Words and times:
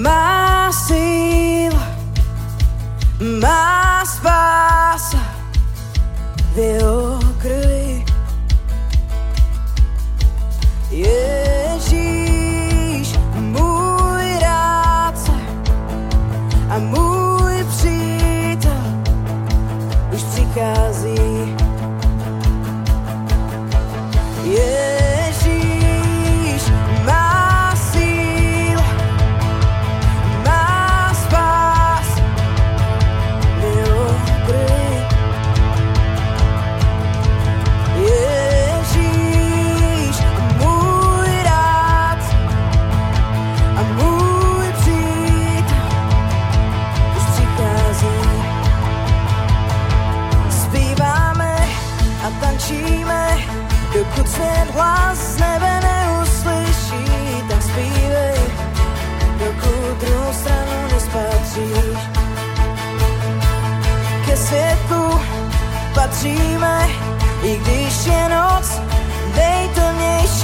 má 0.00 0.31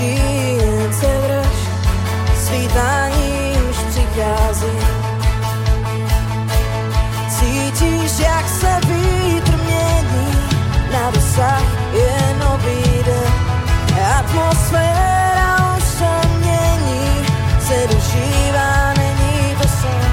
jen 0.05 0.93
se 0.93 1.07
drž, 1.07 1.59
svítání 2.45 3.53
už 3.71 3.77
přichází. 3.77 4.79
Cítíš, 7.29 8.19
jak 8.19 8.49
se 8.49 8.81
vítr 8.87 9.53
mění, 9.57 10.35
na 10.93 11.11
dosah 11.11 11.63
je 11.93 12.35
nový 12.39 13.03
den. 13.07 13.33
Atmosféra 14.19 15.77
už 15.77 15.85
se 15.85 16.29
mění, 16.39 17.27
se 17.61 17.95
dožívá, 17.95 18.95
není 18.97 19.57
to 19.63 19.69
sen. 19.69 20.13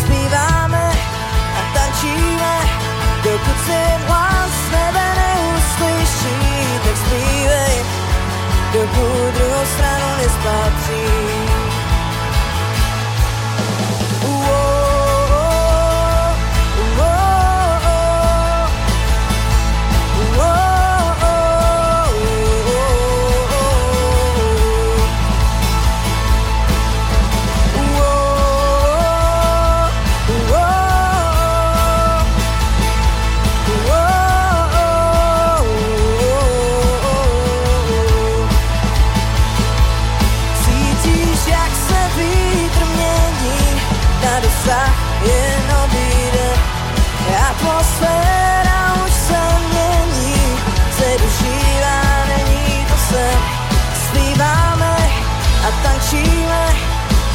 Zpíváme 0.00 0.92
a 1.58 1.74
tančíme, 1.74 2.58
dokud 3.24 3.66
se 3.66 4.06
hlas 4.06 4.37
dokud 8.72 9.34
druhou 9.34 9.66
stranu 9.66 10.08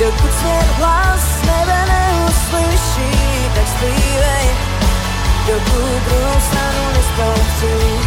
dokud 0.03 0.33
svět 0.33 0.67
hlas 0.77 1.19
z 1.19 1.45
nebe 1.45 1.85
neuslyší, 1.85 3.11
tak 3.55 3.67
zpívej, 3.67 4.45
dokud 5.47 6.03
druhou 6.07 6.39
stranu 6.39 6.83
nespatří. 6.93 8.02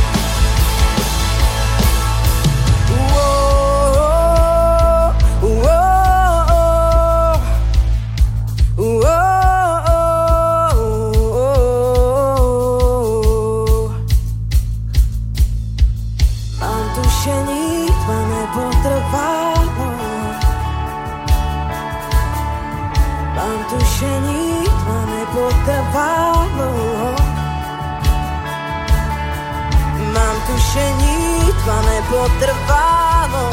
Tma 32.07 32.15
nepotrvalo. 32.15 33.51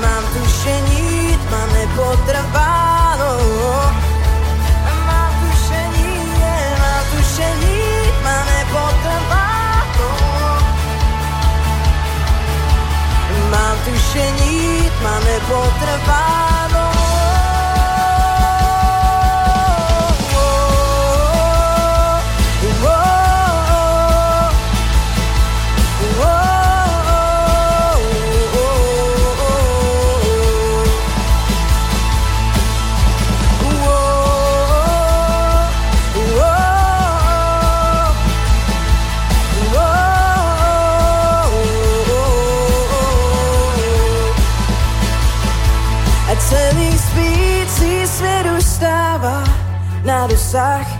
Mám 0.00 0.24
tušení, 0.34 1.38
tma 1.46 1.62
nepotrvalo. 1.74 3.32
Mám 5.06 5.32
tušení, 5.40 6.14
mám 6.78 7.04
tušení, 7.10 7.78
tma 8.20 8.36
nepotrvalo. 8.44 10.10
Mám 13.50 13.76
tušení, 13.84 14.90
tma 15.00 15.18
nepotrvalo. 15.18 16.48
A 16.48 16.57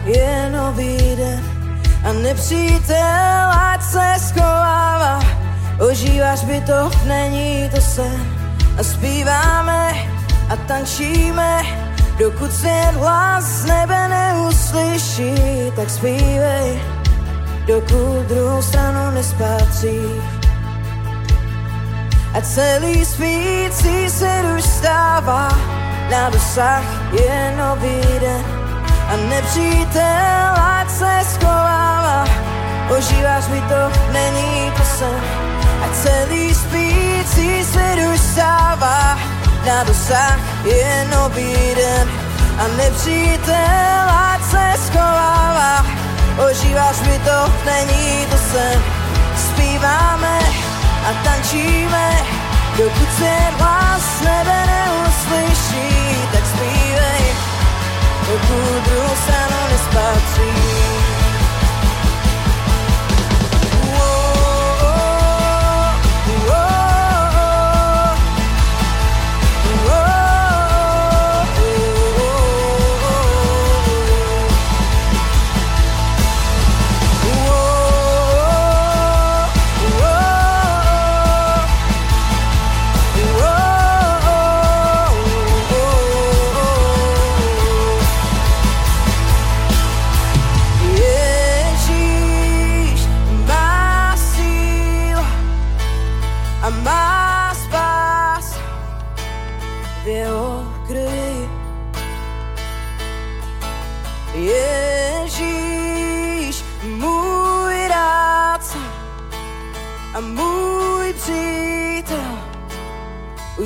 je 0.05 0.51
nový. 0.51 0.99
A 2.05 2.13
nepřítel, 2.13 3.51
ať 3.73 3.83
se 3.83 4.15
schovává, 4.19 5.21
ožíváš 5.91 6.45
by 6.45 6.61
to, 6.61 6.91
není 7.07 7.71
to 7.75 7.81
sen. 7.81 8.27
A 8.79 8.83
zpíváme 8.83 9.93
a 10.51 10.57
tančíme, 10.57 11.63
dokud 12.19 12.53
svět 12.53 12.95
hlas 12.95 13.45
z 13.45 13.65
nebe 13.65 14.09
neuslyší, 14.09 15.35
tak 15.77 15.91
zpívej, 15.91 16.83
dokud 17.67 18.27
druhou 18.29 18.63
stranu 18.63 19.11
nespatříš. 19.15 20.23
A 22.35 22.41
celý 22.41 23.05
spící 23.05 24.11
se 24.11 24.43
už 24.57 24.65
stává, 24.65 25.49
na 26.11 26.31
dosah 26.31 26.85
je 27.13 27.55
nový 27.59 28.01
den. 28.21 28.58
A 29.09 29.17
nepřítel, 29.17 30.53
ať 30.79 30.91
se 30.91 31.21
schovává, 31.33 32.25
ožíváš 32.99 33.47
mi 33.49 33.61
to, 33.61 33.99
není 34.13 34.73
to 34.77 34.85
sen. 34.85 35.21
A 35.85 35.89
celý 36.03 36.55
spící 36.55 37.65
se 37.65 37.95
už 38.13 38.21
stává, 38.21 39.19
na 39.67 39.85
dosah 39.85 40.39
je 40.65 41.07
nový 41.17 41.57
den. 41.77 42.09
A 42.59 42.65
nepřítel, 42.77 44.05
ať 44.33 44.43
se 44.51 44.73
schovává, 44.87 45.87
ožíváš 46.51 47.01
mi 47.01 47.19
to, 47.19 47.53
není 47.65 48.27
to 48.31 48.37
sen. 48.37 48.83
Zpíváme 49.37 50.39
a 51.09 51.25
tančíme, 51.25 52.11
dokud 52.77 53.09
se 53.19 53.33
hlas 53.59 54.21
nebe 54.25 54.67
neuslyší, 54.67 56.08
dokud 58.29 58.85
druhou 58.85 59.17
stranu 59.17 59.59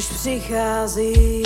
nespatří. 0.03 0.41
přichází. 0.41 1.42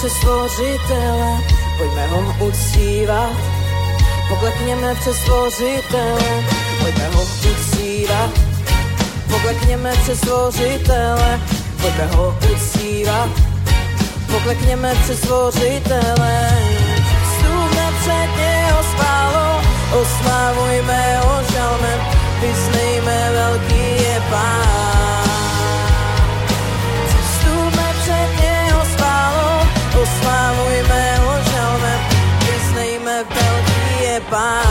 Před 0.00 0.12
stvořitele, 0.12 1.40
pojďme 1.78 2.06
ho 2.06 2.46
uctívat, 2.46 3.32
poklekněme 4.28 4.94
před 4.94 5.14
stvořitele, 5.14 6.44
pojďme 6.80 7.08
ho 7.14 7.22
uctívat, 7.22 8.30
poklekněme 9.30 9.92
před 10.02 10.16
stvořitele, 10.16 11.40
pojďme 11.82 12.06
ho 12.06 12.38
uctívat, 12.52 13.28
poklekněme 14.32 14.94
před 15.02 15.18
stvořitele. 15.18 16.50
Vstupme 17.24 17.92
před 18.00 18.42
jeho 18.42 18.82
skálou, 18.82 19.60
oslavujme 20.00 21.20
ho 21.24 21.42
žalmem, 21.52 22.00
vyznejme 22.40 23.30
velký 23.32 24.02
je 24.02 24.22
pán. 24.30 24.89
Oslavujme 30.10 31.02
ho 31.22 31.34
žalmem, 31.50 32.00
vyznejme 32.46 33.16
velký 33.24 33.82
je 34.02 34.20
pán. 34.20 34.66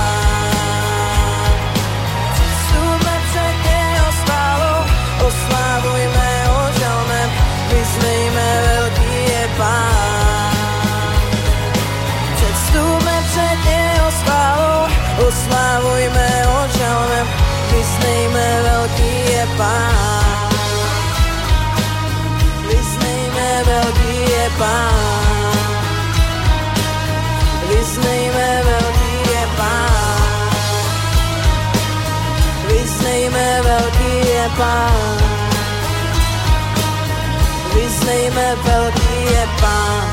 Vstupme 2.35 3.15
před 3.29 3.55
jeho 3.71 4.09
skálou, 4.21 4.79
oslavujme 5.27 6.29
ho 6.47 6.63
žalmem, 6.79 7.29
vyznejme 7.71 8.47
velký 8.67 9.15
je 9.31 9.45
pán. 9.57 10.55
Předstupme 12.35 13.15
před 13.31 13.59
jeho 13.71 14.11
skálou, 14.11 14.81
oslavujme 15.27 16.29
ho 16.45 16.61
žalmem, 16.77 17.27
vyznejme 17.71 18.61
velký 18.63 19.31
je 19.31 19.47
pán. 19.57 20.49
Vyznejme 22.67 23.63
velký 23.65 24.31
je 24.31 24.49
pán. 24.57 25.18
Pán. 34.59 35.17
Vyznejme 37.75 38.55
velký 38.63 39.15
je 39.31 39.45
pán. 39.61 40.09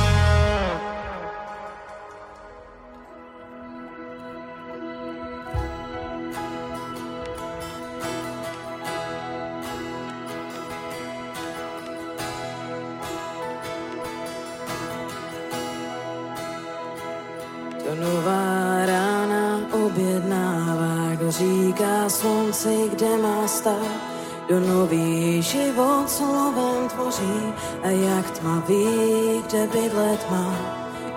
Objednává, 19.87 21.15
kdo 21.15 21.31
říká 21.31 22.09
slunci, 22.09 22.91
kde 22.93 23.17
má 23.17 23.49
stát. 23.49 24.16
Do 24.49 24.61
nový 24.61 25.43
život 25.43 26.07
slovem 26.07 26.88
tvoří 26.88 27.53
a 27.83 27.88
jak 27.91 28.31
tma 28.31 28.62
ví, 28.69 29.43
kde 29.47 29.67
bydlet 29.67 30.31
má. 30.31 30.55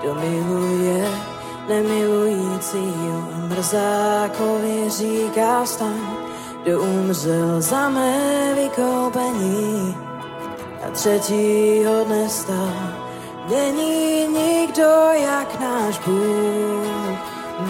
Kdo 0.02 0.16
miluje 0.16 1.08
nemilujícího 1.70 3.18
a 3.36 3.38
mrzákovi 3.48 4.90
říká 4.90 5.64
vstaň. 5.64 6.02
Kdo 6.64 6.82
umřel 6.82 7.62
za 7.62 7.90
mé 7.90 8.54
vykoupení 8.56 9.98
a 10.88 10.92
třetího 10.92 12.04
dne 12.04 12.30
stal. 12.30 12.74
Není 13.50 14.28
nikdo 14.28 14.90
jak 15.14 15.60
náš 15.60 16.00
Bůh, 16.00 17.18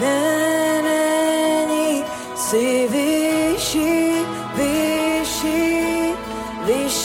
ne, 0.00 0.82
není 0.82 2.04
si 2.36 2.88
vyšší, 2.88 3.29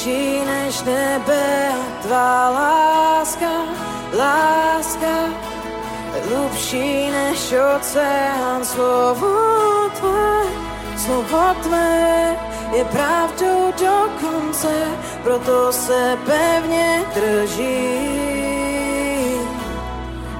Vyšší 0.05 0.45
než 0.45 0.83
nebe 0.83 1.71
tvá 2.01 2.49
láska, 2.49 3.51
láska, 4.13 5.33
hlubší 6.27 7.09
než 7.11 7.53
oceán, 7.75 8.65
slovo 8.65 9.89
tvé, 9.99 10.43
slovo 10.97 11.55
tvé 11.63 12.35
je 12.75 12.85
pravdou 12.85 13.73
do 13.81 14.09
konce, 14.21 14.73
proto 15.23 15.71
se 15.71 16.17
pevně 16.25 17.05
drží. 17.15 18.15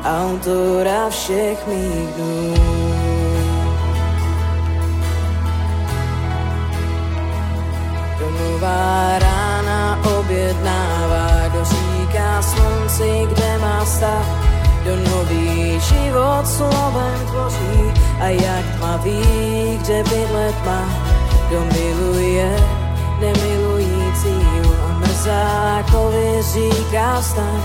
Autora 0.05 1.10
všech 1.10 1.67
mých 1.67 2.13
dnů. 2.13 2.55
Domluvá 8.19 9.19
rád 9.19 9.54
Žena 9.86 10.18
objednává, 10.18 11.48
kdo 11.50 11.65
říká 11.65 12.42
slunci, 12.42 13.28
kde 13.30 13.58
má 13.58 13.86
stát. 13.86 14.26
Do 14.86 14.95
nový 14.95 15.80
život 15.80 16.48
slovem 16.48 17.19
tvoří 17.30 17.93
a 18.19 18.28
jak 18.28 18.65
tmavý, 18.78 19.21
kde 19.82 20.04
bydlet 20.04 20.56
má. 20.65 20.89
Kdo 21.48 21.60
miluje, 21.60 22.56
nemilujícího 23.19 24.74
a 24.89 25.00
mrzákovi 25.00 26.41
říká 26.54 27.21
vstaň. 27.21 27.62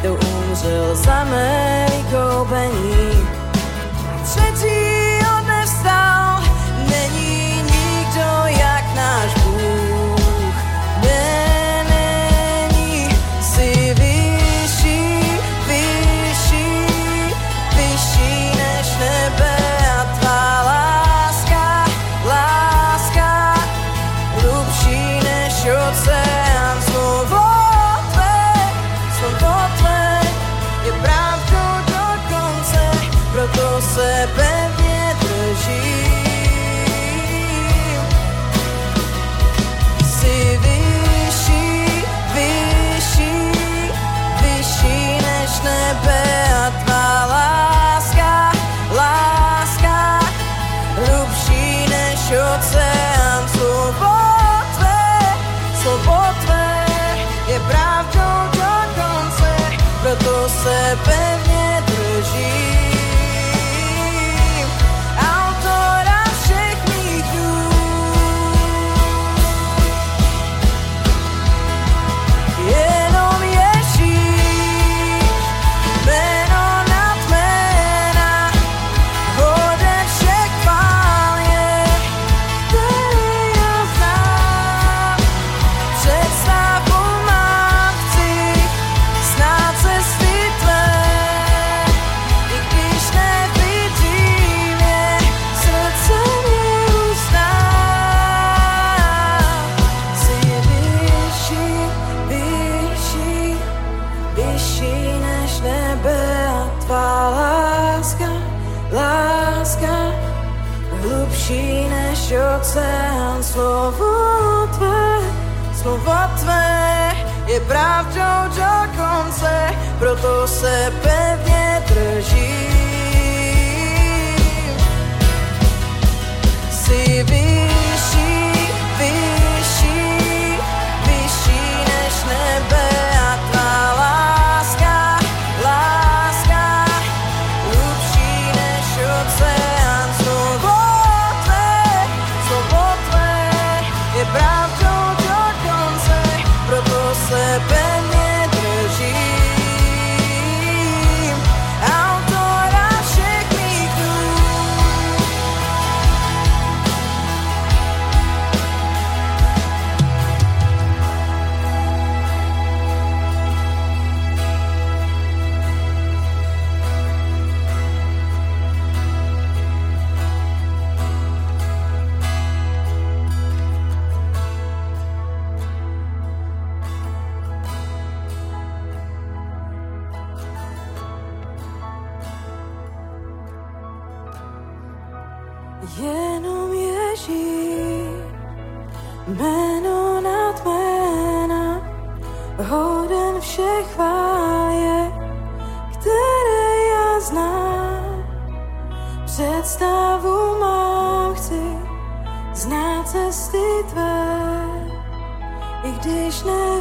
Kdo 0.00 0.14
umřel 0.14 0.96
za 0.96 1.24
mé 1.24 1.86
vykoupení. 1.90 3.28
Třetí 4.24 4.97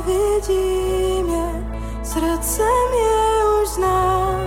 Веди 0.08 1.24
mě, 1.24 1.68
srdce 2.04 2.64
mě 2.90 3.62
už 3.62 3.70
zná, 3.70 4.40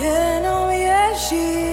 jenom 0.00 0.70
Ježíš. 0.70 1.69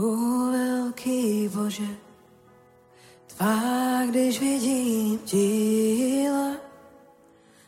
O 0.00 0.52
Bože, 1.54 1.96
tvá, 3.26 4.06
když 4.06 4.40
vidím 4.40 5.18
díla, 5.18 6.56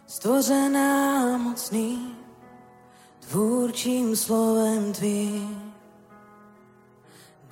stvořená 0.06 1.36
mocný, 1.38 2.16
tvůrčím 3.20 4.16
slovem 4.16 4.92
tvým. 4.92 5.72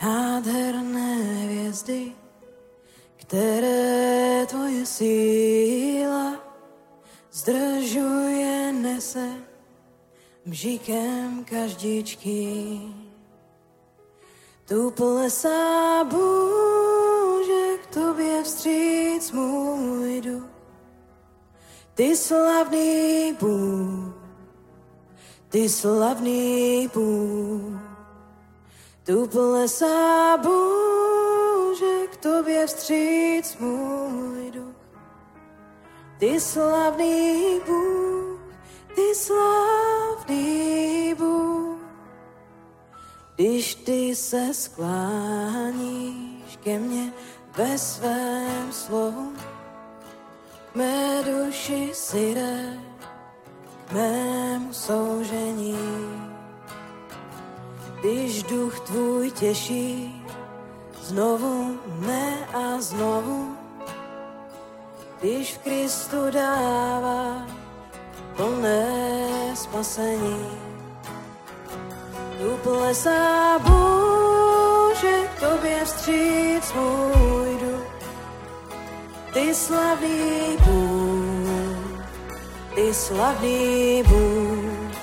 Nádherné 0.02 1.14
hvězdy, 1.14 2.12
které 3.16 4.46
tvoje 4.46 4.86
síla 4.86 6.34
zdržuje, 7.32 8.72
nese 8.72 9.28
bžikem 10.46 11.44
každičky. 11.44 12.80
Tu 14.70 14.90
plesá 14.90 16.04
Bože, 16.04 17.78
k 17.82 17.94
tobě 17.94 18.42
vstříc 18.42 19.32
můj 19.32 20.20
duch. 20.20 20.44
Ty 21.94 22.16
slavný 22.16 23.36
Bůh, 23.40 24.14
ty 25.48 25.68
slavný 25.68 26.90
Bůh. 26.94 27.80
Tu 29.06 29.26
plesá 29.26 30.36
Bože, 30.36 32.06
k 32.12 32.16
tobě 32.16 32.66
vstříc 32.66 33.56
můj 33.58 34.50
duch. 34.50 34.76
Ty 36.18 36.40
slavný 36.40 37.60
Bůh, 37.66 38.40
ty 38.94 39.14
slavný. 39.14 41.09
Když 43.40 43.74
ty 43.74 44.16
se 44.16 44.54
skláníš 44.54 46.56
ke 46.64 46.78
mně 46.78 47.12
ve 47.56 47.78
svém 47.78 48.72
slovu, 48.72 49.32
mé 50.74 51.22
duši 51.24 51.90
si 51.94 52.34
jde 52.34 52.78
k 53.86 53.92
mému 53.92 54.72
soužení. 54.72 55.78
Když 58.00 58.42
duch 58.42 58.80
tvůj 58.80 59.30
těší 59.30 60.22
znovu 61.02 61.78
ne 62.00 62.48
a 62.54 62.80
znovu, 62.80 63.56
když 65.20 65.54
v 65.54 65.58
Kristu 65.58 66.30
dává 66.30 67.46
plné 68.36 69.26
spasení. 69.54 70.69
Tu 72.40 72.56
plesá 72.64 73.58
Bože, 73.58 75.28
tobě 75.40 75.84
vstříc 75.84 76.72
můj 76.72 77.58
duch. 77.60 77.84
Ty 79.32 79.54
slavný 79.54 80.56
Bůh, 80.64 82.04
ty 82.74 82.94
slavný 82.94 84.02
Bůh. 84.08 84.96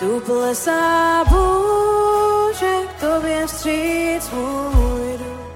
Tu 0.00 0.20
plesá 0.20 1.24
Bože, 1.24 2.76
k 2.96 3.00
tobě 3.00 3.46
vstříc 3.46 4.30
můj 4.30 5.18
duch. 5.18 5.46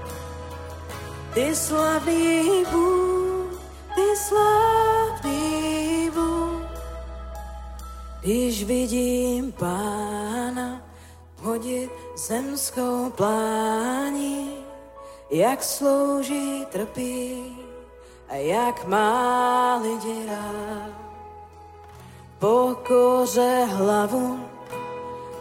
Ty 1.33 1.55
slavný 1.55 2.63
Bůh, 2.71 3.59
ty 3.95 4.17
slavný 4.27 6.09
Bůh. 6.13 6.61
Když 8.21 8.63
vidím 8.63 9.51
Pána 9.51 10.50
hodit 11.51 11.91
zemskou 12.15 13.09
plání, 13.09 14.55
jak 15.29 15.63
slouží, 15.63 16.65
trpí 16.71 17.57
a 18.29 18.35
jak 18.35 18.87
má 18.87 19.75
lidi 19.83 20.25
rád. 20.27 20.91
Pokoře 22.39 23.67
hlavu, 23.71 24.39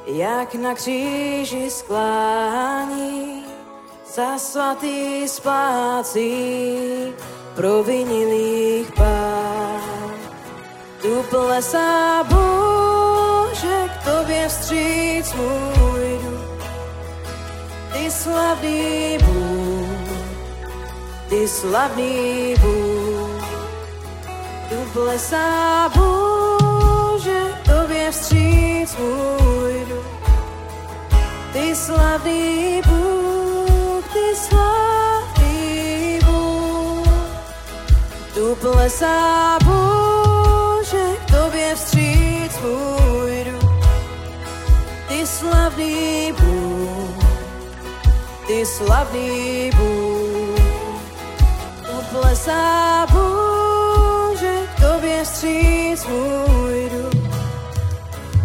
jak 0.07 0.55
na 0.55 0.75
kříži 0.75 1.71
sklání, 1.71 3.45
za 4.15 4.39
svatý 4.39 5.29
spácí 5.29 7.15
provinilých 7.55 8.93
pán. 8.93 10.11
Tu 11.03 11.23
plesá 11.31 12.25
Bože, 12.25 13.89
k 13.89 14.05
tobě 14.05 14.49
vstříc 14.49 15.35
můj. 15.35 15.90
Ty 18.01 18.11
slavný 18.11 19.19
Bůh, 19.25 20.09
ty 21.29 21.49
slavný 21.49 22.55
Bůh. 22.61 23.45
Tu 24.69 24.77
plesá 24.93 25.89
Bože, 25.89 27.41
k 27.63 27.69
tobě 27.69 28.11
vstříc 28.11 28.97
můj 28.97 29.87
duch. 29.89 30.33
Ty 31.53 31.77
slavný 31.77 32.83
Bůh, 32.89 34.05
ty 34.13 34.37
slavný 34.49 36.19
Bůh. 36.25 37.07
Tu 38.35 38.55
plesá 38.55 39.59
Bože, 39.65 41.17
k 41.27 41.31
tobě 41.31 41.75
vstříc 41.75 42.53
můj 42.63 43.45
duch. 43.45 43.71
Ty 48.51 48.67
slavný 48.67 49.71
Bůh, 49.71 49.71
ty 49.71 49.71
slavný 49.71 49.71
Bůh. 49.71 50.59
Tu 51.87 52.17
plesá 52.17 53.07
Bože, 53.07 54.67
k 54.77 54.81
tobě 54.81 55.25
vstříc 55.25 56.07
můj 56.07 56.91
duch. 56.91 57.31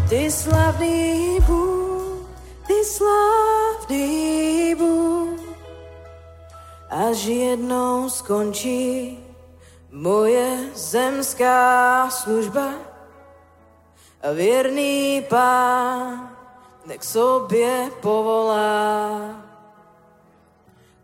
Ty 0.09 0.31
slavný 0.31 1.39
Bůh, 1.47 2.29
ty 2.67 2.85
slavný 2.85 4.75
Bůh. 4.75 5.39
Až 6.89 7.25
jednou 7.25 8.09
skončí 8.09 9.19
moje 9.91 10.69
zemská 10.75 12.09
služba 12.09 12.69
a 14.23 14.31
věrný 14.31 15.25
pán 15.29 16.29
k 16.97 17.03
sobě 17.03 17.91
povolá. 18.01 19.44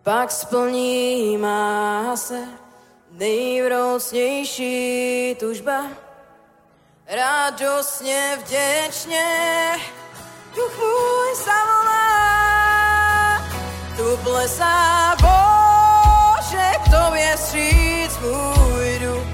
Pak 0.04 0.32
splní 0.32 1.38
má 1.38 2.18
se 2.18 2.40
nejvroucnější 3.12 4.66
tužba. 5.40 5.82
Radostně, 7.08 8.38
vděčně 8.46 9.26
duch 10.56 10.78
můj 10.78 11.36
zavolá. 11.46 12.02
Tu 13.98 14.18
plesá 14.24 15.16
Bože, 15.22 16.72
k 16.86 16.90
tobě 16.92 17.36
vstříc 17.38 18.18
můj 18.20 19.00
duch. 19.00 19.28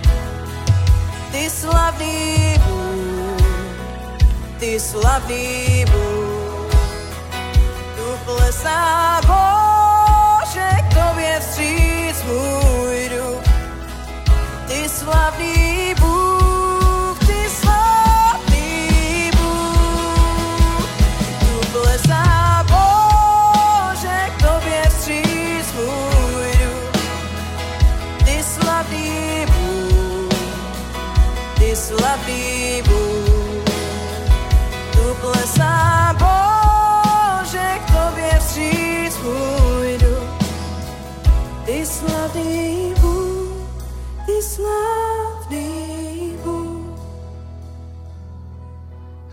Ty 1.31 1.49
slavný 1.49 2.55
Bůh, 2.67 3.41
ty 4.59 4.79
slavný 4.79 5.85
Bůh. 5.91 6.71
Tu 7.95 8.17
plesá 8.25 9.21
Bože, 9.27 9.66
k 10.89 10.93
tobě 10.93 11.39
vstříc 11.39 12.23
můj 12.23 13.09
duch. 13.09 13.43
Ty 14.67 14.89
slavný 14.89 15.66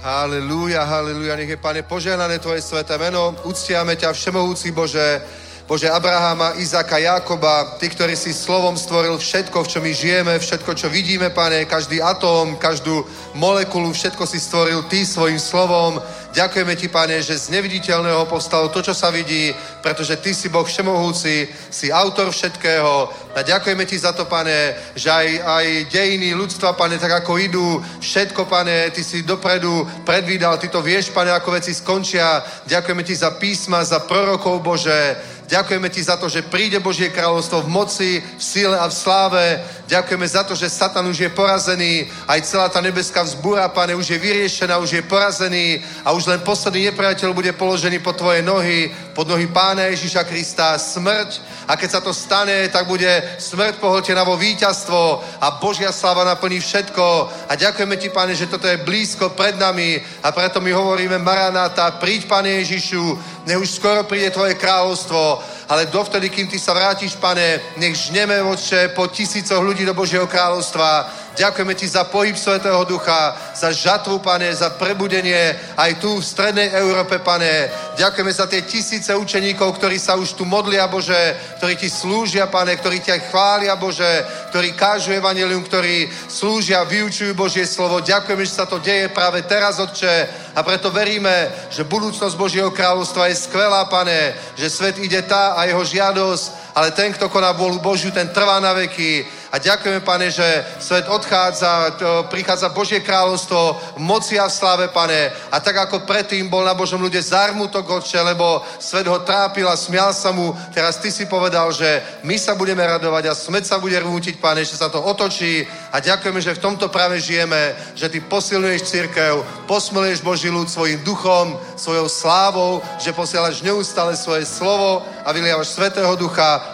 Halelúja, 0.04 0.84
halelúja, 0.84 1.32
nech 1.32 1.48
je 1.48 1.56
Pane 1.56 1.80
požehnané 1.80 2.36
Tvoje 2.36 2.60
sveté 2.60 3.00
meno. 3.00 3.32
Uctiame 3.48 3.96
ťa, 3.96 4.12
Všemohúci 4.12 4.68
Bože, 4.68 5.24
Bože, 5.64 5.88
Abraháma, 5.88 6.60
Izáka, 6.60 7.00
Jakoba, 7.00 7.80
Ty, 7.80 7.88
ktorý 7.88 8.12
si 8.12 8.36
slovom 8.36 8.76
stvoril 8.76 9.16
všetko, 9.16 9.64
v 9.64 9.68
čom 9.72 9.80
my 9.80 9.96
žijeme, 9.96 10.36
všetko, 10.36 10.76
čo 10.76 10.92
vidíme, 10.92 11.32
Pane, 11.32 11.64
každý 11.64 12.04
atóm, 12.04 12.60
každú 12.60 13.00
molekulu, 13.32 13.88
všetko 13.96 14.28
si 14.28 14.36
stvoril 14.36 14.84
Ty 14.92 15.08
svojim 15.08 15.40
slovom. 15.40 16.04
Ďakujeme 16.36 16.76
Ti, 16.76 16.88
Pane, 16.92 17.16
že 17.24 17.40
z 17.40 17.48
neviditeľného 17.56 18.28
povstalo 18.28 18.68
to, 18.68 18.84
čo 18.84 18.92
sa 18.92 19.08
vidí, 19.08 19.56
pretože 19.80 20.20
Ty 20.20 20.36
si 20.36 20.52
Boh 20.52 20.68
všemohúci, 20.68 21.48
si 21.72 21.88
autor 21.88 22.28
všetkého. 22.28 23.08
A 23.32 23.40
ďakujeme 23.40 23.88
Ti 23.88 23.96
za 24.04 24.12
to, 24.12 24.28
Pane, 24.28 24.76
že 24.92 25.08
aj, 25.08 25.28
aj 25.48 25.66
dejiny 25.88 26.36
ľudstva, 26.36 26.76
Pane, 26.76 27.00
tak 27.00 27.24
ako 27.24 27.40
idú, 27.40 27.80
všetko, 28.04 28.44
Pane, 28.44 28.92
Ty 28.92 29.00
si 29.00 29.24
dopredu 29.24 29.88
predvídal, 30.04 30.60
Ty 30.60 30.68
to 30.68 30.84
vieš, 30.84 31.08
Pane, 31.08 31.32
ako 31.32 31.56
veci 31.56 31.72
skončia. 31.72 32.44
Ďakujeme 32.68 33.00
Ti 33.00 33.14
za 33.16 33.32
písma, 33.40 33.80
za 33.80 34.04
prorokov, 34.04 34.60
Bože. 34.60 35.32
Ďakujeme 35.44 35.88
Ti 35.92 36.02
za 36.02 36.16
to, 36.16 36.28
že 36.28 36.48
príde 36.48 36.80
Božie 36.80 37.12
kráľovstvo 37.12 37.68
v 37.68 37.72
moci, 37.72 38.10
v 38.20 38.42
síle 38.42 38.72
a 38.72 38.88
v 38.88 38.96
sláve. 38.96 39.44
Ďakujeme 39.84 40.26
za 40.28 40.42
to, 40.44 40.56
že 40.56 40.72
Satan 40.72 41.04
už 41.04 41.20
je 41.20 41.28
porazený, 41.28 42.08
aj 42.24 42.40
celá 42.48 42.72
tá 42.72 42.80
nebeská 42.80 43.20
vzbúra, 43.20 43.68
Pane, 43.68 43.92
už 43.92 44.08
je 44.08 44.18
vyriešená, 44.18 44.80
už 44.80 44.92
je 44.96 45.02
porazený 45.04 45.84
a 46.00 46.16
už 46.16 46.32
len 46.32 46.40
posledný 46.40 46.88
nepriateľ 46.88 47.36
bude 47.36 47.52
položený 47.52 48.00
pod 48.00 48.16
Tvoje 48.16 48.40
nohy, 48.40 48.88
pod 49.12 49.28
nohy 49.28 49.44
Pána 49.46 49.92
Ježíša 49.92 50.24
Krista, 50.24 50.80
smrť. 50.80 51.44
A 51.68 51.76
keď 51.76 51.90
sa 51.90 52.00
to 52.00 52.12
stane, 52.14 52.68
tak 52.68 52.86
bude 52.86 53.08
smrť 53.38 53.80
pohltená 53.80 54.24
vo 54.24 54.36
víťazstvo 54.36 55.24
a 55.40 55.50
Božia 55.56 55.92
sláva 55.92 56.24
naplní 56.24 56.60
všetko. 56.60 57.04
A 57.48 57.52
ďakujeme 57.56 57.96
Ti, 57.96 58.08
Pane, 58.10 58.34
že 58.34 58.46
toto 58.46 58.68
je 58.68 58.84
blízko 58.84 59.32
pred 59.32 59.56
nami 59.56 60.00
a 60.22 60.32
preto 60.32 60.60
my 60.60 60.72
hovoríme 60.72 61.18
Maranata, 61.18 61.96
príď, 61.96 62.28
Pane 62.28 62.60
Ježišu, 62.60 63.18
nech 63.48 63.60
už 63.60 63.70
skoro 63.80 64.04
príde 64.04 64.30
Tvoje 64.30 64.54
kráľovstvo, 64.54 65.40
ale 65.68 65.88
dovtedy, 65.88 66.28
kým 66.28 66.48
Ty 66.48 66.58
sa 66.58 66.76
vrátiš, 66.76 67.16
Pane, 67.16 67.60
nech 67.80 67.96
žneme, 67.96 68.42
Otče, 68.44 68.92
po 68.92 69.08
tisícoch 69.08 69.64
ľudí 69.64 69.88
do 69.88 69.96
Božieho 69.96 70.28
kráľovstva. 70.28 71.23
Ďakujeme 71.34 71.74
Ti 71.74 71.86
za 71.90 72.06
pohyb 72.06 72.38
Svetého 72.38 72.84
Ducha, 72.86 73.34
za 73.54 73.74
žatvu, 73.74 74.22
Pane, 74.22 74.54
za 74.54 74.70
prebudenie 74.70 75.58
aj 75.74 75.98
tu 75.98 76.22
v 76.22 76.24
Strednej 76.24 76.70
Európe, 76.70 77.18
Pane. 77.18 77.70
Ďakujeme 77.98 78.32
za 78.32 78.46
tie 78.46 78.62
tisíce 78.62 79.10
učeníkov, 79.10 79.74
ktorí 79.74 79.98
sa 79.98 80.14
už 80.14 80.38
tu 80.38 80.46
modlia, 80.46 80.86
Bože, 80.86 81.34
ktorí 81.58 81.74
Ti 81.74 81.90
slúžia, 81.90 82.46
Pane, 82.46 82.78
ktorí 82.78 83.02
ťa 83.02 83.34
chvália, 83.34 83.74
Bože, 83.74 84.06
ktorí 84.54 84.78
kážu 84.78 85.10
evanelium, 85.10 85.66
ktorí 85.66 86.06
slúžia, 86.30 86.86
vyučujú 86.86 87.34
Božie 87.34 87.66
slovo. 87.66 87.98
Ďakujeme, 87.98 88.46
že 88.46 88.54
sa 88.54 88.70
to 88.70 88.78
deje 88.78 89.10
práve 89.10 89.42
teraz, 89.42 89.82
Otče, 89.82 90.46
a 90.54 90.62
preto 90.62 90.94
veríme, 90.94 91.50
že 91.66 91.82
budúcnosť 91.82 92.38
Božieho 92.38 92.70
kráľovstva 92.70 93.26
je 93.26 93.42
skvelá, 93.42 93.90
Pane, 93.90 94.54
že 94.54 94.70
svet 94.70 95.02
ide 95.02 95.18
tá 95.26 95.58
a 95.58 95.66
jeho 95.66 95.82
žiadosť, 95.82 96.78
ale 96.78 96.90
ten, 96.94 97.10
kto 97.10 97.26
koná 97.26 97.50
vôľu 97.54 97.82
Božiu, 97.82 98.10
ten 98.14 98.30
trvá 98.30 98.62
na 98.62 98.74
veky. 98.74 99.26
A 99.54 99.62
ďakujeme, 99.62 100.02
Pane, 100.02 100.34
že 100.34 100.66
svet 100.82 101.06
odchádza, 101.06 101.94
prichádza 102.26 102.74
Božie 102.74 102.98
kráľovstvo 102.98 103.78
moci 104.02 104.34
a 104.34 104.50
v 104.50 104.56
sláve, 104.58 104.90
Pane. 104.90 105.30
A 105.54 105.62
tak 105.62 105.78
ako 105.78 106.02
predtým 106.02 106.50
bol 106.50 106.66
na 106.66 106.74
Božom 106.74 106.98
ľude 106.98 107.22
zármutok, 107.22 107.86
Otče, 107.86 108.18
lebo 108.34 108.66
svet 108.82 109.06
ho 109.06 109.22
trápil 109.22 109.70
a 109.70 109.78
smial 109.78 110.10
sa 110.10 110.34
mu, 110.34 110.50
teraz 110.74 110.98
Ty 110.98 111.06
si 111.06 111.30
povedal, 111.30 111.70
že 111.70 112.02
my 112.26 112.34
sa 112.34 112.58
budeme 112.58 112.82
radovať 112.82 113.30
a 113.30 113.38
smet 113.38 113.62
sa 113.62 113.78
bude 113.78 113.94
rútiť, 113.94 114.42
Pane, 114.42 114.66
že 114.66 114.74
sa 114.74 114.90
to 114.90 114.98
otočí. 114.98 115.62
A 115.94 116.02
ďakujeme, 116.02 116.42
že 116.42 116.58
v 116.58 116.64
tomto 116.66 116.90
práve 116.90 117.22
žijeme, 117.22 117.78
že 117.94 118.10
Ty 118.10 118.26
posilňuješ 118.26 118.82
církev, 118.82 119.38
posmeluješ 119.70 120.18
Boží 120.18 120.50
ľud 120.50 120.66
svojim 120.66 120.98
duchom, 121.06 121.54
svojou 121.78 122.10
slávou, 122.10 122.82
že 122.98 123.14
posielaš 123.14 123.62
neustále 123.62 124.18
svoje 124.18 124.50
slovo 124.50 125.06
a 125.22 125.30
vyliavaš 125.30 125.78
Svetého 125.78 126.10
Ducha 126.18 126.73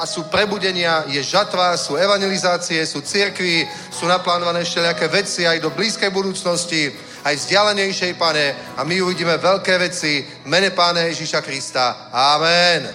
a 0.00 0.08
sú 0.08 0.24
prebudenia, 0.32 1.04
je 1.12 1.20
žatva, 1.20 1.76
sú 1.76 1.92
evangelizácie, 2.00 2.80
sú 2.88 3.04
cirkvy, 3.04 3.68
sú 3.92 4.08
naplánované 4.08 4.64
všelijaké 4.64 5.12
veci 5.12 5.44
aj 5.44 5.60
do 5.60 5.68
blízkej 5.76 6.08
budúcnosti, 6.08 6.88
aj 7.20 7.36
vzdialenejšej, 7.36 8.16
pane, 8.16 8.56
a 8.76 8.80
my 8.80 8.96
uvidíme 9.04 9.36
veľké 9.36 9.76
veci 9.76 10.24
v 10.24 10.46
mene 10.48 10.72
pána 10.72 11.04
Ježíša 11.04 11.44
Krista. 11.44 12.08
Amen. 12.08 12.88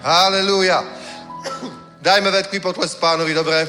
Halelúja. 0.00 0.80
Dajme 2.08 2.32
vedký 2.32 2.56
potles 2.56 2.96
pánovi, 2.96 3.36
dobre? 3.36 3.68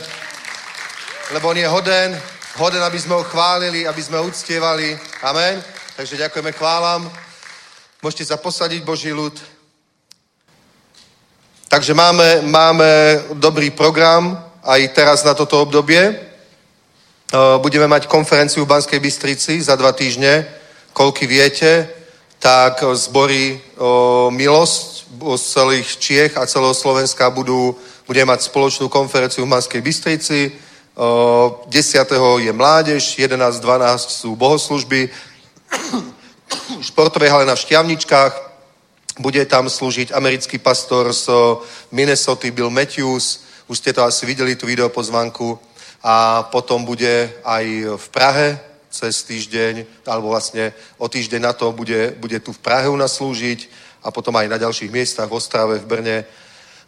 Lebo 1.36 1.51
on 1.51 1.60
je 1.60 1.67
hoden, 1.67 2.15
hoden, 2.55 2.84
aby 2.88 2.99
sme 3.03 3.19
ho 3.19 3.27
chválili, 3.27 3.84
aby 3.84 3.99
sme 3.99 4.15
ho 4.15 4.31
uctievali. 4.31 4.95
Amen. 5.27 5.60
Takže 5.99 6.15
ďakujeme, 6.15 6.55
chválam. 6.55 7.12
Môžete 7.99 8.31
sa 8.31 8.39
posadiť, 8.39 8.79
Boží 8.88 9.12
ľud. 9.12 9.36
Takže 11.71 11.93
máme, 11.95 12.43
máme 12.51 13.23
dobrý 13.39 13.71
program 13.71 14.36
aj 14.60 14.91
teraz 14.91 15.23
na 15.23 15.31
toto 15.31 15.55
obdobie. 15.63 16.19
Budeme 17.63 17.88
mať 17.88 18.12
konferenciu 18.12 18.67
v 18.67 18.75
Banskej 18.75 18.99
Bystrici 18.99 19.63
za 19.63 19.79
dva 19.79 19.95
týždne. 19.95 20.51
Koľky 20.91 21.23
viete, 21.31 21.88
tak 22.43 22.84
zbory 22.84 23.55
Milosť 24.36 25.15
z 25.15 25.43
celých 25.47 25.88
Čiech 25.95 26.36
a 26.36 26.43
celého 26.43 26.75
Slovenska 26.75 27.31
budú, 27.31 27.71
budeme 28.03 28.36
mať 28.36 28.51
spoločnú 28.51 28.91
konferenciu 28.91 29.47
v 29.47 29.55
Banskej 29.55 29.79
Bystrici. 29.79 30.51
10. 30.91 31.71
je 32.43 32.51
mládež, 32.51 33.15
11, 33.15 33.39
12 33.63 34.12
sú 34.12 34.36
bohoslužby, 34.36 35.07
športové 36.91 37.31
hale 37.31 37.47
na 37.47 37.55
Šťavničkách, 37.55 38.51
bude 39.19 39.43
tam 39.45 39.67
slúžiť 39.67 40.15
americký 40.15 40.62
pastor 40.62 41.12
z 41.12 41.28
Minnesota 41.91 42.47
Bill 42.52 42.69
Matthews. 42.69 43.43
Už 43.67 43.78
ste 43.78 43.91
to 43.91 44.04
asi 44.04 44.24
videli, 44.26 44.56
tú 44.56 44.63
videopozvanku. 44.65 45.60
A 46.04 46.47
potom 46.47 46.86
bude 46.86 47.30
aj 47.43 47.65
v 47.97 48.08
Prahe 48.10 48.60
cez 48.91 49.24
týždeň, 49.24 50.04
alebo 50.08 50.36
vlastne 50.36 50.74
o 50.97 51.08
týždeň 51.08 51.41
na 51.41 51.54
to 51.54 51.71
bude, 51.71 52.15
bude 52.19 52.39
tu 52.39 52.52
v 52.52 52.60
Prahe 52.60 52.89
u 52.91 52.95
nás 52.95 53.15
slúžiť 53.15 53.69
a 54.04 54.12
potom 54.12 54.36
aj 54.36 54.47
na 54.52 54.58
ďalších 54.58 54.91
miestach 54.91 55.30
v 55.30 55.38
Ostrave, 55.39 55.80
v 55.80 55.88
Brne 55.88 56.17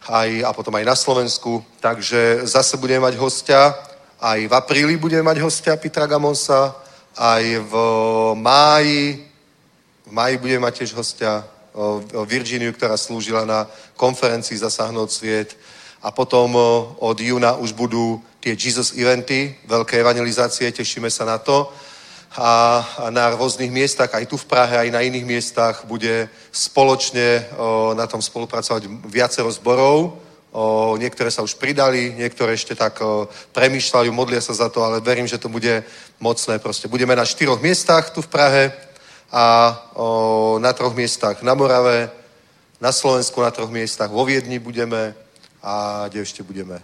aj, 0.08 0.44
a 0.44 0.50
potom 0.52 0.74
aj 0.76 0.84
na 0.84 0.96
Slovensku. 0.96 1.64
Takže 1.80 2.44
zase 2.44 2.76
budeme 2.76 3.08
mať 3.08 3.16
hostia. 3.16 3.72
Aj 4.20 4.36
v 4.36 4.52
apríli 4.52 4.96
budeme 4.96 5.22
mať 5.22 5.40
hostia 5.40 5.76
Petra 5.76 6.04
Gamonsa. 6.04 6.76
Aj 7.16 7.44
v 7.44 7.72
máji, 8.34 9.24
v 10.04 10.10
máji 10.12 10.34
budeme 10.36 10.66
mať 10.66 10.84
tiež 10.84 10.92
hostia 10.98 11.53
Virginiu, 12.26 12.70
ktorá 12.72 12.94
slúžila 12.94 13.42
na 13.42 13.66
konferencii 13.98 14.56
Zasahnout 14.56 15.10
sviet. 15.10 15.58
A 16.04 16.12
potom 16.14 16.54
od 17.00 17.16
júna 17.18 17.56
už 17.56 17.72
budú 17.72 18.22
tie 18.38 18.52
Jesus 18.54 18.92
eventy, 18.92 19.56
veľké 19.64 20.04
evangelizácie, 20.04 20.68
tešíme 20.68 21.10
sa 21.10 21.24
na 21.24 21.40
to. 21.40 21.72
A, 22.36 22.82
na 23.10 23.30
rôznych 23.32 23.70
miestach, 23.70 24.12
aj 24.12 24.26
tu 24.26 24.36
v 24.36 24.44
Prahe, 24.44 24.76
aj 24.76 24.90
na 24.90 25.00
iných 25.00 25.24
miestach, 25.24 25.86
bude 25.86 26.28
spoločne 26.52 27.46
o, 27.56 27.94
na 27.94 28.10
tom 28.10 28.18
spolupracovať 28.18 28.90
viacero 29.06 29.48
zborov. 29.48 30.18
O, 30.52 30.94
niektoré 30.98 31.30
sa 31.30 31.46
už 31.46 31.56
pridali, 31.56 32.12
niektoré 32.14 32.58
ešte 32.58 32.74
tak 32.74 32.98
premýšľajú, 33.54 34.10
modlia 34.12 34.42
sa 34.42 34.54
za 34.54 34.68
to, 34.68 34.82
ale 34.82 35.00
verím, 35.00 35.30
že 35.30 35.38
to 35.38 35.48
bude 35.48 35.86
mocné. 36.20 36.58
Proste 36.58 36.90
budeme 36.90 37.14
na 37.16 37.24
štyroch 37.24 37.62
miestach 37.62 38.10
tu 38.10 38.20
v 38.20 38.30
Prahe 38.30 38.62
a 39.34 39.74
o, 39.98 40.58
na 40.62 40.70
troch 40.72 40.94
miestach 40.94 41.42
na 41.42 41.58
Morave, 41.58 42.06
na 42.78 42.92
Slovensku 42.94 43.42
na 43.42 43.50
troch 43.50 43.70
miestach, 43.70 44.10
vo 44.10 44.22
Viedni 44.22 44.62
budeme 44.62 45.10
a 45.58 46.06
kde 46.06 46.22
ešte 46.22 46.46
budeme. 46.46 46.78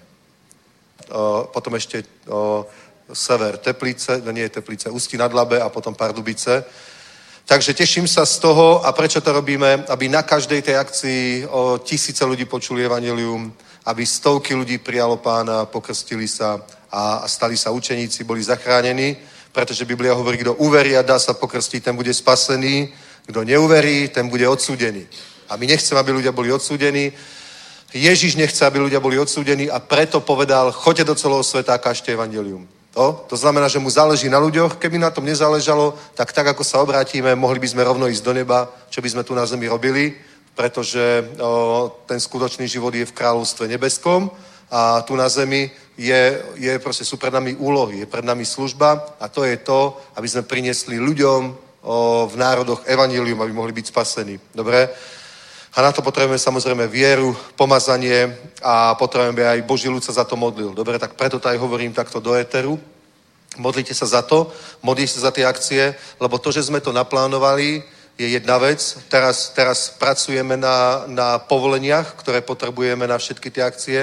O, 1.15 1.47
potom 1.47 1.79
ešte 1.79 2.03
o, 2.27 2.67
sever 3.15 3.55
Teplice, 3.63 4.19
no 4.27 4.35
nie 4.35 4.51
Teplice, 4.51 4.91
Ústí 4.91 5.15
nad 5.15 5.31
Labe 5.31 5.63
a 5.63 5.71
potom 5.71 5.95
Pardubice. 5.95 6.67
Takže 7.47 7.75
teším 7.75 8.11
sa 8.11 8.27
z 8.27 8.39
toho 8.39 8.83
a 8.83 8.91
prečo 8.93 9.23
to 9.23 9.31
robíme, 9.31 9.87
aby 9.87 10.11
na 10.11 10.23
každej 10.23 10.63
tej 10.63 10.77
akcii 10.77 11.47
o 11.47 11.79
tisíce 11.79 12.25
ľudí 12.27 12.51
počuli 12.51 12.83
evanelium, 12.83 13.47
aby 13.87 14.03
stovky 14.07 14.55
ľudí 14.55 14.79
prijalo 14.79 15.23
pána, 15.23 15.71
pokrstili 15.71 16.27
sa 16.27 16.59
a, 16.91 17.23
a 17.23 17.27
stali 17.31 17.55
sa 17.55 17.71
učeníci, 17.71 18.27
boli 18.27 18.43
zachránení 18.43 19.39
pretože 19.53 19.85
Biblia 19.85 20.15
hovorí, 20.15 20.39
kto 20.39 20.55
uverí 20.55 20.97
a 20.97 21.03
dá 21.03 21.19
sa 21.19 21.35
pokrstiť, 21.35 21.85
ten 21.85 21.97
bude 21.97 22.15
spasený, 22.15 22.89
kto 23.27 23.43
neuverí, 23.43 24.09
ten 24.09 24.29
bude 24.29 24.49
odsúdený. 24.49 25.07
A 25.51 25.57
my 25.57 25.67
nechceme, 25.67 25.99
aby 26.01 26.13
ľudia 26.13 26.33
boli 26.33 26.53
odsúdení. 26.53 27.13
Ježiš 27.91 28.39
nechce, 28.39 28.63
aby 28.67 28.79
ľudia 28.79 29.03
boli 29.03 29.19
odsúdení 29.19 29.67
a 29.71 29.83
preto 29.83 30.23
povedal, 30.23 30.71
choďte 30.71 31.05
do 31.05 31.15
celého 31.15 31.43
sveta 31.43 31.75
a 31.75 31.83
kažte 31.83 32.13
evangelium. 32.15 32.69
To, 32.95 33.27
to 33.29 33.37
znamená, 33.37 33.69
že 33.71 33.79
mu 33.79 33.91
záleží 33.91 34.27
na 34.31 34.39
ľuďoch. 34.39 34.79
Keby 34.79 34.99
na 34.99 35.11
tom 35.11 35.25
nezáležalo, 35.25 35.95
tak 36.15 36.33
tak, 36.33 36.47
ako 36.47 36.63
sa 36.67 36.83
obrátime, 36.83 37.35
mohli 37.35 37.59
by 37.59 37.69
sme 37.71 37.87
rovno 37.87 38.11
ísť 38.11 38.23
do 38.23 38.33
neba, 38.35 38.67
čo 38.91 39.03
by 39.03 39.11
sme 39.11 39.23
tu 39.23 39.35
na 39.35 39.47
zemi 39.47 39.71
robili, 39.71 40.15
pretože 40.55 41.23
o, 41.39 41.87
ten 42.07 42.19
skutočný 42.19 42.67
život 42.67 42.95
je 42.95 43.07
v 43.07 43.15
kráľovstve 43.15 43.71
nebeskom 43.71 44.31
a 44.71 45.03
tu 45.03 45.19
na 45.19 45.29
zemi 45.29 45.71
je, 45.99 46.43
je 46.57 46.79
proste, 46.79 47.05
sú 47.05 47.19
pred 47.19 47.35
nami 47.35 47.59
úlohy, 47.59 48.07
je 48.07 48.09
pred 48.09 48.25
nami 48.25 48.47
služba 48.47 49.19
a 49.21 49.29
to 49.29 49.45
je 49.45 49.59
to, 49.59 49.99
aby 50.17 50.29
sme 50.31 50.47
priniesli 50.47 50.97
ľuďom 50.97 51.41
o, 51.51 51.55
v 52.31 52.35
národoch 52.39 52.87
evanílium, 52.87 53.43
aby 53.43 53.53
mohli 53.53 53.75
byť 53.75 53.87
spasení. 53.91 54.39
Dobre? 54.55 54.89
A 55.75 55.79
na 55.83 55.93
to 55.93 56.03
potrebujeme 56.03 56.39
samozrejme 56.39 56.87
vieru, 56.87 57.37
pomazanie 57.55 58.31
a 58.63 58.95
potrebujeme 58.95 59.47
aj 59.47 59.67
Boží 59.67 59.87
ľud 59.87 60.03
sa 60.03 60.17
za 60.17 60.25
to 60.25 60.35
modlil. 60.35 60.75
Dobre, 60.75 60.99
tak 60.99 61.15
preto 61.15 61.39
to 61.39 61.47
aj 61.47 61.59
hovorím 61.59 61.95
takto 61.95 62.19
do 62.19 62.35
éteru. 62.35 62.79
Modlite 63.59 63.95
sa 63.95 64.07
za 64.07 64.23
to, 64.23 64.51
modlite 64.83 65.11
sa 65.11 65.27
za 65.27 65.31
tie 65.35 65.47
akcie, 65.47 65.95
lebo 66.23 66.39
to, 66.39 66.55
že 66.55 66.71
sme 66.71 66.79
to 66.79 66.95
naplánovali, 66.95 67.83
je 68.19 68.27
jedna 68.29 68.59
vec. 68.59 68.79
Teraz, 69.09 69.51
teraz 69.55 69.91
pracujeme 69.95 70.57
na, 70.57 71.07
na 71.07 71.29
povoleniach, 71.39 72.21
ktoré 72.21 72.45
potrebujeme 72.45 73.07
na 73.07 73.19
všetky 73.19 73.49
tie 73.51 73.63
akcie. 73.63 74.01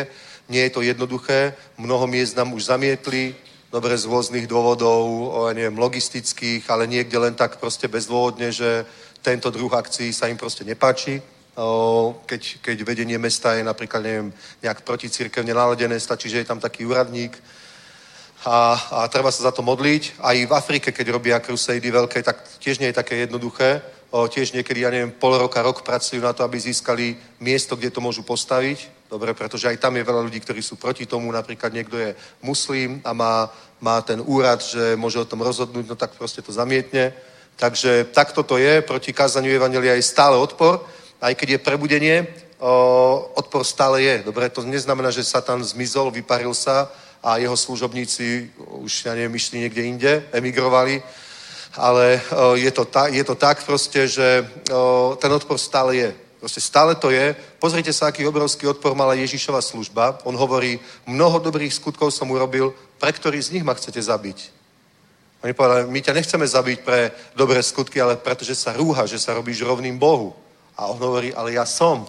Nie 0.50 0.68
je 0.68 0.74
to 0.74 0.82
jednoduché. 0.82 1.54
Mnoho 1.78 2.08
miest 2.08 2.36
nám 2.36 2.54
už 2.54 2.72
zamietli, 2.72 3.36
dobre 3.72 3.98
z 4.00 4.08
rôznych 4.08 4.48
dôvodov, 4.48 5.04
neviem, 5.52 5.76
logistických, 5.76 6.64
ale 6.72 6.88
niekde 6.88 7.20
len 7.20 7.36
tak 7.36 7.60
proste 7.60 7.88
bezdôvodne, 7.88 8.52
že 8.52 8.88
tento 9.20 9.52
druh 9.52 9.72
akcií 9.74 10.16
sa 10.16 10.32
im 10.32 10.40
proste 10.40 10.64
nepáči. 10.64 11.20
Keď, 12.26 12.42
keď 12.62 12.78
vedenie 12.86 13.18
mesta 13.18 13.60
je 13.60 13.64
napríklad, 13.66 14.04
neviem, 14.04 14.30
nejak 14.64 14.88
proticírkevne 14.88 15.52
naladené, 15.52 16.00
stačí, 16.00 16.30
že 16.30 16.46
je 16.46 16.48
tam 16.48 16.64
taký 16.64 16.86
úradník, 16.86 17.36
a, 18.46 18.78
a 18.92 19.08
treba 19.08 19.34
sa 19.34 19.50
za 19.50 19.52
to 19.52 19.66
modliť. 19.66 20.22
Aj 20.22 20.38
v 20.38 20.54
Afrike, 20.54 20.94
keď 20.94 21.10
robia 21.10 21.42
crusady 21.42 21.92
veľké, 21.92 22.22
tak 22.24 22.38
tiež 22.62 22.80
nie 22.80 22.94
je 22.94 23.00
také 23.02 23.26
jednoduché. 23.26 23.82
O, 24.14 24.30
tiež 24.30 24.54
niekedy, 24.54 24.86
ja 24.86 24.94
neviem, 24.94 25.12
pol 25.12 25.36
roka, 25.36 25.60
rok 25.60 25.84
pracujú 25.84 26.22
na 26.22 26.32
to, 26.32 26.46
aby 26.46 26.56
získali 26.60 27.18
miesto, 27.42 27.76
kde 27.76 27.92
to 27.92 28.00
môžu 28.00 28.22
postaviť. 28.24 28.97
Dobre, 29.08 29.34
pretože 29.34 29.68
aj 29.68 29.80
tam 29.80 29.96
je 29.96 30.04
veľa 30.04 30.22
ľudí, 30.28 30.40
ktorí 30.44 30.60
sú 30.62 30.76
proti 30.76 31.08
tomu. 31.08 31.32
Napríklad 31.32 31.72
niekto 31.72 31.96
je 31.96 32.16
muslim 32.44 33.00
a 33.08 33.16
má, 33.16 33.48
má 33.80 34.02
ten 34.04 34.20
úrad, 34.20 34.60
že 34.60 35.00
môže 35.00 35.20
o 35.20 35.26
tom 35.26 35.40
rozhodnúť, 35.42 35.86
no 35.88 35.96
tak 35.96 36.12
proste 36.20 36.44
to 36.44 36.52
zamietne. 36.52 37.16
Takže 37.56 38.12
takto 38.12 38.44
to 38.44 38.60
je. 38.60 38.84
Proti 38.84 39.16
kázaniu 39.16 39.56
Evangelia 39.56 39.96
je 39.96 40.04
stále 40.04 40.36
odpor. 40.36 40.84
Aj 41.24 41.34
keď 41.34 41.58
je 41.58 41.64
prebudenie, 41.64 42.28
o, 42.60 43.32
odpor 43.36 43.64
stále 43.64 44.04
je. 44.04 44.16
Dobre, 44.28 44.52
to 44.52 44.62
neznamená, 44.62 45.10
že 45.10 45.24
Satan 45.24 45.64
zmizol, 45.64 46.12
vyparil 46.12 46.54
sa 46.54 46.92
a 47.24 47.40
jeho 47.40 47.58
služobníci 47.58 48.52
už, 48.84 49.10
ja 49.10 49.16
neviem, 49.16 49.34
išli 49.36 49.66
niekde 49.66 49.82
inde, 49.88 50.14
emigrovali 50.36 51.02
ale 51.78 52.22
je 52.56 52.72
to, 52.72 52.86
ta, 52.86 53.08
je 53.08 53.24
to 53.24 53.36
tak 53.36 53.64
proste, 53.64 54.08
že 54.08 54.50
ten 55.22 55.32
odpor 55.32 55.58
stále 55.58 55.96
je. 55.96 56.10
Proste 56.40 56.62
stále 56.62 56.94
to 56.96 57.10
je. 57.10 57.34
Pozrite 57.58 57.90
sa, 57.94 58.08
aký 58.08 58.28
obrovský 58.28 58.70
odpor 58.70 58.94
mala 58.94 59.18
Ježišova 59.18 59.62
služba. 59.62 60.22
On 60.24 60.38
hovorí, 60.38 60.80
mnoho 61.10 61.40
dobrých 61.42 61.74
skutkov 61.74 62.14
som 62.14 62.30
urobil, 62.30 62.78
pre 63.02 63.10
ktorý 63.10 63.42
z 63.42 63.58
nich 63.58 63.66
ma 63.66 63.74
chcete 63.74 63.98
zabiť. 63.98 64.54
Oni 65.42 65.54
povedali, 65.54 65.90
my 65.90 66.00
ťa 66.02 66.14
nechceme 66.14 66.46
zabiť 66.48 66.78
pre 66.82 67.12
dobré 67.34 67.62
skutky, 67.62 68.02
ale 68.02 68.18
pretože 68.18 68.54
sa 68.58 68.74
rúha, 68.74 69.06
že 69.06 69.22
sa 69.22 69.34
robíš 69.34 69.62
rovným 69.66 69.98
Bohu. 69.98 70.34
A 70.78 70.86
on 70.90 70.98
hovorí, 70.98 71.34
ale 71.34 71.58
ja 71.58 71.66
som. 71.66 72.06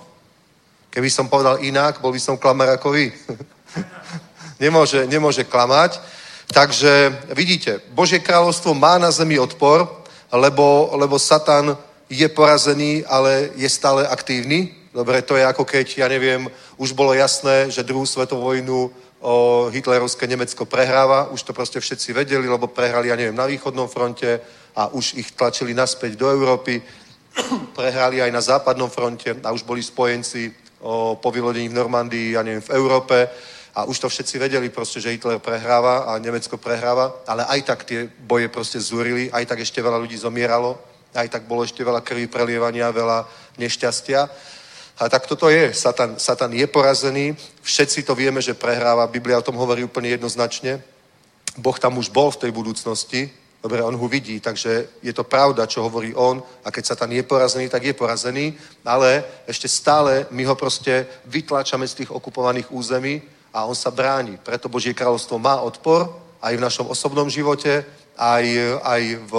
Keby 0.92 1.08
som 1.08 1.28
povedal 1.28 1.60
inak, 1.64 2.00
bol 2.00 2.12
by 2.12 2.20
som 2.20 2.40
klamar 2.40 2.68
ako 2.68 2.92
vy. 2.96 3.12
nemôže, 4.64 5.04
nemôže 5.08 5.44
klamať. 5.44 6.00
Takže 6.52 7.12
vidíte, 7.36 7.80
Božie 7.92 8.20
kráľovstvo 8.20 8.72
má 8.72 8.96
na 8.96 9.12
zemi 9.12 9.36
odpor, 9.36 9.84
lebo, 10.32 10.92
lebo 10.96 11.20
Satan 11.20 11.76
je 12.08 12.28
porazený, 12.28 13.04
ale 13.04 13.50
je 13.56 13.68
stále 13.68 14.08
aktívny. 14.08 14.74
Dobre, 14.92 15.22
to 15.22 15.36
je 15.36 15.44
ako 15.44 15.64
keď, 15.64 15.86
ja 15.98 16.08
neviem, 16.08 16.48
už 16.80 16.92
bolo 16.92 17.12
jasné, 17.12 17.70
že 17.70 17.84
druhú 17.84 18.06
svetovú 18.08 18.42
vojnu 18.42 18.90
o 19.20 19.68
hitlerovské 19.68 20.26
Nemecko 20.26 20.64
prehráva. 20.64 21.28
Už 21.28 21.42
to 21.42 21.52
proste 21.52 21.80
všetci 21.80 22.12
vedeli, 22.12 22.48
lebo 22.48 22.66
prehrali, 22.66 23.08
ja 23.08 23.16
neviem, 23.16 23.36
na 23.36 23.46
východnom 23.46 23.88
fronte 23.88 24.40
a 24.76 24.88
už 24.88 25.14
ich 25.14 25.34
tlačili 25.36 25.74
naspäť 25.74 26.16
do 26.16 26.30
Európy. 26.30 26.80
prehrali 27.78 28.22
aj 28.22 28.30
na 28.32 28.40
západnom 28.40 28.90
fronte 28.90 29.36
a 29.44 29.52
už 29.52 29.62
boli 29.62 29.82
spojenci 29.82 30.50
o, 30.80 31.14
po 31.20 31.30
vylodení 31.30 31.68
v 31.68 31.78
Normandii, 31.78 32.34
ja 32.34 32.42
neviem, 32.42 32.64
v 32.64 32.74
Európe 32.74 33.28
a 33.74 33.84
už 33.84 33.98
to 33.98 34.08
všetci 34.08 34.38
vedeli 34.38 34.68
proste, 34.74 34.98
že 34.98 35.14
Hitler 35.14 35.38
prehráva 35.38 36.10
a 36.10 36.18
Nemecko 36.18 36.58
prehráva, 36.58 37.22
ale 37.26 37.46
aj 37.46 37.60
tak 37.62 37.84
tie 37.84 38.10
boje 38.26 38.48
proste 38.48 38.80
zúrili, 38.80 39.30
aj 39.30 39.46
tak 39.46 39.62
ešte 39.62 39.78
veľa 39.78 40.02
ľudí 40.02 40.18
zomieralo, 40.18 40.74
aj 41.20 41.28
tak 41.28 41.42
bolo 41.50 41.66
ešte 41.66 41.82
veľa 41.82 42.00
krvi 42.00 42.30
prelievania, 42.30 42.94
veľa 42.94 43.26
nešťastia. 43.58 44.20
A 44.98 45.06
tak 45.06 45.26
toto 45.26 45.46
je. 45.46 45.70
Satan, 45.74 46.18
Satan 46.18 46.50
je 46.52 46.66
porazený, 46.66 47.36
všetci 47.62 48.02
to 48.02 48.18
vieme, 48.18 48.42
že 48.42 48.58
prehráva. 48.58 49.06
Biblia 49.06 49.38
o 49.38 49.46
tom 49.46 49.54
hovorí 49.54 49.86
úplne 49.86 50.10
jednoznačne. 50.10 50.82
Boh 51.58 51.78
tam 51.78 51.98
už 51.98 52.10
bol 52.10 52.30
v 52.30 52.46
tej 52.46 52.50
budúcnosti, 52.50 53.30
dobre, 53.62 53.82
on 53.82 53.94
ho 53.94 54.08
vidí, 54.08 54.40
takže 54.40 55.02
je 55.02 55.12
to 55.12 55.26
pravda, 55.26 55.66
čo 55.66 55.82
hovorí 55.82 56.14
on. 56.14 56.42
A 56.64 56.70
keď 56.70 56.94
Satan 56.94 57.10
je 57.10 57.22
porazený, 57.22 57.68
tak 57.68 57.84
je 57.84 57.94
porazený, 57.94 58.54
ale 58.86 59.24
ešte 59.46 59.66
stále 59.66 60.26
my 60.30 60.42
ho 60.46 60.54
proste 60.54 61.06
vytláčame 61.26 61.86
z 61.86 62.02
tých 62.02 62.10
okupovaných 62.10 62.70
území 62.70 63.22
a 63.54 63.66
on 63.66 63.74
sa 63.74 63.90
bráni. 63.90 64.38
Preto 64.38 64.70
Božie 64.70 64.94
kráľovstvo 64.94 65.38
má 65.38 65.58
odpor 65.62 66.10
aj 66.42 66.54
v 66.54 66.64
našom 66.64 66.86
osobnom 66.86 67.26
živote, 67.26 67.82
aj, 68.18 68.44
aj 68.82 69.02
v 69.30 69.32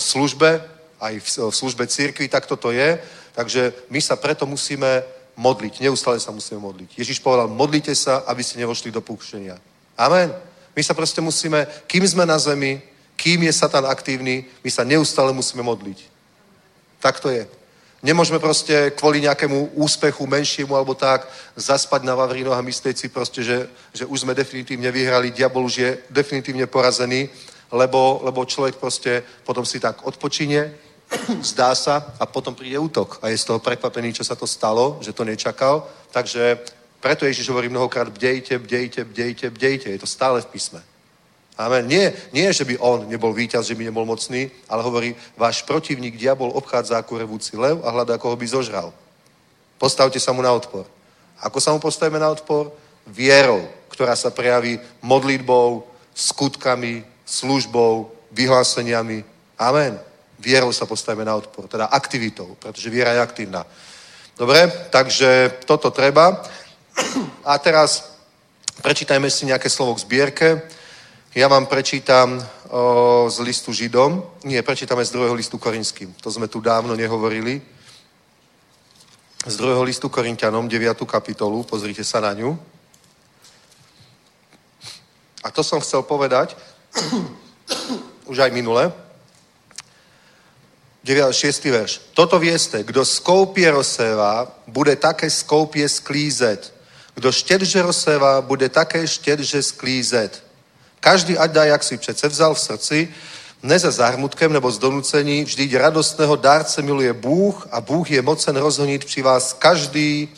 službe, 0.00 0.60
aj 1.04 1.14
v, 1.20 1.28
službe 1.52 1.84
církvy, 1.86 2.28
tak 2.28 2.48
toto 2.48 2.72
je. 2.72 2.96
Takže 3.36 3.92
my 3.92 4.00
sa 4.00 4.16
preto 4.16 4.48
musíme 4.48 5.04
modliť. 5.36 5.84
Neustále 5.84 6.16
sa 6.20 6.32
musíme 6.32 6.60
modliť. 6.60 6.96
Ježiš 6.96 7.20
povedal, 7.20 7.50
modlite 7.50 7.92
sa, 7.92 8.24
aby 8.24 8.40
ste 8.40 8.62
nevošli 8.62 8.88
do 8.88 9.04
púšťania. 9.04 9.58
Amen. 9.98 10.32
My 10.76 10.82
sa 10.82 10.94
proste 10.94 11.20
musíme, 11.20 11.66
kým 11.86 12.06
sme 12.06 12.26
na 12.26 12.38
zemi, 12.38 12.82
kým 13.16 13.42
je 13.46 13.52
Satan 13.52 13.86
aktívny, 13.86 14.44
my 14.64 14.70
sa 14.70 14.82
neustále 14.82 15.32
musíme 15.32 15.62
modliť. 15.62 15.98
Tak 16.98 17.20
to 17.20 17.30
je. 17.30 17.46
Nemôžeme 18.04 18.36
proste 18.36 18.92
kvôli 19.00 19.24
nejakému 19.24 19.80
úspechu 19.80 20.26
menšiemu 20.26 20.76
alebo 20.76 20.92
tak 20.92 21.24
zaspať 21.56 22.04
na 22.04 22.12
Vavrínoch 22.12 22.52
a 22.52 22.60
myslieť 22.60 22.96
si 23.00 23.08
proste, 23.08 23.40
že, 23.40 23.64
že 23.96 24.04
už 24.04 24.28
sme 24.28 24.36
definitívne 24.36 24.92
vyhrali, 24.92 25.32
diabol 25.32 25.64
už 25.64 25.74
je 25.78 25.90
definitívne 26.12 26.68
porazený, 26.68 27.32
lebo, 27.72 28.20
lebo 28.20 28.44
človek 28.44 28.76
proste 28.76 29.24
potom 29.48 29.64
si 29.64 29.80
tak 29.80 30.04
odpočíne, 30.04 30.83
zdá 31.54 31.74
sa 31.74 32.14
a 32.18 32.26
potom 32.26 32.54
príde 32.54 32.78
útok 32.78 33.18
a 33.22 33.28
je 33.28 33.38
z 33.38 33.44
toho 33.44 33.58
prekvapený, 33.58 34.12
čo 34.12 34.24
sa 34.24 34.34
to 34.34 34.46
stalo, 34.46 34.98
že 35.00 35.12
to 35.12 35.24
nečakal. 35.24 35.86
Takže 36.10 36.58
preto 37.00 37.26
Ježiš 37.26 37.48
hovorí 37.48 37.68
mnohokrát 37.68 38.08
bdejte, 38.08 38.58
bdejte, 38.58 39.04
bdejte, 39.04 39.50
bdejte. 39.50 39.86
Je 39.90 40.00
to 40.00 40.08
stále 40.08 40.40
v 40.40 40.46
písme. 40.46 40.80
Amen. 41.54 41.86
Nie, 41.86 42.16
nie, 42.34 42.50
že 42.50 42.66
by 42.66 42.80
on 42.82 43.06
nebol 43.06 43.30
víťaz, 43.30 43.70
že 43.70 43.78
by 43.78 43.86
nebol 43.86 44.02
mocný, 44.02 44.50
ale 44.66 44.82
hovorí, 44.82 45.14
váš 45.38 45.62
protivník 45.62 46.18
diabol 46.18 46.50
obchádza 46.50 46.98
ako 46.98 47.22
revúci 47.22 47.54
lev 47.54 47.78
a 47.86 47.94
hľadá, 47.94 48.18
koho 48.18 48.34
by 48.34 48.46
zožral. 48.46 48.90
Postavte 49.78 50.18
sa 50.18 50.34
mu 50.34 50.42
na 50.42 50.50
odpor. 50.50 50.82
Ako 51.38 51.60
sa 51.62 51.70
mu 51.70 51.78
postavíme 51.78 52.18
na 52.18 52.32
odpor? 52.32 52.74
Vierou, 53.06 53.68
ktorá 53.92 54.16
sa 54.18 54.34
prejaví 54.34 54.80
modlitbou, 54.98 55.86
skutkami, 56.14 57.04
službou, 57.22 58.10
vyhláseniami. 58.32 59.22
Amen. 59.60 60.13
Vierou 60.44 60.76
sa 60.76 60.84
postavíme 60.84 61.24
na 61.24 61.40
odpor, 61.40 61.64
teda 61.64 61.88
aktivitou, 61.88 62.60
pretože 62.60 62.92
viera 62.92 63.16
je 63.16 63.24
aktívna. 63.24 63.64
Dobre, 64.36 64.68
takže 64.92 65.56
toto 65.64 65.88
treba. 65.88 66.44
A 67.48 67.56
teraz 67.58 68.12
prečítajme 68.84 69.32
si 69.32 69.48
nejaké 69.48 69.72
slovo 69.72 69.96
k 69.96 70.04
zbierke. 70.04 70.48
Ja 71.32 71.48
vám 71.48 71.64
prečítam 71.64 72.44
o, 72.68 73.24
z 73.32 73.40
listu 73.40 73.72
Židom. 73.72 74.44
Nie, 74.44 74.60
prečítame 74.60 75.00
z 75.00 75.16
druhého 75.16 75.34
listu 75.34 75.56
Korinským. 75.56 76.12
To 76.20 76.28
sme 76.28 76.46
tu 76.46 76.60
dávno 76.60 76.92
nehovorili. 76.92 77.62
Z 79.46 79.56
druhého 79.56 79.82
listu 79.82 80.12
Korintianom, 80.12 80.68
9. 80.68 81.08
kapitolu, 81.08 81.64
pozrite 81.64 82.04
sa 82.04 82.20
na 82.20 82.36
ňu. 82.36 82.58
A 85.40 85.48
to 85.50 85.64
som 85.64 85.80
chcel 85.80 86.04
povedať 86.04 86.52
už 88.30 88.38
aj 88.44 88.52
minule. 88.52 89.03
9, 91.04 91.32
6. 91.32 91.64
verš. 91.64 92.00
Toto 92.14 92.38
vieste, 92.38 92.82
kdo 92.82 93.04
skoupie 93.04 93.70
rozséva, 93.70 94.48
bude 94.66 94.96
také 94.96 95.30
skoupie 95.30 95.88
sklízet. 95.88 96.72
Kdo 97.14 97.32
štědře 97.32 97.82
rozséva, 97.82 98.40
bude 98.40 98.68
také 98.68 99.06
štědře 99.06 99.62
sklízet. 99.62 100.42
Každý 101.00 101.38
ať 101.38 101.50
dá, 101.50 101.64
jak 101.64 101.82
si 101.84 101.96
přece 101.96 102.28
vzal 102.28 102.54
v 102.54 102.60
srdci, 102.60 103.08
ne 103.62 103.78
za 103.78 103.90
zármutkem 103.90 104.52
nebo 104.52 104.70
z 104.70 104.78
donucení, 104.78 105.44
vždyť 105.44 105.74
radostného 105.74 106.36
dárce 106.36 106.82
miluje 106.82 107.12
Bůh 107.12 107.68
a 107.70 107.80
Bůh 107.80 108.10
je 108.10 108.22
mocen 108.22 108.56
rozhonit 108.56 109.04
při 109.04 109.22
vás 109.22 109.52
každý 109.52 110.28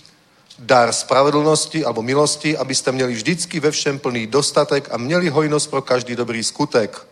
dar 0.59 0.93
spravedlnosti 0.93 1.85
alebo 1.85 2.03
milosti, 2.03 2.57
abyste 2.57 2.93
měli 2.93 3.15
vždycky 3.15 3.61
ve 3.61 3.71
všem 3.71 3.99
plný 3.99 4.27
dostatek 4.27 4.89
a 4.91 4.97
měli 4.97 5.29
hojnosť 5.29 5.71
pro 5.71 5.83
každý 5.83 6.17
dobrý 6.17 6.45
skutek. 6.45 7.07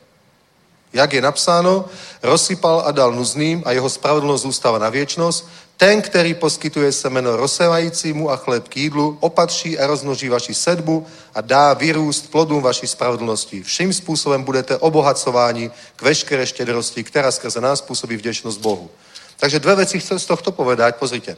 Jak 0.95 1.13
je 1.13 1.23
napsáno, 1.23 1.85
rozsypal 2.23 2.83
a 2.87 2.91
dal 2.91 3.13
nuzným 3.13 3.63
a 3.67 3.73
jeho 3.73 3.91
spravedlnosť 3.91 4.43
zůstává 4.43 4.79
na 4.79 4.89
věčnosť. 4.89 5.45
Ten, 5.77 6.03
který 6.03 6.35
poskytuje 6.35 6.93
semeno 6.93 7.37
rozsevajícímu 7.37 8.31
a 8.31 8.37
chléb 8.37 8.69
k 8.69 8.77
jídlu, 8.77 9.19
opatří 9.21 9.79
a 9.79 9.87
rozmnoží 9.87 10.29
vaši 10.29 10.55
sedbu 10.55 11.07
a 11.35 11.41
dá 11.41 11.75
vyrůst 11.75 12.31
plodům 12.31 12.63
vaší 12.63 12.87
spravedlnosti. 12.87 13.63
Vším 13.63 13.93
způsobem 13.93 14.43
budete 14.43 14.79
obohacováni 14.79 15.71
k 15.97 16.03
veškeré 16.03 16.47
štědrosti, 16.47 17.05
která 17.05 17.31
skrze 17.31 17.61
nás 17.61 17.83
působí 17.83 18.17
vděčnosť 18.17 18.61
Bohu. 18.61 18.91
Takže 19.37 19.59
dve 19.59 19.75
veci 19.75 19.99
chcem 19.99 20.19
z 20.19 20.27
tohto 20.27 20.53
povedať. 20.53 20.97
Pozrite. 20.97 21.37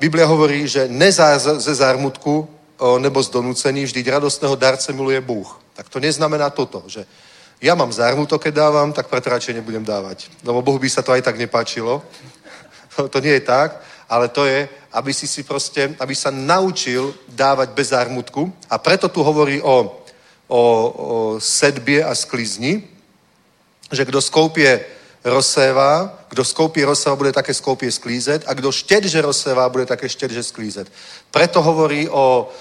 Biblia 0.00 0.26
hovorí, 0.26 0.68
že 0.68 0.88
nezá 0.88 1.38
ze 1.38 1.74
zármutku 1.74 2.48
nebo 2.98 3.22
z 3.22 3.28
donúcení, 3.30 3.84
vždyť 3.84 4.08
radostného 4.08 4.54
darce 4.56 4.92
miluje 4.92 5.20
Bůh. 5.20 5.60
Tak 5.74 5.88
to 5.88 6.00
neznamená 6.00 6.50
toto, 6.50 6.82
že 6.86 7.06
ja 7.64 7.72
mám 7.72 7.88
zármutok, 7.88 8.44
keď 8.44 8.68
dávam, 8.68 8.92
tak 8.92 9.08
preto 9.08 9.32
radšej 9.32 9.56
nebudem 9.56 9.80
dávať. 9.80 10.28
Lebo 10.44 10.60
Bohu 10.60 10.76
by 10.76 10.84
sa 10.92 11.00
to 11.00 11.16
aj 11.16 11.24
tak 11.24 11.40
nepáčilo. 11.40 12.04
to 13.12 13.18
nie 13.24 13.40
je 13.40 13.48
tak, 13.48 13.80
ale 14.04 14.28
to 14.28 14.44
je, 14.44 14.68
aby 14.92 15.10
si 15.16 15.24
si 15.24 15.48
proste, 15.48 15.96
aby 15.96 16.12
sa 16.12 16.28
naučil 16.28 17.16
dávať 17.32 17.72
bez 17.72 17.96
zármutku. 17.96 18.52
A 18.68 18.76
preto 18.76 19.08
tu 19.08 19.24
hovorí 19.24 19.64
o, 19.64 19.96
o, 20.44 20.60
o 20.60 20.60
sedbie 21.40 22.04
a 22.04 22.12
sklizni, 22.12 22.84
že 23.88 24.04
kdo 24.04 24.20
skoupie 24.20 24.84
rozséva, 25.24 26.20
kdo 26.28 26.44
skoupí 26.44 26.84
rozséva, 26.84 27.16
bude 27.16 27.32
také 27.32 27.56
skoupie 27.56 27.88
sklízet 27.88 28.44
a 28.44 28.52
kdo 28.52 28.68
štedže 28.68 29.24
rozséva, 29.24 29.72
bude 29.72 29.88
také 29.88 30.04
štedže 30.04 30.42
sklízet. 30.52 30.92
Preto 31.32 31.64
hovorí 31.64 32.12
o 32.12 32.52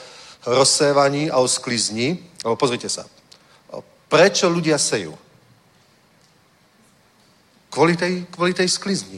rozsévaní 0.47 1.27
a 1.27 1.43
o 1.43 1.47
sklizni. 1.47 2.23
Lebo 2.43 2.55
pozrite 2.55 2.87
sa. 2.87 3.03
Prečo 4.13 4.45
ľudia 4.45 4.77
sejú? 4.77 5.17
Kvôli 7.73 7.97
tej, 7.97 8.29
kvôli 8.29 8.53
tej 8.53 8.69
sklizni. 8.69 9.17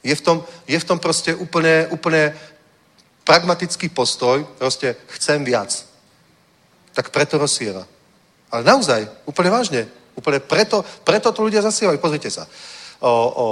Je 0.00 0.16
v 0.16 0.24
tom, 0.24 0.40
je 0.64 0.80
v 0.80 0.88
tom 0.88 0.96
proste 0.96 1.36
úplne, 1.36 1.84
úplne 1.92 2.32
pragmatický 3.28 3.92
postoj, 3.92 4.40
proste 4.56 4.96
chcem 5.20 5.44
viac. 5.44 5.68
Tak 6.96 7.12
preto 7.12 7.36
rozsieva. 7.36 7.84
Ale 8.48 8.64
naozaj, 8.64 9.04
úplne 9.28 9.52
vážne, 9.52 9.84
úplne 10.16 10.40
preto, 10.40 10.80
preto 11.04 11.28
to 11.28 11.44
ľudia 11.44 11.60
zasievajú. 11.60 12.00
Pozrite 12.00 12.32
sa. 12.32 12.48
O, 13.04 13.12
o, 13.12 13.46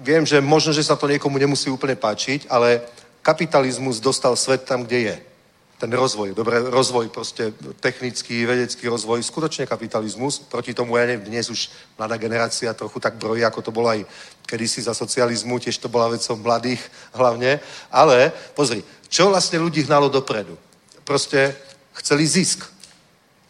viem, 0.00 0.24
že 0.24 0.40
možno, 0.40 0.72
že 0.72 0.88
sa 0.88 0.96
to 0.96 1.04
niekomu 1.04 1.36
nemusí 1.36 1.68
úplne 1.68 2.00
páčiť, 2.00 2.48
ale 2.48 2.80
kapitalizmus 3.20 4.00
dostal 4.00 4.32
svet 4.40 4.64
tam, 4.64 4.88
kde 4.88 4.98
je 5.04 5.14
ten 5.80 5.88
rozvoj, 5.88 6.36
dobre, 6.36 6.60
rozvoj 6.60 7.08
proste 7.08 7.56
technický, 7.80 8.44
vedecký 8.44 8.84
rozvoj, 8.84 9.24
skutočne 9.24 9.64
kapitalizmus. 9.64 10.44
Proti 10.44 10.76
tomu, 10.76 11.00
ja 11.00 11.08
neviem, 11.08 11.24
dnes 11.24 11.48
už 11.48 11.72
mladá 11.96 12.20
generácia 12.20 12.76
trochu 12.76 13.00
tak 13.00 13.16
brojí, 13.16 13.40
ako 13.48 13.64
to 13.64 13.72
bolo 13.72 13.88
aj 13.88 14.04
kedysi 14.44 14.84
za 14.84 14.92
socializmu, 14.92 15.56
tiež 15.56 15.80
to 15.80 15.88
bola 15.88 16.12
vecou 16.12 16.36
mladých 16.36 16.84
hlavne. 17.16 17.64
Ale 17.88 18.28
pozri, 18.52 18.84
čo 19.08 19.32
vlastne 19.32 19.56
ľudí 19.56 19.88
hnalo 19.88 20.12
dopredu? 20.12 20.52
Proste 21.00 21.56
chceli 21.96 22.28
zisk. 22.28 22.68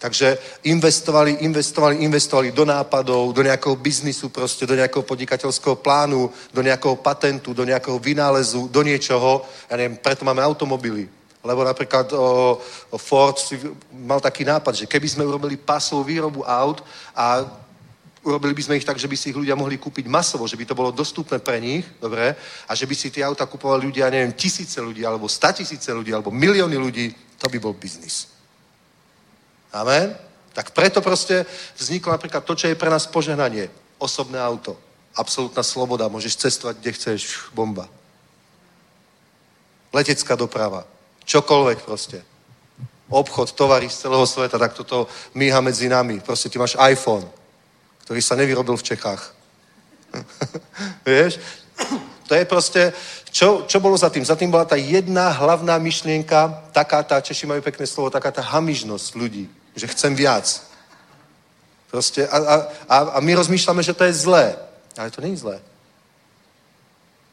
Takže 0.01 0.39
investovali, 0.71 1.45
investovali, 1.45 2.01
investovali 2.07 2.55
do 2.57 2.65
nápadov, 2.65 3.37
do 3.37 3.43
nejakého 3.43 3.77
biznisu 3.77 4.33
proste, 4.33 4.65
do 4.65 4.73
nejakého 4.73 5.03
podnikateľského 5.03 5.77
plánu, 5.77 6.31
do 6.55 6.63
nejakého 6.63 6.97
patentu, 6.97 7.53
do 7.53 7.69
nejakého 7.69 7.99
vynálezu, 8.01 8.71
do 8.73 8.81
niečoho. 8.81 9.45
Ja 9.69 9.77
neviem, 9.77 10.01
preto 10.01 10.25
máme 10.25 10.41
automobily, 10.41 11.20
lebo 11.41 11.65
napríklad 11.65 12.13
o, 12.13 12.61
o 12.91 12.99
Ford 13.01 13.39
si 13.39 13.57
mal 13.93 14.21
taký 14.21 14.45
nápad, 14.45 14.85
že 14.85 14.87
keby 14.87 15.09
sme 15.09 15.25
urobili 15.25 15.57
pasovú 15.57 16.05
výrobu 16.05 16.45
aut 16.45 16.85
a 17.17 17.49
urobili 18.21 18.53
by 18.53 18.63
sme 18.63 18.77
ich 18.77 18.85
tak, 18.85 19.01
že 19.01 19.09
by 19.09 19.17
si 19.17 19.33
ich 19.33 19.41
ľudia 19.41 19.57
mohli 19.57 19.81
kúpiť 19.81 20.05
masovo, 20.05 20.45
že 20.45 20.57
by 20.61 20.69
to 20.69 20.77
bolo 20.77 20.93
dostupné 20.93 21.41
pre 21.41 21.57
nich, 21.57 21.89
dobre, 21.97 22.37
a 22.69 22.73
že 22.77 22.85
by 22.85 22.93
si 22.93 23.09
tie 23.09 23.25
auta 23.25 23.49
kupovali 23.49 23.89
ľudia, 23.89 24.13
neviem, 24.13 24.37
tisíce 24.37 24.77
ľudí, 24.77 25.01
alebo 25.01 25.25
sta 25.29 25.57
tisíce 25.57 25.89
ľudí, 25.89 26.13
alebo 26.13 26.29
milióny 26.29 26.77
ľudí, 26.77 27.07
to 27.41 27.49
by 27.49 27.57
bol 27.57 27.73
biznis. 27.73 28.29
Amen? 29.73 30.13
Tak 30.53 30.77
preto 30.77 31.01
proste 31.01 31.49
vzniklo 31.81 32.13
napríklad 32.13 32.45
to, 32.45 32.53
čo 32.53 32.69
je 32.69 32.77
pre 32.77 32.93
nás 32.93 33.09
požehnanie. 33.09 33.73
Osobné 33.97 34.37
auto. 34.37 34.77
Absolutná 35.17 35.63
sloboda. 35.63 36.11
Môžeš 36.11 36.37
cestovať, 36.37 36.77
kde 36.83 36.91
chceš. 36.93 37.23
Bomba. 37.55 37.87
Letecká 39.95 40.35
doprava 40.35 40.85
Čokoľvek 41.31 41.79
proste. 41.87 42.19
Obchod, 43.07 43.55
tovary 43.55 43.87
z 43.87 44.07
celého 44.07 44.27
sveta, 44.27 44.59
tak 44.59 44.75
toto 44.75 45.07
míha 45.35 45.63
medzi 45.63 45.87
nami. 45.87 46.19
Proste 46.19 46.51
ty 46.51 46.59
máš 46.59 46.75
iPhone, 46.75 47.23
ktorý 48.03 48.19
sa 48.19 48.35
nevyrobil 48.35 48.75
v 48.75 48.87
Čechách. 48.87 49.23
Vieš? 51.07 51.39
To 52.27 52.35
je 52.35 52.45
proste, 52.47 52.83
čo, 53.31 53.67
čo 53.67 53.79
bolo 53.79 53.95
za 53.95 54.11
tým? 54.11 54.27
Za 54.27 54.35
tým 54.35 54.51
bola 54.51 54.67
tá 54.67 54.75
jedna 54.75 55.31
hlavná 55.31 55.79
myšlienka, 55.79 56.71
taká 56.75 57.03
tá, 57.03 57.23
Češi 57.23 57.47
majú 57.47 57.63
pekné 57.63 57.87
slovo, 57.87 58.11
taká 58.11 58.31
tá 58.35 58.43
hamižnosť 58.43 59.15
ľudí, 59.15 59.47
že 59.75 59.87
chcem 59.91 60.15
viac. 60.15 60.47
Proste, 61.91 62.27
a, 62.27 62.39
a, 62.39 62.97
a, 63.15 63.19
my 63.19 63.35
rozmýšľame, 63.35 63.83
že 63.83 63.95
to 63.95 64.07
je 64.07 64.15
zlé. 64.15 64.55
Ale 64.95 65.11
to 65.11 65.23
je 65.23 65.37
zlé. 65.39 65.59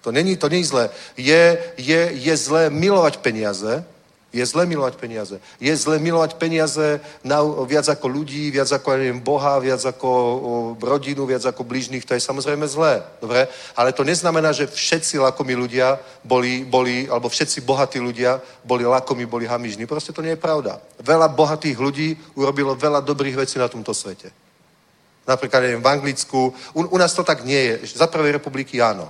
To 0.02 0.12
není, 0.12 0.38
to 0.38 0.50
není 0.50 0.64
zlé. 0.64 0.89
Je, 1.18 1.60
je, 1.78 2.12
je 2.14 2.38
zlé 2.38 2.70
milovať 2.70 3.18
peniaze, 3.18 3.86
je 4.34 4.45
zlé 4.45 4.68
milovať 4.68 5.00
peniaze. 5.00 5.39
Je 5.56 5.72
zlé 5.72 6.04
milovať 6.04 6.36
peniaze 6.36 7.00
na, 7.24 7.39
viac 7.64 7.88
ako 7.88 8.06
ľudí, 8.12 8.52
viac 8.52 8.68
ako, 8.68 9.00
neviem, 9.00 9.24
Boha, 9.24 9.56
viac 9.58 9.80
ako 9.80 10.08
o, 10.08 10.39
rodinu, 10.78 11.24
viac 11.26 11.48
ako 11.48 11.64
blížnych. 11.64 12.04
To 12.04 12.14
je 12.14 12.22
samozrejme 12.22 12.68
zlé. 12.68 13.02
Dobre? 13.24 13.48
Ale 13.74 13.95
to 13.95 14.04
neznamená, 14.04 14.52
že 14.52 14.68
všetci 14.68 15.18
lakomí 15.24 15.56
ľudia 15.56 15.95
boli, 16.28 16.68
boli, 16.68 17.08
alebo 17.08 17.32
všetci 17.32 17.64
bohatí 17.64 18.04
ľudia 18.04 18.43
boli 18.68 18.84
lakomí, 18.84 19.24
boli 19.26 19.48
hamižní. 19.48 19.88
Proste 19.88 20.12
to 20.12 20.22
nie 20.22 20.36
je 20.36 20.43
pravda. 20.43 20.84
Veľa 21.00 21.32
bohatých 21.32 21.80
ľudí 21.80 22.20
urobilo 22.36 22.76
veľa 22.76 23.00
dobrých 23.02 23.48
vecí 23.48 23.56
na 23.56 23.72
tomto 23.72 23.95
svete. 23.95 24.30
Napríklad, 25.24 25.64
neviem, 25.64 25.84
v 25.84 25.91
Anglicku. 25.91 26.52
U, 26.76 26.80
u 26.84 26.98
nás 27.00 27.16
to 27.16 27.24
tak 27.24 27.48
nie 27.48 27.58
je. 27.58 27.95
Za 27.95 28.12
prvej 28.12 28.38
republiky 28.38 28.84
áno 28.84 29.08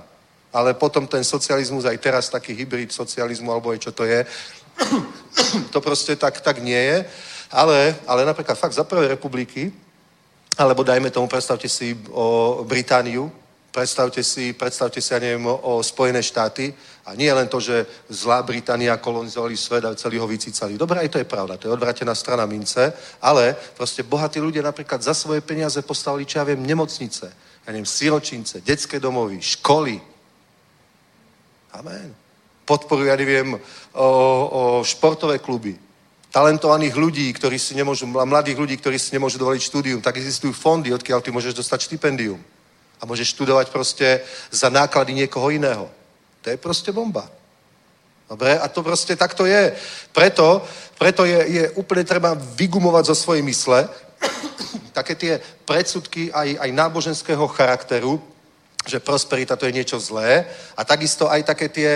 ale 0.52 0.74
potom 0.74 1.06
ten 1.06 1.24
socializmus, 1.24 1.84
aj 1.84 1.98
teraz 1.98 2.28
taký 2.28 2.54
hybrid 2.54 2.92
socializmu, 2.92 3.52
alebo 3.52 3.70
aj 3.70 3.78
čo 3.78 3.92
to 3.92 4.04
je, 4.04 4.24
to 5.72 5.78
proste 5.80 6.16
tak, 6.16 6.40
tak 6.40 6.62
nie 6.62 6.78
je. 6.78 7.04
Ale, 7.50 7.96
ale 8.06 8.28
napríklad 8.28 8.58
fakt 8.58 8.76
za 8.76 8.84
prvé 8.84 9.08
republiky, 9.08 9.72
alebo 10.58 10.82
dajme 10.82 11.10
tomu, 11.10 11.28
predstavte 11.28 11.68
si 11.68 11.96
o 12.10 12.60
Britániu, 12.66 13.32
predstavte 13.72 14.22
si, 14.22 14.52
predstavte 14.52 15.00
si, 15.00 15.14
ja 15.14 15.22
neviem, 15.22 15.46
o, 15.46 15.78
Spojené 15.82 16.18
štáty 16.18 16.74
a 17.06 17.14
nie 17.14 17.30
len 17.32 17.48
to, 17.48 17.60
že 17.60 17.86
zlá 18.10 18.42
Británia 18.42 18.96
kolonizovali 18.98 19.56
svet 19.56 19.84
a 19.84 19.94
celý 19.94 20.18
ho 20.18 20.26
vycícali. 20.26 20.74
Dobre, 20.74 20.98
aj 20.98 21.08
to 21.08 21.18
je 21.22 21.30
pravda, 21.30 21.56
to 21.56 21.68
je 21.68 21.76
odvratená 21.78 22.10
strana 22.14 22.42
mince, 22.42 22.92
ale 23.22 23.54
proste 23.76 24.02
bohatí 24.02 24.42
ľudia 24.42 24.66
napríklad 24.66 24.98
za 24.98 25.14
svoje 25.14 25.40
peniaze 25.40 25.78
postavili, 25.86 26.26
čo 26.26 26.42
ja 26.42 26.44
viem, 26.44 26.58
nemocnice, 26.58 27.26
ja 27.64 27.70
neviem, 27.70 27.86
siročince, 27.86 28.60
detské 28.60 28.98
domovy, 28.98 29.38
školy, 29.38 30.00
Amen. 31.72 32.14
Podporujú, 32.64 33.08
ja 33.08 33.16
neviem, 33.16 33.56
o, 33.96 34.08
o 34.52 34.62
športové 34.84 35.40
kluby, 35.40 35.76
talentovaných 36.28 36.94
ľudí, 36.96 37.26
ktorí 37.32 37.56
si 37.56 37.72
nemôžu, 37.72 38.04
mladých 38.04 38.60
ľudí, 38.60 38.76
ktorí 38.76 39.00
si 39.00 39.16
nemôžu 39.16 39.40
dovoliť 39.40 39.62
štúdium, 39.62 40.00
tak 40.04 40.20
existujú 40.20 40.52
fondy, 40.52 40.92
odkiaľ 40.92 41.24
ty 41.24 41.32
môžeš 41.32 41.56
dostať 41.56 41.88
štipendium. 41.88 42.40
A 43.00 43.06
môžeš 43.06 43.32
študovať 43.32 43.72
proste 43.72 44.20
za 44.50 44.68
náklady 44.68 45.14
niekoho 45.14 45.48
iného. 45.48 45.88
To 46.42 46.50
je 46.50 46.60
proste 46.60 46.92
bomba. 46.92 47.30
Dobre? 48.28 48.58
A 48.58 48.68
to 48.68 48.84
proste 48.84 49.16
takto 49.16 49.48
je. 49.48 49.72
Preto, 50.12 50.60
preto 51.00 51.24
je, 51.24 51.38
je 51.48 51.64
úplne 51.80 52.04
treba 52.04 52.36
vygumovať 52.36 53.04
zo 53.08 53.16
svojej 53.16 53.40
mysle 53.46 53.88
také 54.98 55.14
tie 55.14 55.32
predsudky 55.64 56.28
aj, 56.32 56.58
aj 56.58 56.70
náboženského 56.72 57.46
charakteru, 57.48 58.20
že 58.86 59.00
prosperita 59.00 59.56
to 59.56 59.66
je 59.66 59.72
niečo 59.72 59.98
zlé 59.98 60.46
a 60.76 60.84
takisto 60.84 61.26
aj 61.30 61.42
také 61.42 61.68
tie 61.68 61.92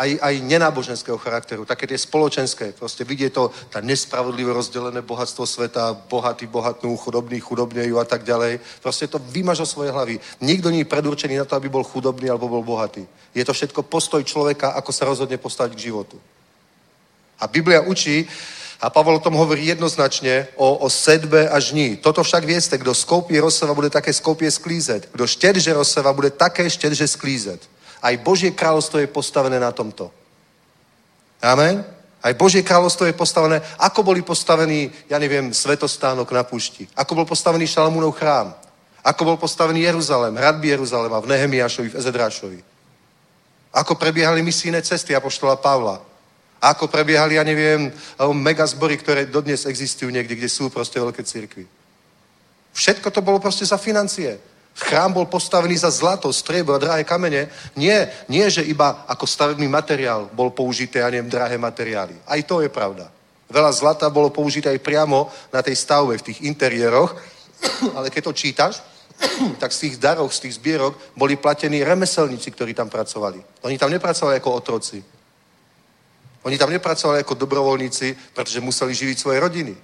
aj, 0.00 0.16
aj 0.16 0.34
nenáboženského 0.40 1.18
charakteru, 1.20 1.68
také 1.68 1.84
tie 1.84 1.98
spoločenské. 1.98 2.72
Proste 2.72 3.04
vidie 3.04 3.28
to, 3.28 3.52
tá 3.68 3.84
nespravodlivo 3.84 4.56
rozdelené 4.56 5.04
bohatstvo 5.04 5.44
sveta, 5.44 5.92
bohatý 6.08 6.48
bohatnú, 6.48 6.96
chudobný 6.96 7.36
chudobnejú 7.40 8.00
a 8.00 8.08
tak 8.08 8.24
ďalej. 8.24 8.64
Proste 8.80 9.12
to 9.12 9.20
vymažo 9.20 9.68
svoje 9.68 9.92
hlavy. 9.92 10.16
Nikto 10.40 10.72
nie 10.72 10.88
je 10.88 10.92
predurčený 10.92 11.36
na 11.36 11.44
to, 11.44 11.56
aby 11.56 11.68
bol 11.68 11.84
chudobný 11.84 12.32
alebo 12.32 12.48
bol 12.48 12.64
bohatý. 12.64 13.04
Je 13.34 13.44
to 13.44 13.52
všetko 13.52 13.82
postoj 13.82 14.24
človeka, 14.24 14.72
ako 14.72 14.90
sa 14.92 15.04
rozhodne 15.04 15.36
postaviť 15.36 15.76
k 15.76 15.84
životu. 15.92 16.16
A 17.40 17.48
Biblia 17.48 17.84
učí, 17.84 18.24
a 18.80 18.88
Pavol 18.88 19.20
o 19.20 19.24
tom 19.24 19.36
hovorí 19.36 19.68
jednoznačne 19.68 20.48
o, 20.56 20.80
o 20.80 20.88
sedbe 20.88 21.48
a 21.52 21.60
žní. 21.60 22.00
Toto 22.00 22.24
však 22.24 22.48
vieste, 22.48 22.78
kdo 22.80 22.96
skoupí 22.96 23.36
rozseva, 23.36 23.76
bude 23.76 23.92
také 23.92 24.08
skoupie 24.12 24.48
sklízet. 24.48 25.12
Kdo 25.12 25.28
štedže 25.28 25.72
rozseva, 25.76 26.16
bude 26.16 26.32
také 26.32 26.64
štedže 26.64 27.04
sklízet. 27.04 27.60
Aj 28.00 28.16
Božie 28.16 28.56
kráľovstvo 28.56 29.04
je 29.04 29.12
postavené 29.12 29.60
na 29.60 29.68
tomto. 29.68 30.08
Amen? 31.44 31.84
Aj 32.24 32.32
Božie 32.32 32.64
kráľovstvo 32.64 33.04
je 33.04 33.12
postavené, 33.12 33.60
ako 33.76 34.00
boli 34.00 34.24
postavení, 34.24 34.88
ja 35.12 35.20
neviem, 35.20 35.52
svetostánok 35.52 36.32
na 36.32 36.44
púšti. 36.44 36.88
Ako 36.96 37.12
bol 37.12 37.28
postavený 37.28 37.68
Šalamúnov 37.68 38.16
chrám. 38.16 38.56
Ako 39.04 39.24
bol 39.24 39.36
postavený 39.36 39.80
Jeruzalém, 39.88 40.36
hradby 40.36 40.68
Jeruzalema 40.68 41.20
v 41.20 41.32
Nehemiášovi, 41.32 41.88
v 41.88 41.98
Ezedrášovi. 42.00 42.60
Ako 43.72 43.96
prebiehali 43.96 44.40
misijné 44.40 44.80
cesty 44.82 45.16
Apoštola 45.16 45.56
Pavla. 45.56 46.09
A 46.60 46.76
ako 46.76 46.92
prebiehali, 46.92 47.40
ja 47.40 47.44
neviem, 47.44 47.88
megazbory, 48.20 49.00
ktoré 49.00 49.24
dodnes 49.24 49.64
existujú 49.64 50.12
niekde, 50.12 50.36
kde 50.36 50.48
sú 50.52 50.68
proste 50.68 51.00
veľké 51.00 51.24
cirkvy. 51.24 51.64
Všetko 52.76 53.08
to 53.10 53.24
bolo 53.24 53.40
proste 53.40 53.64
za 53.64 53.80
financie. 53.80 54.36
Chrám 54.76 55.12
bol 55.12 55.26
postavený 55.26 55.76
za 55.76 55.90
zlato, 55.90 56.32
striebro, 56.32 56.78
drahé 56.78 57.04
kamene. 57.04 57.50
Nie, 57.76 58.08
nie, 58.28 58.46
že 58.46 58.62
iba 58.62 59.04
ako 59.08 59.26
stavebný 59.26 59.66
materiál 59.66 60.30
bol 60.32 60.54
použité, 60.54 61.02
ja 61.02 61.10
neviem, 61.10 61.32
drahé 61.32 61.58
materiály. 61.58 62.14
Aj 62.28 62.40
to 62.46 62.62
je 62.62 62.70
pravda. 62.70 63.10
Veľa 63.50 63.72
zlata 63.74 64.06
bolo 64.12 64.30
použité 64.30 64.70
aj 64.70 64.78
priamo 64.78 65.26
na 65.50 65.58
tej 65.58 65.74
stavbe, 65.74 66.14
v 66.20 66.26
tých 66.32 66.46
interiéroch, 66.46 67.18
ale 67.96 68.12
keď 68.14 68.30
to 68.30 68.32
čítaš, 68.32 68.74
tak 69.62 69.74
z 69.74 69.90
tých 69.90 69.94
darov, 69.98 70.30
z 70.32 70.48
tých 70.48 70.56
zbierok 70.56 70.94
boli 71.18 71.36
platení 71.36 71.82
remeselníci, 71.84 72.50
ktorí 72.54 72.72
tam 72.72 72.88
pracovali. 72.88 73.66
Oni 73.66 73.76
tam 73.76 73.90
nepracovali 73.90 74.38
ako 74.38 74.50
otroci. 74.54 75.02
Oni 76.42 76.56
tam 76.58 76.70
nepracovali 76.70 77.20
ako 77.20 77.34
dobrovoľníci, 77.34 78.32
pretože 78.32 78.64
museli 78.64 78.94
živiť 78.94 79.16
svoje 79.18 79.38
rodiny. 79.40 79.74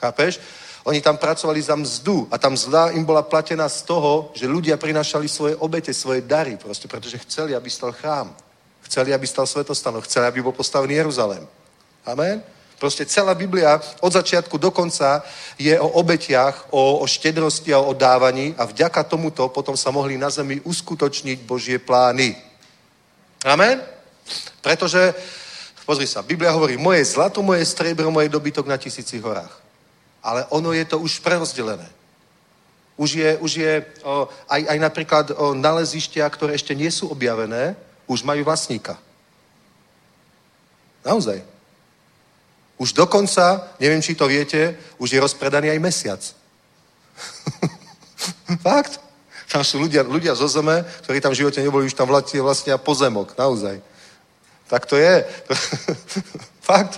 Chápeš? 0.00 0.40
Oni 0.82 0.98
tam 0.98 1.14
pracovali 1.16 1.62
za 1.62 1.78
mzdu 1.78 2.26
a 2.30 2.38
tá 2.38 2.50
mzda 2.50 2.90
im 2.90 3.06
bola 3.06 3.22
platená 3.22 3.68
z 3.70 3.86
toho, 3.86 4.34
že 4.34 4.50
ľudia 4.50 4.74
prinašali 4.74 5.30
svoje 5.30 5.54
obete, 5.56 5.94
svoje 5.94 6.26
dary, 6.26 6.58
proste, 6.58 6.90
pretože 6.90 7.22
chceli, 7.22 7.54
aby 7.54 7.70
stal 7.70 7.94
chrám. 7.94 8.34
Chceli, 8.82 9.14
aby 9.14 9.26
stal 9.26 9.46
svetostano. 9.46 10.02
Chceli, 10.02 10.26
aby 10.26 10.42
bol 10.42 10.52
postavený 10.52 10.94
Jeruzalém. 10.94 11.46
Amen? 12.02 12.42
Proste 12.82 13.06
celá 13.06 13.38
Biblia 13.38 13.78
od 14.02 14.10
začiatku 14.10 14.58
do 14.58 14.74
konca 14.74 15.22
je 15.54 15.70
o 15.78 16.02
obetiach, 16.02 16.66
o, 16.74 16.98
o 16.98 17.06
štedrosti 17.06 17.70
a 17.70 17.78
o 17.78 17.94
dávaní 17.94 18.58
a 18.58 18.66
vďaka 18.66 19.06
tomuto 19.06 19.48
potom 19.54 19.78
sa 19.78 19.94
mohli 19.94 20.18
na 20.18 20.26
zemi 20.34 20.58
uskutočniť 20.66 21.46
Božie 21.46 21.78
plány. 21.78 22.34
Amen? 23.46 23.78
Pretože, 24.58 25.14
pozri 25.86 26.06
sa, 26.06 26.22
Biblia 26.22 26.54
hovorí, 26.54 26.76
moje 26.76 27.04
zlato, 27.04 27.42
moje 27.42 27.66
striebro, 27.66 28.10
moje 28.10 28.28
dobytok 28.28 28.66
na 28.66 28.76
tisícich 28.76 29.22
horách. 29.22 29.50
Ale 30.22 30.46
ono 30.50 30.72
je 30.72 30.84
to 30.84 30.98
už 30.98 31.18
prerozdelené. 31.18 31.88
Už 32.96 33.18
je, 33.18 33.30
už 33.38 33.52
je 33.56 33.72
o, 34.04 34.28
aj, 34.46 34.60
aj 34.68 34.78
napríklad 34.78 35.26
o, 35.34 35.54
nalezištia, 35.56 36.28
ktoré 36.30 36.54
ešte 36.54 36.76
nie 36.76 36.90
sú 36.90 37.10
objavené, 37.10 37.74
už 38.06 38.22
majú 38.22 38.44
vlastníka. 38.44 39.00
Naozaj. 41.02 41.42
Už 42.78 42.94
dokonca, 42.94 43.66
neviem, 43.80 44.02
či 44.02 44.14
to 44.14 44.26
viete, 44.30 44.78
už 44.98 45.10
je 45.10 45.22
rozpredaný 45.22 45.70
aj 45.74 45.82
mesiac. 45.82 46.22
Fakt. 48.66 49.02
Tam 49.52 49.60
sú 49.60 49.84
ľudia, 49.84 50.00
ľudia 50.00 50.32
zo 50.32 50.48
zeme, 50.48 50.80
ktorí 51.04 51.20
tam 51.20 51.36
v 51.36 51.44
živote 51.44 51.60
neboli, 51.60 51.84
už 51.84 51.92
tam 51.92 52.08
vlastne, 52.08 52.40
vlastne 52.40 52.72
pozemok, 52.80 53.36
naozaj. 53.36 53.84
Tak 54.72 54.88
to 54.88 54.96
je. 54.96 55.24
Fakt. 56.72 56.96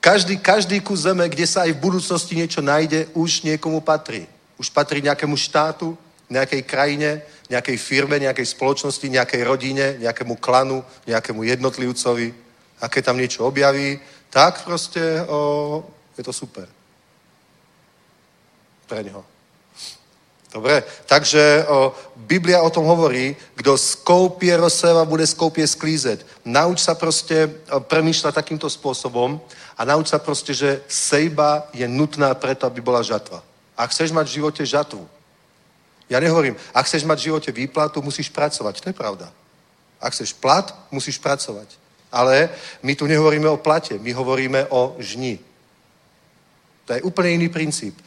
Každý, 0.00 0.40
každý 0.40 0.80
kus 0.80 1.04
zeme, 1.04 1.28
kde 1.28 1.44
sa 1.44 1.68
aj 1.68 1.76
v 1.76 1.82
budúcnosti 1.84 2.32
niečo 2.32 2.64
nájde, 2.64 3.12
už 3.12 3.44
niekomu 3.44 3.84
patrí. 3.84 4.24
Už 4.56 4.72
patrí 4.72 5.04
nejakému 5.04 5.36
štátu, 5.36 5.92
nejakej 6.32 6.64
krajine, 6.64 7.20
nejakej 7.52 7.76
firme, 7.76 8.16
nejakej 8.16 8.56
spoločnosti, 8.56 9.04
nejakej 9.04 9.44
rodine, 9.44 10.00
nejakému 10.00 10.40
klanu, 10.40 10.80
nejakému 11.04 11.44
jednotlivcovi. 11.44 12.32
A 12.80 12.88
keď 12.88 13.12
tam 13.12 13.20
niečo 13.20 13.44
objaví, 13.44 14.00
tak 14.32 14.64
proste 14.64 15.20
o, 15.28 15.84
je 16.16 16.24
to 16.24 16.32
super. 16.32 16.64
Pre 18.88 19.04
neho. 19.04 19.33
Dobre, 20.54 20.86
takže 21.10 21.66
o, 21.66 21.90
Biblia 22.14 22.62
o 22.62 22.70
tom 22.70 22.86
hovorí, 22.86 23.34
kto 23.58 23.74
skoupie 23.74 24.54
rozseva, 24.54 25.02
bude 25.02 25.26
skoupie 25.26 25.66
sklízet. 25.66 26.22
Nauč 26.46 26.78
sa 26.78 26.94
proste 26.94 27.50
premýšľať 27.66 28.38
takýmto 28.38 28.70
spôsobom 28.70 29.42
a 29.74 29.82
nauč 29.82 30.14
sa 30.14 30.22
proste, 30.22 30.54
že 30.54 30.78
sejba 30.86 31.66
je 31.74 31.82
nutná 31.90 32.30
preto, 32.38 32.70
aby 32.70 32.78
bola 32.78 33.02
žatva. 33.02 33.42
Ak 33.74 33.90
chceš 33.90 34.14
mať 34.14 34.30
v 34.30 34.36
živote 34.38 34.62
žatvu, 34.62 35.02
ja 36.06 36.22
nehovorím, 36.22 36.54
ak 36.70 36.86
chceš 36.86 37.02
mať 37.02 37.18
v 37.18 37.26
živote 37.34 37.50
výplatu, 37.50 37.98
musíš 37.98 38.30
pracovať. 38.30 38.78
To 38.78 38.88
je 38.94 38.94
pravda. 38.94 39.34
Ak 39.98 40.14
chceš 40.14 40.38
plat, 40.38 40.70
musíš 40.94 41.18
pracovať. 41.18 41.66
Ale 42.14 42.46
my 42.78 42.94
tu 42.94 43.10
nehovoríme 43.10 43.50
o 43.50 43.58
plate, 43.58 43.98
my 43.98 44.12
hovoríme 44.14 44.70
o 44.70 44.94
žni. 45.02 45.42
To 46.86 46.94
je 46.94 47.02
úplne 47.02 47.42
iný 47.42 47.50
princíp. 47.50 47.98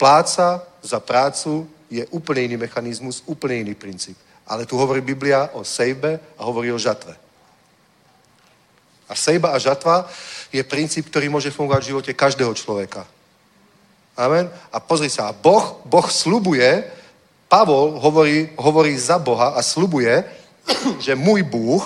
Pláca 0.00 0.64
za 0.80 0.98
prácu 1.00 1.68
je 1.92 2.08
úplne 2.08 2.48
iný 2.48 2.56
mechanizmus, 2.56 3.20
úplne 3.28 3.60
iný 3.68 3.76
princíp. 3.76 4.16
Ale 4.48 4.64
tu 4.64 4.80
hovorí 4.80 5.04
Biblia 5.04 5.52
o 5.52 5.60
sejbe 5.60 6.16
a 6.40 6.48
hovorí 6.48 6.72
o 6.72 6.80
žatve. 6.80 7.12
A 9.08 9.12
sejba 9.12 9.52
a 9.52 9.60
žatva 9.60 10.08
je 10.48 10.64
princíp, 10.64 11.12
ktorý 11.12 11.28
môže 11.28 11.52
fungovať 11.52 11.84
v 11.84 11.90
živote 11.92 12.12
každého 12.16 12.56
človeka. 12.56 13.04
Amen. 14.16 14.48
A 14.72 14.80
pozri 14.80 15.12
sa, 15.12 15.36
boh, 15.36 15.84
boh 15.84 16.08
slubuje, 16.08 16.88
Pavol 17.52 18.00
hovorí, 18.00 18.48
hovorí 18.56 18.96
za 18.96 19.20
Boha 19.20 19.52
a 19.52 19.60
slubuje, 19.60 20.24
že 21.04 21.12
môj 21.12 21.44
Bůh, 21.44 21.84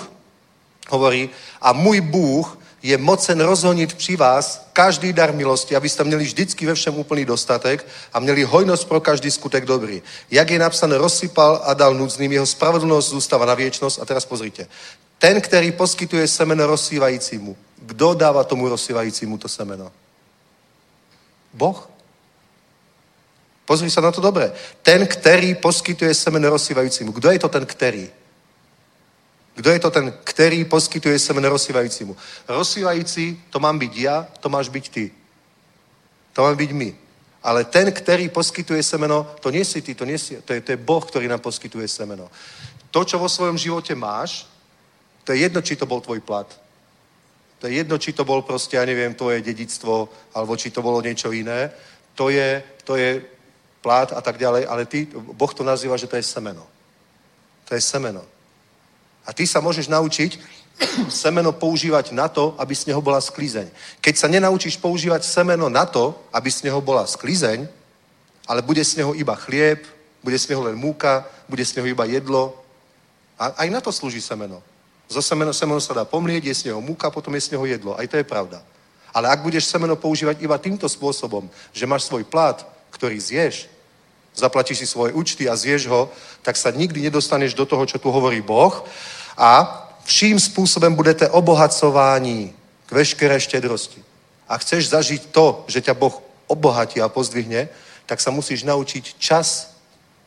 hovorí, 0.87 1.27
a 1.59 1.75
můj 1.75 1.99
Bůh 2.01 2.47
je 2.87 2.97
mocen 2.97 3.39
rozhonit 3.39 3.93
při 3.93 4.15
vás 4.15 4.69
každý 4.73 5.13
dar 5.13 5.33
milosti, 5.33 5.75
abyste 5.75 6.03
měli 6.03 6.23
vždycky 6.23 6.65
ve 6.65 6.75
všem 6.75 6.95
úplný 6.95 7.25
dostatek 7.25 7.85
a 8.13 8.19
měli 8.19 8.43
hojnost 8.43 8.87
pro 8.87 9.01
každý 9.01 9.31
skutek 9.31 9.65
dobrý. 9.65 10.01
Jak 10.31 10.49
je 10.49 10.59
napsané, 10.59 10.97
rozsypal 10.97 11.61
a 11.63 11.73
dal 11.73 11.93
núdznym, 11.93 12.31
jeho 12.31 12.45
spravedlnosť 12.45 13.09
zůstává 13.09 13.45
na 13.45 13.53
věčnosť. 13.53 13.99
A 13.99 14.05
teraz 14.05 14.25
pozrite. 14.25 14.67
Ten, 15.17 15.41
který 15.41 15.71
poskytuje 15.71 16.27
semeno 16.27 16.67
rozsývajícímu. 16.67 17.57
Kdo 17.81 18.13
dáva 18.13 18.43
tomu 18.43 18.69
rozsývajícímu 18.69 19.37
to 19.37 19.47
semeno? 19.47 19.91
Boh. 21.53 21.89
Pozri 23.67 23.91
sa 23.91 23.99
na 23.99 24.15
to 24.15 24.23
dobre. 24.23 24.55
Ten, 24.79 25.07
který 25.07 25.55
poskytuje 25.55 26.13
semeno 26.15 26.49
rozsývajícímu. 26.49 27.11
Kdo 27.11 27.31
je 27.31 27.39
to 27.39 27.49
ten, 27.49 27.65
který? 27.65 28.07
Kto 29.57 29.69
je 29.73 29.79
to 29.79 29.89
ten, 29.89 30.13
ktorý 30.23 30.69
poskytuje 30.69 31.17
semeno 31.17 31.49
rozsývajícímu? 31.49 32.13
Rozsývající, 32.45 33.49
to 33.49 33.57
mám 33.57 33.81
byť 33.81 33.93
ja, 33.97 34.27
to 34.37 34.53
máš 34.53 34.69
byť 34.69 34.85
ty. 34.89 35.09
To 36.37 36.45
mám 36.45 36.53
byť 36.53 36.71
my. 36.77 36.89
Ale 37.41 37.65
ten, 37.65 37.89
ktorý 37.89 38.29
poskytuje 38.29 38.83
semeno, 38.85 39.25
to 39.41 39.49
nie 39.49 39.65
si 39.65 39.81
ty, 39.81 39.97
to, 39.97 40.05
nie 40.05 40.17
si, 40.17 40.37
to, 40.45 40.53
je, 40.53 40.61
to 40.61 40.71
je 40.71 40.77
Boh, 40.77 41.01
ktorý 41.01 41.25
nám 41.25 41.41
poskytuje 41.41 41.89
semeno. 41.89 42.29
To, 42.93 43.01
čo 43.01 43.17
vo 43.17 43.25
svojom 43.25 43.57
živote 43.57 43.97
máš, 43.97 44.45
to 45.25 45.33
je 45.33 45.49
jedno, 45.49 45.61
či 45.65 45.73
to 45.73 45.89
bol 45.89 46.05
tvoj 46.05 46.21
plat. 46.21 46.45
To 47.57 47.65
je 47.65 47.81
jedno, 47.81 47.97
či 47.97 48.13
to 48.13 48.21
bol 48.21 48.45
proste, 48.45 48.77
ja 48.77 48.85
neviem, 48.85 49.17
tvoje 49.17 49.41
dedictvo, 49.41 50.09
alebo 50.37 50.53
či 50.53 50.69
to 50.69 50.85
bolo 50.85 51.01
niečo 51.01 51.33
iné. 51.33 51.73
To 52.13 52.29
je, 52.29 52.61
to 52.85 52.93
je 52.93 53.25
plat 53.81 54.13
a 54.13 54.21
tak 54.21 54.37
ďalej, 54.37 54.69
ale 54.69 54.85
ty, 54.85 55.09
Boh 55.33 55.53
to 55.53 55.65
nazýva, 55.65 55.97
že 55.97 56.05
to 56.05 56.15
je 56.15 56.23
semeno. 56.23 56.61
To 57.65 57.73
je 57.73 57.81
semeno. 57.81 58.36
A 59.27 59.35
ty 59.35 59.43
sa 59.43 59.59
môžeš 59.59 59.91
naučiť 59.91 60.39
semeno 61.11 61.51
používať 61.51 62.15
na 62.15 62.31
to, 62.31 62.55
aby 62.55 62.71
z 62.71 62.93
neho 62.93 63.01
bola 63.03 63.19
sklizeň. 63.19 63.67
Keď 63.99 64.15
sa 64.15 64.31
nenaučíš 64.31 64.79
používať 64.79 65.27
semeno 65.27 65.67
na 65.67 65.83
to, 65.83 66.15
aby 66.31 66.47
z 66.47 66.71
neho 66.71 66.79
bola 66.79 67.03
sklizeň, 67.03 67.67
ale 68.47 68.63
bude 68.63 68.79
z 68.85 69.03
neho 69.03 69.11
iba 69.17 69.35
chlieb, 69.35 69.83
bude 70.23 70.39
z 70.39 70.47
neho 70.49 70.63
len 70.63 70.79
múka, 70.79 71.27
bude 71.49 71.65
z 71.65 71.75
neho 71.75 71.91
iba 71.91 72.05
jedlo. 72.07 72.55
A 73.35 73.67
aj 73.67 73.69
na 73.69 73.81
to 73.83 73.91
slúži 73.91 74.21
semeno. 74.21 74.63
Zo 75.07 75.21
semeno, 75.21 75.53
semeno 75.53 75.79
sa 75.79 75.93
dá 75.93 76.03
pomlieť, 76.07 76.43
je 76.47 76.55
z 76.55 76.65
neho 76.71 76.81
múka, 76.81 77.11
potom 77.11 77.35
je 77.35 77.47
z 77.47 77.51
neho 77.55 77.65
jedlo. 77.65 77.95
Aj 77.99 78.07
to 78.07 78.17
je 78.17 78.23
pravda. 78.23 78.63
Ale 79.11 79.27
ak 79.31 79.43
budeš 79.43 79.67
semeno 79.67 79.95
používať 79.95 80.43
iba 80.43 80.59
týmto 80.59 80.87
spôsobom, 80.87 81.49
že 81.73 81.87
máš 81.87 82.07
svoj 82.07 82.27
plat, 82.27 82.59
ktorý 82.91 83.19
zješ, 83.19 83.71
zaplatíš 84.35 84.83
si 84.83 84.87
svoje 84.87 85.15
účty 85.17 85.49
a 85.49 85.55
zješ 85.57 85.89
ho, 85.89 86.11
tak 86.45 86.53
sa 86.59 86.69
nikdy 86.69 87.01
nedostaneš 87.01 87.57
do 87.57 87.65
toho, 87.65 87.87
čo 87.89 87.97
tu 87.97 88.13
hovorí 88.13 88.43
Boh. 88.45 88.85
A 89.37 89.85
vším 90.03 90.39
spôsobem 90.39 90.95
budete 90.95 91.29
obohacováni 91.29 92.53
k 92.85 92.91
veškeré 92.91 93.39
štedrosti. 93.39 94.01
A 94.49 94.57
chceš 94.57 94.89
zažiť 94.89 95.29
to, 95.29 95.63
že 95.67 95.85
ťa 95.85 95.93
Boh 95.93 96.17
obohatí 96.47 96.97
a 97.03 97.11
pozdvihne, 97.11 97.69
tak 98.07 98.23
sa 98.23 98.31
musíš 98.31 98.63
naučiť 98.63 99.19
čas 99.19 99.77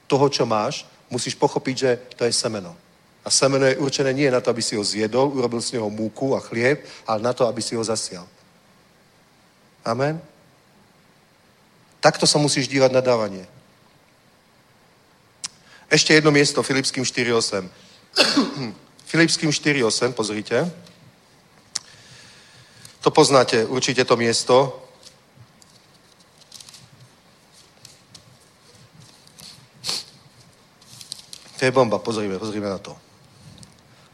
toho, 0.07 0.29
čo 0.29 0.47
máš, 0.47 0.87
musíš 1.11 1.35
pochopiť, 1.35 1.77
že 1.77 1.91
to 2.17 2.25
je 2.25 2.33
semeno. 2.33 2.77
A 3.25 3.31
semeno 3.31 3.67
je 3.67 3.77
určené 3.77 4.13
nie 4.13 4.31
na 4.31 4.41
to, 4.41 4.51
aby 4.51 4.63
si 4.63 4.77
ho 4.77 4.85
zjedol, 4.85 5.29
urobil 5.33 5.61
z 5.61 5.73
neho 5.73 5.91
múku 5.91 6.37
a 6.37 6.41
chlieb, 6.41 6.85
ale 7.07 7.21
na 7.23 7.33
to, 7.33 7.47
aby 7.49 7.63
si 7.63 7.75
ho 7.75 7.85
zasial. 7.85 8.29
Amen? 9.85 10.21
Takto 12.01 12.27
sa 12.27 12.39
musíš 12.39 12.69
dívať 12.69 12.93
na 12.93 13.01
dávanie. 13.01 13.45
Ešte 15.91 16.15
jedno 16.15 16.31
miesto, 16.31 16.63
Filipským 16.63 17.05
4.8. 17.05 17.65
Filipským 19.11 19.51
4.8, 19.51 20.13
pozrite. 20.13 20.71
To 23.01 23.11
poznáte, 23.11 23.67
určite 23.67 24.05
to 24.07 24.15
miesto. 24.17 24.87
To 31.59 31.65
je 31.65 31.71
bomba, 31.75 31.99
pozrime, 31.99 32.39
pozrime 32.39 32.71
na 32.71 32.79
to. 32.79 32.95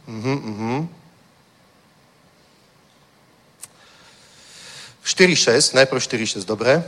Uh-huh, 0.09 0.41
uh-huh. 0.41 0.89
4.6, 5.05 5.77
najprv 5.77 6.01
4.6, 6.01 6.45
dobre. 6.49 6.81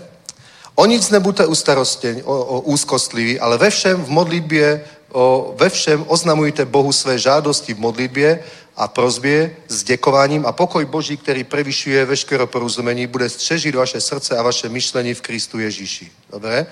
O 0.75 0.87
nic 0.87 1.11
nebuďte 1.11 1.47
ustarostení, 1.47 2.23
o, 2.23 2.33
o 2.33 2.61
úzkostliví, 2.61 3.41
ale 3.41 3.59
ve 3.59 3.71
všem 3.71 4.05
v 4.05 4.09
modlitbě, 4.09 4.85
o, 5.13 5.55
ve 5.59 5.69
všem 5.69 6.05
oznamujte 6.09 6.65
Bohu 6.65 6.93
své 6.93 7.19
žádosti 7.19 7.75
v 7.75 7.79
modlitbě 7.79 8.45
a 8.77 8.89
prozbě 8.89 9.57
s 9.69 9.83
děkováním 9.83 10.47
a 10.47 10.53
pokoj 10.53 10.85
Boží, 10.85 11.17
který 11.17 11.45
prevyšuje 11.45 12.05
veškeré 12.05 12.47
porozumení, 12.47 13.07
bude 13.07 13.29
střežit 13.29 13.75
vaše 13.75 14.01
srdce 14.01 14.37
a 14.37 14.43
vaše 14.43 14.69
myšlení 14.69 15.15
v 15.15 15.21
Kristu 15.21 15.59
Ježíši. 15.59 16.13
Dobre? 16.31 16.67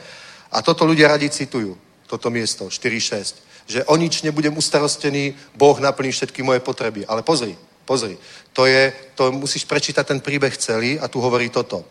A 0.53 0.63
toto 0.63 0.87
ľudia 0.87 1.11
radi 1.11 1.27
citujú, 1.27 1.75
toto 2.07 2.31
miesto, 2.31 2.71
4.6. 2.71 3.43
Že 3.67 3.85
o 3.91 3.95
nič 3.99 4.23
nebudem 4.23 4.55
ustarostený, 4.55 5.35
Boh 5.59 5.75
naplní 5.81 6.15
všetky 6.15 6.43
moje 6.43 6.63
potreby. 6.63 7.03
Ale 7.07 7.27
pozri, 7.27 7.59
pozri, 7.85 8.15
to 8.55 8.67
je, 8.67 8.93
to 9.19 9.35
musíš 9.35 9.67
prečítať 9.67 10.07
ten 10.07 10.21
príbeh 10.23 10.55
celý 10.57 11.03
a 11.03 11.11
tu 11.11 11.19
hovorí 11.19 11.51
toto. 11.51 11.85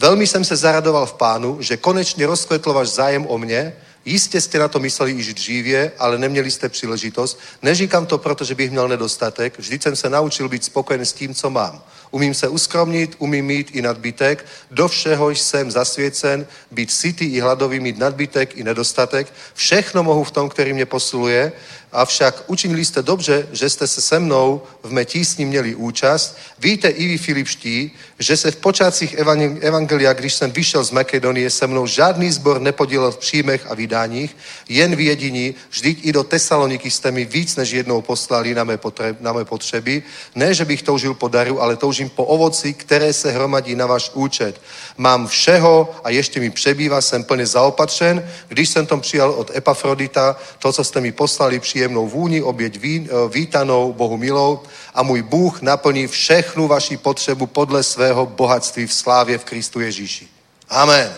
Veľmi 0.00 0.26
jsem 0.26 0.44
se 0.44 0.56
zaradoval 0.56 1.06
v 1.06 1.18
pánu, 1.20 1.50
že 1.60 1.76
konečne 1.76 2.24
rozkvetl 2.24 2.72
váš 2.72 2.96
zájem 2.96 3.26
o 3.28 3.36
mne, 3.38 3.76
Jistě 4.04 4.40
jste 4.40 4.58
na 4.58 4.68
to 4.68 4.78
mysleli 4.78 5.12
již 5.12 5.34
dřívě, 5.34 5.92
ale 5.98 6.18
neměli 6.18 6.50
jste 6.50 6.68
příležitost. 6.68 7.40
Neříkám 7.62 8.06
to 8.06 8.18
proto, 8.18 8.44
že 8.44 8.54
bych 8.54 8.70
měl 8.70 8.88
nedostatek. 8.88 9.58
Vždyť 9.58 9.82
jsem 9.82 9.96
se 9.96 10.10
naučil 10.10 10.48
být 10.48 10.64
spokojen 10.64 11.04
s 11.04 11.12
tím, 11.12 11.34
co 11.34 11.50
mám. 11.50 11.82
Umím 12.10 12.34
se 12.34 12.48
uskromnit, 12.48 13.14
umím 13.18 13.46
mít 13.46 13.70
i 13.72 13.82
nadbytek. 13.82 14.46
Do 14.70 14.88
všeho 14.88 15.30
jsem 15.30 15.70
zasvěcen, 15.70 16.46
být 16.70 16.90
sytý 16.90 17.24
i 17.24 17.40
hladový, 17.40 17.80
mít 17.80 17.98
nadbytek 17.98 18.56
i 18.56 18.64
nedostatek. 18.64 19.32
Všechno 19.54 20.02
mohu 20.02 20.24
v 20.24 20.30
tom, 20.30 20.48
který 20.48 20.72
mě 20.72 20.86
posiluje. 20.86 21.52
Avšak 21.92 22.44
učinili 22.46 22.84
jste 22.84 23.02
dobře, 23.02 23.48
že 23.52 23.70
jste 23.70 23.86
se 23.86 24.00
se 24.00 24.18
mnou 24.18 24.62
v 24.82 24.92
mé 24.92 25.04
tísni 25.04 25.44
měli 25.44 25.74
účast. 25.74 26.36
Víte 26.58 26.88
i 26.88 27.08
vy, 27.08 27.18
Filipští, 27.18 27.90
že 28.18 28.36
se 28.36 28.50
v 28.50 28.56
počátcích 28.56 29.14
evangelia, 29.60 30.12
když 30.12 30.34
jsem 30.34 30.50
vyšel 30.50 30.84
z 30.84 30.90
Makedonie, 30.90 31.50
se 31.50 31.66
mnou 31.66 31.86
žádný 31.86 32.30
zbor 32.30 32.60
nepodílel 32.60 33.10
v 33.10 33.16
příjmech 33.18 33.66
a 33.70 33.74
vydáních, 33.74 34.36
jen 34.68 34.96
v 34.96 35.00
jediní, 35.00 35.54
vždyť 35.70 35.98
i 36.02 36.12
do 36.12 36.24
Tesaloniky 36.24 36.90
jste 36.90 37.10
mi 37.10 37.24
víc 37.24 37.56
než 37.56 37.70
jednou 37.70 38.02
poslali 38.02 38.54
na 38.54 38.64
mé, 38.64 38.76
potreb, 38.76 39.20
na 39.20 39.32
mé 39.32 39.44
potřeby. 39.44 40.02
Ne, 40.34 40.54
že 40.54 40.64
bych 40.64 40.82
toužil 40.82 41.14
po 41.14 41.28
daru, 41.28 41.62
ale 41.62 41.76
toužím 41.76 42.08
po 42.08 42.24
ovoci, 42.24 42.72
které 42.72 43.12
se 43.12 43.30
hromadí 43.30 43.74
na 43.74 43.86
váš 43.86 44.10
účet. 44.14 44.60
Mám 44.96 45.28
všeho 45.28 45.94
a 46.04 46.10
ještě 46.10 46.40
mi 46.40 46.50
přebývá, 46.50 47.00
jsem 47.00 47.24
plně 47.24 47.46
zaopatřen. 47.46 48.28
Když 48.48 48.68
jsem 48.68 48.86
tom 48.86 49.00
přijal 49.00 49.30
od 49.30 49.56
Epafrodita, 49.56 50.36
to, 50.58 50.72
co 50.72 50.84
jste 50.84 51.00
mi 51.00 51.12
poslali, 51.12 51.60
příjemnou 51.80 52.08
vůni, 52.08 52.42
oběť 52.42 52.76
eh, 52.84 53.08
vítanou, 53.32 53.92
Bohu 53.96 54.20
milou, 54.20 54.60
a 54.94 55.00
můj 55.02 55.22
Bůh 55.22 55.62
naplní 55.62 56.06
všechnu 56.06 56.68
vaši 56.68 56.96
potřebu 57.00 57.46
podle 57.46 57.80
svého 57.82 58.26
bohatství 58.26 58.86
v 58.86 58.92
slávě 58.92 59.38
v 59.38 59.44
Kristu 59.44 59.80
Ježíši. 59.80 60.28
Amen. 60.68 61.08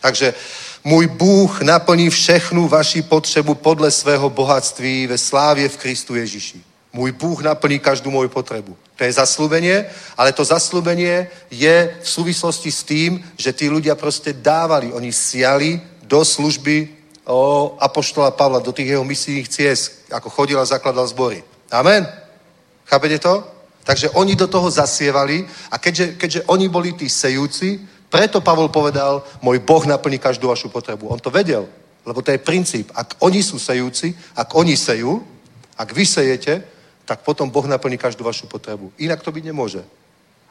Takže 0.00 0.34
můj 0.84 1.06
Bůh 1.06 1.62
naplní 1.62 2.10
všechnu 2.10 2.68
vaši 2.68 3.02
potřebu 3.02 3.54
podle 3.54 3.90
svého 3.90 4.30
bohatství 4.30 5.06
ve 5.06 5.18
slávě 5.18 5.68
v 5.68 5.76
Kristu 5.76 6.14
Ježíši. 6.18 6.58
Můj 6.92 7.12
Bůh 7.12 7.42
naplní 7.42 7.78
každou 7.78 8.10
moju 8.10 8.28
potřebu. 8.28 8.76
To 8.98 9.04
je 9.04 9.12
zaslúbenie, 9.12 9.86
ale 10.18 10.34
to 10.34 10.42
zaslúbenie 10.42 11.30
je 11.50 11.74
v 12.02 12.08
súvislosti 12.08 12.70
s 12.70 12.82
tým, 12.82 13.22
že 13.38 13.54
tí 13.54 13.70
ľudia 13.70 13.94
proste 13.94 14.34
dávali, 14.34 14.90
oni 14.90 15.10
siali 15.10 15.78
do 16.06 16.22
služby 16.22 16.93
o 17.26 17.76
apoštola 17.80 18.30
Pavla, 18.30 18.60
do 18.60 18.72
tých 18.72 18.96
jeho 18.96 19.04
misijných 19.04 19.48
ciest, 19.48 20.08
ako 20.12 20.28
chodil 20.30 20.60
a 20.60 20.64
zakladal 20.64 21.06
zbory. 21.06 21.44
Amen? 21.72 22.06
Chápete 22.84 23.18
to? 23.18 23.44
Takže 23.84 24.10
oni 24.10 24.36
do 24.36 24.46
toho 24.46 24.70
zasievali 24.70 25.44
a 25.70 25.78
keďže, 25.78 26.16
keďže 26.16 26.40
oni 26.48 26.68
boli 26.68 26.92
tí 26.92 27.08
sejúci, 27.08 27.80
preto 28.08 28.40
Pavol 28.40 28.68
povedal, 28.68 29.26
môj 29.42 29.58
Boh 29.58 29.84
naplní 29.86 30.18
každú 30.18 30.48
vašu 30.48 30.68
potrebu. 30.68 31.08
On 31.08 31.20
to 31.20 31.34
vedel, 31.34 31.68
lebo 32.06 32.22
to 32.22 32.30
je 32.30 32.38
princíp. 32.38 32.92
Ak 32.94 33.18
oni 33.20 33.42
sú 33.42 33.58
sejúci, 33.58 34.14
ak 34.36 34.54
oni 34.54 34.76
sejú, 34.76 35.20
ak 35.76 35.92
vy 35.92 36.06
sejete, 36.06 36.62
tak 37.04 37.20
potom 37.20 37.50
Boh 37.50 37.66
naplní 37.66 37.98
každú 37.98 38.24
vašu 38.24 38.46
potrebu. 38.46 38.92
Inak 38.98 39.20
to 39.20 39.32
byť 39.32 39.44
nemôže. 39.44 39.84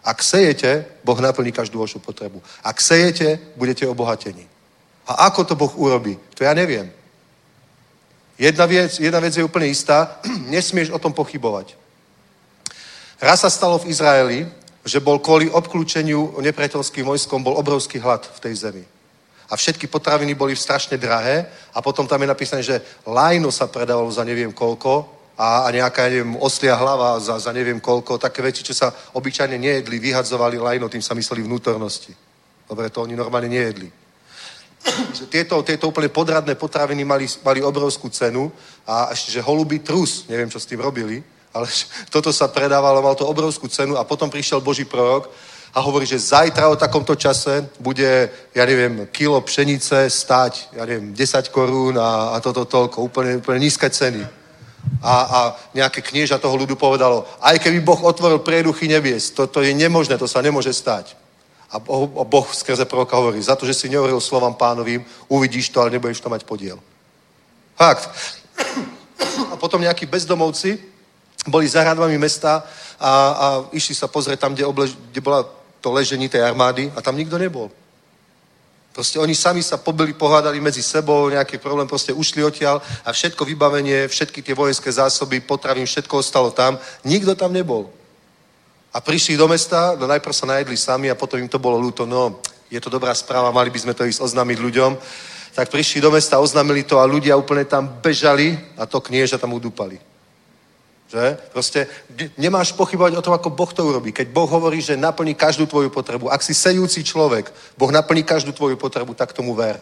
Ak 0.03 0.19
sejete, 0.21 0.85
Boh 1.01 1.17
naplní 1.17 1.51
každú 1.51 1.79
vašu 1.79 2.03
potrebu. 2.03 2.43
Ak 2.63 2.81
sejete, 2.81 3.39
budete 3.55 3.87
obohatení. 3.87 4.52
A 5.07 5.27
ako 5.27 5.43
to 5.43 5.55
Boh 5.55 5.73
urobí? 5.75 6.15
To 6.35 6.43
ja 6.43 6.55
neviem. 6.55 6.91
Jedna 8.39 8.65
vec, 8.65 8.99
jedna 8.99 9.19
vec 9.19 9.35
je 9.37 9.43
úplne 9.43 9.67
istá, 9.67 10.19
nesmieš 10.53 10.89
o 10.89 10.99
tom 10.99 11.13
pochybovať. 11.13 11.75
Raz 13.23 13.39
sa 13.45 13.49
stalo 13.49 13.79
v 13.79 13.87
Izraeli, 13.87 14.39
že 14.83 14.99
bol 14.99 15.19
kvôli 15.19 15.47
obklúčeniu 15.47 16.43
nepriateľským 16.43 17.07
vojskom 17.07 17.39
bol 17.39 17.55
obrovský 17.55 18.03
hlad 18.03 18.27
v 18.27 18.39
tej 18.43 18.53
zemi. 18.67 18.83
A 19.47 19.55
všetky 19.55 19.87
potraviny 19.87 20.35
boli 20.35 20.55
strašne 20.55 20.97
drahé 20.97 21.47
a 21.71 21.79
potom 21.79 22.07
tam 22.07 22.19
je 22.19 22.27
napísané, 22.27 22.61
že 22.63 22.81
lajno 23.07 23.51
sa 23.51 23.67
predávalo 23.71 24.11
za 24.11 24.27
neviem 24.27 24.51
koľko 24.51 25.07
a, 25.37 25.63
a 25.63 25.71
nejaká, 25.71 26.09
neviem, 26.09 26.35
oslia 26.35 26.75
hlava 26.75 27.19
za, 27.19 27.39
za 27.39 27.51
neviem 27.55 27.79
koľko, 27.79 28.17
také 28.17 28.41
veci, 28.41 28.63
čo 28.63 28.73
sa 28.75 28.91
obyčajne 28.91 29.55
nejedli, 29.55 29.99
vyhadzovali 29.99 30.57
lajno, 30.59 30.89
tým 30.89 31.01
sa 31.01 31.15
mysleli 31.15 31.47
vnútornosti. 31.47 32.11
Dobre, 32.67 32.89
to 32.89 33.07
oni 33.07 33.15
normálne 33.15 33.47
nejedli. 33.47 34.02
tieto, 35.33 35.63
tieto 35.63 35.87
úplne 35.89 36.09
podradné 36.09 36.55
potraviny 36.55 37.03
mali, 37.03 37.27
mali 37.43 37.59
obrovskú 37.63 38.09
cenu 38.09 38.51
a 38.87 39.09
ešte, 39.11 39.31
že 39.31 39.45
holubý 39.45 39.79
trus, 39.79 40.27
neviem, 40.27 40.49
čo 40.49 40.59
s 40.59 40.67
tým 40.67 40.81
robili, 40.81 41.23
ale 41.53 41.67
toto 42.13 42.33
sa 42.33 42.47
predávalo, 42.47 43.01
mal 43.01 43.15
to 43.15 43.27
obrovskú 43.27 43.67
cenu 43.67 43.95
a 43.95 44.03
potom 44.03 44.29
prišiel 44.29 44.61
Boží 44.61 44.85
prorok 44.85 45.29
a 45.73 45.81
hovorí, 45.81 46.05
že 46.05 46.21
zajtra 46.21 46.69
o 46.69 46.77
takomto 46.77 47.15
čase 47.15 47.65
bude, 47.79 48.29
ja 48.53 48.63
neviem, 48.65 49.09
kilo 49.09 49.41
pšenice 49.41 50.05
stáť, 50.05 50.77
ja 50.77 50.85
neviem, 50.85 51.13
10 51.17 51.49
korún 51.49 51.97
a, 51.97 52.37
a 52.37 52.41
toto 52.41 52.65
toľko, 52.65 53.01
úplne, 53.01 53.41
úplne 53.41 53.59
nízke 53.59 53.89
ceny. 53.89 54.21
A, 55.01 55.13
a 55.23 55.39
nejaké 55.73 56.03
knieža 56.03 56.37
toho 56.37 56.53
ľudu 56.59 56.75
povedalo, 56.75 57.25
aj 57.41 57.57
keby 57.57 57.79
Boh 57.81 57.97
otvoril 58.03 58.43
prieduchy 58.43 58.85
nebies, 58.85 59.31
to, 59.31 59.47
to 59.47 59.65
je 59.65 59.73
nemožné, 59.73 60.19
to 60.19 60.29
sa 60.29 60.43
nemôže 60.45 60.69
stať. 60.75 61.15
A 61.73 62.23
Boh, 62.23 62.47
skrze 62.53 62.85
proroka 62.85 63.17
hovorí, 63.17 63.41
za 63.41 63.57
to, 63.57 63.65
že 63.65 63.73
si 63.73 63.89
nehovoril 63.89 64.21
slovám 64.21 64.53
pánovým, 64.53 65.01
uvidíš 65.25 65.73
to, 65.73 65.81
ale 65.81 65.97
nebudeš 65.97 66.21
to 66.21 66.29
mať 66.29 66.45
podiel. 66.45 66.77
Fakt. 67.73 68.05
A 69.49 69.57
potom 69.57 69.81
nejakí 69.81 70.05
bezdomovci 70.05 70.77
boli 71.49 71.65
za 71.65 71.81
hradbami 71.81 72.21
mesta 72.21 72.61
a, 73.01 73.09
a 73.09 73.45
išli 73.73 73.97
sa 73.97 74.05
pozrieť 74.05 74.39
tam, 74.39 74.53
kde, 74.53 74.69
oblež, 74.69 74.93
kde 75.09 75.21
bola 75.21 75.49
to 75.81 75.89
ležení 75.91 76.29
tej 76.29 76.45
armády 76.45 76.93
a 76.95 77.01
tam 77.01 77.17
nikto 77.17 77.41
nebol. 77.41 77.73
Proste 78.93 79.17
oni 79.17 79.33
sami 79.33 79.65
sa 79.65 79.81
pobili, 79.81 80.13
pohádali 80.13 80.61
medzi 80.61 80.85
sebou, 80.85 81.25
nejaký 81.29 81.57
problém, 81.57 81.89
proste 81.89 82.13
ušli 82.13 82.45
odtiaľ 82.45 82.77
a 83.01 83.09
všetko 83.09 83.41
vybavenie, 83.41 84.05
všetky 84.07 84.45
tie 84.45 84.53
vojenské 84.53 84.91
zásoby, 84.93 85.41
potravín, 85.41 85.89
všetko 85.89 86.21
ostalo 86.21 86.53
tam. 86.53 86.77
Nikto 87.01 87.33
tam 87.33 87.49
nebol. 87.49 87.89
A 88.93 89.01
prišli 89.01 89.33
do 89.33 89.49
mesta, 89.49 89.97
no 89.97 90.05
najprv 90.05 90.33
sa 90.33 90.45
najedli 90.45 90.77
sami 90.77 91.09
a 91.09 91.17
potom 91.17 91.41
im 91.41 91.49
to 91.49 91.57
bolo 91.57 91.81
ľúto, 91.81 92.05
no 92.05 92.37
je 92.69 92.77
to 92.77 92.93
dobrá 92.93 93.13
správa, 93.13 93.49
mali 93.53 93.69
by 93.73 93.79
sme 93.81 93.93
to 93.93 94.05
ísť 94.05 94.21
oznámiť 94.21 94.57
ľuďom. 94.61 94.91
Tak 95.53 95.69
prišli 95.69 96.01
do 96.01 96.09
mesta, 96.09 96.41
oznámili 96.41 96.85
to 96.85 96.97
a 96.97 97.05
ľudia 97.05 97.37
úplne 97.37 97.65
tam 97.65 97.85
bežali 98.01 98.57
a 98.77 98.85
to 98.85 99.01
knieža 99.01 99.37
tam 99.37 99.53
udúpali. 99.53 100.01
Že? 101.13 101.37
Proste 101.53 101.85
nemáš 102.37 102.73
pochybovať 102.73 103.13
o 103.17 103.21
tom, 103.21 103.37
ako 103.37 103.53
Boh 103.53 103.69
to 103.69 103.85
urobí. 103.85 104.09
Keď 104.09 104.33
Boh 104.33 104.49
hovorí, 104.49 104.81
že 104.81 104.97
naplní 104.97 105.37
každú 105.37 105.69
tvoju 105.69 105.93
potrebu, 105.93 106.33
ak 106.33 106.41
si 106.41 106.57
sejúci 106.57 107.05
človek, 107.05 107.53
Boh 107.77 107.93
naplní 107.93 108.25
každú 108.25 108.49
tvoju 108.49 108.77
potrebu, 108.77 109.13
tak 109.13 109.33
tomu 109.33 109.53
ver. 109.53 109.77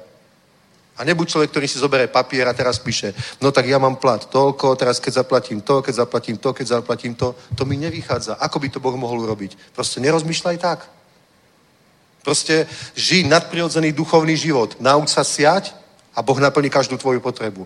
A 1.01 1.03
nebuď 1.03 1.33
človek, 1.33 1.49
ktorý 1.49 1.65
si 1.65 1.81
zoberie 1.81 2.05
papier 2.13 2.45
a 2.45 2.53
teraz 2.53 2.77
píše, 2.77 3.09
no 3.41 3.49
tak 3.49 3.65
ja 3.65 3.81
mám 3.81 3.97
plat 3.97 4.21
toľko, 4.21 4.77
teraz 4.77 5.01
keď 5.01 5.25
zaplatím 5.25 5.65
to, 5.65 5.81
keď 5.81 6.05
zaplatím 6.05 6.37
to, 6.37 6.53
keď 6.53 6.67
zaplatím 6.77 7.17
to, 7.17 7.33
to 7.57 7.65
mi 7.65 7.73
nevychádza. 7.81 8.37
Ako 8.37 8.61
by 8.61 8.69
to 8.69 8.77
Boh 8.77 8.93
mohol 8.93 9.25
urobiť? 9.25 9.73
Proste 9.73 9.97
nerozmýšľaj 9.97 10.57
tak. 10.61 10.85
Proste 12.21 12.69
žij 12.93 13.25
nadprirodzený 13.25 13.97
duchovný 13.97 14.37
život. 14.37 14.77
Nauč 14.77 15.09
sa 15.09 15.25
siať 15.25 15.73
a 16.13 16.21
Boh 16.21 16.37
naplní 16.37 16.69
každú 16.69 17.01
tvoju 17.01 17.17
potrebu. 17.17 17.65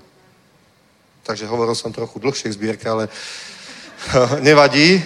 Takže 1.28 1.44
hovoril 1.52 1.76
som 1.76 1.92
trochu 1.92 2.16
dlhšie 2.24 2.56
zbierke, 2.56 2.88
ale 2.88 3.12
nevadí. 4.48 5.04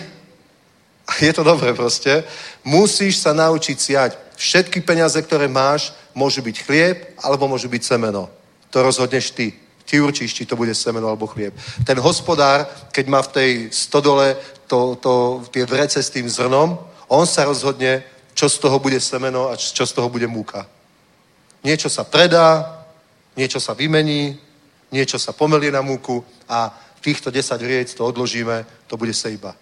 Je 1.18 1.34
to 1.34 1.42
dobré 1.42 1.74
proste. 1.74 2.22
Musíš 2.62 3.26
sa 3.26 3.34
naučiť 3.34 3.78
siať. 3.82 4.12
Všetky 4.38 4.86
peniaze, 4.86 5.18
ktoré 5.18 5.50
máš, 5.50 5.98
môžu 6.20 6.44
byť 6.44 6.58
chlieb, 6.68 6.98
alebo 7.24 7.48
môžu 7.48 7.72
byť 7.72 7.84
semeno. 7.96 8.28
To 8.76 8.84
rozhodneš 8.84 9.32
ty. 9.32 9.56
Ty 9.88 10.04
určíš, 10.04 10.36
či 10.36 10.44
to 10.46 10.60
bude 10.60 10.76
semeno 10.76 11.08
alebo 11.08 11.32
chlieb. 11.32 11.56
Ten 11.88 11.98
hospodár, 12.04 12.68
keď 12.92 13.06
má 13.08 13.24
v 13.24 13.32
tej 13.32 13.50
stodole 13.72 14.36
to, 14.68 15.00
to, 15.00 15.42
tie 15.50 15.64
vrece 15.66 16.04
s 16.04 16.12
tým 16.12 16.30
zrnom, 16.30 16.78
on 17.08 17.26
sa 17.26 17.48
rozhodne, 17.48 18.04
čo 18.38 18.46
z 18.52 18.60
toho 18.60 18.78
bude 18.78 19.00
semeno 19.00 19.50
a 19.50 19.58
čo 19.58 19.88
z 19.88 19.96
toho 19.96 20.12
bude 20.12 20.28
múka. 20.28 20.68
Niečo 21.64 21.90
sa 21.90 22.06
predá, 22.06 22.86
niečo 23.34 23.58
sa 23.58 23.74
vymení, 23.74 24.38
niečo 24.92 25.18
sa 25.18 25.34
pomelie 25.34 25.72
na 25.72 25.82
múku 25.82 26.22
a 26.46 26.70
týchto 27.02 27.32
10 27.32 27.58
vriec 27.58 27.90
to 27.94 28.06
odložíme, 28.06 28.66
to 28.86 28.94
bude 28.98 29.14
sejba. 29.14 29.56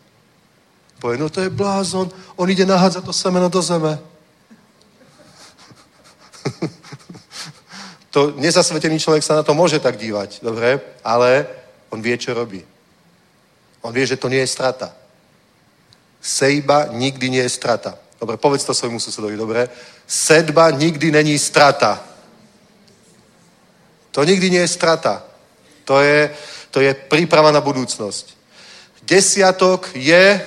Povie, 0.99 1.17
no 1.17 1.29
to 1.29 1.41
je 1.41 1.49
blázon, 1.49 2.09
on 2.35 2.49
ide 2.49 2.65
nahádzať 2.65 3.05
to 3.05 3.13
semeno 3.13 3.49
do 3.49 3.61
zeme. 3.61 3.97
To 8.17 8.33
nezasvetený 8.33 8.97
človek 8.97 9.21
sa 9.21 9.37
na 9.37 9.45
to 9.45 9.53
môže 9.53 9.77
tak 9.77 9.93
dívať, 9.93 10.41
dobre? 10.41 10.81
Ale 11.05 11.45
on 11.93 12.01
vie, 12.01 12.17
čo 12.17 12.33
robí. 12.33 12.65
On 13.85 13.93
vie, 13.93 14.09
že 14.09 14.17
to 14.17 14.25
nie 14.25 14.41
je 14.41 14.49
strata. 14.49 14.89
Sejba 16.17 16.89
nikdy 16.97 17.29
nie 17.29 17.45
je 17.45 17.53
strata. 17.53 17.93
Dobre, 18.17 18.41
povedz 18.41 18.65
to 18.65 18.73
svojmu 18.73 18.97
susedovi, 18.97 19.37
dobre? 19.37 19.69
Sedba 20.07 20.71
nikdy 20.73 21.11
není 21.11 21.37
strata. 21.37 22.01
To 24.11 24.25
nikdy 24.25 24.49
nie 24.49 24.65
je 24.65 24.73
strata. 24.73 25.21
To 25.85 26.01
je, 26.01 26.33
to 26.73 26.81
je 26.81 26.97
príprava 26.97 27.53
na 27.53 27.61
budúcnosť. 27.61 28.33
Desiatok 29.05 29.93
je 29.93 30.41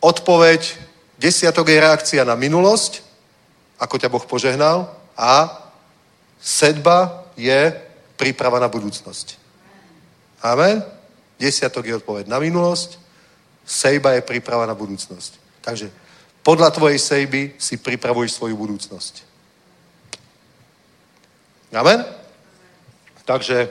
odpoveď, 0.00 0.72
desiatok 1.20 1.68
je 1.68 1.84
reakcia 1.84 2.24
na 2.24 2.32
minulosť, 2.32 3.04
ako 3.76 4.00
ťa 4.00 4.08
Boh 4.08 4.24
požehnal, 4.24 4.99
a 5.20 5.52
sedba 6.40 7.28
je 7.36 7.76
príprava 8.16 8.56
na 8.56 8.72
budúcnosť. 8.72 9.36
Amen? 10.40 10.80
Desiatok 11.36 11.84
je 11.84 12.00
odpoveď 12.00 12.24
na 12.32 12.40
minulosť, 12.40 12.96
sejba 13.68 14.16
je 14.16 14.24
príprava 14.24 14.64
na 14.64 14.72
budúcnosť. 14.72 15.36
Takže 15.60 15.92
podľa 16.40 16.72
tvojej 16.72 16.96
sejby 16.96 17.52
si 17.60 17.76
pripravuj 17.76 18.32
svoju 18.32 18.56
budúcnosť. 18.56 19.28
Amen? 21.76 22.00
Takže 23.28 23.68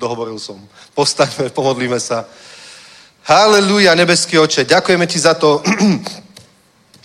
dohovoril 0.00 0.40
som. 0.40 0.56
Postaňme, 0.96 1.52
pomodlíme 1.52 2.00
sa. 2.00 2.24
Haleluja, 3.28 3.94
nebeský 3.94 4.38
oče, 4.38 4.64
ďakujeme 4.64 5.06
ti 5.06 5.18
za 5.18 5.34
to, 5.34 5.60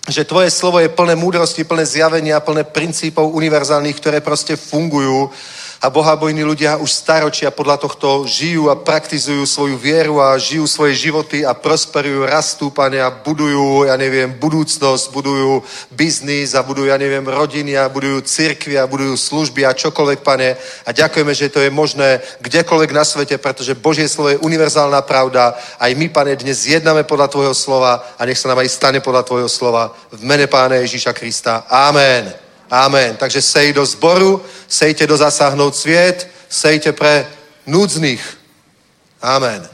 že 0.08 0.26
tvoje 0.26 0.50
slovo 0.50 0.82
je 0.82 0.90
plné 0.90 1.14
múdrosti, 1.14 1.62
plné 1.62 1.86
zjavenia, 1.86 2.42
plné 2.42 2.66
princípov 2.66 3.30
univerzálnych, 3.30 3.96
ktoré 4.02 4.18
proste 4.18 4.58
fungujú 4.58 5.30
a 5.82 5.90
bohabojní 5.90 6.46
ľudia 6.46 6.78
už 6.78 6.94
staročia 6.94 7.50
podľa 7.50 7.82
tohto 7.82 8.22
žijú 8.22 8.70
a 8.70 8.78
praktizujú 8.78 9.42
svoju 9.42 9.74
vieru 9.74 10.22
a 10.22 10.38
žijú 10.38 10.62
svoje 10.70 10.94
životy 10.94 11.42
a 11.42 11.58
prosperujú, 11.58 12.22
rastú, 12.22 12.70
pane, 12.70 13.02
a 13.02 13.10
budujú, 13.10 13.90
ja 13.90 13.98
neviem, 13.98 14.30
budúcnosť, 14.30 15.10
budujú 15.10 15.58
biznis 15.90 16.54
a 16.54 16.62
budujú, 16.62 16.86
ja 16.86 16.94
neviem, 16.94 17.26
rodiny 17.26 17.74
a 17.74 17.90
budujú 17.90 18.22
cirkvi 18.22 18.78
a 18.78 18.86
budujú 18.86 19.18
služby 19.18 19.66
a 19.66 19.74
čokoľvek, 19.74 20.22
pane. 20.22 20.54
A 20.86 20.94
ďakujeme, 20.94 21.34
že 21.34 21.50
to 21.50 21.58
je 21.58 21.74
možné 21.74 22.22
kdekoľvek 22.38 22.90
na 22.94 23.02
svete, 23.02 23.34
pretože 23.42 23.74
Božie 23.74 24.06
slovo 24.06 24.30
je 24.30 24.38
univerzálna 24.38 25.02
pravda. 25.02 25.58
Aj 25.82 25.90
my, 25.90 26.06
pane, 26.14 26.38
dnes 26.38 26.62
jednáme 26.62 27.02
podľa 27.02 27.26
Tvojho 27.26 27.54
slova 27.58 28.14
a 28.14 28.22
nech 28.22 28.38
sa 28.38 28.54
nám 28.54 28.62
aj 28.62 28.70
stane 28.70 29.02
podľa 29.02 29.26
Tvojho 29.26 29.50
slova. 29.50 29.90
V 30.14 30.22
mene 30.22 30.46
Pána 30.46 30.78
Ježíša 30.78 31.10
Krista. 31.10 31.66
Amen. 31.66 32.41
Amen. 32.72 33.20
Takže 33.20 33.44
sej 33.44 33.76
do 33.76 33.84
zboru, 33.84 34.40
sejte 34.64 35.04
do 35.04 35.16
zasáhnout 35.16 35.76
sviet, 35.76 36.24
sejte 36.48 36.96
pre 36.96 37.28
núdznych. 37.68 38.24
Amen. 39.20 39.68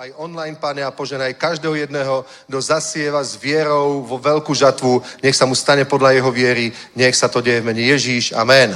aj 0.00 0.16
online, 0.16 0.56
pane, 0.56 0.80
a 0.80 0.88
poženaj 0.88 1.36
každého 1.36 1.76
jedného, 1.76 2.24
kto 2.48 2.56
zasieva 2.56 3.20
s 3.20 3.36
vierou 3.36 4.00
vo 4.00 4.16
veľkú 4.16 4.48
žatvu, 4.56 5.04
nech 5.20 5.36
sa 5.36 5.44
mu 5.44 5.52
stane 5.52 5.84
podľa 5.84 6.16
jeho 6.16 6.32
viery, 6.32 6.72
nech 6.96 7.12
sa 7.12 7.28
to 7.28 7.44
deje 7.44 7.60
v 7.60 7.68
mene 7.68 7.84
Ježíš. 7.84 8.32
Amen. 8.32 8.72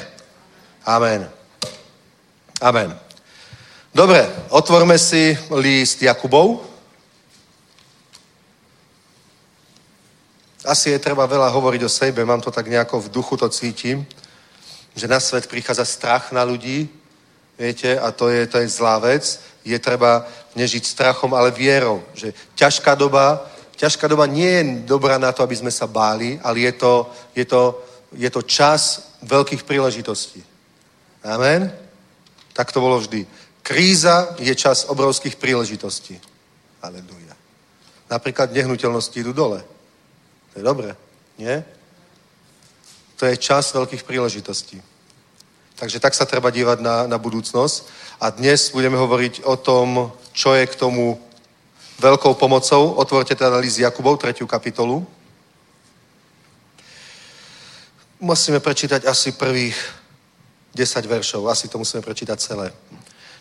Amen. 0.84 1.24
Amen. 2.60 2.92
Dobre, 3.88 4.20
otvorme 4.52 5.00
si 5.00 5.32
list 5.48 6.04
Jakubov. 6.04 6.73
Asi 10.64 10.90
je 10.90 10.98
treba 10.98 11.26
veľa 11.28 11.52
hovoriť 11.52 11.84
o 11.84 11.92
sebe, 11.92 12.24
mám 12.24 12.40
to 12.40 12.50
tak 12.50 12.68
nejako 12.68 13.00
v 13.00 13.12
duchu, 13.12 13.36
to 13.36 13.48
cítim, 13.48 14.06
že 14.96 15.08
na 15.08 15.20
svet 15.20 15.46
prichádza 15.46 15.84
strach 15.84 16.32
na 16.32 16.42
ľudí, 16.42 16.88
viete, 17.58 17.98
a 17.98 18.10
to 18.10 18.28
je, 18.28 18.46
to 18.46 18.58
je 18.58 18.68
zlá 18.68 18.98
vec. 18.98 19.40
Je 19.64 19.78
treba 19.78 20.24
nežiť 20.56 20.84
strachom, 20.86 21.34
ale 21.34 21.50
vierou, 21.50 22.02
že 22.14 22.32
ťažká 22.54 22.94
doba, 22.94 23.44
ťažká 23.76 24.08
doba 24.08 24.26
nie 24.26 24.48
je 24.48 24.64
dobrá 24.86 25.18
na 25.18 25.32
to, 25.32 25.42
aby 25.42 25.56
sme 25.56 25.70
sa 25.70 25.86
báli, 25.86 26.40
ale 26.42 26.60
je 26.60 26.72
to, 26.72 27.10
je 27.34 27.44
to, 27.44 27.62
je 28.12 28.30
to 28.30 28.42
čas 28.42 29.12
veľkých 29.22 29.64
príležitostí. 29.64 30.44
Amen? 31.24 31.72
Tak 32.52 32.72
to 32.72 32.80
bolo 32.80 33.00
vždy. 33.00 33.26
Kríza 33.64 34.36
je 34.38 34.54
čas 34.54 34.84
obrovských 34.84 35.36
príležitostí. 35.36 36.20
Aleluja. 36.84 37.32
Napríklad 38.12 38.52
nehnuteľnosti 38.52 39.16
idú 39.16 39.32
dole. 39.32 39.73
To 40.54 40.62
je 40.62 40.64
dobré, 40.64 40.94
nie? 41.34 41.64
To 43.18 43.26
je 43.26 43.36
čas 43.36 43.74
veľkých 43.74 44.06
príležitostí. 44.06 44.78
Takže 45.74 45.98
tak 45.98 46.14
sa 46.14 46.22
treba 46.22 46.54
dívať 46.54 46.78
na, 46.78 47.06
na 47.10 47.18
budúcnosť. 47.18 47.90
A 48.22 48.30
dnes 48.30 48.70
budeme 48.70 48.94
hovoriť 48.94 49.42
o 49.42 49.58
tom, 49.58 50.14
čo 50.30 50.54
je 50.54 50.66
k 50.66 50.78
tomu 50.78 51.18
veľkou 51.98 52.38
pomocou. 52.38 52.94
Otvorte 52.94 53.34
teda 53.34 53.58
list 53.58 53.82
Jakubov, 53.82 54.22
tretiu 54.22 54.46
kapitolu. 54.46 55.06
Musíme 58.22 58.62
prečítať 58.62 59.04
asi 59.10 59.34
prvých 59.34 59.74
10 60.74 61.06
veršov. 61.06 61.50
Asi 61.50 61.66
to 61.66 61.78
musíme 61.78 62.02
prečítať 62.02 62.38
celé. 62.38 62.70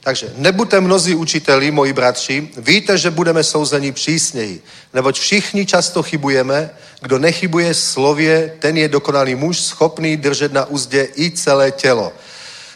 Takže 0.04 0.34
nebuďte 0.36 0.82
mnozí 0.82 1.16
učiteli, 1.16 1.72
moji 1.72 1.94
bratři, 1.94 2.50
víte, 2.58 2.98
že 2.98 3.12
budeme 3.12 3.44
souzeni 3.44 3.92
přísněji, 3.92 4.64
neboť 4.94 5.20
všichni 5.20 5.66
často 5.66 6.04
chybujeme, 6.04 6.70
kdo 7.02 7.20
nechybuje 7.20 7.74
slově, 7.74 8.56
ten 8.60 8.78
je 8.78 8.88
dokonalý 8.88 9.36
muž, 9.36 9.60
schopný 9.60 10.18
držet 10.18 10.54
na 10.54 10.66
úzdě 10.66 11.08
i 11.16 11.32
celé 11.32 11.72
tělo. 11.72 12.14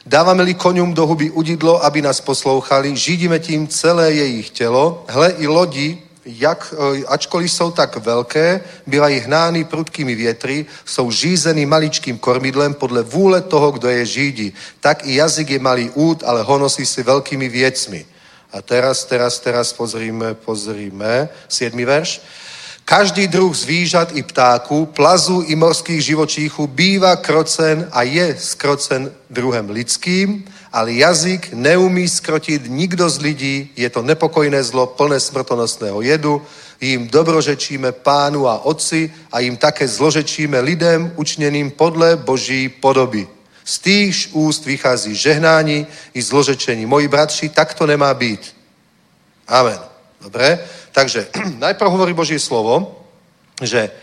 Dáváme-li 0.06 0.54
koňům 0.54 0.94
do 0.94 1.08
huby 1.08 1.30
udidlo, 1.32 1.86
aby 1.86 2.02
nás 2.02 2.22
poslouchali, 2.22 2.98
židíme 2.98 3.40
tím 3.40 3.68
celé 3.68 4.12
jejich 4.12 4.50
tělo, 4.50 5.06
hle 5.08 5.32
i 5.38 5.48
lodi, 5.48 5.98
jak, 6.28 6.74
eh, 6.74 7.06
ačkoliv 7.08 7.52
jsou 7.52 7.72
tak 7.72 7.96
velké, 7.96 8.62
bývají 8.88 9.20
hnány 9.20 9.64
prudkými 9.64 10.16
větry, 10.16 10.66
jsou 10.86 11.12
žízeny 11.12 11.66
maličkým 11.66 12.18
kormidlem 12.18 12.74
podle 12.74 13.04
vůle 13.04 13.42
toho, 13.42 13.72
kdo 13.72 13.88
je 13.90 14.06
žídi. 14.06 14.48
Tak 14.80 15.08
i 15.08 15.16
jazyk 15.16 15.50
je 15.50 15.60
malý 15.60 15.90
út, 15.96 16.24
ale 16.24 16.44
honosí 16.44 16.86
si 16.86 17.04
veľkými 17.04 17.50
věcmi. 17.50 18.06
A 18.52 18.62
teraz, 18.62 19.06
teraz, 19.06 19.40
teraz 19.40 19.74
pozrime, 19.74 20.34
pozrime, 20.34 21.30
siedmi 21.48 21.86
verš. 21.86 22.22
Každý 22.90 23.28
druh 23.28 23.56
zvířat 23.56 24.16
i 24.16 24.24
ptáků, 24.24 24.86
plazů 24.86 25.42
i 25.42 25.56
morských 25.56 26.02
živočíchů 26.02 26.68
bývá 26.68 27.16
krocen 27.16 27.88
a 27.92 28.04
je 28.04 28.36
skrocen 28.40 29.12
druhem 29.30 29.70
lidským, 29.70 30.46
ale 30.72 30.94
jazyk 30.94 31.50
neumí 31.54 32.08
skrotiť 32.08 32.62
nikto 32.68 33.10
z 33.10 33.20
lidí, 33.20 33.70
je 33.76 33.90
to 33.90 34.02
nepokojné 34.02 34.64
zlo, 34.64 34.88
plné 34.88 35.20
smrtonosného 35.20 36.02
jedu, 36.02 36.42
jim 36.82 37.08
dobrožečíme 37.08 37.92
pánu 37.92 38.48
a 38.48 38.66
otci 38.66 39.14
a 39.32 39.40
jim 39.40 39.58
také 39.58 39.88
zložečíme 39.88 40.60
lidem 40.60 41.12
učneným 41.16 41.72
podle 41.72 42.16
Boží 42.16 42.70
podoby. 42.70 43.28
Z 43.64 43.80
týchž 43.80 44.30
úst 44.32 44.66
vychází 44.66 45.16
žehnání 45.16 45.88
i 46.14 46.22
zložečení. 46.22 46.86
Moji 46.86 47.08
bratři, 47.08 47.50
tak 47.50 47.74
to 47.74 47.88
nemá 47.88 48.14
být. 48.14 48.56
Amen. 49.48 49.80
Dobre? 50.22 50.60
Takže 50.98 51.30
najprv 51.66 51.90
hovorí 51.94 52.14
Boží 52.18 52.42
slovo, 52.42 53.06
že 53.62 53.94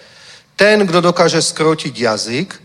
ten, 0.55 0.87
kdo 0.87 1.01
dokáže 1.11 1.43
skrotiť 1.43 1.91
jazyk, 1.91 2.63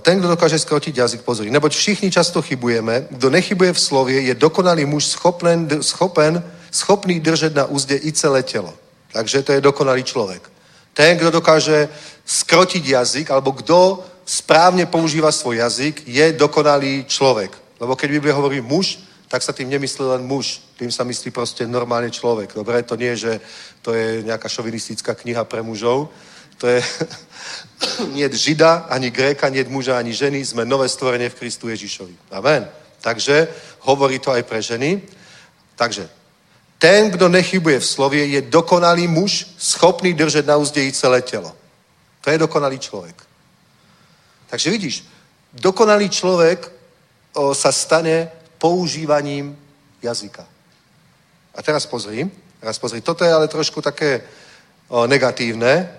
ten, 0.00 0.18
kdo 0.18 0.28
dokáže 0.38 0.58
skrotiť 0.58 0.94
jazyk, 0.94 1.20
pozri, 1.22 1.50
neboť 1.50 1.74
všichni 1.74 2.10
často 2.10 2.42
chybujeme, 2.42 3.10
kdo 3.10 3.30
nechybuje 3.30 3.72
v 3.72 3.80
slově, 3.80 4.20
je 4.20 4.34
dokonalý 4.34 4.84
muž 4.84 5.06
schopen, 5.06 5.82
schopen, 5.82 6.42
schopný 6.70 7.20
držet 7.20 7.54
na 7.54 7.64
úzde 7.64 7.98
i 7.98 8.12
celé 8.12 8.42
telo. 8.42 8.74
Takže 9.12 9.42
to 9.42 9.52
je 9.52 9.60
dokonalý 9.60 10.04
človek. 10.04 10.50
Ten, 10.94 11.18
kdo 11.18 11.30
dokáže 11.30 11.88
skrotiť 12.26 12.86
jazyk, 12.86 13.30
alebo 13.30 13.50
kdo 13.50 14.04
správne 14.26 14.86
používa 14.86 15.32
svoj 15.32 15.56
jazyk, 15.56 16.02
je 16.06 16.32
dokonalý 16.32 17.04
človek. 17.08 17.56
Lebo 17.80 17.96
keď 17.96 18.10
Biblia 18.10 18.34
hovorí 18.34 18.60
muž, 18.60 19.07
tak 19.28 19.42
sa 19.42 19.52
tým 19.52 19.68
nemyslí 19.68 20.04
len 20.04 20.24
muž. 20.24 20.60
Tým 20.76 20.92
sa 20.92 21.04
myslí 21.04 21.30
proste 21.30 21.66
normálne 21.66 22.10
človek. 22.10 22.56
Dobre, 22.56 22.82
to 22.82 22.96
nie 22.96 23.12
je, 23.14 23.16
že 23.16 23.32
to 23.82 23.92
je 23.94 24.22
nejaká 24.24 24.48
šovinistická 24.48 25.14
kniha 25.14 25.44
pre 25.44 25.62
mužov. 25.62 26.08
To 26.58 26.66
je 26.66 26.80
nie 28.16 28.28
žida, 28.32 28.88
ani 28.88 29.10
gréka, 29.10 29.48
nie 29.48 29.64
muža, 29.64 29.98
ani 29.98 30.12
ženy. 30.12 30.44
Sme 30.44 30.64
nové 30.64 30.88
stvorenie 30.88 31.28
v 31.28 31.38
Kristu 31.38 31.68
Ježišovi. 31.68 32.32
Amen. 32.32 32.68
Takže 33.00 33.48
hovorí 33.84 34.18
to 34.18 34.32
aj 34.32 34.42
pre 34.42 34.62
ženy. 34.62 35.02
Takže 35.76 36.08
ten, 36.78 37.10
kdo 37.10 37.28
nechybuje 37.28 37.80
v 37.80 37.86
slově, 37.86 38.26
je 38.26 38.42
dokonalý 38.42 39.08
muž, 39.08 39.46
schopný 39.58 40.14
držet 40.14 40.46
na 40.46 40.56
úzději 40.56 40.92
celé 40.92 41.22
tělo. 41.22 41.52
To 42.20 42.30
je 42.30 42.38
dokonalý 42.38 42.78
človek. 42.78 43.14
Takže 44.46 44.70
vidíš, 44.70 45.04
dokonalý 45.52 46.08
človek 46.08 46.72
o, 47.34 47.54
sa 47.54 47.72
stane 47.72 48.30
používaním 48.58 49.58
jazyka. 50.02 50.46
A 51.54 51.62
teraz 51.62 51.86
pozri, 51.86 52.30
teraz 52.60 52.78
pozri, 52.78 53.00
toto 53.00 53.24
je 53.24 53.32
ale 53.32 53.48
trošku 53.48 53.82
také 53.82 54.22
o, 54.88 55.06
negatívne, 55.06 55.90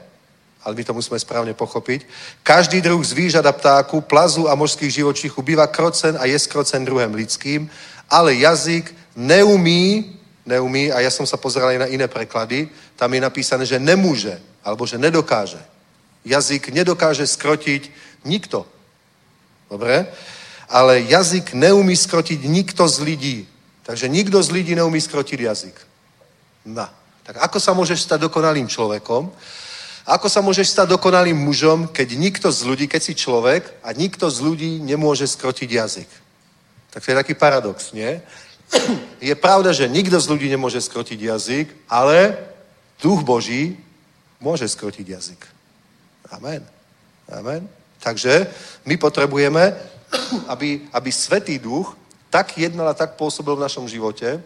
ale 0.63 0.75
my 0.75 0.83
to 0.83 0.93
musíme 0.93 1.19
správne 1.19 1.53
pochopiť. 1.53 2.05
Každý 2.43 2.81
druh 2.81 3.03
zvířat 3.03 3.45
a 3.45 3.51
ptáku, 3.51 4.01
plazu 4.01 4.49
a 4.49 4.55
mořských 4.55 4.93
živočichů 4.93 5.41
býva 5.41 5.67
krocen 5.67 6.17
a 6.19 6.25
je 6.25 6.39
skrocen 6.39 6.85
druhem 6.85 7.13
lidským, 7.13 7.69
ale 8.09 8.35
jazyk 8.35 8.95
neumí, 9.15 10.15
neumí, 10.45 10.91
a 10.91 10.99
ja 10.99 11.11
som 11.11 11.27
sa 11.27 11.37
pozeral 11.37 11.69
aj 11.69 11.79
na 11.79 11.91
iné 11.91 12.07
preklady, 12.07 12.69
tam 12.95 13.13
je 13.13 13.21
napísané, 13.21 13.63
že 13.65 13.79
nemôže, 13.79 14.39
alebo 14.63 14.85
že 14.85 14.97
nedokáže. 14.97 15.59
Jazyk 16.25 16.75
nedokáže 16.75 17.27
skrotiť 17.27 17.91
nikto. 18.25 18.67
Dobre? 19.69 20.07
Ale 20.69 21.01
jazyk 21.01 21.53
neumí 21.57 21.97
skrotiť 21.97 22.45
nikto 22.45 22.85
z 22.85 22.97
lidí. 23.01 23.37
Takže 23.83 24.05
nikto 24.05 24.37
z 24.37 24.49
lidí 24.53 24.77
neumí 24.77 25.01
skrotiť 25.01 25.39
jazyk. 25.41 25.77
No. 26.65 26.85
Tak 27.25 27.41
ako 27.45 27.57
sa 27.61 27.73
môžeš 27.73 28.05
stať 28.05 28.25
dokonalým 28.25 28.69
človekom? 28.69 29.29
Ako 30.09 30.25
sa 30.29 30.41
môžeš 30.41 30.73
stať 30.73 30.97
dokonalým 30.97 31.37
mužom, 31.37 31.85
keď 31.89 32.17
nikto 32.17 32.47
z 32.49 32.65
ľudí, 32.65 32.85
keď 32.89 33.01
si 33.01 33.13
človek 33.13 33.69
a 33.85 33.93
nikto 33.93 34.25
z 34.29 34.41
ľudí 34.41 34.71
nemôže 34.81 35.29
skrotiť 35.29 35.69
jazyk? 35.69 36.09
Tak 36.89 37.05
to 37.05 37.11
je 37.13 37.19
taký 37.21 37.33
paradox, 37.37 37.93
nie? 37.93 38.17
Je 39.21 39.33
pravda, 39.35 39.73
že 39.73 39.89
nikto 39.89 40.17
z 40.17 40.29
ľudí 40.29 40.49
nemôže 40.49 40.81
skrotiť 40.81 41.19
jazyk, 41.21 41.67
ale 41.89 42.37
duch 43.01 43.21
Boží 43.21 43.77
môže 44.41 44.65
skrotiť 44.65 45.05
jazyk. 45.09 45.41
Amen. 46.33 46.65
Amen. 47.29 47.69
Takže 47.99 48.47
my 48.85 48.97
potrebujeme, 48.97 49.75
aby, 50.53 50.87
aby 50.93 51.09
Svetý 51.11 51.59
duch 51.59 51.95
tak 52.29 52.57
jednal 52.57 52.87
a 52.89 52.97
tak 52.97 53.17
pôsobil 53.17 53.57
v 53.57 53.65
našom 53.65 53.89
živote, 53.89 54.41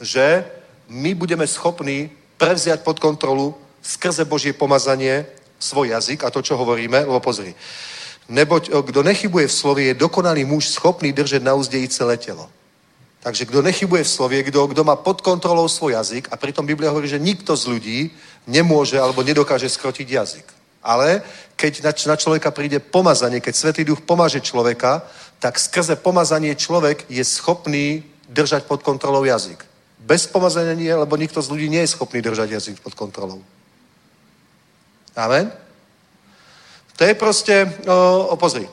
že 0.00 0.44
my 0.88 1.14
budeme 1.14 1.46
schopní 1.46 2.10
prevziať 2.38 2.82
pod 2.82 2.98
kontrolu 2.98 3.54
skrze 3.82 4.24
Božie 4.24 4.52
pomazanie 4.52 5.26
svoj 5.58 5.94
jazyk 5.94 6.24
a 6.24 6.30
to, 6.30 6.42
čo 6.42 6.56
hovoríme, 6.58 7.06
lebo 7.06 7.20
pozri. 7.20 7.54
Neboť 8.28 8.70
kto 8.84 9.00
nechybuje 9.02 9.46
v 9.48 9.58
slovie, 9.58 9.84
je 9.90 10.02
dokonalý 10.02 10.44
muž 10.44 10.68
schopný 10.68 11.12
držať 11.12 11.42
na 11.42 11.54
úzde 11.54 11.80
i 11.80 11.88
celé 11.88 12.16
telo. 12.20 12.50
Takže 13.18 13.48
kto 13.50 13.62
nechybuje 13.62 14.04
v 14.04 14.14
slovie, 14.14 14.40
kto, 14.46 14.68
kto 14.70 14.82
má 14.84 14.94
pod 14.94 15.24
kontrolou 15.24 15.66
svoj 15.66 15.98
jazyk, 15.98 16.30
a 16.30 16.38
pritom 16.38 16.62
Biblia 16.62 16.92
hovorí, 16.92 17.08
že 17.10 17.18
nikto 17.18 17.56
z 17.56 17.64
ľudí 17.66 17.98
nemôže 18.46 19.00
alebo 19.00 19.26
nedokáže 19.26 19.66
skrotiť 19.66 20.06
jazyk. 20.06 20.46
Ale 20.82 21.22
keď 21.58 21.82
na, 21.82 22.16
človeka 22.16 22.50
príde 22.50 22.78
pomazanie, 22.78 23.42
keď 23.42 23.54
Svetý 23.54 23.82
Duch 23.84 24.06
pomáže 24.06 24.40
človeka, 24.40 25.02
tak 25.38 25.58
skrze 25.58 25.98
pomazanie 25.98 26.54
človek 26.54 27.06
je 27.10 27.22
schopný 27.24 28.06
držať 28.30 28.64
pod 28.64 28.82
kontrolou 28.82 29.24
jazyk. 29.24 29.64
Bez 29.98 30.26
pomazania 30.26 30.74
nie, 30.78 30.94
lebo 30.94 31.18
nikto 31.18 31.42
z 31.42 31.50
ľudí 31.50 31.66
nie 31.66 31.82
je 31.82 31.92
schopný 31.94 32.22
držať 32.22 32.48
jazyk 32.50 32.76
pod 32.80 32.94
kontrolou. 32.94 33.42
Amen? 35.18 35.50
To 36.98 37.02
je 37.04 37.14
proste, 37.14 37.54
o, 37.86 38.26
o 38.30 38.36
pozri. 38.38 38.66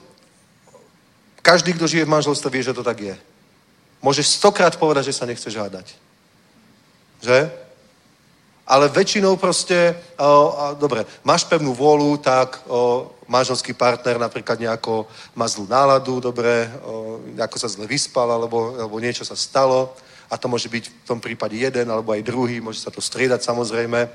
Každý, 1.41 1.73
kto 1.73 1.89
žije 1.89 2.05
v 2.05 2.13
manželstve, 2.13 2.49
vie, 2.49 2.65
že 2.65 2.73
to 2.73 2.85
tak 2.85 3.01
je. 3.01 3.15
Môžeš 4.01 4.37
stokrát 4.37 4.73
povedať, 4.77 5.09
že 5.09 5.17
sa 5.17 5.25
nechceš 5.25 5.57
hádať. 5.57 5.93
Že? 7.21 7.64
Ale 8.65 8.89
väčšinou 8.89 9.37
proste, 9.37 9.93
a, 10.17 10.73
dobre, 10.73 11.05
máš 11.21 11.45
pevnú 11.45 11.77
vôľu, 11.77 12.17
tak 12.17 12.65
o, 12.65 13.13
manželský 13.29 13.77
partner 13.77 14.17
napríklad 14.17 14.57
nejako 14.57 15.05
má 15.37 15.45
zlú 15.45 15.69
náladu, 15.69 16.17
dobre, 16.17 16.65
o, 16.81 17.21
ako 17.37 17.57
sa 17.61 17.69
zle 17.69 17.85
vyspal, 17.85 18.25
alebo, 18.25 18.73
alebo 18.73 18.97
niečo 18.97 19.21
sa 19.21 19.37
stalo. 19.37 19.93
A 20.25 20.41
to 20.41 20.49
môže 20.49 20.65
byť 20.65 20.83
v 20.89 21.05
tom 21.05 21.21
prípade 21.21 21.53
jeden, 21.53 21.85
alebo 21.85 22.09
aj 22.09 22.25
druhý, 22.25 22.57
môže 22.57 22.81
sa 22.81 22.89
to 22.89 23.05
striedať 23.05 23.45
samozrejme. 23.45 24.09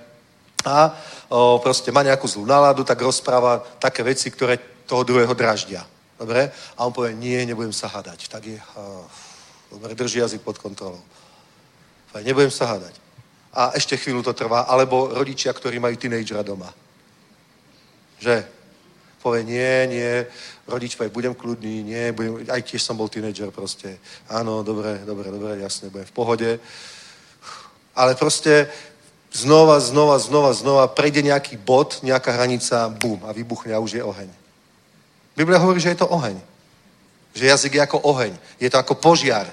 A 0.66 0.98
o, 1.30 1.62
proste 1.62 1.94
má 1.94 2.02
nejakú 2.02 2.26
zlú 2.26 2.42
náladu, 2.42 2.82
tak 2.82 2.98
rozpráva 2.98 3.62
také 3.78 4.02
veci, 4.02 4.34
ktoré 4.34 4.58
toho 4.90 5.06
druhého 5.06 5.34
draždia. 5.38 5.86
Dobre? 6.20 6.52
A 6.76 6.84
on 6.84 6.92
povie, 6.92 7.16
nie, 7.16 7.40
nebudem 7.48 7.72
sa 7.72 7.88
hádať. 7.88 8.28
Tak 8.28 8.42
je, 8.44 8.60
uh, 8.60 9.06
dobre, 9.72 9.96
drží 9.96 10.20
jazyk 10.20 10.44
pod 10.44 10.60
kontrolou. 10.60 11.00
Povie, 12.12 12.28
nebudem 12.28 12.52
sa 12.52 12.68
hádať. 12.68 12.99
A 13.54 13.74
ešte 13.74 13.98
chvíľu 13.98 14.22
to 14.22 14.32
trvá. 14.32 14.70
Alebo 14.70 15.10
rodičia, 15.10 15.50
ktorí 15.50 15.82
majú 15.82 15.98
teenagera 15.98 16.46
doma. 16.46 16.70
Že? 18.22 18.46
Povie, 19.20 19.44
nie, 19.44 19.76
nie, 20.00 20.12
rodič 20.64 20.96
povie, 20.96 21.12
budem 21.12 21.34
kľudný, 21.36 21.84
nie, 21.84 22.08
budem, 22.12 22.40
aj 22.48 22.64
tiež 22.64 22.80
som 22.80 22.96
bol 22.96 23.12
teenager 23.12 23.52
proste. 23.52 24.00
Áno, 24.32 24.64
dobre, 24.64 24.96
dobre, 25.04 25.28
dobre, 25.28 25.60
jasne, 25.60 25.92
budem 25.92 26.08
v 26.08 26.16
pohode. 26.16 26.50
Ale 27.92 28.16
proste 28.16 28.72
znova, 29.28 29.76
znova, 29.76 30.16
znova, 30.16 30.56
znova 30.56 30.84
prejde 30.88 31.20
nejaký 31.20 31.60
bod, 31.60 32.00
nejaká 32.00 32.32
hranica, 32.32 32.88
bum, 32.88 33.20
a 33.28 33.36
vybuchne 33.36 33.76
a 33.76 33.82
už 33.82 34.00
je 34.00 34.02
oheň. 34.04 34.30
Biblia 35.36 35.60
hovorí, 35.60 35.84
že 35.84 35.92
je 35.92 36.00
to 36.00 36.08
oheň. 36.08 36.40
Že 37.36 37.44
jazyk 37.44 37.72
je 37.76 37.82
ako 37.84 37.98
oheň. 38.00 38.32
Je 38.56 38.72
to 38.72 38.80
ako 38.80 38.94
požiar, 39.04 39.52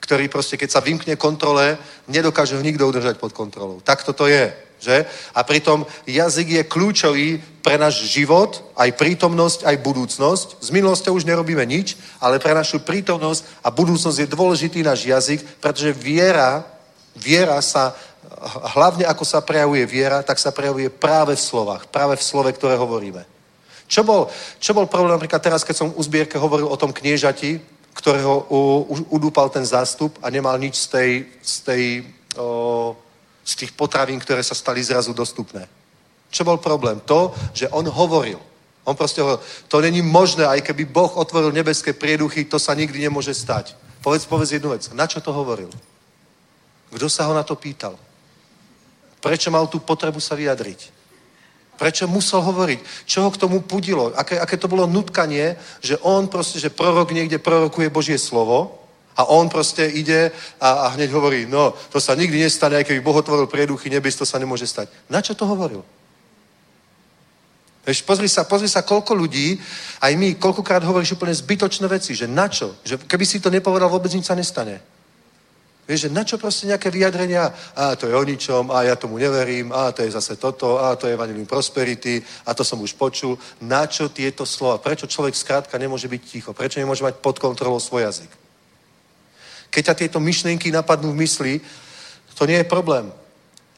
ktorý 0.00 0.30
proste, 0.30 0.56
keď 0.56 0.70
sa 0.70 0.84
vymkne 0.84 1.18
kontrole, 1.18 1.76
nedokáže 2.08 2.56
ho 2.56 2.62
nikto 2.62 2.86
udržať 2.86 3.18
pod 3.18 3.34
kontrolou. 3.34 3.82
Tak 3.82 4.06
toto 4.06 4.24
je. 4.24 4.52
Že? 4.78 5.10
A 5.34 5.42
pritom 5.42 5.82
jazyk 6.06 6.48
je 6.54 6.62
kľúčový 6.70 7.28
pre 7.66 7.74
náš 7.74 8.06
život, 8.06 8.62
aj 8.78 8.94
prítomnosť, 8.94 9.66
aj 9.66 9.76
budúcnosť. 9.82 10.62
Z 10.62 10.70
minulosti 10.70 11.10
už 11.10 11.26
nerobíme 11.26 11.66
nič, 11.66 11.98
ale 12.22 12.38
pre 12.38 12.54
našu 12.54 12.86
prítomnosť 12.86 13.66
a 13.66 13.74
budúcnosť 13.74 14.18
je 14.22 14.32
dôležitý 14.32 14.86
náš 14.86 15.02
jazyk, 15.02 15.42
pretože 15.58 15.90
viera, 15.90 16.62
viera 17.18 17.58
sa, 17.58 17.90
hlavne 18.78 19.02
ako 19.02 19.26
sa 19.26 19.42
prejavuje 19.42 19.82
viera, 19.82 20.22
tak 20.22 20.38
sa 20.38 20.54
prejavuje 20.54 20.94
práve 20.94 21.34
v 21.34 21.42
slovách, 21.42 21.90
práve 21.90 22.14
v 22.14 22.22
slove, 22.22 22.54
ktoré 22.54 22.78
hovoríme. 22.78 23.26
Čo 23.90 24.06
bol, 24.06 24.30
čo 24.62 24.78
bol 24.78 24.86
problém 24.86 25.10
napríklad 25.10 25.42
teraz, 25.42 25.66
keď 25.66 25.74
som 25.74 25.88
u 25.90 26.02
zbierke 26.06 26.38
hovoril 26.38 26.70
o 26.70 26.78
tom 26.78 26.94
kniežati, 26.94 27.77
ktorého 27.98 28.46
udúpal 29.10 29.50
ten 29.50 29.66
zástup 29.66 30.22
a 30.22 30.30
nemal 30.30 30.54
nič 30.54 30.78
z 30.78 30.86
tej, 30.86 31.10
z 31.42 31.54
tej 31.66 31.82
o, 32.38 32.96
z 33.44 33.52
tých 33.56 33.72
potravín, 33.74 34.20
ktoré 34.22 34.42
sa 34.42 34.54
stali 34.54 34.78
zrazu 34.78 35.10
dostupné. 35.10 35.66
Čo 36.30 36.44
bol 36.44 36.62
problém? 36.62 37.00
To, 37.08 37.34
že 37.50 37.66
on 37.74 37.88
hovoril. 37.88 38.38
On 38.84 38.94
proste 38.94 39.20
hovoril, 39.20 39.40
to 39.68 39.80
není 39.80 40.00
možné, 40.02 40.46
aj 40.46 40.60
keby 40.62 40.84
Boh 40.84 41.10
otvoril 41.16 41.52
nebeské 41.52 41.92
prieduchy, 41.92 42.44
to 42.44 42.60
sa 42.60 42.76
nikdy 42.76 43.00
nemôže 43.00 43.34
stať. 43.34 43.74
Povedz, 44.00 44.24
povedz 44.24 44.52
jednu 44.52 44.70
vec. 44.70 44.88
Na 44.94 45.08
čo 45.08 45.20
to 45.20 45.32
hovoril? 45.32 45.68
Kto 46.94 47.08
sa 47.08 47.26
ho 47.28 47.34
na 47.34 47.42
to 47.42 47.56
pýtal? 47.56 47.98
Prečo 49.18 49.50
mal 49.50 49.66
tú 49.66 49.82
potrebu 49.82 50.20
sa 50.20 50.38
vyjadriť? 50.38 50.97
Prečo 51.78 52.10
musel 52.10 52.42
hovoriť? 52.42 53.06
Čo 53.06 53.22
ho 53.22 53.30
k 53.30 53.38
tomu 53.38 53.62
pudilo? 53.62 54.10
Aké, 54.18 54.34
aké 54.34 54.58
to 54.58 54.66
bolo 54.66 54.90
nutkanie, 54.90 55.54
že 55.78 55.94
on 56.02 56.26
proste, 56.26 56.58
že 56.58 56.74
prorok 56.74 57.14
niekde 57.14 57.38
prorokuje 57.38 57.86
Božie 57.86 58.18
slovo 58.18 58.82
a 59.14 59.30
on 59.30 59.46
proste 59.46 59.86
ide 59.86 60.34
a, 60.58 60.90
a 60.90 60.98
hneď 60.98 61.14
hovorí, 61.14 61.46
no, 61.46 61.74
to 61.94 62.02
sa 62.02 62.18
nikdy 62.18 62.42
nestane, 62.42 62.82
aj 62.82 62.86
keby 62.90 62.98
Boh 62.98 63.14
otvoril 63.14 63.46
prieduchy 63.46 63.90
nebes, 63.94 64.18
to 64.18 64.26
sa 64.26 64.42
nemôže 64.42 64.66
stať. 64.66 64.90
Na 65.06 65.22
čo 65.22 65.38
to 65.38 65.46
hovoril? 65.46 65.86
Vieš, 67.86 68.02
pozri 68.02 68.26
sa, 68.26 68.42
pozri 68.42 68.66
sa, 68.66 68.82
koľko 68.82 69.14
ľudí, 69.14 69.56
aj 70.02 70.12
my, 70.18 70.34
koľkokrát 70.34 70.82
hovoríš 70.82 71.14
úplne 71.14 71.32
zbytočné 71.32 71.86
veci, 71.86 72.12
že 72.18 72.26
na 72.26 72.50
čo? 72.50 72.74
Že 72.82 73.06
keby 73.06 73.24
si 73.24 73.38
to 73.38 73.54
nepovedal, 73.54 73.86
vôbec 73.86 74.10
nič 74.10 74.26
sa 74.26 74.34
nestane. 74.34 74.82
Vieš, 75.88 76.04
že 76.04 76.12
na 76.12 76.20
čo 76.20 76.36
proste 76.36 76.68
nejaké 76.68 76.92
vyjadrenia, 76.92 77.48
a 77.72 77.96
to 77.96 78.04
je 78.04 78.12
o 78.12 78.20
ničom, 78.20 78.68
a 78.68 78.84
ja 78.84 78.92
tomu 78.92 79.16
neverím, 79.16 79.72
a 79.72 79.88
to 79.88 80.04
je 80.04 80.12
zase 80.12 80.36
toto, 80.36 80.76
a 80.76 80.92
to 81.00 81.08
je 81.08 81.16
Evangelium 81.16 81.48
Prosperity, 81.48 82.20
a 82.44 82.52
to 82.52 82.60
som 82.60 82.76
už 82.84 82.92
počul. 82.92 83.40
Na 83.64 83.88
čo 83.88 84.12
tieto 84.12 84.44
slova? 84.44 84.84
Prečo 84.84 85.08
človek 85.08 85.32
skrátka 85.32 85.80
nemôže 85.80 86.04
byť 86.04 86.22
ticho? 86.28 86.52
Prečo 86.52 86.76
nemôže 86.76 87.00
mať 87.00 87.24
pod 87.24 87.40
kontrolou 87.40 87.80
svoj 87.80 88.04
jazyk? 88.04 88.28
Keď 89.72 89.82
ťa 89.88 89.94
tieto 89.96 90.20
myšlienky 90.20 90.68
napadnú 90.68 91.16
v 91.16 91.24
mysli, 91.24 91.52
to 92.36 92.44
nie 92.44 92.60
je 92.60 92.68
problém. 92.68 93.08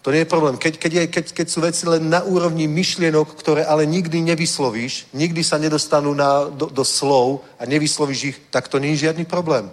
To 0.02 0.10
nie 0.10 0.26
je 0.26 0.32
problém. 0.32 0.58
Keď, 0.58 0.82
keď, 0.82 0.92
je, 0.92 1.04
keď, 1.06 1.24
keď 1.30 1.46
sú 1.46 1.58
veci 1.62 1.86
len 1.86 2.10
na 2.10 2.26
úrovni 2.26 2.66
myšlienok, 2.66 3.38
ktoré 3.38 3.62
ale 3.62 3.86
nikdy 3.86 4.18
nevyslovíš, 4.34 5.14
nikdy 5.14 5.46
sa 5.46 5.62
nedostanú 5.62 6.10
na, 6.18 6.50
do, 6.50 6.66
do 6.66 6.82
slov 6.82 7.46
a 7.54 7.70
nevyslovíš 7.70 8.20
ich, 8.24 8.38
tak 8.50 8.66
to 8.66 8.82
nie 8.82 8.98
je 8.98 9.06
žiadny 9.06 9.30
problém. 9.30 9.70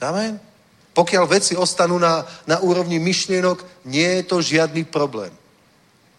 Amen? 0.00 0.47
Pokiaľ 0.98 1.24
veci 1.30 1.54
ostanú 1.54 1.94
na, 1.94 2.26
na 2.50 2.58
úrovni 2.58 2.98
myšlienok, 2.98 3.86
nie 3.86 4.18
je 4.18 4.22
to 4.26 4.42
žiadny 4.42 4.82
problém. 4.82 5.30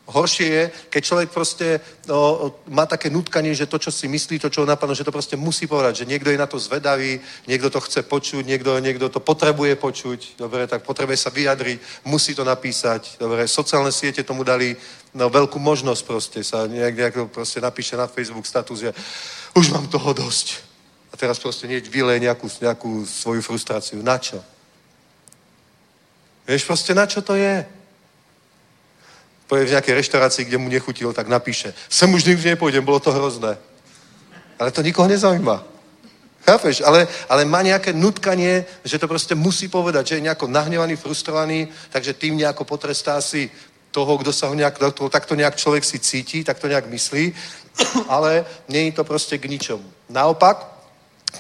Horšie 0.09 0.47
je, 0.47 0.63
keď 0.89 1.01
človek 1.03 1.29
proste 1.29 1.67
no, 2.07 2.55
má 2.71 2.87
také 2.87 3.11
nutkanie, 3.11 3.53
že 3.53 3.67
to, 3.67 3.77
čo 3.77 3.91
si 3.91 4.07
myslí, 4.07 4.39
to, 4.39 4.49
čo 4.49 4.65
napadlo, 4.65 4.95
že 4.95 5.03
to 5.03 5.11
proste 5.11 5.37
musí 5.37 5.67
povedať, 5.67 6.01
že 6.01 6.09
niekto 6.09 6.31
je 6.31 6.39
na 6.39 6.47
to 6.47 6.57
zvedavý, 6.57 7.19
niekto 7.45 7.69
to 7.69 7.83
chce 7.83 8.07
počuť, 8.07 8.41
niekto, 8.41 8.79
niekto 8.79 9.11
to 9.11 9.19
potrebuje 9.19 9.75
počuť, 9.75 10.39
dobre, 10.39 10.65
tak 10.65 10.81
potrebuje 10.81 11.17
sa 11.19 11.29
vyjadriť, 11.29 12.07
musí 12.09 12.33
to 12.33 12.41
napísať, 12.41 13.19
dobre, 13.19 13.45
sociálne 13.45 13.91
siete 13.91 14.23
tomu 14.23 14.41
dali 14.41 14.73
no, 15.13 15.29
veľkú 15.29 15.59
možnosť 15.59 16.01
proste, 16.07 16.39
sa 16.41 16.65
nejak, 16.65 16.95
nejak 16.95 17.15
proste 17.29 17.61
napíše 17.61 17.93
na 17.93 18.07
Facebook 18.07 18.47
status, 18.47 18.79
že 18.79 18.91
už 19.53 19.75
mám 19.75 19.91
toho 19.91 20.15
dosť. 20.15 20.65
A 21.13 21.17
teraz 21.19 21.37
proste 21.37 21.69
nieť 21.69 21.85
vylej 21.85 22.17
nejakú, 22.23 22.47
nejakú 22.63 23.05
svoju 23.05 23.45
frustráciu. 23.45 24.01
Na 24.01 24.17
čo? 24.17 24.41
Vieš 26.49 26.65
proste, 26.65 26.97
na 26.97 27.05
čo 27.05 27.21
to 27.21 27.37
je? 27.37 27.61
povie 29.49 29.65
v 29.65 29.73
nejakej 29.73 29.97
reštaurácii, 29.97 30.45
kde 30.45 30.61
mu 30.61 30.69
nechutil, 30.69 31.09
tak 31.09 31.25
napíše, 31.25 31.73
sem 31.89 32.13
už 32.13 32.21
nikdy 32.21 32.53
nepôjdem, 32.53 32.85
bolo 32.85 33.01
to 33.01 33.09
hrozné. 33.09 33.57
Ale 34.61 34.69
to 34.69 34.85
nikoho 34.85 35.09
nezaujíma. 35.09 35.65
Chápeš? 36.45 36.85
Ale, 36.85 37.09
ale 37.25 37.49
má 37.49 37.65
nejaké 37.65 37.89
nutkanie, 37.93 38.65
že 38.85 39.01
to 39.01 39.09
proste 39.09 39.33
musí 39.33 39.67
povedať, 39.67 40.07
že 40.07 40.15
je 40.15 40.25
nejako 40.29 40.47
nahnevaný, 40.47 40.95
frustrovaný, 40.95 41.67
takže 41.89 42.13
tým 42.13 42.37
nejako 42.37 42.63
potrestá 42.63 43.17
si 43.21 43.49
toho, 43.89 44.17
kdo 44.21 44.29
sa 44.29 44.47
ho 44.47 44.53
nejak, 44.53 44.77
takto 45.09 45.33
nejak 45.33 45.57
človek 45.57 45.81
si 45.81 45.97
cíti, 45.97 46.45
tak 46.45 46.61
to 46.61 46.69
nejak 46.69 46.85
myslí, 46.85 47.33
ale 48.05 48.45
nie 48.69 48.85
je 48.85 49.01
to 49.01 49.03
proste 49.03 49.33
k 49.41 49.49
ničomu. 49.49 49.85
Naopak, 50.13 50.61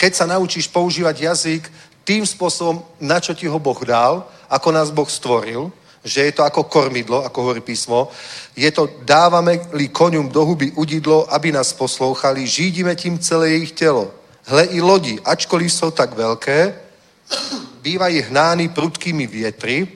keď 0.01 0.11
sa 0.17 0.25
naučíš 0.25 0.65
používať 0.73 1.21
jazyk 1.21 1.63
tým 2.09 2.25
spôsobom, 2.25 2.81
na 2.97 3.21
čo 3.21 3.37
ti 3.37 3.45
ho 3.45 3.61
Boh 3.61 3.77
dal, 3.85 4.25
ako 4.49 4.73
nás 4.73 4.89
Boh 4.89 5.05
stvoril, 5.05 5.69
že 6.01 6.25
je 6.25 6.33
to 6.33 6.41
ako 6.41 6.65
kormidlo, 6.65 7.21
ako 7.21 7.37
hovorí 7.41 7.61
písmo, 7.61 8.09
je 8.57 8.65
to 8.73 8.89
dávame-li 9.05 9.93
koňom 9.93 10.33
do 10.33 10.41
huby 10.41 10.73
udidlo, 10.73 11.29
aby 11.29 11.53
nás 11.53 11.69
poslouchali, 11.69 12.49
žídime 12.49 12.97
tím 12.97 13.19
celé 13.21 13.49
jejich 13.49 13.77
tělo. 13.77 14.09
Hle 14.49 14.63
i 14.73 14.81
lodi, 14.81 15.21
ačkoliv 15.21 15.69
jsou 15.69 15.91
tak 15.91 16.17
veľké, 16.17 16.73
bývají 17.85 18.21
hnány 18.21 18.73
prudkými 18.73 19.27
vietry, 19.27 19.87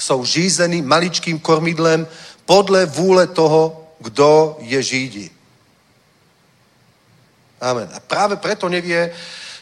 jsou 0.00 0.24
řízeny 0.24 0.82
maličkým 0.82 1.40
kormidlem 1.40 2.04
podle 2.44 2.86
vůle 2.86 3.26
toho, 3.26 3.88
kdo 3.98 4.56
je 4.60 4.82
žídi. 4.82 5.30
Amen. 7.60 7.88
A 7.94 8.00
práve 8.00 8.36
preto 8.36 8.68
nevie, 8.68 9.10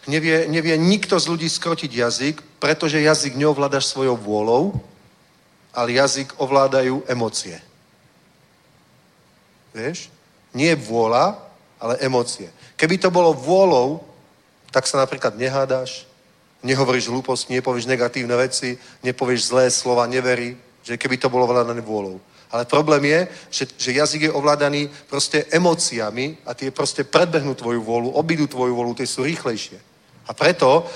nevie, 0.06 0.46
nevie 0.48 0.74
nikto 0.78 1.18
z 1.18 1.26
ľudí 1.26 1.48
skrotiť 1.50 1.90
jazyk, 1.90 2.36
pretože 2.58 3.02
jazyk 3.02 3.34
neovládaš 3.34 3.90
svojou 3.90 4.16
vôľou, 4.16 4.74
ale 5.76 5.98
jazyk 5.98 6.40
ovládajú 6.40 7.04
emócie. 7.04 7.60
Vieš? 9.76 10.08
Nie 10.56 10.72
vôľa, 10.72 11.36
ale 11.76 12.00
emócie. 12.00 12.48
Keby 12.80 12.96
to 12.96 13.12
bolo 13.12 13.36
vôľou, 13.36 14.00
tak 14.72 14.88
sa 14.88 14.96
napríklad 14.96 15.36
nehádaš, 15.36 16.08
nehovoríš 16.64 17.12
hlúposti, 17.12 17.52
nepovieš 17.52 17.84
negatívne 17.84 18.32
veci, 18.40 18.80
nepovieš 19.04 19.52
zlé 19.52 19.68
slova, 19.68 20.08
neverí, 20.08 20.56
že 20.80 20.96
keby 20.96 21.20
to 21.20 21.28
bolo 21.28 21.44
ovládané 21.44 21.84
vôľou. 21.84 22.16
Ale 22.50 22.64
problém 22.64 23.04
je, 23.04 23.20
že, 23.50 23.64
že 23.76 23.90
jazyk 23.92 24.22
je 24.30 24.32
ovládaný 24.32 24.88
proste 25.10 25.44
emóciami 25.50 26.46
a 26.46 26.54
tie 26.54 26.70
proste 26.70 27.04
predbehnú 27.04 27.52
tvoju 27.52 27.82
vôľu, 27.82 28.16
obidú 28.16 28.46
tvoju 28.46 28.72
vôľu, 28.72 28.96
tie 28.96 29.04
sú 29.04 29.26
rýchlejšie. 29.26 29.95
A 30.26 30.34
preto 30.34 30.86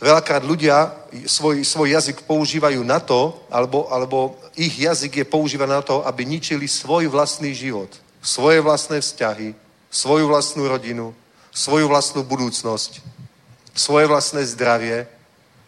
veľakrát 0.00 0.44
ľudia 0.44 0.92
svoj, 1.26 1.64
svoj 1.64 1.90
jazyk 1.90 2.22
používajú 2.28 2.84
na 2.84 3.00
to, 3.00 3.34
alebo, 3.50 3.88
alebo 3.92 4.36
ich 4.56 4.78
jazyk 4.78 5.16
je 5.16 5.26
používaný 5.26 5.80
na 5.80 5.82
to, 5.82 6.06
aby 6.06 6.24
ničili 6.24 6.68
svoj 6.68 7.08
vlastný 7.08 7.54
život, 7.54 7.88
svoje 8.22 8.60
vlastné 8.60 9.00
vzťahy, 9.00 9.54
svoju 9.90 10.28
vlastnú 10.28 10.68
rodinu, 10.68 11.14
svoju 11.52 11.88
vlastnú 11.88 12.22
budúcnosť, 12.22 13.00
svoje 13.72 14.06
vlastné 14.06 14.44
zdravie. 14.44 15.08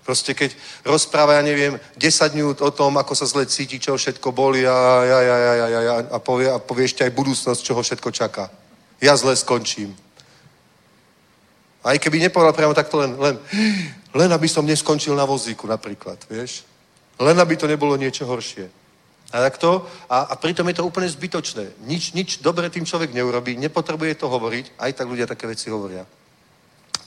Proste 0.04 0.32
keď 0.32 0.56
rozpráva, 0.84 1.36
ja 1.36 1.42
neviem, 1.44 1.80
10 1.96 2.32
minút 2.32 2.58
o 2.60 2.70
tom, 2.72 2.96
ako 2.96 3.12
sa 3.12 3.28
zle 3.28 3.44
cíti, 3.44 3.76
čo 3.76 3.96
všetko 3.96 4.32
boli 4.32 4.64
a, 4.64 5.04
ja, 5.04 5.18
ja, 5.20 5.36
ja, 5.36 5.52
ja, 5.68 5.80
ja, 5.80 5.94
a, 6.12 6.18
povie, 6.20 6.48
a 6.48 6.56
povie 6.56 6.88
ešte 6.88 7.04
aj 7.04 7.12
budúcnosť, 7.12 7.60
čo 7.60 7.76
všetko 7.76 8.08
čaká. 8.12 8.48
Ja 9.00 9.16
zle 9.16 9.36
skončím. 9.36 9.92
Aj 11.88 11.96
keby 11.96 12.20
nepovedal 12.20 12.52
priamo 12.52 12.76
takto 12.76 13.00
len, 13.00 13.16
len, 13.16 13.40
len 14.12 14.28
aby 14.28 14.44
som 14.44 14.68
neskončil 14.68 15.16
na 15.16 15.24
vozíku 15.24 15.64
napríklad, 15.64 16.20
vieš? 16.28 16.68
Len 17.16 17.32
aby 17.40 17.56
to 17.56 17.64
nebolo 17.64 17.96
niečo 17.96 18.28
horšie. 18.28 18.68
A 19.32 19.40
takto, 19.40 19.88
a, 20.08 20.28
a 20.28 20.34
pritom 20.36 20.68
je 20.68 20.76
to 20.76 20.84
úplne 20.84 21.08
zbytočné. 21.08 21.88
Nič, 21.88 22.12
nič 22.12 22.44
dobre 22.44 22.68
tým 22.68 22.84
človek 22.84 23.16
neurobí, 23.16 23.56
nepotrebuje 23.56 24.20
to 24.20 24.28
hovoriť, 24.28 24.76
aj 24.76 24.90
tak 24.92 25.08
ľudia 25.08 25.24
také 25.24 25.48
veci 25.48 25.72
hovoria. 25.72 26.04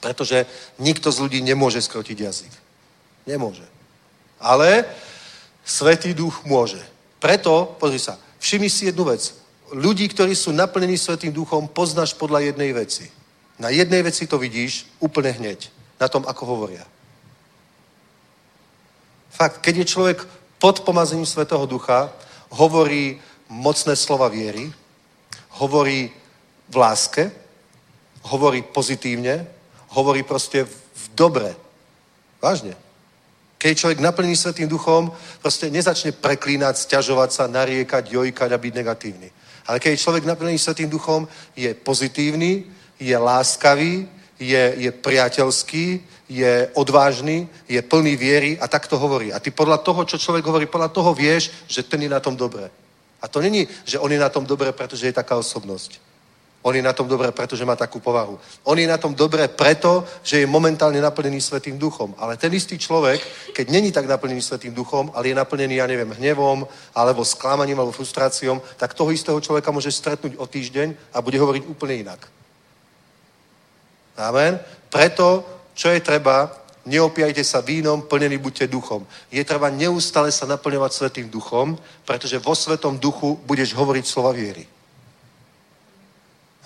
Pretože 0.01 0.49
nikto 0.82 1.13
z 1.13 1.17
ľudí 1.21 1.39
nemôže 1.45 1.82
skrotiť 1.82 2.17
jazyk. 2.17 2.53
Nemôže. 3.29 3.65
Ale 4.41 4.86
Svetý 5.61 6.17
duch 6.17 6.41
môže. 6.41 6.82
Preto, 7.21 7.77
pozri 7.77 8.01
sa, 8.01 8.17
všimni 8.41 8.69
si 8.69 8.89
jednu 8.89 9.05
vec. 9.05 9.29
Ľudí, 9.77 10.09
ktorí 10.09 10.34
sú 10.34 10.49
naplnení 10.49 10.97
Svetým 10.97 11.29
duchom, 11.29 11.69
poznáš 11.69 12.17
podľa 12.17 12.49
jednej 12.49 12.73
veci. 12.73 13.20
Na 13.62 13.70
jednej 13.70 14.01
veci 14.01 14.26
to 14.26 14.41
vidíš 14.41 14.89
úplne 14.97 15.30
hneď. 15.38 15.70
Na 16.01 16.09
tom, 16.09 16.26
ako 16.26 16.57
hovoria. 16.57 16.82
Fakt, 19.30 19.62
keď 19.62 19.86
je 19.86 19.91
človek 19.93 20.26
pod 20.57 20.82
pomazením 20.82 21.30
Svetého 21.30 21.62
Ducha, 21.70 22.09
hovorí 22.57 23.22
mocné 23.53 23.93
slova 23.93 24.34
viery, 24.34 24.74
hovorí 25.62 26.09
v 26.70 26.76
láske, 26.76 27.30
hovorí 28.34 28.66
pozitívne, 28.66 29.45
hovorí 29.93 30.26
proste 30.26 30.66
v 30.66 31.05
dobre. 31.14 31.53
Vážne. 32.41 32.74
Keď 33.62 33.78
človek 33.78 33.99
naplný 34.01 34.34
Svetým 34.34 34.66
duchom, 34.66 35.14
proste 35.38 35.70
nezačne 35.70 36.18
preklínať, 36.18 36.82
stiažovať 36.82 37.30
sa, 37.30 37.45
nariekať, 37.45 38.09
jojkať 38.09 38.49
a 38.49 38.57
byť 38.57 38.74
negatívny. 38.74 39.30
Ale 39.70 39.78
keď 39.78 40.01
človek 40.01 40.26
naplnený 40.26 40.57
Svetým 40.57 40.89
duchom, 40.89 41.30
je 41.53 41.70
pozitívny, 41.78 42.80
je 43.01 43.17
láskavý, 43.17 44.05
je, 44.37 44.73
je 44.77 44.91
priateľský, 44.93 46.01
je 46.29 46.69
odvážny, 46.73 47.49
je 47.67 47.81
plný 47.81 48.15
viery 48.15 48.51
a 48.61 48.67
tak 48.67 48.87
to 48.87 48.97
hovorí. 48.97 49.33
A 49.33 49.39
ty 49.39 49.51
podľa 49.51 49.77
toho, 49.81 50.05
čo 50.05 50.21
človek 50.21 50.45
hovorí, 50.45 50.65
podľa 50.65 50.93
toho 50.93 51.13
vieš, 51.13 51.51
že 51.67 51.83
ten 51.83 52.01
je 52.01 52.09
na 52.09 52.21
tom 52.21 52.37
dobre. 52.37 52.69
A 53.21 53.27
to 53.27 53.41
není, 53.41 53.67
že 53.85 53.99
on 53.99 54.11
je 54.11 54.19
na 54.21 54.29
tom 54.29 54.45
dobre, 54.45 54.71
pretože 54.71 55.05
je 55.05 55.13
taká 55.13 55.37
osobnosť. 55.37 55.99
On 56.61 56.75
je 56.75 56.81
na 56.81 56.93
tom 56.93 57.07
dobré, 57.09 57.31
pretože 57.31 57.65
má 57.65 57.75
takú 57.75 57.99
povahu. 57.99 58.37
On 58.63 58.77
je 58.77 58.85
na 58.85 58.97
tom 58.97 59.13
dobré 59.17 59.47
preto, 59.49 60.05
že 60.21 60.45
je 60.45 60.45
momentálne 60.45 61.01
naplnený 61.01 61.41
Svetým 61.41 61.77
duchom. 61.77 62.13
Ale 62.17 62.37
ten 62.37 62.53
istý 62.53 62.77
človek, 62.77 63.17
keď 63.53 63.69
není 63.69 63.91
tak 63.91 64.05
naplnený 64.05 64.41
Svetým 64.41 64.73
duchom, 64.73 65.09
ale 65.13 65.33
je 65.33 65.35
naplnený, 65.35 65.81
ja 65.81 65.89
neviem, 65.89 66.13
hnevom, 66.13 66.67
alebo 66.93 67.25
sklamaním, 67.25 67.81
alebo 67.81 67.91
frustráciou, 67.91 68.61
tak 68.77 68.93
toho 68.93 69.09
istého 69.09 69.41
človeka 69.41 69.73
môže 69.73 69.89
stretnúť 69.89 70.37
o 70.37 70.45
týždeň 70.45 70.93
a 71.13 71.21
bude 71.21 71.41
hovoriť 71.41 71.65
úplne 71.65 71.95
inak. 72.05 72.29
Amen. 74.18 74.59
Preto, 74.89 75.45
čo 75.74 75.89
je 75.89 75.99
treba, 76.03 76.51
neopijajte 76.86 77.43
sa 77.43 77.62
vínom, 77.62 78.01
plnený 78.01 78.38
buďte 78.38 78.68
duchom. 78.68 79.05
Je 79.32 79.43
treba 79.45 79.70
neustále 79.70 80.32
sa 80.32 80.45
naplňovať 80.45 80.91
Svetým 80.93 81.28
duchom, 81.30 81.78
pretože 82.05 82.39
vo 82.39 82.55
Svetom 82.55 82.97
duchu 82.97 83.39
budeš 83.45 83.74
hovoriť 83.74 84.05
slova 84.05 84.32
viery. 84.32 84.68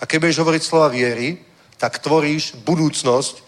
A 0.00 0.06
keď 0.06 0.20
budeš 0.20 0.40
hovoriť 0.40 0.62
slova 0.62 0.88
viery, 0.88 1.40
tak 1.76 1.98
tvoríš 1.98 2.56
budúcnosť 2.64 3.44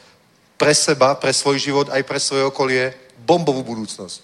pre 0.57 0.75
seba, 0.75 1.15
pre 1.15 1.33
svoj 1.33 1.59
život, 1.59 1.87
aj 1.89 2.03
pre 2.03 2.21
svoje 2.21 2.45
okolie, 2.45 2.95
bombovú 3.25 3.63
budúcnosť. 3.63 4.21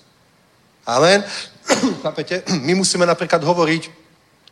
Amen? 0.85 1.25
Chápete? 2.05 2.43
My 2.61 2.75
musíme 2.75 3.07
napríklad 3.07 3.41
hovoriť 3.41 4.04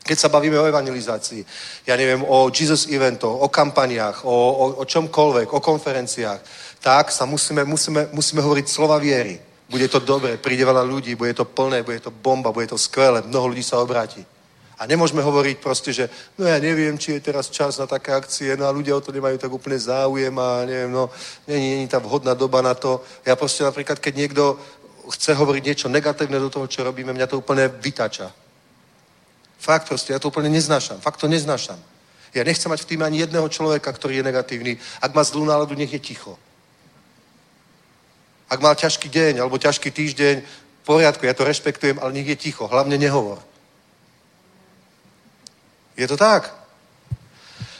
keď 0.03 0.19
sa 0.19 0.29
bavíme 0.29 0.59
o 0.59 0.67
evangelizácii, 0.67 1.47
ja 1.87 1.95
neviem, 1.95 2.27
o 2.27 2.51
Jesus 2.51 2.91
eventoch, 2.91 3.39
o 3.39 3.49
kampaniách, 3.49 4.27
o, 4.27 4.35
o, 4.35 4.65
o 4.83 4.85
čomkoľvek, 4.85 5.55
o 5.55 5.63
konferenciách, 5.63 6.41
tak 6.83 7.15
sa 7.15 7.23
musíme, 7.25 7.65
musíme, 7.65 8.11
musíme 8.11 8.43
hovoriť 8.43 8.67
slova 8.69 8.99
viery. 8.99 9.39
Bude 9.71 9.89
to 9.89 10.03
dobre, 10.03 10.37
príde 10.37 10.67
veľa 10.67 10.83
ľudí, 10.83 11.15
bude 11.15 11.33
to 11.35 11.47
plné, 11.47 11.87
bude 11.87 12.03
to 12.03 12.11
bomba, 12.11 12.53
bude 12.53 12.67
to 12.67 12.79
skvelé, 12.79 13.23
mnoho 13.23 13.55
ľudí 13.55 13.63
sa 13.63 13.79
obráti. 13.79 14.27
A 14.83 14.87
nemôžeme 14.87 15.23
hovoriť 15.23 15.57
proste, 15.63 15.95
že 15.95 16.11
no 16.35 16.43
ja 16.43 16.59
neviem, 16.59 16.99
či 16.99 17.15
je 17.15 17.23
teraz 17.23 17.47
čas 17.47 17.79
na 17.79 17.87
také 17.87 18.11
akcie, 18.11 18.59
no 18.59 18.67
a 18.67 18.75
ľudia 18.75 18.99
o 18.99 19.01
to 19.01 19.15
nemajú 19.15 19.39
tak 19.39 19.55
úplne 19.55 19.79
záujem 19.79 20.35
a 20.35 20.67
neviem, 20.67 20.91
no 20.91 21.07
není, 21.47 21.79
není 21.79 21.87
tá 21.87 22.03
vhodná 22.03 22.35
doba 22.35 22.59
na 22.67 22.75
to. 22.75 22.99
Ja 23.23 23.39
proste 23.39 23.63
napríklad, 23.63 24.03
keď 24.03 24.15
niekto 24.19 24.59
chce 25.15 25.39
hovoriť 25.39 25.63
niečo 25.63 25.87
negatívne 25.87 26.43
do 26.43 26.51
toho, 26.51 26.67
čo 26.67 26.83
robíme, 26.83 27.15
mňa 27.15 27.31
to 27.31 27.39
úplne 27.39 27.71
vytača. 27.71 28.42
Fakt 29.63 29.87
proste, 29.87 30.11
ja 30.11 30.19
to 30.19 30.35
úplne 30.35 30.51
neznášam. 30.51 30.99
Fakt 30.99 31.23
to 31.23 31.31
neznášam. 31.31 31.79
Ja 32.35 32.43
nechcem 32.43 32.67
mať 32.67 32.83
v 32.83 32.91
tým 32.91 33.03
ani 33.07 33.23
jedného 33.23 33.47
človeka, 33.47 33.95
ktorý 33.95 34.19
je 34.19 34.27
negatívny. 34.27 34.73
Ak 34.99 35.15
má 35.15 35.23
zlú 35.23 35.47
náladu, 35.47 35.79
nech 35.79 35.93
je 35.93 36.03
ticho. 36.03 36.35
Ak 38.51 38.59
mal 38.59 38.75
ťažký 38.75 39.07
deň 39.07 39.39
alebo 39.39 39.63
ťažký 39.63 39.95
týždeň, 39.95 40.37
v 40.83 40.83
poriadku, 40.83 41.23
ja 41.23 41.35
to 41.35 41.47
rešpektujem, 41.47 42.03
ale 42.03 42.11
nech 42.11 42.27
je 42.27 42.51
ticho. 42.51 42.67
Hlavne 42.67 42.99
nehovor. 42.99 43.39
Je 45.95 46.11
to 46.11 46.19
tak? 46.19 46.51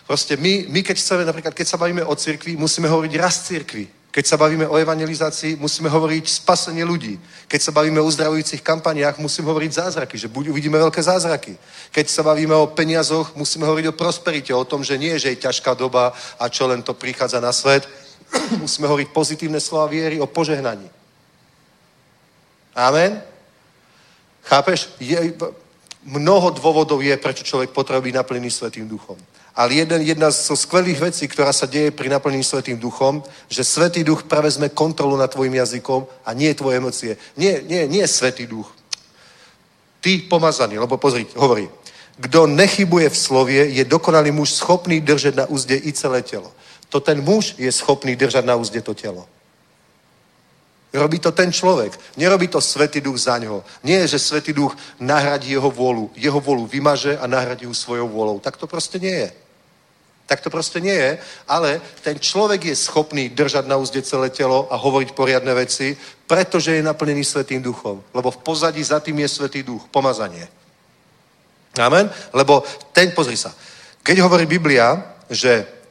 Proste 0.07 0.39
my, 0.39 0.71
my 0.71 0.87
keď 0.87 1.03
chceme, 1.03 1.27
napríklad, 1.27 1.51
keď 1.51 1.67
sa 1.67 1.81
bavíme 1.83 2.07
o 2.07 2.15
cirkvi, 2.15 2.55
musíme 2.55 2.87
hovoriť 2.87 3.13
raz 3.19 3.43
cirkvi. 3.43 3.91
Keď 4.13 4.25
sa 4.29 4.37
bavíme 4.37 4.69
o 4.69 4.77
evangelizácii, 4.77 5.57
musíme 5.57 5.89
hovoriť 5.89 6.29
spasenie 6.29 6.85
ľudí. 6.85 7.17
Keď 7.49 7.61
sa 7.65 7.73
bavíme 7.73 7.97
o 7.97 8.05
uzdravujúcich 8.05 8.61
kampaniách, 8.61 9.17
musíme 9.17 9.49
hovoriť 9.49 9.73
zázraky, 9.73 10.21
že 10.21 10.29
uvidíme 10.29 10.77
veľké 10.77 11.01
zázraky. 11.01 11.57
Keď 11.89 12.07
sa 12.13 12.21
bavíme 12.21 12.53
o 12.53 12.69
peniazoch, 12.69 13.33
musíme 13.33 13.65
hovoriť 13.65 13.89
o 13.89 13.97
prosperite, 13.97 14.53
o 14.53 14.69
tom, 14.69 14.85
že 14.85 15.01
nie, 15.01 15.17
že 15.17 15.33
je 15.33 15.49
ťažká 15.49 15.73
doba 15.73 16.13
a 16.37 16.45
čo 16.53 16.69
len 16.69 16.85
to 16.85 16.93
prichádza 16.93 17.41
na 17.41 17.57
svet. 17.57 17.89
musíme 18.65 18.85
hovoriť 18.85 19.09
pozitívne 19.17 19.61
slova 19.61 19.89
viery 19.89 20.21
o 20.21 20.29
požehnaní. 20.29 20.93
Amen? 22.77 23.17
Chápeš? 24.45 24.93
Je, 25.01 25.33
mnoho 26.05 26.51
dôvodov 26.51 27.01
je, 27.01 27.17
prečo 27.17 27.49
človek 27.49 27.71
potrebuje 27.71 28.13
byť 28.13 28.53
Svetým 28.53 28.89
duchom. 28.89 29.17
Ale 29.53 29.75
jeden, 29.75 30.01
jedna 30.03 30.33
zo 30.33 30.57
skvelých 30.57 31.13
vecí, 31.13 31.29
ktorá 31.29 31.53
sa 31.53 31.69
deje 31.69 31.93
pri 31.93 32.09
naplnení 32.09 32.41
Svetým 32.41 32.81
duchom, 32.81 33.21
že 33.53 33.65
Svetý 33.65 34.01
duch 34.05 34.25
prevezme 34.25 34.73
kontrolu 34.73 35.17
nad 35.17 35.29
tvojim 35.29 35.55
jazykom 35.55 36.09
a 36.25 36.33
nie 36.33 36.55
tvoje 36.55 36.77
emócie. 36.77 37.13
Nie, 37.37 37.61
nie, 37.61 37.85
nie 37.89 38.09
Svetý 38.09 38.49
duch. 38.49 38.73
Ty 40.01 40.19
pomazaný, 40.19 40.79
lebo 40.79 40.97
pozri, 40.97 41.29
hovorí, 41.37 41.69
kdo 42.17 42.47
nechybuje 42.47 43.09
v 43.09 43.19
slově, 43.19 43.67
je 43.67 43.85
dokonalý 43.85 44.31
muž 44.31 44.51
schopný 44.51 45.01
držet 45.01 45.37
na 45.37 45.47
úzde 45.47 45.77
i 45.77 45.93
celé 45.93 46.23
tělo. 46.23 46.53
To 46.89 47.01
ten 47.01 47.25
muž 47.25 47.55
je 47.59 47.73
schopný 47.73 48.17
držať 48.17 48.45
na 48.45 48.57
úzde 48.57 48.81
to 48.81 48.95
telo. 48.95 49.29
Robí 50.93 51.19
to 51.19 51.33
ten 51.33 51.53
človek. 51.53 51.97
Nerobí 52.17 52.49
to 52.49 52.61
Svetý 52.61 53.01
duch 53.01 53.17
za 53.17 53.39
ňo. 53.39 53.65
Nie 53.85 54.05
je, 54.05 54.07
že 54.17 54.19
Svetý 54.19 54.53
duch 54.53 54.77
nahradí 55.01 55.57
jeho 55.57 55.73
vôľu. 55.73 56.13
Jeho 56.13 56.41
vôľu 56.41 56.69
vymaže 56.69 57.17
a 57.17 57.25
nahradí 57.25 57.65
ju 57.65 57.73
svojou 57.73 58.09
vôľou. 58.09 58.41
Tak 58.45 58.61
to 58.61 58.69
proste 58.69 59.01
nie 59.01 59.25
je. 59.25 59.42
Tak 60.27 60.41
to 60.41 60.51
proste 60.51 60.81
nie 60.81 60.95
je, 60.95 61.19
ale 61.49 61.81
ten 62.01 62.19
človek 62.19 62.65
je 62.65 62.77
schopný 62.77 63.29
držať 63.29 63.67
na 63.67 63.77
úzde 63.77 64.03
celé 64.03 64.31
telo 64.31 64.71
a 64.71 64.77
hovoriť 64.79 65.13
poriadne 65.13 65.55
veci, 65.55 65.99
pretože 66.27 66.73
je 66.73 66.83
naplnený 66.83 67.25
Svetým 67.25 67.63
duchom. 67.63 68.01
Lebo 68.15 68.31
v 68.31 68.41
pozadí 68.41 68.81
za 68.85 69.01
tým 69.01 69.19
je 69.19 69.29
Svetý 69.29 69.63
duch, 69.63 69.89
pomazanie. 69.91 70.49
Amen? 71.77 72.11
Lebo 72.33 72.65
ten, 72.93 73.11
pozri 73.13 73.37
sa, 73.37 73.53
keď 74.03 74.25
hovorí 74.25 74.47
Biblia, 74.47 74.99
že 75.31 75.82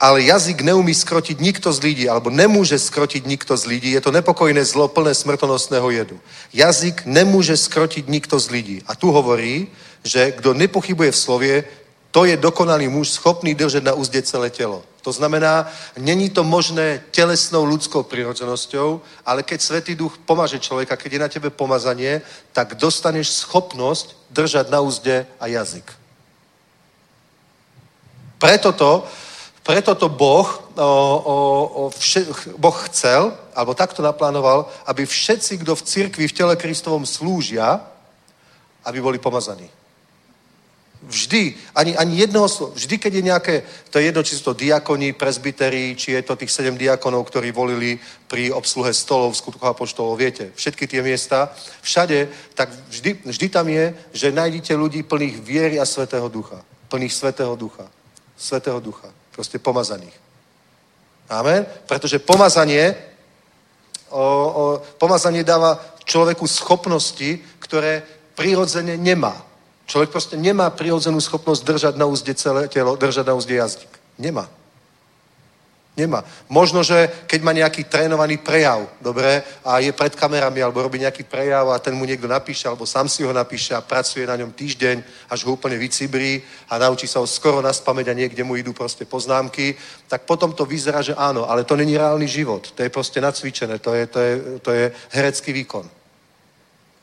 ale 0.00 0.24
jazyk 0.24 0.64
neumí 0.64 0.96
skrotiť 0.96 1.36
nikto 1.44 1.68
z 1.68 1.78
lidí, 1.84 2.04
alebo 2.08 2.32
nemôže 2.32 2.80
skrotiť 2.80 3.28
nikto 3.28 3.52
z 3.52 3.68
lidí. 3.68 3.92
Je 3.92 4.00
to 4.00 4.08
nepokojné 4.08 4.64
zlo 4.64 4.88
plné 4.88 5.12
smrtonosného 5.12 5.90
jedu. 5.92 6.16
Jazyk 6.56 7.04
nemôže 7.04 7.52
skrotiť 7.52 8.08
nikto 8.08 8.40
z 8.40 8.46
lidí. 8.48 8.78
A 8.88 8.96
tu 8.96 9.12
hovorí, 9.12 9.68
že 10.00 10.32
kto 10.32 10.56
nepochybuje 10.56 11.12
v 11.12 11.22
slovie, 11.22 11.54
to 12.10 12.24
je 12.24 12.40
dokonalý 12.40 12.88
muž 12.88 13.20
schopný 13.20 13.52
držať 13.54 13.84
na 13.84 13.92
úzde 13.92 14.24
celé 14.24 14.48
telo. 14.48 14.82
To 15.04 15.12
znamená, 15.12 15.68
není 15.96 16.32
to 16.32 16.44
možné 16.44 17.04
telesnou 17.12 17.64
ľudskou 17.64 18.02
prirodzenosťou, 18.02 19.00
ale 19.24 19.44
keď 19.44 19.60
Svetý 19.60 19.94
Duch 19.94 20.16
pomáže 20.24 20.58
človeka, 20.58 20.96
keď 20.96 21.12
je 21.12 21.24
na 21.24 21.28
tebe 21.28 21.50
pomazanie, 21.52 22.24
tak 22.52 22.74
dostaneš 22.80 23.44
schopnosť 23.44 24.16
držať 24.32 24.72
na 24.72 24.80
úzde 24.80 25.28
a 25.40 25.44
jazyk. 25.46 25.92
Preto 28.40 28.72
to, 28.72 29.04
preto 29.70 29.94
to 29.94 30.08
Boh, 30.10 30.50
o, 30.74 30.82
o, 30.82 31.36
o 31.74 31.82
vše, 31.94 32.26
boh 32.58 32.74
chcel, 32.90 33.30
alebo 33.54 33.78
takto 33.78 34.02
naplánoval, 34.02 34.66
aby 34.90 35.06
všetci, 35.06 35.62
kto 35.62 35.78
v 35.78 35.86
cirkvi 35.86 36.26
v 36.26 36.34
tele 36.34 36.58
Kristovom 36.58 37.06
slúžia, 37.06 37.78
aby 38.82 38.98
boli 38.98 39.22
pomazaní. 39.22 39.70
Vždy, 41.06 41.54
ani, 41.70 41.94
ani 41.94 42.18
jednoho 42.18 42.50
slova, 42.50 42.74
vždy, 42.74 42.98
keď 42.98 43.12
je 43.14 43.22
nejaké, 43.22 43.54
to 43.94 44.02
je 44.02 44.10
jedno, 44.10 44.26
či 44.26 44.34
sú 44.34 44.50
to 44.50 44.58
diakoni, 44.58 45.14
presbyteri, 45.14 45.94
či 45.94 46.18
je 46.18 46.22
to 46.26 46.34
tých 46.34 46.50
sedem 46.50 46.74
diakonov, 46.74 47.30
ktorí 47.30 47.54
volili 47.54 47.94
pri 48.26 48.50
obsluhe 48.50 48.90
stolov, 48.90 49.38
skutkoch 49.38 49.70
a 49.70 49.78
poštolov, 49.78 50.18
viete, 50.18 50.50
všetky 50.58 50.90
tie 50.90 50.98
miesta, 50.98 51.54
všade, 51.86 52.26
tak 52.58 52.74
vždy, 52.90 53.22
vždy 53.22 53.46
tam 53.54 53.70
je, 53.70 53.94
že 54.18 54.34
nájdete 54.34 54.74
ľudí 54.74 55.06
plných 55.06 55.38
viery 55.38 55.78
a 55.78 55.86
svetého 55.86 56.26
ducha. 56.26 56.58
Plných 56.90 57.14
svetého 57.14 57.54
ducha. 57.54 57.86
Svetého 58.34 58.82
ducha. 58.82 59.14
Proste 59.30 59.58
pomazaných. 59.58 60.14
Amen? 61.30 61.62
Pretože 61.86 62.18
pomazanie, 62.18 62.94
o, 64.10 64.18
o, 64.18 64.62
pomazanie 64.98 65.46
dáva 65.46 65.78
človeku 66.02 66.46
schopnosti, 66.50 67.38
ktoré 67.62 68.02
prirodzene 68.34 68.98
nemá. 68.98 69.38
Človek 69.86 70.10
proste 70.10 70.34
nemá 70.38 70.70
prirodzenú 70.70 71.18
schopnosť 71.22 71.62
držať 71.66 71.94
na 71.98 72.06
úzde 72.06 72.34
celé 72.34 72.66
telo, 72.66 72.98
držať 72.98 73.26
na 73.26 73.34
úzde 73.34 73.54
jazyk. 73.54 73.90
Nemá. 74.18 74.50
Nemá. 76.00 76.24
Možno, 76.48 76.80
že 76.80 77.12
keď 77.28 77.40
má 77.44 77.52
nejaký 77.52 77.84
trénovaný 77.84 78.40
prejav, 78.40 78.88
dobre, 79.04 79.44
a 79.60 79.84
je 79.84 79.92
pred 79.92 80.16
kamerami, 80.16 80.64
alebo 80.64 80.80
robí 80.80 80.96
nejaký 80.96 81.28
prejav 81.28 81.68
a 81.68 81.76
ten 81.76 81.92
mu 81.92 82.08
niekto 82.08 82.24
napíše, 82.24 82.64
alebo 82.64 82.88
sám 82.88 83.04
si 83.04 83.20
ho 83.20 83.32
napíše 83.36 83.76
a 83.76 83.84
pracuje 83.84 84.24
na 84.24 84.32
ňom 84.40 84.48
týždeň, 84.48 85.28
až 85.28 85.44
ho 85.44 85.52
úplne 85.52 85.76
vycibrí 85.76 86.40
a 86.72 86.80
naučí 86.80 87.04
sa 87.04 87.20
ho 87.20 87.28
skoro 87.28 87.60
na 87.60 87.68
spameť 87.68 88.08
a 88.08 88.16
niekde 88.16 88.40
mu 88.40 88.56
idú 88.56 88.72
proste 88.72 89.04
poznámky, 89.04 89.76
tak 90.08 90.24
potom 90.24 90.56
to 90.56 90.64
vyzerá, 90.64 91.04
že 91.04 91.12
áno, 91.12 91.44
ale 91.44 91.68
to 91.68 91.76
není 91.76 92.00
reálny 92.00 92.24
život. 92.24 92.72
To 92.72 92.80
je 92.80 92.88
proste 92.88 93.20
nacvičené, 93.20 93.76
to 93.76 93.92
je, 93.92 94.06
to 94.06 94.18
je, 94.18 94.32
to 94.64 94.70
je 94.72 94.84
herecký 95.12 95.52
výkon. 95.52 95.84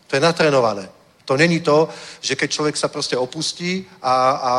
To 0.07 0.11
je 0.15 0.21
natrénované. 0.25 0.96
To 1.27 1.35
není 1.37 1.59
to, 1.59 1.91
že 2.23 2.39
keď 2.39 2.49
človek 2.51 2.75
sa 2.79 2.87
proste 2.87 3.19
opustí 3.19 3.83
a, 3.99 4.15
a, 4.15 4.15
a 4.31 4.53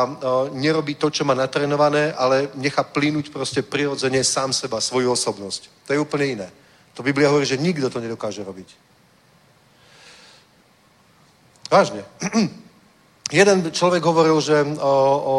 nerobí 0.53 0.95
to, 1.01 1.09
čo 1.09 1.25
má 1.25 1.33
natrénované, 1.33 2.13
ale 2.13 2.53
nechá 2.53 2.85
plínuť 2.85 3.33
proste 3.33 3.65
prirodzene 3.65 4.21
sám 4.21 4.53
seba, 4.53 4.77
svoju 4.77 5.09
osobnosť. 5.09 5.89
To 5.89 5.93
je 5.93 5.99
úplne 5.99 6.25
iné. 6.25 6.47
To 6.93 7.01
Biblia 7.01 7.33
hovorí, 7.33 7.49
že 7.49 7.57
nikto 7.57 7.89
to 7.89 7.97
nedokáže 7.97 8.45
robiť. 8.45 8.69
Vážne. 11.73 12.05
Jeden 13.33 13.73
človek 13.73 14.05
hovoril, 14.05 14.37
že 14.37 14.61
o, 14.61 14.93
o, 15.25 15.35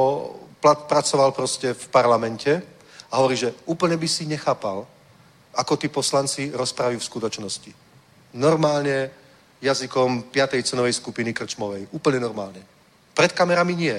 pracoval 0.66 1.30
proste 1.30 1.78
v 1.78 1.86
parlamente 1.94 2.58
a 3.06 3.22
hovorí, 3.22 3.38
že 3.38 3.54
úplne 3.70 3.94
by 3.94 4.08
si 4.10 4.26
nechápal, 4.26 4.82
ako 5.54 5.72
tí 5.78 5.86
poslanci 5.86 6.50
rozprávajú 6.50 6.98
v 6.98 7.10
skutočnosti. 7.10 7.70
Normálne 8.34 9.19
jazykom 9.60 10.32
5. 10.32 10.62
cenovej 10.64 10.92
skupiny 10.96 11.32
krčmovej. 11.32 11.88
Úplne 11.92 12.20
normálne. 12.20 12.60
Pred 13.14 13.32
kamerami 13.32 13.76
nie, 13.76 13.96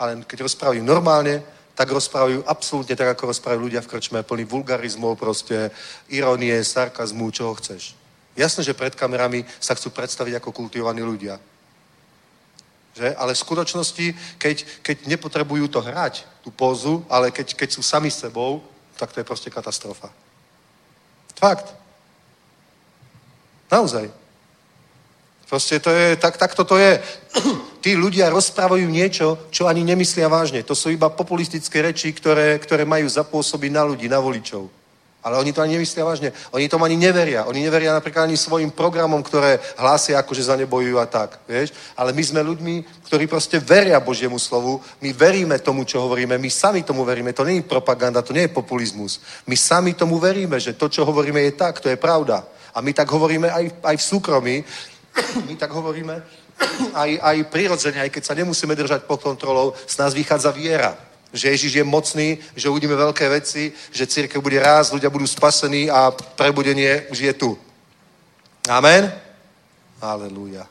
ale 0.00 0.24
keď 0.24 0.48
rozprávajú 0.48 0.80
normálne, 0.80 1.44
tak 1.74 1.88
rozprávajú 1.88 2.44
absolútne 2.44 2.96
tak, 2.96 3.16
ako 3.16 3.32
rozprávajú 3.32 3.60
ľudia 3.60 3.80
v 3.80 3.90
krčme, 3.96 4.24
plný 4.24 4.44
vulgarizmov, 4.44 5.16
proste 5.16 5.72
ironie, 6.08 6.52
sarkazmu, 6.64 7.32
čoho 7.32 7.56
chceš. 7.56 7.96
Jasné, 8.36 8.64
že 8.64 8.76
pred 8.76 8.96
kamerami 8.96 9.44
sa 9.60 9.76
chcú 9.76 9.92
predstaviť 9.92 10.40
ako 10.40 10.52
kultivovaní 10.52 11.04
ľudia. 11.04 11.40
Že? 12.92 13.16
Ale 13.16 13.32
v 13.32 13.44
skutočnosti, 13.44 14.06
keď, 14.36 14.56
keď 14.84 14.96
nepotrebujú 15.08 15.68
to 15.68 15.80
hrať, 15.80 16.28
tú 16.44 16.52
pózu, 16.52 17.04
ale 17.08 17.32
keď, 17.32 17.56
keď 17.56 17.68
sú 17.72 17.80
sami 17.80 18.12
sebou, 18.12 18.60
tak 18.96 19.12
to 19.12 19.20
je 19.20 19.28
proste 19.28 19.48
katastrofa. 19.48 20.12
Fakt. 21.36 21.72
Naozaj. 23.72 24.21
Proste 25.52 25.84
to 25.84 25.92
je, 25.92 26.16
tak, 26.16 26.40
tak 26.40 26.56
toto 26.56 26.80
je. 26.80 26.96
Tí 27.84 27.92
ľudia 27.92 28.32
rozprávajú 28.32 28.88
niečo, 28.88 29.52
čo 29.52 29.68
ani 29.68 29.84
nemyslia 29.84 30.24
vážne. 30.24 30.64
To 30.64 30.72
sú 30.72 30.88
iba 30.88 31.12
populistické 31.12 31.84
reči, 31.84 32.08
ktoré, 32.16 32.56
ktoré 32.56 32.88
majú 32.88 33.04
zapôsobiť 33.04 33.68
na 33.68 33.84
ľudí, 33.84 34.08
na 34.08 34.16
voličov. 34.16 34.72
Ale 35.20 35.36
oni 35.36 35.52
to 35.52 35.60
ani 35.60 35.76
nemyslia 35.76 36.08
vážne. 36.08 36.32
Oni 36.56 36.72
tomu 36.72 36.88
ani 36.88 36.96
neveria. 36.96 37.44
Oni 37.44 37.60
neveria 37.60 37.92
napríklad 37.92 38.32
ani 38.32 38.40
svojim 38.40 38.72
programom, 38.72 39.20
ktoré 39.20 39.60
hlásia, 39.76 40.16
akože 40.24 40.48
za 40.48 40.56
ne 40.56 40.64
bojujú 40.64 40.96
a 40.96 41.04
tak. 41.04 41.44
Vieš? 41.44 41.76
Ale 42.00 42.16
my 42.16 42.22
sme 42.24 42.40
ľuďmi, 42.40 43.04
ktorí 43.12 43.28
proste 43.28 43.60
veria 43.60 44.00
Božiemu 44.00 44.40
slovu. 44.40 44.80
My 45.04 45.12
veríme 45.12 45.60
tomu, 45.60 45.84
čo 45.84 46.00
hovoríme. 46.00 46.40
My 46.40 46.48
sami 46.48 46.80
tomu 46.80 47.04
veríme. 47.04 47.36
To 47.36 47.44
je 47.44 47.60
propaganda, 47.60 48.24
to 48.24 48.32
nie 48.32 48.48
je 48.48 48.56
populizmus. 48.56 49.20
My 49.44 49.54
sami 49.54 49.92
tomu 49.92 50.16
veríme, 50.16 50.56
že 50.56 50.72
to, 50.72 50.88
čo 50.88 51.04
hovoríme, 51.04 51.44
je 51.44 51.52
tak, 51.60 51.84
to 51.84 51.92
je 51.92 52.00
pravda. 52.00 52.40
A 52.72 52.80
my 52.80 52.96
tak 52.96 53.04
hovoríme 53.12 53.52
aj, 53.52 53.84
aj 53.84 53.96
v 54.00 54.08
súkromí, 54.16 54.56
my 55.48 55.54
tak 55.56 55.70
hovoríme, 55.70 56.22
aj, 57.02 57.10
aj 57.22 57.36
prirodzene, 57.44 58.00
aj 58.00 58.10
keď 58.10 58.22
sa 58.24 58.34
nemusíme 58.34 58.76
držať 58.76 59.04
pod 59.04 59.22
kontrolou, 59.22 59.74
z 59.86 59.98
nás 59.98 60.14
vychádza 60.14 60.50
viera. 60.50 60.96
Že 61.32 61.48
Ježiš 61.48 61.72
je 61.80 61.84
mocný, 61.84 62.28
že 62.56 62.68
uvidíme 62.68 62.92
veľké 62.92 63.28
veci, 63.28 63.72
že 63.92 64.06
církev 64.06 64.42
bude 64.42 64.60
ráz, 64.60 64.92
ľudia 64.92 65.08
budú 65.08 65.24
spasení 65.24 65.88
a 65.88 66.12
prebudenie 66.12 67.08
už 67.08 67.18
je 67.18 67.32
tu. 67.32 67.56
Amen? 68.68 69.08
Aleluja. 70.00 70.68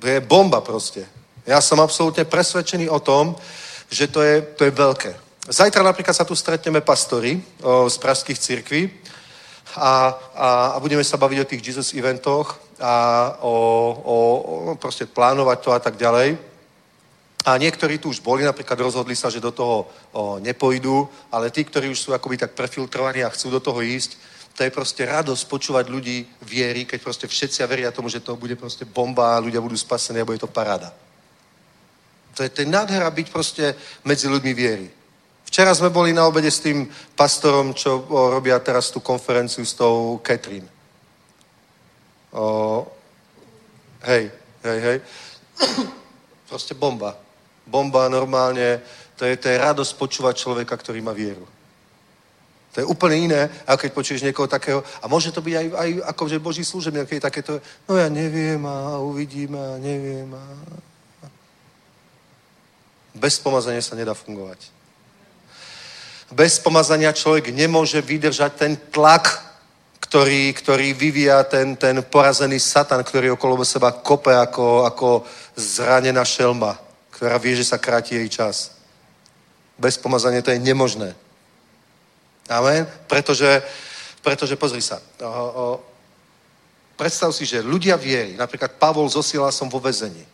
To 0.00 0.06
je 0.06 0.20
bomba 0.20 0.60
proste. 0.60 1.08
Ja 1.48 1.64
som 1.64 1.80
absolútne 1.80 2.28
presvedčený 2.28 2.92
o 2.92 3.00
tom, 3.00 3.36
že 3.88 4.08
to 4.08 4.20
je, 4.20 4.42
to 4.56 4.68
je 4.68 4.72
veľké. 4.72 5.16
Zajtra 5.48 5.84
napríklad 5.84 6.16
sa 6.16 6.24
tu 6.24 6.36
stretneme 6.36 6.80
pastori 6.80 7.40
o, 7.60 7.88
z 7.88 7.96
pražských 8.00 8.38
církví 8.38 8.82
a, 9.76 10.14
a, 10.34 10.48
a 10.74 10.76
budeme 10.80 11.04
sa 11.04 11.16
baviť 11.16 11.38
o 11.40 11.48
tých 11.48 11.64
Jesus 11.64 11.94
eventoch 11.94 12.58
a 12.78 12.94
o, 13.42 13.54
o, 14.04 14.16
o 14.72 14.74
proste 14.76 15.06
plánovať 15.06 15.58
to 15.60 15.70
a 15.72 15.80
tak 15.80 15.96
ďalej. 15.96 16.38
A 17.44 17.58
niektorí 17.60 17.98
tu 17.98 18.08
už 18.08 18.24
boli, 18.24 18.44
napríklad 18.44 18.80
rozhodli 18.80 19.12
sa, 19.16 19.28
že 19.28 19.42
do 19.42 19.52
toho 19.52 19.84
o, 20.12 20.38
nepojdu, 20.40 21.08
ale 21.28 21.50
tí, 21.50 21.64
ktorí 21.64 21.92
už 21.92 22.00
sú 22.00 22.10
akoby 22.14 22.40
tak 22.40 22.56
prefiltrovaní 22.56 23.20
a 23.20 23.28
chcú 23.28 23.50
do 23.50 23.60
toho 23.60 23.82
ísť, 23.82 24.16
to 24.54 24.62
je 24.62 24.70
proste 24.70 25.02
radosť 25.04 25.44
počúvať 25.50 25.90
ľudí 25.90 26.24
viery, 26.46 26.86
keď 26.86 27.02
proste 27.02 27.26
všetci 27.26 27.66
veria 27.66 27.90
tomu, 27.90 28.08
že 28.08 28.22
to 28.22 28.38
bude 28.38 28.54
proste 28.56 28.86
bomba 28.86 29.36
ľudia 29.42 29.60
budú 29.60 29.76
spasení 29.76 30.22
a 30.22 30.24
bude 30.24 30.38
to 30.38 30.46
paráda. 30.46 30.94
To 32.34 32.42
je, 32.42 32.48
to 32.48 32.62
je 32.62 32.70
nádhera 32.70 33.10
byť 33.10 33.26
proste 33.30 33.74
medzi 34.06 34.30
ľuďmi 34.30 34.52
viery. 34.54 34.86
Včera 35.54 35.70
sme 35.70 35.86
boli 35.86 36.10
na 36.10 36.26
obede 36.26 36.50
s 36.50 36.58
tým 36.58 36.90
pastorom, 37.14 37.78
čo 37.78 38.02
o, 38.10 38.26
robia 38.26 38.58
teraz 38.58 38.90
tú 38.90 38.98
konferenciu 38.98 39.62
s 39.62 39.78
tou 39.78 40.18
Katrin. 40.18 40.66
O, 42.34 42.82
Hej, 44.02 44.34
hej, 44.66 44.78
hej. 44.82 44.98
Proste 46.50 46.74
bomba. 46.74 47.14
Bomba 47.70 48.10
normálne, 48.10 48.82
to 49.14 49.30
je, 49.30 49.38
to 49.38 49.46
je 49.46 49.62
radosť 49.62 49.94
počúvať 49.94 50.34
človeka, 50.42 50.74
ktorý 50.74 50.98
má 51.06 51.14
vieru. 51.14 51.46
To 52.74 52.82
je 52.82 52.90
úplne 52.90 53.30
iné, 53.30 53.46
ako 53.62 53.78
keď 53.78 53.90
počuješ 53.94 54.26
niekoho 54.26 54.50
takého. 54.50 54.82
A 54.98 55.06
môže 55.06 55.30
to 55.30 55.38
byť 55.38 55.54
aj, 55.54 55.66
aj 55.70 55.90
akože 56.18 56.42
Boží 56.42 56.66
služebník, 56.66 57.06
keď 57.06 57.16
je 57.22 57.28
takéto, 57.30 57.52
no 57.86 57.94
ja 57.94 58.10
neviem 58.10 58.58
a 58.66 58.98
uvidím 58.98 59.54
a 59.54 59.78
neviem 59.78 60.34
a... 60.34 60.42
Bez 63.14 63.38
pomazania 63.38 63.78
sa 63.78 63.94
nedá 63.94 64.18
fungovať. 64.18 64.73
Bez 66.34 66.58
pomazania 66.58 67.14
človek 67.14 67.54
nemôže 67.54 68.02
vydržať 68.02 68.52
ten 68.58 68.74
tlak, 68.90 69.38
ktorý, 70.02 70.50
ktorý 70.50 70.90
vyvíja 70.90 71.46
ten, 71.46 71.78
ten 71.78 72.02
porazený 72.02 72.58
satan, 72.58 73.06
ktorý 73.06 73.38
okolo 73.38 73.62
seba 73.62 73.94
kope 73.94 74.34
ako, 74.34 74.82
ako 74.82 75.22
zranená 75.54 76.26
šelma, 76.26 76.74
ktorá 77.14 77.38
vie, 77.38 77.54
že 77.54 77.62
sa 77.62 77.78
kráti 77.78 78.18
jej 78.18 78.26
čas. 78.26 78.74
Bez 79.78 79.94
pomazania 79.94 80.42
to 80.42 80.50
je 80.50 80.58
nemožné. 80.58 81.14
Amen? 82.50 82.82
Pretože, 83.06 83.62
pretože 84.18 84.58
pozri 84.58 84.82
sa, 84.82 84.98
o, 85.22 85.30
o, 85.30 85.64
predstav 86.98 87.30
si, 87.30 87.46
že 87.46 87.62
ľudia 87.62 87.94
viery, 87.94 88.34
napríklad 88.34 88.74
Pavol 88.74 89.06
zosiela 89.06 89.54
som 89.54 89.70
vo 89.70 89.78
väzení. 89.78 90.26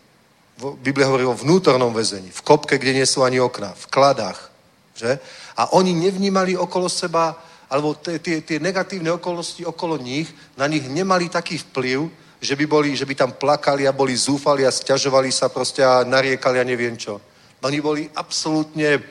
Biblia 0.80 1.08
hovorí 1.08 1.24
o 1.28 1.36
vnútornom 1.36 1.92
väzení, 1.92 2.32
v 2.32 2.44
kopke, 2.44 2.76
kde 2.80 3.00
nie 3.00 3.06
sú 3.08 3.20
ani 3.20 3.40
okna, 3.40 3.72
v 3.76 3.84
kladách. 3.88 4.48
Že? 4.96 5.16
A 5.60 5.76
oni 5.76 5.92
nevnímali 5.92 6.56
okolo 6.56 6.88
seba, 6.88 7.36
alebo 7.68 7.92
tie, 8.00 8.40
negatívne 8.56 9.12
okolnosti 9.12 9.60
okolo 9.68 10.00
nich, 10.00 10.32
na 10.56 10.64
nich 10.64 10.88
nemali 10.88 11.28
taký 11.28 11.60
vplyv, 11.68 12.08
že 12.40 12.56
by, 12.56 12.64
boli, 12.64 12.96
že 12.96 13.04
by 13.04 13.12
tam 13.12 13.32
plakali 13.36 13.84
a 13.84 13.92
boli 13.92 14.16
zúfali 14.16 14.64
a 14.64 14.72
stiažovali 14.72 15.28
sa 15.28 15.52
proste 15.52 15.84
a 15.84 16.00
nariekali 16.00 16.56
a 16.56 16.64
neviem 16.64 16.96
čo. 16.96 17.20
Oni 17.60 17.84
boli 17.84 18.08
absolútne 18.16 19.04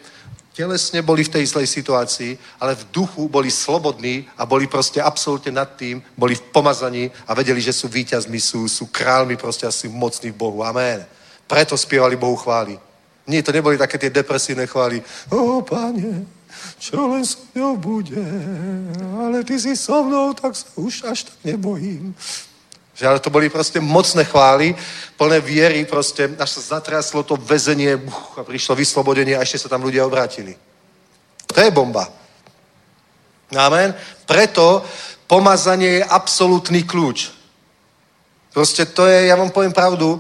telesne 0.60 1.00
boli 1.00 1.24
v 1.24 1.40
tej 1.40 1.46
zlej 1.56 1.72
situácii, 1.72 2.36
ale 2.60 2.76
v 2.76 2.84
duchu 2.92 3.30
boli 3.32 3.48
slobodní 3.48 4.28
a 4.36 4.44
boli 4.44 4.68
proste 4.68 5.00
absolútne 5.00 5.56
nad 5.56 5.78
tým, 5.80 6.04
boli 6.18 6.36
v 6.36 6.52
pomazaní 6.52 7.08
a 7.24 7.32
vedeli, 7.32 7.62
že 7.62 7.72
sú 7.72 7.88
víťazmi, 7.88 8.36
sú, 8.42 8.68
sú 8.68 8.92
kráľmi 8.92 9.40
proste 9.40 9.64
a 9.64 9.72
sú 9.72 9.88
mocní 9.88 10.36
v 10.36 10.40
Bohu. 10.42 10.60
Amen. 10.66 11.06
Preto 11.48 11.78
spievali 11.80 12.20
Bohu 12.20 12.36
chváli. 12.36 12.76
Nie, 13.24 13.40
to 13.40 13.56
neboli 13.56 13.78
také 13.78 13.96
tie 14.02 14.10
depresívne 14.10 14.68
chvály. 14.68 15.00
O, 15.32 15.62
pane, 15.62 16.28
čo 16.80 17.08
len 17.08 17.26
so 17.26 17.40
mnou 17.56 17.78
bude, 17.78 18.24
ale 19.20 19.44
ty 19.44 19.60
si 19.60 19.76
so 19.76 20.04
mnou, 20.04 20.34
tak 20.34 20.56
sa 20.56 20.68
už 20.76 21.04
až 21.04 21.24
tak 21.24 21.38
nebojím. 21.44 22.16
Že 22.96 23.08
ale 23.08 23.20
to 23.20 23.30
boli 23.30 23.48
proste 23.48 23.80
mocné 23.80 24.28
chvály, 24.28 24.76
plné 25.16 25.40
viery, 25.40 25.86
proste, 25.86 26.36
až 26.36 26.50
sa 26.60 26.76
zatraslo 26.76 27.24
to 27.24 27.40
väzenie 27.40 27.96
buch, 27.96 28.36
a 28.36 28.44
prišlo 28.44 28.76
vyslobodenie 28.76 29.40
a 29.40 29.44
ešte 29.48 29.64
sa 29.64 29.72
tam 29.72 29.88
ľudia 29.88 30.04
obrátili. 30.04 30.58
To 31.48 31.56
je 31.56 31.72
bomba. 31.72 32.12
Amen. 33.56 33.96
Preto 34.28 34.84
pomazanie 35.28 36.04
je 36.04 36.04
absolútny 36.04 36.84
kľúč. 36.84 37.32
Proste 38.54 38.86
to 38.86 39.08
je, 39.08 39.30
ja 39.30 39.38
vám 39.38 39.54
poviem 39.54 39.72
pravdu, 39.72 40.20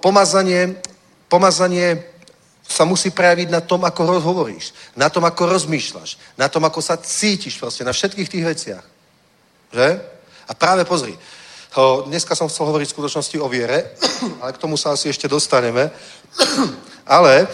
pomazanie, 0.00 0.80
pomazanie 1.28 2.09
sa 2.70 2.86
musí 2.86 3.10
prejaviť 3.10 3.50
na 3.50 3.58
tom, 3.58 3.82
ako 3.82 4.22
hovoríš, 4.22 4.70
na 4.94 5.10
tom, 5.10 5.26
ako 5.26 5.58
rozmýšľaš, 5.58 6.38
na 6.38 6.46
tom, 6.46 6.62
ako 6.62 6.78
sa 6.78 6.94
cítiš 6.94 7.58
proste, 7.58 7.82
na 7.82 7.90
všetkých 7.90 8.30
tých 8.30 8.44
veciach. 8.46 8.84
Že? 9.74 9.88
A 10.46 10.52
práve 10.54 10.86
pozri, 10.86 11.18
Dneska 12.06 12.34
som 12.34 12.50
chcel 12.50 12.66
hovoriť 12.66 12.90
v 12.90 12.94
skutočnosti 12.98 13.36
o 13.38 13.46
viere, 13.46 13.94
ale 14.42 14.50
k 14.50 14.58
tomu 14.58 14.74
sa 14.74 14.90
asi 14.90 15.06
ešte 15.06 15.30
dostaneme. 15.30 15.86
Ale, 17.06 17.46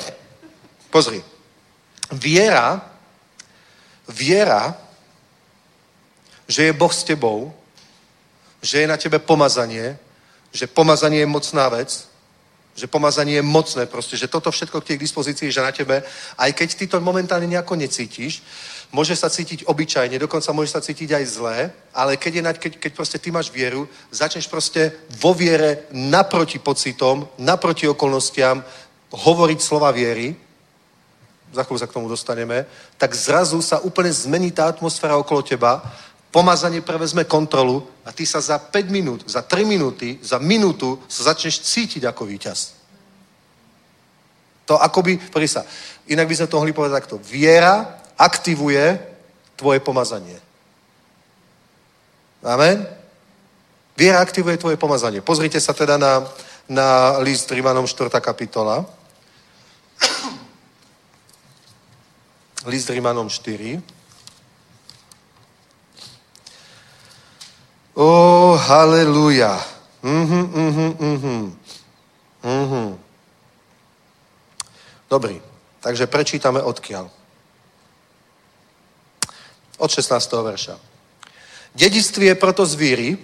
pozri, 0.88 1.20
viera, 2.12 2.80
viera, 4.08 4.72
že 6.48 6.68
je 6.68 6.72
Boh 6.72 6.92
s 6.92 7.04
tebou, 7.04 7.52
že 8.60 8.84
je 8.84 8.88
na 8.88 8.96
tebe 8.96 9.20
pomazanie, 9.20 9.96
že 10.52 10.64
pomazanie 10.64 11.24
je 11.24 11.28
mocná 11.28 11.68
vec, 11.68 12.08
že 12.76 12.86
pomazanie 12.86 13.40
je 13.40 13.42
mocné 13.42 13.88
proste, 13.88 14.20
že 14.20 14.28
toto 14.28 14.52
všetko 14.52 14.84
k 14.84 14.88
tej 14.94 14.98
dispozícii, 15.00 15.48
že 15.48 15.64
na 15.64 15.72
tebe, 15.72 16.04
aj 16.38 16.50
keď 16.52 16.68
ty 16.76 16.84
to 16.86 17.00
momentálne 17.00 17.48
nejako 17.48 17.74
necítiš, 17.74 18.44
Môže 18.94 19.18
sa 19.18 19.26
cítiť 19.26 19.66
obyčajne, 19.66 20.14
dokonca 20.14 20.54
môže 20.54 20.70
sa 20.70 20.80
cítiť 20.80 21.10
aj 21.10 21.24
zlé, 21.26 21.58
ale 21.90 22.14
keď, 22.14 22.32
je, 22.34 22.42
keď, 22.54 22.72
keď 22.78 22.92
proste 22.94 23.18
ty 23.18 23.34
máš 23.34 23.50
vieru, 23.50 23.90
začneš 24.14 24.46
proste 24.46 24.94
vo 25.18 25.34
viere 25.34 25.90
naproti 25.90 26.62
pocitom, 26.62 27.26
naproti 27.38 27.90
okolnostiam 27.90 28.62
hovoriť 29.10 29.58
slova 29.58 29.90
viery, 29.90 30.38
za 31.52 31.62
chvíľu 31.64 31.78
sa 31.82 31.88
k 31.90 31.96
tomu 31.98 32.06
dostaneme, 32.06 32.66
tak 32.98 33.14
zrazu 33.14 33.58
sa 33.62 33.82
úplne 33.82 34.12
zmení 34.12 34.52
tá 34.52 34.70
atmosféra 34.70 35.16
okolo 35.18 35.42
teba, 35.42 35.82
pomazanie 36.30 36.82
prevezme 36.82 37.24
kontrolu 37.24 37.86
a 38.04 38.12
ty 38.12 38.26
sa 38.26 38.40
za 38.40 38.58
5 38.58 38.92
minút, 38.92 39.20
za 39.26 39.42
3 39.42 39.64
minúty, 39.64 40.18
za 40.22 40.38
minútu 40.38 41.00
sa 41.08 41.32
začneš 41.32 41.64
cítiť 41.64 42.04
ako 42.04 42.28
víťaz. 42.28 42.76
To 44.66 44.76
akoby, 44.82 45.16
pozri 45.30 45.48
sa, 45.48 45.62
inak 46.10 46.26
by 46.26 46.34
sme 46.34 46.50
to 46.50 46.58
mohli 46.58 46.74
povedať 46.74 46.94
takto. 47.02 47.16
Viera 47.22 48.02
aktivuje 48.18 48.98
tvoje 49.54 49.78
pomazanie. 49.80 50.36
Amen? 52.42 52.86
Viera 53.96 54.20
aktivuje 54.20 54.60
tvoje 54.60 54.76
pomazanie. 54.76 55.24
Pozrite 55.24 55.56
sa 55.62 55.72
teda 55.72 55.96
na, 55.96 56.26
na 56.68 57.18
list 57.24 57.48
Rimanom 57.48 57.86
4. 57.88 58.10
kapitola. 58.20 58.84
list 62.66 62.90
Rimanom 62.90 63.30
4. 63.30 63.95
Ó, 67.96 68.04
oh, 68.04 68.60
haleluja. 68.60 69.56
Mhm, 70.04 70.42
mhm, 70.52 70.88
mhm. 71.00 71.38
Mhm. 72.44 72.86
Dobrý, 75.08 75.40
takže 75.80 76.04
prečítame 76.04 76.60
odkiaľ. 76.60 77.08
Od 79.80 79.90
16. 79.90 80.12
verša. 80.44 80.76
Dedictví 81.72 82.26
je 82.28 82.36
proto 82.36 82.68
zvíry, 82.68 83.16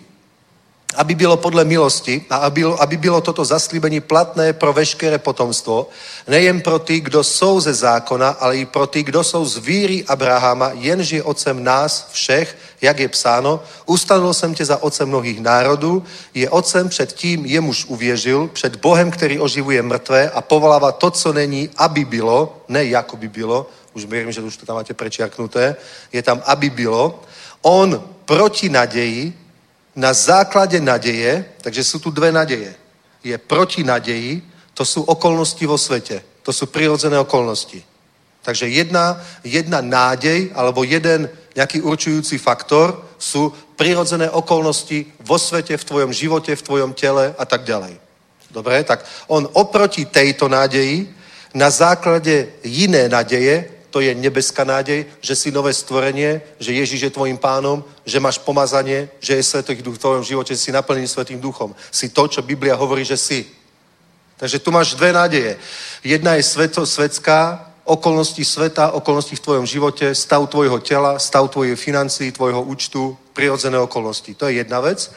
aby 0.97 1.15
bylo 1.15 1.37
podle 1.37 1.65
milosti 1.65 2.25
a 2.31 2.37
aby, 2.37 2.65
aby 2.79 2.97
bylo 2.97 3.21
toto 3.21 3.45
zaslíbení 3.45 4.01
platné 4.01 4.53
pro 4.53 4.73
veškeré 4.73 5.19
potomstvo, 5.19 5.89
nejen 6.29 6.61
pro 6.61 6.79
ty, 6.79 7.01
kdo 7.01 7.25
jsou 7.25 7.61
ze 7.61 7.75
zákona, 7.75 8.29
ale 8.29 8.57
i 8.57 8.65
pro 8.65 8.87
ty, 8.87 9.03
kdo 9.03 9.25
jsou 9.25 9.45
z 9.45 9.57
víry 9.57 10.05
Abrahama, 10.09 10.71
jenž 10.75 11.11
je 11.11 11.23
otcem 11.23 11.65
nás 11.65 12.09
všech, 12.13 12.57
jak 12.81 12.99
je 12.99 13.09
psáno, 13.09 13.63
ustanovil 13.87 14.35
jsem 14.35 14.55
tě 14.55 14.65
za 14.65 14.83
otcem 14.83 15.09
mnohých 15.09 15.41
národů, 15.41 16.05
je 16.35 16.51
otcem 16.51 16.89
před 16.89 17.13
tím, 17.13 17.47
jemuž 17.47 17.85
uvěřil, 17.85 18.51
před 18.53 18.77
Bohem, 18.77 19.11
který 19.11 19.39
oživuje 19.39 19.83
mrtvé 19.83 20.31
a 20.31 20.41
povolává 20.41 20.93
to, 20.93 21.11
co 21.11 21.33
není, 21.33 21.71
aby 21.77 22.05
bylo, 22.05 22.57
ne 22.69 22.85
jako 22.85 23.17
by 23.17 23.29
bylo, 23.29 23.67
už 23.95 24.05
věřím, 24.05 24.33
že 24.33 24.41
už 24.41 24.57
to 24.57 24.67
tam 24.67 24.77
máte 24.77 24.95
prečiarknuté, 24.95 25.77
je 26.13 26.23
tam, 26.23 26.43
aby 26.45 26.71
bylo, 26.71 27.21
on 27.63 28.03
proti 28.25 28.69
nadeji, 28.69 29.42
na 29.97 30.13
základe 30.13 30.81
nadeje, 30.81 31.45
takže 31.61 31.85
sú 31.85 31.99
tu 31.99 32.11
dve 32.11 32.33
nadeje. 32.33 32.75
Je 33.25 33.39
proti 33.39 33.85
nadeji, 33.85 34.43
to 34.75 34.85
sú 34.85 35.05
okolnosti 35.05 35.67
vo 35.67 35.79
svete. 35.79 36.25
To 36.43 36.53
sú 36.53 36.67
prirodzené 36.67 37.19
okolnosti. 37.19 37.85
Takže 38.43 38.69
jedna, 38.69 39.21
jedna 39.45 39.81
nádej 39.81 40.51
alebo 40.55 40.83
jeden 40.83 41.31
nejaký 41.55 41.83
určujúci 41.83 42.39
faktor 42.39 42.99
sú 43.19 43.55
prirodzené 43.77 44.31
okolnosti 44.31 45.07
vo 45.23 45.39
svete, 45.39 45.77
v 45.77 45.85
tvojom 45.85 46.13
živote, 46.13 46.57
v 46.57 46.63
tvojom 46.63 46.93
tele 46.93 47.35
a 47.39 47.45
tak 47.45 47.63
ďalej. 47.63 47.95
Dobre, 48.51 48.85
tak 48.85 49.07
on 49.29 49.49
oproti 49.53 50.05
tejto 50.05 50.49
nádeji 50.49 51.09
na 51.55 51.71
základe 51.71 52.53
iné 52.65 53.09
nádeje 53.09 53.71
to 53.93 54.01
je 54.01 54.15
nebeská 54.15 54.65
nádej, 54.65 55.05
že 55.21 55.37
si 55.37 55.53
nové 55.53 55.77
stvorenie, 55.77 56.41
že 56.57 56.73
Ježíš 56.73 57.01
je 57.03 57.11
tvojim 57.13 57.37
pánom, 57.37 57.85
že 58.09 58.21
máš 58.21 58.41
pomazanie, 58.41 59.13
že 59.21 59.37
je 59.37 59.45
Svetý 59.45 59.85
duch 59.85 60.01
v 60.01 60.01
tvojom 60.01 60.25
živote, 60.25 60.57
si 60.57 60.73
naplnený 60.73 61.09
Svetým 61.09 61.41
duchom. 61.41 61.77
Si 61.93 62.09
to, 62.09 62.25
čo 62.25 62.41
Biblia 62.41 62.73
hovorí, 62.73 63.05
že 63.05 63.21
si. 63.21 63.45
Takže 64.41 64.59
tu 64.59 64.73
máš 64.73 64.97
dve 64.97 65.13
nádeje. 65.13 65.61
Jedna 66.01 66.35
je 66.35 66.43
sveto, 66.43 66.89
svetská, 66.89 67.69
okolnosti 67.85 68.45
sveta, 68.45 68.97
okolnosti 68.97 69.37
v 69.37 69.45
tvojom 69.45 69.67
živote, 69.67 70.15
stav 70.15 70.47
tvojho 70.49 70.81
tela, 70.81 71.19
stav 71.19 71.49
tvojej 71.53 71.77
financií, 71.77 72.33
tvojho 72.33 72.63
účtu, 72.63 73.17
prirodzené 73.37 73.79
okolnosti. 73.79 74.35
To 74.35 74.49
je 74.49 74.65
jedna 74.65 74.81
vec. 74.81 75.13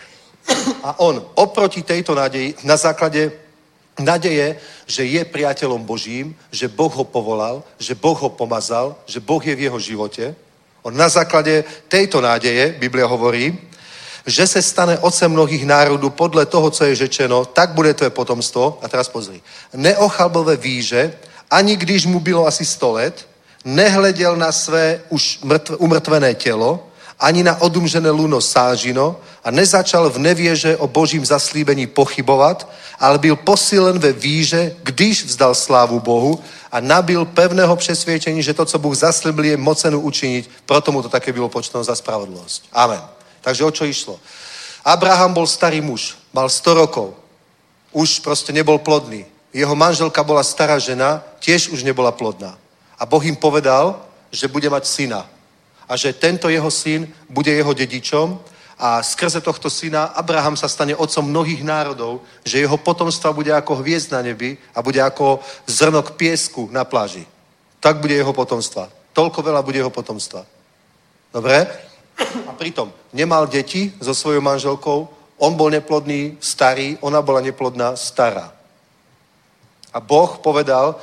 A 0.84 1.00
on 1.00 1.26
oproti 1.40 1.82
tejto 1.82 2.12
nádeji 2.16 2.60
na 2.68 2.78
základe 2.78 3.32
nadeje, 4.00 4.60
že 4.88 5.06
je 5.06 5.26
priateľom 5.26 5.84
Božím, 5.84 6.36
že 6.52 6.68
Boh 6.68 6.92
ho 6.92 7.04
povolal, 7.04 7.64
že 7.80 7.96
Boh 7.96 8.18
ho 8.22 8.30
pomazal, 8.30 8.96
že 9.06 9.20
Boh 9.20 9.46
je 9.46 9.56
v 9.56 9.60
jeho 9.60 9.80
živote. 9.80 10.36
On 10.84 10.94
na 10.94 11.10
základe 11.10 11.64
tejto 11.88 12.22
nádeje, 12.22 12.76
Biblia 12.80 13.08
hovorí, 13.08 13.58
že 14.26 14.48
se 14.48 14.62
stane 14.62 14.98
otcem 14.98 15.32
mnohých 15.32 15.66
národů 15.66 16.10
podle 16.10 16.46
toho, 16.46 16.72
co 16.72 16.86
je 16.86 16.96
řečeno, 16.96 17.46
tak 17.46 17.70
bude 17.70 17.94
tvé 17.94 18.10
potomstvo. 18.10 18.80
A 18.82 18.88
teraz 18.88 19.10
pozri. 19.10 19.42
Neochalbl 19.74 20.44
ve 20.44 20.56
víže, 20.56 21.14
ani 21.52 21.76
když 21.76 22.06
mu 22.06 22.20
bylo 22.20 22.48
asi 22.48 22.66
100 22.66 22.92
let, 22.92 23.28
nehleděl 23.66 24.36
na 24.36 24.52
své 24.52 25.02
už 25.10 25.40
mrtv, 25.44 25.74
umrtvené 25.78 26.34
tělo, 26.34 26.88
ani 27.20 27.44
na 27.44 27.62
odumřené 27.62 28.10
luno 28.10 28.42
sážino 28.42 29.16
a 29.44 29.52
nezačal 29.52 30.10
v 30.10 30.20
nevěže 30.20 30.78
o 30.78 30.88
božím 30.88 31.26
zaslíbení 31.26 31.88
pochybovat, 31.88 32.70
ale 33.00 33.18
byl 33.18 33.36
posílen 33.36 34.00
ve 34.00 34.14
víže, 34.14 34.76
když 34.84 35.26
vzdal 35.26 35.56
slávu 35.56 36.00
Bohu 36.00 36.40
a 36.72 36.80
nabil 36.80 37.26
pevného 37.26 37.76
přesvědčení, 37.76 38.44
že 38.44 38.54
to, 38.54 38.66
co 38.66 38.80
Bůh 38.80 38.96
zaslíbil, 38.96 39.46
je 39.46 39.58
mocenu 39.58 40.00
učinit, 40.00 40.50
proto 40.66 40.92
mu 40.92 41.02
to 41.02 41.10
také 41.10 41.34
bylo 41.34 41.50
počteno 41.50 41.84
za 41.84 41.96
spravodlivosť. 41.96 42.64
Amen. 42.74 43.02
Takže 43.42 43.64
o 43.64 43.72
čo 43.72 43.86
išlo? 43.86 44.20
Abraham 44.86 45.34
bol 45.34 45.48
starý 45.48 45.82
muž, 45.82 46.18
mal 46.34 46.50
100 46.50 46.74
rokov, 46.74 47.14
už 47.96 48.20
proste 48.20 48.54
nebol 48.54 48.78
plodný. 48.78 49.26
Jeho 49.54 49.76
manželka 49.76 50.24
bola 50.24 50.44
stará 50.44 50.76
žena, 50.80 51.24
tiež 51.40 51.70
už 51.72 51.88
nebola 51.88 52.12
plodná. 52.12 52.58
A 53.00 53.06
Boh 53.06 53.24
im 53.24 53.36
povedal, 53.36 54.04
že 54.32 54.52
bude 54.52 54.70
mať 54.70 54.84
syna. 54.86 55.30
A 55.90 55.96
že 55.98 56.14
tento 56.14 56.50
jeho 56.50 56.72
syn 56.72 57.06
bude 57.30 57.52
jeho 57.52 57.74
dedičom 57.74 58.40
a 58.80 59.04
skrze 59.04 59.42
tohto 59.42 59.70
syna 59.70 60.12
Abraham 60.18 60.58
sa 60.58 60.68
stane 60.68 60.96
otcom 60.96 61.30
mnohých 61.30 61.64
národov, 61.64 62.22
že 62.44 62.60
jeho 62.60 62.78
potomstva 62.78 63.32
bude 63.32 63.54
ako 63.54 63.80
hviezd 63.80 64.12
na 64.12 64.22
nebi 64.22 64.58
a 64.76 64.82
bude 64.82 65.00
ako 65.00 65.40
zrnok 65.66 66.20
piesku 66.20 66.68
na 66.72 66.84
pláži. 66.84 67.24
Tak 67.80 68.04
bude 68.04 68.18
jeho 68.18 68.34
potomstva. 68.34 68.92
Toľko 69.14 69.40
veľa 69.42 69.62
bude 69.64 69.80
jeho 69.80 69.94
potomstva. 69.94 70.44
Dobre? 71.32 71.68
A 72.48 72.52
pritom 72.52 72.92
nemal 73.14 73.48
deti 73.48 73.94
so 74.00 74.12
svojou 74.16 74.42
manželkou, 74.42 75.08
on 75.38 75.54
bol 75.56 75.68
neplodný, 75.68 76.40
starý, 76.40 76.98
ona 77.04 77.22
bola 77.22 77.44
neplodná, 77.44 77.96
stará. 77.96 78.56
A 79.94 80.00
Boh 80.00 80.40
povedal, 80.40 80.96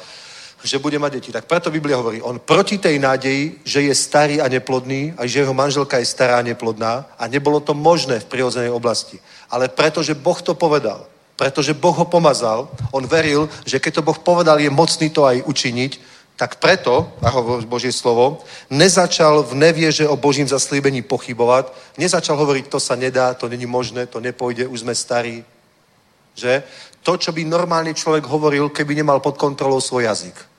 že 0.62 0.78
bude 0.78 0.98
mať 0.98 1.12
deti. 1.12 1.30
Tak 1.34 1.50
preto 1.50 1.70
Biblia 1.70 1.98
hovorí, 1.98 2.22
on 2.22 2.38
proti 2.38 2.78
tej 2.78 2.98
nádeji, 2.98 3.66
že 3.66 3.82
je 3.82 3.94
starý 3.94 4.40
a 4.40 4.48
neplodný 4.48 5.14
a 5.18 5.26
že 5.26 5.42
jeho 5.42 5.54
manželka 5.54 5.98
je 5.98 6.06
stará 6.06 6.38
a 6.38 6.46
neplodná 6.46 7.06
a 7.18 7.26
nebolo 7.26 7.60
to 7.60 7.74
možné 7.74 8.22
v 8.22 8.30
prirodzenej 8.30 8.70
oblasti. 8.70 9.18
Ale 9.50 9.68
pretože 9.68 10.14
Boh 10.14 10.38
to 10.38 10.54
povedal, 10.54 11.06
pretože 11.36 11.74
Boh 11.74 11.96
ho 11.98 12.06
pomazal, 12.06 12.70
on 12.94 13.06
veril, 13.06 13.50
že 13.66 13.82
keď 13.82 13.98
to 13.98 14.06
Boh 14.06 14.18
povedal, 14.18 14.62
je 14.62 14.70
mocný 14.70 15.10
to 15.10 15.26
aj 15.26 15.42
učiniť, 15.42 15.92
tak 16.36 16.56
preto, 16.56 17.12
ako 17.22 17.62
Božie 17.66 17.92
slovo, 17.92 18.42
nezačal 18.70 19.42
v 19.42 19.54
nevieže 19.54 20.08
o 20.08 20.16
Božím 20.16 20.48
zaslíbení 20.48 21.02
pochybovať, 21.02 21.70
nezačal 21.98 22.36
hovoriť, 22.38 22.66
to 22.66 22.80
sa 22.80 22.94
nedá, 22.94 23.34
to 23.34 23.48
není 23.48 23.66
možné, 23.66 24.06
to 24.06 24.20
nepojde, 24.20 24.66
už 24.66 24.80
sme 24.80 24.94
starí. 24.94 25.44
Že? 26.34 26.62
To, 27.02 27.16
čo 27.16 27.32
by 27.34 27.44
normálne 27.44 27.94
človek 27.94 28.24
hovoril, 28.24 28.70
keby 28.70 28.94
nemal 28.94 29.20
pod 29.20 29.36
kontrolou 29.36 29.80
svoj 29.80 30.08
jazyk. 30.08 30.51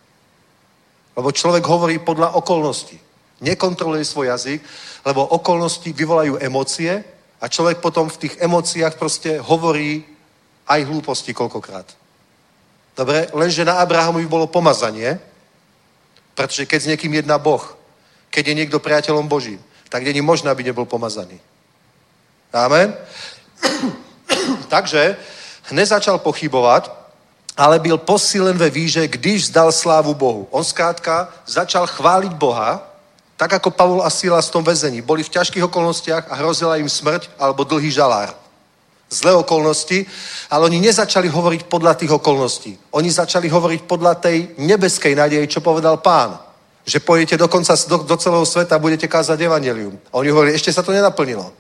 Lebo 1.14 1.30
človek 1.32 1.64
hovorí 1.66 2.02
podľa 2.02 2.34
okolností. 2.38 2.98
Nekontroluje 3.44 4.06
svoj 4.06 4.34
jazyk, 4.34 4.60
lebo 5.06 5.28
okolnosti 5.36 5.90
vyvolajú 5.94 6.40
emócie 6.40 7.04
a 7.42 7.46
človek 7.52 7.84
potom 7.84 8.08
v 8.08 8.20
tých 8.28 8.40
emóciách 8.40 8.96
proste 8.96 9.38
hovorí 9.38 10.06
aj 10.68 10.80
hlúposti 10.88 11.36
koľkokrát. 11.36 11.86
Dobre? 12.96 13.28
Lenže 13.34 13.68
na 13.68 13.84
Abrahamovi 13.84 14.26
bolo 14.30 14.48
pomazanie, 14.48 15.20
pretože 16.34 16.66
keď 16.66 16.80
s 16.82 16.90
niekým 16.96 17.14
jedná 17.14 17.38
Boh, 17.38 17.62
keď 18.32 18.48
je 18.48 18.58
niekto 18.58 18.80
priateľom 18.80 19.28
Božím, 19.28 19.60
tak 19.90 20.08
není 20.08 20.22
možné, 20.22 20.50
aby 20.50 20.64
nebol 20.64 20.86
pomazaný. 20.86 21.38
Amen? 22.54 22.94
Takže 24.74 25.18
nezačal 25.70 26.18
pochybovať, 26.22 27.03
ale 27.58 27.80
byl 27.80 27.98
posílen 27.98 28.58
ve 28.58 28.70
víže, 28.70 29.08
když 29.08 29.48
zdal 29.48 29.72
slávu 29.72 30.14
Bohu. 30.14 30.48
On 30.52 30.64
zkrátka 30.64 31.30
začal 31.46 31.88
chváliť 31.88 32.32
Boha, 32.34 32.94
tak 33.38 33.54
ako 33.54 33.72
Pavol 33.72 34.02
a 34.02 34.10
Silas 34.10 34.48
v 34.50 34.52
tom 34.52 34.64
väzení. 34.64 35.02
Boli 35.02 35.24
v 35.24 35.30
ťažkých 35.30 35.64
okolnostiach 35.64 36.32
a 36.32 36.36
hrozila 36.36 36.78
im 36.78 36.90
smrť 36.90 37.30
alebo 37.40 37.64
dlhý 37.64 37.92
žalár. 37.92 38.34
Zlé 39.10 39.34
okolnosti, 39.34 40.06
ale 40.50 40.66
oni 40.66 40.80
nezačali 40.80 41.30
hovoriť 41.30 41.70
podľa 41.70 41.94
tých 41.94 42.12
okolností. 42.12 42.78
Oni 42.98 43.12
začali 43.12 43.50
hovoriť 43.50 43.82
podľa 43.86 44.16
tej 44.16 44.58
nebeskej 44.58 45.14
nádeje, 45.14 45.48
čo 45.48 45.62
povedal 45.62 45.98
pán. 45.98 46.40
Že 46.86 47.00
pojete 47.00 47.36
dokonca 47.38 47.78
do, 47.88 47.98
do 47.98 48.16
celého 48.18 48.46
sveta 48.46 48.76
a 48.76 48.82
budete 48.82 49.08
kázať 49.08 49.40
evangelium. 49.42 50.00
A 50.10 50.18
oni 50.18 50.30
hovorili, 50.34 50.56
ešte 50.56 50.74
sa 50.74 50.82
to 50.82 50.92
nenaplnilo. 50.92 51.54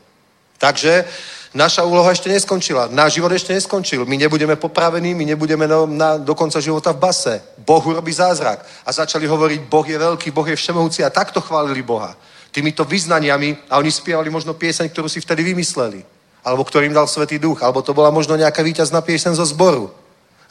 Takže 0.57 1.06
naša 1.53 1.85
úloha 1.85 2.11
ešte 2.11 2.30
neskončila. 2.30 2.89
Náš 2.89 3.21
život 3.21 3.31
ešte 3.31 3.53
neskončil. 3.53 4.05
My 4.05 4.17
nebudeme 4.17 4.57
popravení, 4.57 5.13
my 5.13 5.25
nebudeme 5.25 5.69
na, 5.69 5.85
na, 5.85 6.09
do 6.17 6.35
konca 6.35 6.59
života 6.59 6.91
v 6.91 6.99
base. 6.99 7.41
Boh 7.61 7.85
urobí 7.85 8.13
zázrak. 8.13 8.65
A 8.85 8.89
začali 8.91 9.30
hovoriť, 9.30 9.61
Boh 9.69 9.85
je 9.85 9.97
veľký, 9.97 10.31
Boh 10.34 10.47
je 10.49 10.57
všemohúci 10.57 11.05
a 11.05 11.13
takto 11.13 11.41
chválili 11.41 11.81
Boha. 11.85 12.17
Týmito 12.51 12.85
vyznaniami 12.85 13.69
a 13.69 13.77
oni 13.77 13.91
spievali 13.91 14.30
možno 14.30 14.53
pieseň, 14.53 14.89
ktorú 14.89 15.09
si 15.09 15.21
vtedy 15.21 15.41
vymysleli. 15.41 16.05
Alebo 16.43 16.65
ktorým 16.65 16.93
dal 16.93 17.07
Svetý 17.07 17.39
Duch. 17.39 17.63
Alebo 17.63 17.81
to 17.81 17.93
bola 17.93 18.11
možno 18.11 18.35
nejaká 18.35 18.61
víťazná 18.61 19.01
pieseň 19.01 19.38
zo 19.38 19.45
zboru. 19.45 19.89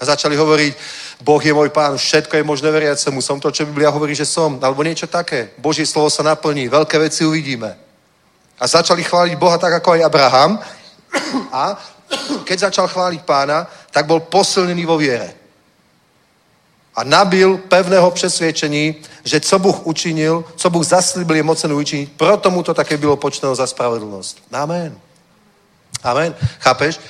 A 0.01 0.03
začali 0.03 0.35
hovoriť, 0.35 0.73
Boh 1.23 1.39
je 1.39 1.55
môj 1.55 1.71
pán, 1.71 1.95
všetko 1.95 2.35
je 2.35 2.43
možné 2.43 2.75
veriacemu, 2.75 3.23
som 3.23 3.39
to, 3.39 3.55
čo 3.55 3.63
Biblia 3.71 3.95
hovorí, 3.95 4.19
že 4.19 4.27
som. 4.27 4.59
Alebo 4.59 4.83
niečo 4.83 5.07
také. 5.07 5.55
Božie 5.63 5.87
slovo 5.87 6.11
sa 6.11 6.27
naplní, 6.27 6.67
veľké 6.67 6.99
veci 6.99 7.23
uvidíme. 7.23 7.79
A 8.59 8.67
začali 8.67 9.07
chváliť 9.07 9.39
Boha 9.39 9.59
tak, 9.59 9.79
ako 9.79 9.95
aj 9.95 10.07
Abraham. 10.07 10.59
A 11.53 11.77
keď 12.45 12.59
začal 12.59 12.89
chváliť 12.89 13.21
pána, 13.23 13.67
tak 13.91 14.07
bol 14.07 14.21
posilnený 14.21 14.87
vo 14.87 14.97
viere. 14.97 15.35
A 16.95 17.05
nabil 17.05 17.57
pevného 17.57 18.11
přesvědčení, 18.11 18.95
že 19.25 19.41
co 19.41 19.59
Bůh 19.59 19.87
učinil, 19.87 20.45
co 20.57 20.71
Bůh 20.71 20.85
zaslíbil, 20.85 21.37
je 21.37 21.43
mocen 21.43 21.73
učiniť, 21.73 22.13
proto 22.17 22.51
mu 22.51 22.63
to 22.63 22.75
také 22.75 22.97
bylo 22.97 23.17
počteno 23.17 23.55
za 23.55 23.67
spravedlnosť. 23.67 24.39
Amen. 24.53 24.99
Amen. 26.03 26.35
Chápeš? 26.61 27.01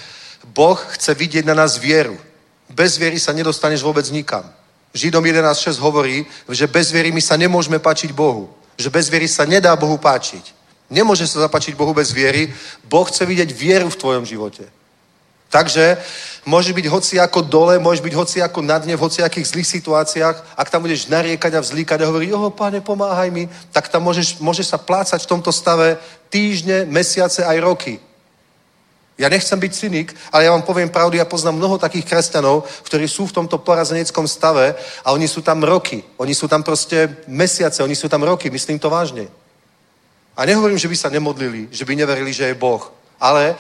Boh 0.45 0.79
chce 0.95 1.15
vidieť 1.15 1.45
na 1.47 1.55
nás 1.55 1.79
vieru. 1.79 2.19
Bez 2.71 2.97
viery 2.97 3.21
sa 3.21 3.33
nedostaneš 3.33 3.83
vôbec 3.83 4.07
nikam. 4.11 4.45
Židom 4.95 5.25
11.6 5.25 5.81
hovorí, 5.81 6.27
že 6.49 6.67
bez 6.67 6.93
viery 6.93 7.13
my 7.13 7.21
sa 7.21 7.37
nemôžeme 7.37 7.79
páčiť 7.79 8.13
Bohu. 8.13 8.53
Že 8.77 8.91
bez 8.91 9.09
viery 9.09 9.29
sa 9.29 9.49
nedá 9.49 9.77
Bohu 9.77 9.97
páčiť. 9.97 10.62
Nemôže 10.93 11.25
sa 11.25 11.49
zapačiť 11.49 11.73
Bohu 11.73 11.97
bez 11.97 12.13
viery. 12.13 12.53
Boh 12.85 13.09
chce 13.09 13.25
vidieť 13.25 13.49
vieru 13.49 13.89
v 13.89 13.97
tvojom 13.97 14.29
živote. 14.29 14.69
Takže 15.53 16.01
môže 16.49 16.73
byť 16.73 16.87
hoci 16.89 17.15
ako 17.21 17.45
dole, 17.45 17.77
môžeš 17.81 18.01
byť 18.05 18.15
hoci 18.17 18.39
ako 18.41 18.61
na 18.65 18.81
dne, 18.81 18.97
v 18.97 19.05
hociakých 19.05 19.49
zlých 19.53 19.69
situáciách. 19.69 20.37
Ak 20.57 20.69
tam 20.73 20.85
budeš 20.85 21.13
nariekať 21.13 21.53
a 21.57 21.65
vzlíkať 21.65 22.01
a 22.01 22.09
hovoriť, 22.09 22.31
oho, 22.33 22.49
páne, 22.53 22.81
pomáhaj 22.81 23.29
mi, 23.29 23.49
tak 23.73 23.89
tam 23.89 24.05
môžeš, 24.05 24.41
môžeš 24.41 24.73
sa 24.73 24.81
plácať 24.81 25.21
v 25.25 25.31
tomto 25.33 25.53
stave 25.53 26.01
týždne, 26.33 26.89
mesiace 26.89 27.45
aj 27.45 27.61
roky. 27.61 28.01
Ja 29.21 29.29
nechcem 29.29 29.61
byť 29.61 29.73
cynik, 29.77 30.09
ale 30.33 30.49
ja 30.49 30.57
vám 30.57 30.65
poviem 30.65 30.89
pravdu, 30.89 31.21
ja 31.21 31.29
poznám 31.29 31.61
mnoho 31.61 31.77
takých 31.77 32.09
kresťanov, 32.09 32.65
ktorí 32.89 33.05
sú 33.05 33.29
v 33.29 33.37
tomto 33.45 33.61
porazeneckom 33.61 34.25
stave 34.25 34.73
a 35.05 35.13
oni 35.13 35.29
sú 35.29 35.45
tam 35.45 35.61
roky. 35.61 36.01
Oni 36.17 36.33
sú 36.33 36.49
tam 36.49 36.65
proste 36.65 37.21
mesiace, 37.29 37.85
oni 37.85 37.93
sú 37.93 38.09
tam 38.09 38.25
roky, 38.25 38.49
myslím 38.49 38.81
to 38.81 38.89
vážne. 38.89 39.29
A 40.37 40.45
nehovorím, 40.45 40.79
že 40.79 40.89
by 40.89 40.97
sa 40.97 41.13
nemodlili, 41.13 41.69
že 41.71 41.85
by 41.85 41.97
neverili, 41.97 42.33
že 42.33 42.45
je 42.45 42.55
Boh. 42.55 42.93
Ale 43.21 43.57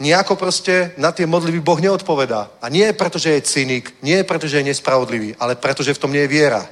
nejako 0.00 0.36
proste 0.36 0.92
na 0.96 1.12
tie 1.12 1.26
modlivy 1.26 1.60
Boh 1.60 1.80
neodpovedá. 1.80 2.50
A 2.60 2.68
nie 2.68 2.92
preto, 2.92 3.18
že 3.18 3.30
je 3.30 3.40
cynik, 3.40 3.94
nie 4.02 4.24
preto, 4.24 4.48
že 4.48 4.60
je 4.60 4.68
nespravodlivý, 4.68 5.36
ale 5.40 5.56
preto, 5.56 5.82
že 5.82 5.94
v 5.94 5.98
tom 5.98 6.12
nie 6.12 6.20
je 6.20 6.32
viera. 6.32 6.68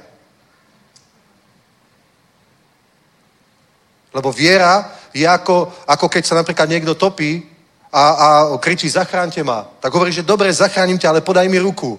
Lebo 4.13 4.31
viera 4.31 4.89
je 5.13 5.25
ako, 5.25 5.73
ako 5.85 6.09
keď 6.09 6.23
sa 6.25 6.35
napríklad 6.37 6.69
niekto 6.69 6.93
topí 6.93 7.45
a, 7.93 8.01
a 8.01 8.27
kričí, 8.57 8.89
zachránte 8.89 9.41
ma. 9.43 9.65
Tak 9.81 9.93
hovorí, 9.93 10.13
že 10.13 10.25
dobre, 10.25 10.53
zachránim 10.53 10.97
ťa, 10.97 11.09
ale 11.09 11.25
podaj 11.25 11.49
mi 11.49 11.57
ruku. 11.57 11.97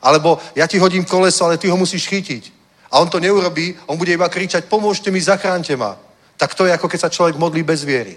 Alebo 0.00 0.40
ja 0.56 0.64
ti 0.64 0.80
hodím 0.80 1.04
koleso, 1.04 1.44
ale 1.44 1.60
ty 1.60 1.68
ho 1.68 1.76
musíš 1.76 2.08
chytiť. 2.08 2.52
A 2.92 3.00
on 3.00 3.08
to 3.12 3.20
neurobí, 3.20 3.76
on 3.88 4.00
bude 4.00 4.12
iba 4.12 4.28
kričať, 4.28 4.64
pomôžte 4.64 5.12
mi, 5.12 5.20
zachránte 5.20 5.76
ma 5.76 6.07
tak 6.38 6.54
to 6.54 6.64
je 6.64 6.72
ako 6.72 6.86
keď 6.86 7.00
sa 7.00 7.10
človek 7.10 7.36
modlí 7.36 7.66
bez 7.66 7.82
viery. 7.82 8.16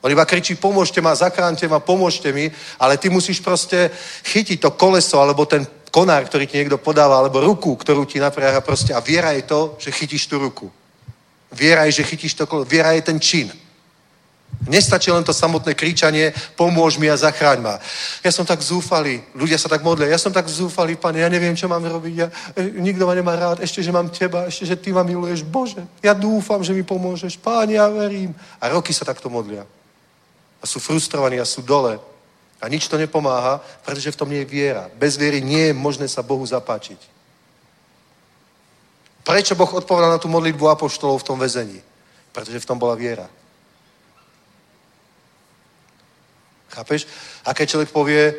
On 0.00 0.10
iba 0.10 0.24
kričí, 0.24 0.54
pomôžte 0.54 1.02
ma, 1.02 1.14
zachránte 1.14 1.68
ma, 1.68 1.82
pomôžte 1.82 2.32
mi, 2.32 2.50
ale 2.78 2.96
ty 2.96 3.10
musíš 3.10 3.42
proste 3.42 3.90
chytiť 4.24 4.62
to 4.62 4.70
koleso, 4.78 5.20
alebo 5.20 5.44
ten 5.44 5.66
konár, 5.90 6.24
ktorý 6.24 6.46
ti 6.46 6.56
niekto 6.56 6.78
podáva, 6.78 7.18
alebo 7.18 7.42
ruku, 7.42 7.74
ktorú 7.74 8.06
ti 8.06 8.22
napriaha 8.22 8.62
proste. 8.62 8.94
A 8.94 9.02
viera 9.02 9.34
je 9.34 9.42
to, 9.42 9.74
že 9.78 9.90
chytíš 9.90 10.30
tú 10.30 10.38
ruku. 10.38 10.70
Viera 11.50 11.84
je, 11.90 11.98
že 11.98 12.08
chytíš 12.08 12.38
to 12.38 12.46
koleso. 12.46 12.70
Viera 12.70 12.94
je 12.94 13.02
ten 13.02 13.18
čin. 13.20 13.50
Nestačí 14.66 15.14
len 15.14 15.22
to 15.22 15.30
samotné 15.30 15.78
kričanie, 15.78 16.34
pomôž 16.58 16.98
mi 16.98 17.06
a 17.06 17.14
zachráň 17.14 17.62
ma. 17.62 17.78
Ja 18.26 18.34
som 18.34 18.42
tak 18.42 18.58
zúfalý, 18.58 19.22
ľudia 19.30 19.54
sa 19.54 19.70
tak 19.70 19.86
modlia, 19.86 20.10
ja 20.10 20.18
som 20.18 20.34
tak 20.34 20.50
zúfalý, 20.50 20.98
pane, 20.98 21.22
ja 21.22 21.30
neviem, 21.30 21.54
čo 21.54 21.70
mám 21.70 21.86
robiť, 21.86 22.14
ja, 22.18 22.26
e, 22.58 22.66
nikto 22.82 23.06
ma 23.06 23.14
nemá 23.14 23.38
rád, 23.38 23.62
ešte, 23.62 23.86
že 23.86 23.94
mám 23.94 24.10
teba, 24.10 24.50
ešte, 24.50 24.66
že 24.66 24.76
ty 24.76 24.90
ma 24.90 25.06
miluješ, 25.06 25.46
Bože, 25.46 25.86
ja 26.02 26.10
dúfam, 26.10 26.58
že 26.66 26.74
mi 26.74 26.82
pomôžeš, 26.82 27.38
páne, 27.38 27.78
ja 27.78 27.86
verím. 27.86 28.34
A 28.58 28.66
roky 28.66 28.90
sa 28.90 29.06
takto 29.06 29.30
modlia. 29.30 29.62
A 30.58 30.64
sú 30.66 30.82
frustrovaní 30.82 31.38
a 31.38 31.46
sú 31.46 31.62
dole. 31.62 32.02
A 32.58 32.66
nič 32.66 32.90
to 32.90 32.98
nepomáha, 32.98 33.62
pretože 33.86 34.10
v 34.10 34.18
tom 34.18 34.26
nie 34.26 34.42
je 34.42 34.50
viera. 34.50 34.90
Bez 34.98 35.14
viery 35.14 35.38
nie 35.38 35.70
je 35.70 35.78
možné 35.78 36.10
sa 36.10 36.26
Bohu 36.26 36.42
zapáčiť. 36.42 36.98
Prečo 39.22 39.54
Boh 39.54 39.70
odpovedal 39.70 40.10
na 40.10 40.18
tú 40.18 40.26
modlitbu 40.26 40.66
apoštolov 40.66 41.22
v 41.22 41.26
tom 41.30 41.38
väzení? 41.38 41.78
Pretože 42.34 42.58
v 42.58 42.68
tom 42.68 42.80
bola 42.80 42.98
viera. 42.98 43.30
Chápeš? 46.78 47.10
A 47.42 47.50
keď 47.54 47.66
človek 47.74 47.90
povie, 47.90 48.34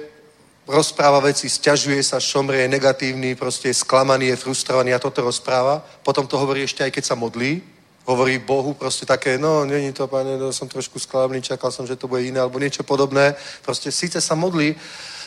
rozpráva 0.64 1.20
veci, 1.20 1.52
stiažuje 1.52 1.99
sa, 1.99 2.24
šomrie, 2.24 2.64
je 2.64 2.72
negatívny, 2.72 3.36
proste 3.36 3.68
je 3.68 3.82
sklamaný, 3.84 4.32
je 4.32 4.40
frustrovaný 4.40 4.95
a 4.95 5.03
toto 5.03 5.20
rozpráva, 5.20 5.84
potom 6.07 6.24
to 6.24 6.40
hovorí 6.40 6.64
ešte 6.64 6.88
aj 6.88 6.91
keď 6.95 7.03
sa 7.03 7.20
modlí, 7.20 7.60
hovorí 8.07 8.40
Bohu 8.40 8.74
proste 8.80 9.03
také, 9.03 9.36
no, 9.36 9.66
není 9.66 9.91
to, 9.91 10.07
pane, 10.07 10.40
no, 10.40 10.53
som 10.56 10.72
trošku 10.72 11.03
sklamný, 11.03 11.41
čakal 11.41 11.68
som, 11.68 11.84
že 11.84 11.99
to 11.99 12.07
bude 12.07 12.24
iné, 12.24 12.40
alebo 12.40 12.64
niečo 12.64 12.88
podobné. 12.88 13.36
Proste 13.60 13.91
síce 13.91 14.22
sa 14.24 14.40
modlí, 14.40 14.72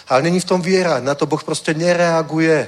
ale 0.09 0.22
není 0.22 0.40
v 0.40 0.48
tom 0.48 0.62
viera. 0.64 0.97
Na 1.05 1.14
to 1.14 1.28
Boh 1.28 1.44
proste 1.44 1.76
nereaguje. 1.76 2.64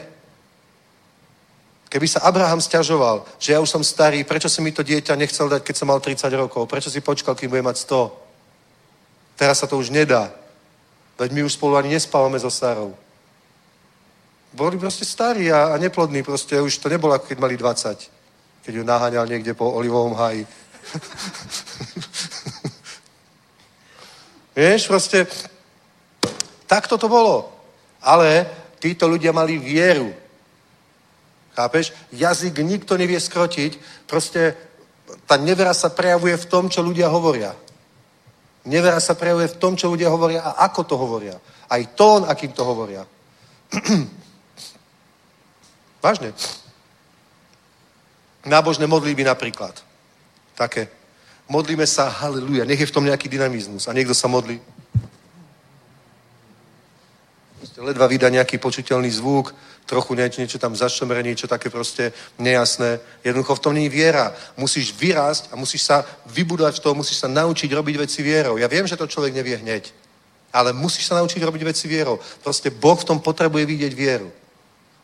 Keby 1.88 2.04
sa 2.04 2.20
Abraham 2.20 2.60
stiažoval, 2.60 3.24
že 3.40 3.56
ja 3.56 3.64
už 3.64 3.70
som 3.70 3.80
starý, 3.80 4.28
prečo 4.28 4.52
si 4.52 4.60
mi 4.60 4.76
to 4.76 4.84
dieťa 4.84 5.16
nechcel 5.16 5.48
dať, 5.48 5.64
keď 5.64 5.74
som 5.76 5.88
mal 5.88 6.04
30 6.04 6.28
rokov? 6.36 6.68
Prečo 6.68 6.92
si 6.92 7.00
počkal, 7.00 7.32
kým 7.32 7.48
bude 7.48 7.64
mať 7.64 7.76
100? 7.88 8.23
Teraz 9.36 9.58
sa 9.58 9.66
to 9.66 9.78
už 9.78 9.90
nedá. 9.90 10.30
Veď 11.18 11.32
my 11.32 11.40
už 11.42 11.52
spolu 11.52 11.76
ani 11.76 11.94
nespávame 11.94 12.38
so 12.38 12.50
Sarou. 12.50 12.94
Boli 14.54 14.78
proste 14.78 15.04
starí 15.04 15.50
a, 15.50 15.74
a 15.74 15.78
neplodní, 15.78 16.22
proste 16.22 16.60
už 16.60 16.78
to 16.78 16.88
nebolo, 16.88 17.18
keď 17.18 17.38
mali 17.38 17.56
20 17.56 18.14
keď 18.64 18.80
ju 18.80 18.84
naháňal 18.84 19.28
niekde 19.28 19.52
po 19.52 19.68
olivovom 19.76 20.16
haji. 20.16 20.48
Vieš, 24.56 24.88
proste, 24.88 25.28
takto 26.64 26.96
to 26.96 27.04
bolo. 27.04 27.52
Ale 28.00 28.48
títo 28.80 29.04
ľudia 29.04 29.36
mali 29.36 29.60
vieru. 29.60 30.16
Chápeš? 31.52 31.92
Jazyk 32.16 32.64
nikto 32.64 32.96
nevie 32.96 33.20
skrotiť. 33.20 33.76
Proste 34.08 34.56
tá 35.28 35.36
nevera 35.36 35.76
sa 35.76 35.92
prejavuje 35.92 36.32
v 36.40 36.48
tom, 36.48 36.72
čo 36.72 36.80
ľudia 36.80 37.12
hovoria. 37.12 37.52
Nevera 38.64 38.96
sa 39.00 39.12
prejavuje 39.12 39.52
v 39.52 39.58
tom, 39.60 39.76
čo 39.76 39.92
ľudia 39.92 40.08
hovoria 40.08 40.40
a 40.40 40.64
ako 40.68 40.80
to 40.88 40.96
hovoria. 40.96 41.36
Aj 41.68 41.82
tón, 41.92 42.24
akým 42.24 42.52
to 42.56 42.64
hovoria. 42.64 43.04
Vážne. 46.04 46.32
Nábožné 48.44 48.88
modlíby 48.88 49.24
napríklad. 49.24 49.72
Také. 50.56 50.88
Modlíme 51.48 51.84
sa, 51.84 52.08
haleluja, 52.08 52.64
nech 52.64 52.80
je 52.80 52.88
v 52.88 52.94
tom 52.94 53.04
nejaký 53.04 53.28
dynamizmus. 53.28 53.88
A 53.88 53.92
niekto 53.92 54.16
sa 54.16 54.28
modlí. 54.28 54.60
Ledva 57.76 58.08
vydá 58.08 58.32
nejaký 58.32 58.56
počuteľný 58.56 59.12
zvuk, 59.12 59.52
trochu 59.86 60.14
niečo, 60.14 60.40
niečo 60.40 60.58
tam 60.58 60.76
zašomre, 60.76 61.22
niečo 61.22 61.46
také 61.46 61.70
proste 61.70 62.12
nejasné. 62.38 63.00
Jednoducho 63.24 63.54
v 63.54 63.60
tom 63.60 63.76
je 63.76 63.88
viera. 63.88 64.32
Musíš 64.56 64.92
vyrásť 64.96 65.52
a 65.52 65.56
musíš 65.56 65.84
sa 65.84 66.04
vybudovať 66.26 66.80
v 66.80 66.82
tom, 66.82 66.96
musíš 66.96 67.20
sa 67.20 67.28
naučiť 67.28 67.70
robiť 67.72 67.96
veci 67.96 68.22
vierou. 68.22 68.56
Ja 68.56 68.68
viem, 68.68 68.86
že 68.86 68.96
to 68.96 69.06
človek 69.06 69.34
nevie 69.36 69.60
hneď, 69.60 69.92
ale 70.52 70.72
musíš 70.72 71.12
sa 71.12 71.20
naučiť 71.20 71.42
robiť 71.44 71.62
veci 71.62 71.88
vierou. 71.88 72.18
Proste 72.42 72.72
Boh 72.72 72.96
v 72.96 73.04
tom 73.04 73.20
potrebuje 73.20 73.66
vidieť 73.66 73.92
vieru. 73.92 74.32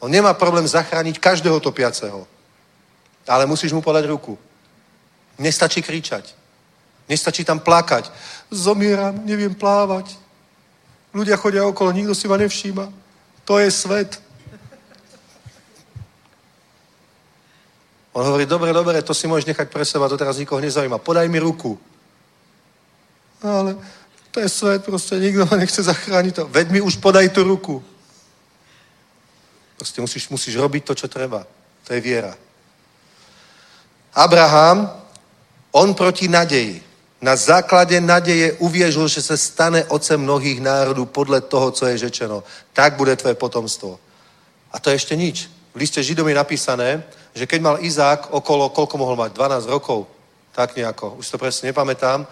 On 0.00 0.08
nemá 0.08 0.32
problém 0.32 0.64
zachrániť 0.64 1.20
každého 1.20 1.60
topiaceho. 1.60 2.24
Ale 3.28 3.46
musíš 3.46 3.72
mu 3.76 3.84
podať 3.84 4.08
ruku. 4.08 4.38
Nestačí 5.38 5.84
kričať. 5.84 6.32
Nestačí 7.04 7.44
tam 7.44 7.60
plakať. 7.60 8.08
Zomieram, 8.48 9.20
neviem 9.28 9.52
plávať. 9.52 10.16
Ľudia 11.12 11.36
chodia 11.36 11.66
okolo, 11.66 11.92
nikto 11.92 12.14
si 12.14 12.28
ma 12.28 12.40
nevšíma. 12.40 12.88
To 13.44 13.58
je 13.58 13.70
svet. 13.70 14.29
On 18.12 18.26
hovorí, 18.26 18.46
dobre, 18.46 18.72
dobre, 18.72 19.02
to 19.02 19.14
si 19.14 19.30
môžeš 19.30 19.46
nechať 19.46 19.70
pre 19.70 19.84
seba, 19.84 20.10
to 20.10 20.18
teraz 20.18 20.38
nikoho 20.38 20.60
nezaujíma. 20.60 20.98
Podaj 20.98 21.28
mi 21.30 21.38
ruku. 21.38 21.78
No, 23.44 23.50
ale 23.58 23.76
to 24.30 24.40
je 24.40 24.48
svet, 24.48 24.84
proste 24.84 25.18
nikto 25.18 25.46
ma 25.46 25.56
nechce 25.56 25.82
zachrániť. 25.82 26.34
To. 26.34 26.44
Veď 26.50 26.70
mi 26.70 26.80
už 26.80 26.96
podaj 26.96 27.28
tú 27.28 27.42
ruku. 27.42 27.84
Proste 29.76 30.00
musíš, 30.00 30.28
musíš 30.28 30.54
robiť 30.56 30.84
to, 30.84 30.94
čo 30.94 31.08
treba. 31.08 31.46
To 31.86 31.94
je 31.94 32.00
viera. 32.00 32.34
Abraham, 34.14 34.90
on 35.72 35.94
proti 35.94 36.28
nadeji. 36.28 36.82
Na 37.20 37.36
základe 37.36 38.00
nadeje 38.00 38.52
uvěřil, 38.52 39.08
že 39.08 39.22
se 39.22 39.36
stane 39.36 39.84
otcem 39.84 40.20
mnohých 40.20 40.60
národů 40.60 41.06
podle 41.06 41.40
toho, 41.40 41.70
co 41.70 41.86
je 41.86 41.98
řečeno. 41.98 42.42
Tak 42.72 42.96
bude 42.96 43.16
tvoje 43.16 43.34
potomstvo. 43.34 44.00
A 44.72 44.80
to 44.80 44.90
je 44.90 44.96
ešte 44.96 45.16
nič. 45.16 45.50
V 45.74 45.76
liste 45.76 46.02
Židom 46.02 46.28
je 46.28 46.34
napísané, 46.34 47.02
že 47.34 47.46
keď 47.46 47.60
mal 47.62 47.76
Izák 47.78 48.34
okolo, 48.34 48.74
koľko 48.74 48.94
mohol 48.98 49.16
mať? 49.16 49.32
12 49.34 49.70
rokov? 49.70 50.06
Tak 50.50 50.74
nejako, 50.76 51.22
už 51.22 51.30
to 51.30 51.38
presne 51.38 51.70
nepamätám. 51.70 52.26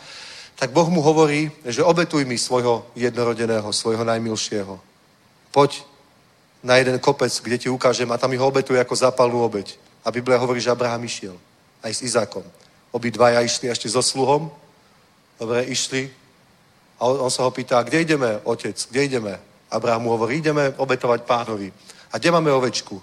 Tak 0.58 0.74
Boh 0.74 0.90
mu 0.90 0.98
hovorí, 1.00 1.50
že 1.62 1.86
obetuj 1.86 2.26
mi 2.26 2.34
svojho 2.34 2.82
jednorodeného, 2.98 3.70
svojho 3.70 4.02
najmilšieho. 4.02 4.74
Poď 5.54 5.86
na 6.62 6.76
jeden 6.76 6.98
kopec, 6.98 7.30
kde 7.30 7.58
ti 7.58 7.68
ukážem 7.70 8.10
a 8.10 8.18
tam 8.18 8.34
ho 8.34 8.46
obetuje 8.46 8.80
ako 8.80 8.94
zápalnú 8.94 9.38
obeď. 9.46 9.78
A 10.02 10.10
Biblia 10.10 10.38
hovorí, 10.38 10.58
že 10.58 10.70
Abraham 10.70 11.06
išiel 11.06 11.38
aj 11.82 11.94
s 11.94 12.02
Izákom. 12.02 12.42
Obidvaja 12.90 13.38
išli 13.44 13.70
ešte 13.70 13.86
so 13.86 14.02
sluhom. 14.02 14.50
Dobre, 15.38 15.62
išli. 15.70 16.10
A 16.98 17.06
on, 17.06 17.28
on 17.28 17.30
sa 17.30 17.46
ho 17.46 17.50
pýta, 17.54 17.82
kde 17.86 18.02
ideme, 18.02 18.42
otec, 18.42 18.74
kde 18.90 19.00
ideme? 19.04 19.38
Abraham 19.70 20.02
mu 20.02 20.10
hovorí, 20.10 20.42
ideme 20.42 20.74
obetovať 20.74 21.22
pánovi. 21.22 21.70
A 22.10 22.18
kde 22.18 22.30
máme 22.34 22.50
ovečku? 22.50 22.98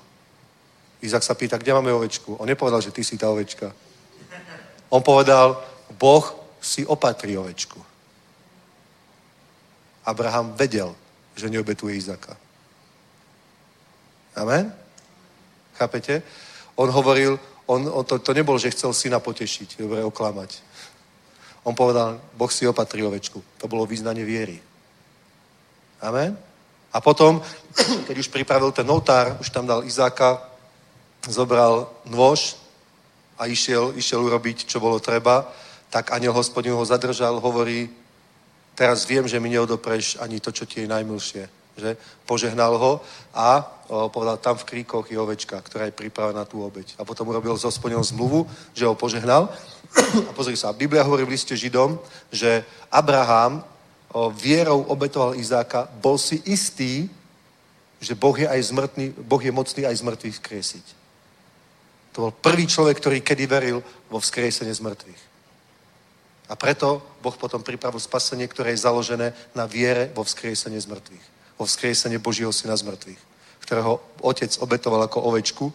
Izák 1.05 1.23
sa 1.23 1.37
pýta, 1.37 1.57
kde 1.57 1.73
máme 1.73 1.93
ovečku? 1.93 2.35
On 2.41 2.47
nepovedal, 2.49 2.81
že 2.81 2.91
ty 2.91 3.03
si 3.03 3.17
tá 3.17 3.29
ovečka. 3.29 3.69
On 4.89 5.01
povedal, 5.01 5.61
Boh 5.97 6.25
si 6.61 6.85
opatrí 6.85 7.37
ovečku. 7.37 7.77
Abraham 10.05 10.53
vedel, 10.53 10.95
že 11.35 11.49
neobetuje 11.49 11.95
Izáka. 11.95 12.37
Amen? 14.35 14.73
Chápete? 15.77 16.21
On 16.75 16.91
hovoril, 16.91 17.39
on, 17.65 17.89
on 17.89 18.05
to, 18.05 18.19
to 18.19 18.33
nebol, 18.33 18.57
že 18.59 18.71
chcel 18.71 18.93
syna 18.93 19.19
potešiť, 19.19 19.79
dobre, 19.79 20.03
oklamať. 20.03 20.61
On 21.65 21.73
povedal, 21.73 22.21
Boh 22.37 22.51
si 22.51 22.67
opatrí 22.67 23.01
ovečku. 23.01 23.41
To 23.57 23.65
bolo 23.67 23.89
význanie 23.89 24.21
viery. 24.21 24.61
Amen? 26.01 26.37
A 26.93 27.01
potom, 27.01 27.41
keď 28.07 28.15
už 28.17 28.29
pripravil 28.29 28.71
ten 28.71 28.85
oltár, 28.89 29.37
už 29.41 29.49
tam 29.49 29.65
dal 29.65 29.83
Izáka, 29.83 30.54
zobral 31.29 31.89
nôž 32.05 32.55
a 33.37 33.45
išiel, 33.45 33.93
išiel 33.97 34.23
urobiť, 34.23 34.65
čo 34.65 34.79
bolo 34.79 34.99
treba, 34.99 35.49
tak 35.89 36.11
aniel 36.11 36.33
hospodin 36.33 36.73
ho 36.73 36.85
zadržal, 36.85 37.39
hovorí, 37.39 37.89
teraz 38.75 39.05
viem, 39.05 39.27
že 39.27 39.39
mi 39.39 39.49
neodopreš 39.49 40.17
ani 40.19 40.39
to, 40.39 40.51
čo 40.51 40.65
ti 40.65 40.83
je 40.83 40.87
najmilšie 40.87 41.65
že 41.77 41.97
požehnal 42.25 42.77
ho 42.79 43.03
a 43.35 43.59
o, 43.87 44.09
povedal, 44.09 44.37
tam 44.39 44.55
v 44.57 44.63
kríkoch 44.63 45.11
je 45.11 45.19
ovečka, 45.19 45.59
ktorá 45.61 45.85
je 45.85 45.97
pripravená 45.99 46.47
tú 46.47 46.63
obeď. 46.63 46.95
A 46.97 47.03
potom 47.03 47.27
urobil 47.27 47.51
s 47.59 47.67
hospodinom 47.67 48.03
zmluvu, 48.03 48.47
že 48.71 48.87
ho 48.87 48.95
požehnal. 48.95 49.51
A 50.29 50.31
pozri 50.31 50.55
sa, 50.55 50.73
Biblia 50.73 51.03
hovorí 51.03 51.27
v 51.27 51.35
liste 51.35 51.55
Židom, 51.55 51.99
že 52.31 52.63
Abraham 52.87 53.59
o, 54.11 54.31
vierou 54.31 54.87
obetoval 54.87 55.35
Izáka, 55.35 55.91
bol 55.99 56.17
si 56.17 56.39
istý, 56.47 57.11
že 57.99 58.15
Boh 58.15 58.35
je, 58.35 58.47
aj 58.47 58.71
zmrtný, 58.71 59.11
boh 59.27 59.43
je 59.43 59.51
mocný 59.51 59.83
aj 59.85 59.95
z 59.99 60.05
mŕtvych 60.07 60.35
vzkriesiť. 60.39 60.85
To 62.15 62.29
bol 62.29 62.31
prvý 62.31 62.63
človek, 62.63 62.95
ktorý 62.97 63.19
kedy 63.19 63.43
veril 63.45 63.83
vo 64.07 64.23
vzkriesenie 64.23 64.71
z 64.71 64.79
mŕtvych. 64.79 65.21
A 66.47 66.53
preto 66.55 67.03
Boh 67.19 67.35
potom 67.35 67.59
pripravil 67.59 67.99
spasenie, 67.99 68.47
ktoré 68.47 68.71
je 68.71 68.85
založené 68.87 69.35
na 69.51 69.67
viere 69.67 70.13
vo 70.15 70.23
vzkriesenie 70.23 70.79
z 70.79 70.87
mŕtvych 70.87 71.25
vo 71.57 71.65
vzkriesenie 71.65 72.19
Božího 72.19 72.51
syna 72.51 72.75
z 72.75 72.83
mŕtvych, 72.83 73.21
ktorého 73.63 73.99
otec 74.21 74.51
obetoval 74.59 75.07
ako 75.07 75.23
ovečku 75.31 75.71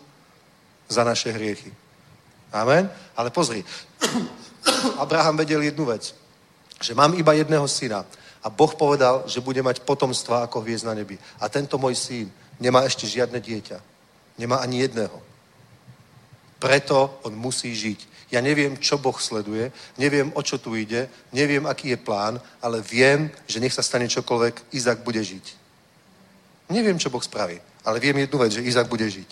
za 0.89 1.05
naše 1.05 1.33
hriechy. 1.33 1.73
Amen? 2.53 2.91
Ale 3.17 3.31
pozri, 3.31 3.65
Abraham 5.03 5.37
vedel 5.37 5.63
jednu 5.63 5.85
vec, 5.89 6.13
že 6.81 6.97
mám 6.97 7.17
iba 7.17 7.33
jedného 7.33 7.65
syna 7.69 8.05
a 8.45 8.49
Boh 8.51 8.73
povedal, 8.75 9.25
že 9.25 9.45
bude 9.45 9.63
mať 9.63 9.81
potomstva 9.85 10.45
ako 10.45 10.61
hviezd 10.65 10.85
na 10.85 10.97
nebi. 10.97 11.17
A 11.41 11.49
tento 11.49 11.79
môj 11.79 11.97
syn 11.97 12.27
nemá 12.61 12.85
ešte 12.85 13.09
žiadne 13.09 13.41
dieťa. 13.41 13.79
Nemá 14.41 14.61
ani 14.65 14.85
jedného. 14.85 15.30
Preto 16.61 17.19
on 17.25 17.35
musí 17.35 17.73
žiť. 17.73 18.31
Ja 18.31 18.39
neviem, 18.39 18.79
čo 18.79 19.01
Boh 19.01 19.17
sleduje, 19.17 19.73
neviem, 19.99 20.31
o 20.35 20.43
čo 20.45 20.61
tu 20.61 20.77
ide, 20.77 21.09
neviem, 21.33 21.67
aký 21.67 21.97
je 21.97 21.99
plán, 21.99 22.39
ale 22.63 22.79
viem, 22.85 23.27
že 23.49 23.59
nech 23.59 23.75
sa 23.75 23.83
stane 23.83 24.07
čokoľvek, 24.07 24.71
Izak 24.77 25.03
bude 25.03 25.19
žiť. 25.19 25.47
Neviem, 26.71 26.99
čo 27.01 27.11
Boh 27.11 27.25
spraví, 27.25 27.59
ale 27.83 27.99
viem 27.99 28.23
jednu 28.23 28.39
vec, 28.39 28.53
že 28.55 28.63
Izak 28.63 28.87
bude 28.87 29.03
žiť. 29.03 29.31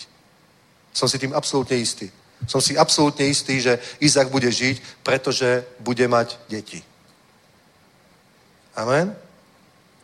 Som 0.91 1.07
si 1.07 1.15
tým 1.15 1.31
absolútne 1.31 1.79
istý. 1.79 2.11
Som 2.47 2.59
si 2.59 2.75
absolútne 2.75 3.23
istý, 3.23 3.61
že 3.63 3.79
Izak 4.03 4.27
bude 4.27 4.51
žiť, 4.51 5.05
pretože 5.05 5.63
bude 5.79 6.03
mať 6.07 6.35
deti. 6.51 6.83
Amen? 8.75 9.15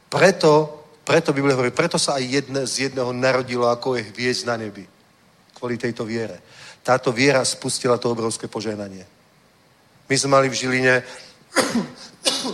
Preto, 0.08 0.84
preto 1.04 1.34
Biblia 1.34 1.60
hovorí, 1.60 1.72
preto 1.76 2.00
sa 2.00 2.16
aj 2.16 2.24
jedne, 2.24 2.62
z 2.64 2.88
jedného 2.88 3.12
narodilo, 3.12 3.68
ako 3.68 4.00
je 4.00 4.08
hviezd 4.16 4.48
na 4.48 4.56
nebi. 4.56 4.88
Kvôli 5.52 5.76
tejto 5.76 6.08
viere. 6.08 6.40
Táto 6.86 7.10
viera 7.10 7.42
spustila 7.42 7.98
to 7.98 8.14
obrovské 8.14 8.46
požehnanie. 8.46 9.10
My 10.06 10.14
sme 10.14 10.38
mali 10.38 10.54
v 10.54 10.60
Žiline 10.62 11.02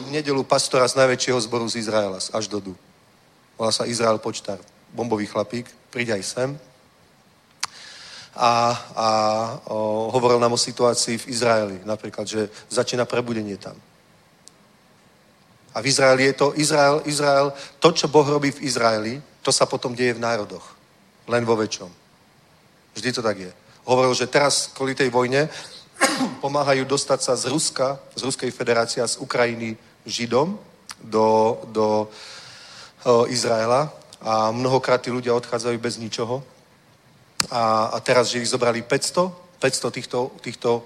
v 0.07 0.09
nedelu 0.15 0.39
pastora 0.47 0.87
z 0.87 0.95
najväčšieho 0.95 1.35
zboru 1.43 1.67
z 1.67 1.83
Izraela, 1.83 2.15
z 2.23 2.31
Aždodu. 2.31 2.71
Volá 3.59 3.75
sa 3.75 3.83
Izrael 3.83 4.23
Počtar, 4.23 4.55
bombový 4.95 5.27
chlapík, 5.27 5.67
príď 5.91 6.15
aj 6.15 6.23
sem. 6.23 6.49
A, 8.31 8.71
a 8.95 9.07
o, 9.67 10.07
hovoril 10.15 10.39
nám 10.39 10.55
o 10.55 10.63
situácii 10.63 11.19
v 11.19 11.27
Izraeli, 11.27 11.77
napríklad, 11.83 12.23
že 12.23 12.47
začína 12.71 13.03
prebudenie 13.03 13.59
tam. 13.59 13.75
A 15.75 15.83
v 15.83 15.91
Izraeli 15.91 16.31
je 16.31 16.33
to, 16.39 16.55
Izrael, 16.55 17.03
Izrael, 17.03 17.51
to, 17.83 17.91
čo 17.91 18.07
Boh 18.07 18.23
robí 18.23 18.55
v 18.55 18.63
Izraeli, 18.63 19.19
to 19.43 19.51
sa 19.51 19.67
potom 19.67 19.91
deje 19.91 20.15
v 20.15 20.23
národoch. 20.23 20.63
Len 21.27 21.43
vo 21.43 21.59
väčšom. 21.59 21.91
Vždy 22.95 23.09
to 23.11 23.19
tak 23.19 23.37
je. 23.39 23.51
Hovoril, 23.85 24.13
že 24.13 24.29
teraz 24.29 24.69
kvôli 24.77 24.93
tej 24.93 25.09
vojne 25.09 25.49
pomáhajú 26.43 26.85
dostať 26.85 27.19
sa 27.21 27.33
z 27.33 27.49
Ruska, 27.49 27.97
z 28.13 28.21
Ruskej 28.25 28.51
federácie 28.53 29.01
a 29.01 29.09
z 29.09 29.17
Ukrajiny 29.17 29.77
Židom 30.05 30.57
do, 31.01 31.57
do 31.69 32.05
o, 32.05 33.25
Izraela 33.25 33.89
a 34.21 34.53
mnohokrát 34.53 35.01
tí 35.01 35.09
ľudia 35.09 35.33
odchádzajú 35.33 35.77
bez 35.81 35.97
ničoho. 35.97 36.45
A, 37.49 37.89
a 37.89 37.97
teraz, 38.05 38.29
že 38.29 38.37
ich 38.37 38.53
zobrali 38.53 38.85
500, 38.85 39.33
500 39.57 39.97
týchto, 39.97 40.19
týchto 40.45 40.85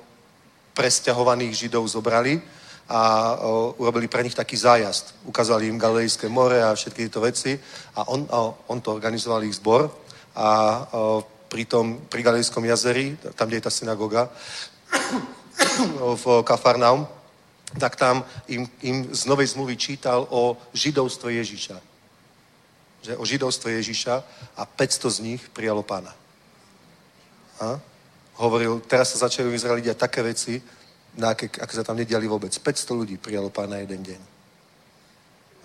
presťahovaných 0.72 1.68
Židov 1.68 1.88
zobrali 1.92 2.40
a 2.88 3.36
o, 3.44 3.76
urobili 3.76 4.08
pre 4.08 4.24
nich 4.24 4.36
taký 4.36 4.56
zájazd. 4.56 5.28
Ukázali 5.28 5.68
im 5.68 5.80
Galilejské 5.80 6.32
more 6.32 6.64
a 6.64 6.76
všetky 6.76 7.12
tieto 7.12 7.20
veci 7.20 7.60
a 7.96 8.08
on, 8.08 8.24
a 8.32 8.56
on 8.72 8.80
to 8.80 8.96
organizoval 8.96 9.44
ich 9.44 9.60
zbor 9.60 9.92
a 10.36 10.48
o, 10.96 11.24
pri 11.56 11.64
tom, 11.64 12.04
pri 12.12 12.20
Galilejskom 12.20 12.68
jazeri, 12.68 13.16
tam, 13.32 13.48
kde 13.48 13.64
je 13.64 13.68
tá 13.68 13.72
synagoga, 13.72 14.28
v 16.20 16.44
Kafarnaum, 16.44 17.08
tak 17.80 17.96
tam 17.96 18.28
im, 18.52 18.68
im 18.84 19.08
z 19.16 19.24
Novej 19.24 19.56
zmluvy 19.56 19.80
čítal 19.80 20.28
o 20.36 20.60
židovstve 20.76 21.32
Ježíša. 21.32 21.80
Že 23.08 23.14
o 23.16 23.24
židovstve 23.24 23.72
Ježíša 23.72 24.16
a 24.60 24.68
500 24.68 25.16
z 25.16 25.20
nich 25.24 25.42
prijalo 25.56 25.80
pána. 25.80 26.12
A? 27.64 27.80
Hovoril, 28.36 28.84
teraz 28.84 29.16
sa 29.16 29.24
začali 29.24 29.48
v 29.48 29.56
Izraeli 29.56 29.80
diať 29.80 30.12
také 30.12 30.28
veci, 30.28 30.60
na 31.16 31.32
aké, 31.32 31.48
aké 31.48 31.72
sa 31.72 31.88
tam 31.88 31.96
nediali 31.96 32.28
vôbec. 32.28 32.52
500 32.52 33.00
ľudí 33.00 33.16
prijalo 33.16 33.48
pána 33.48 33.80
jeden 33.80 34.04
deň. 34.04 34.35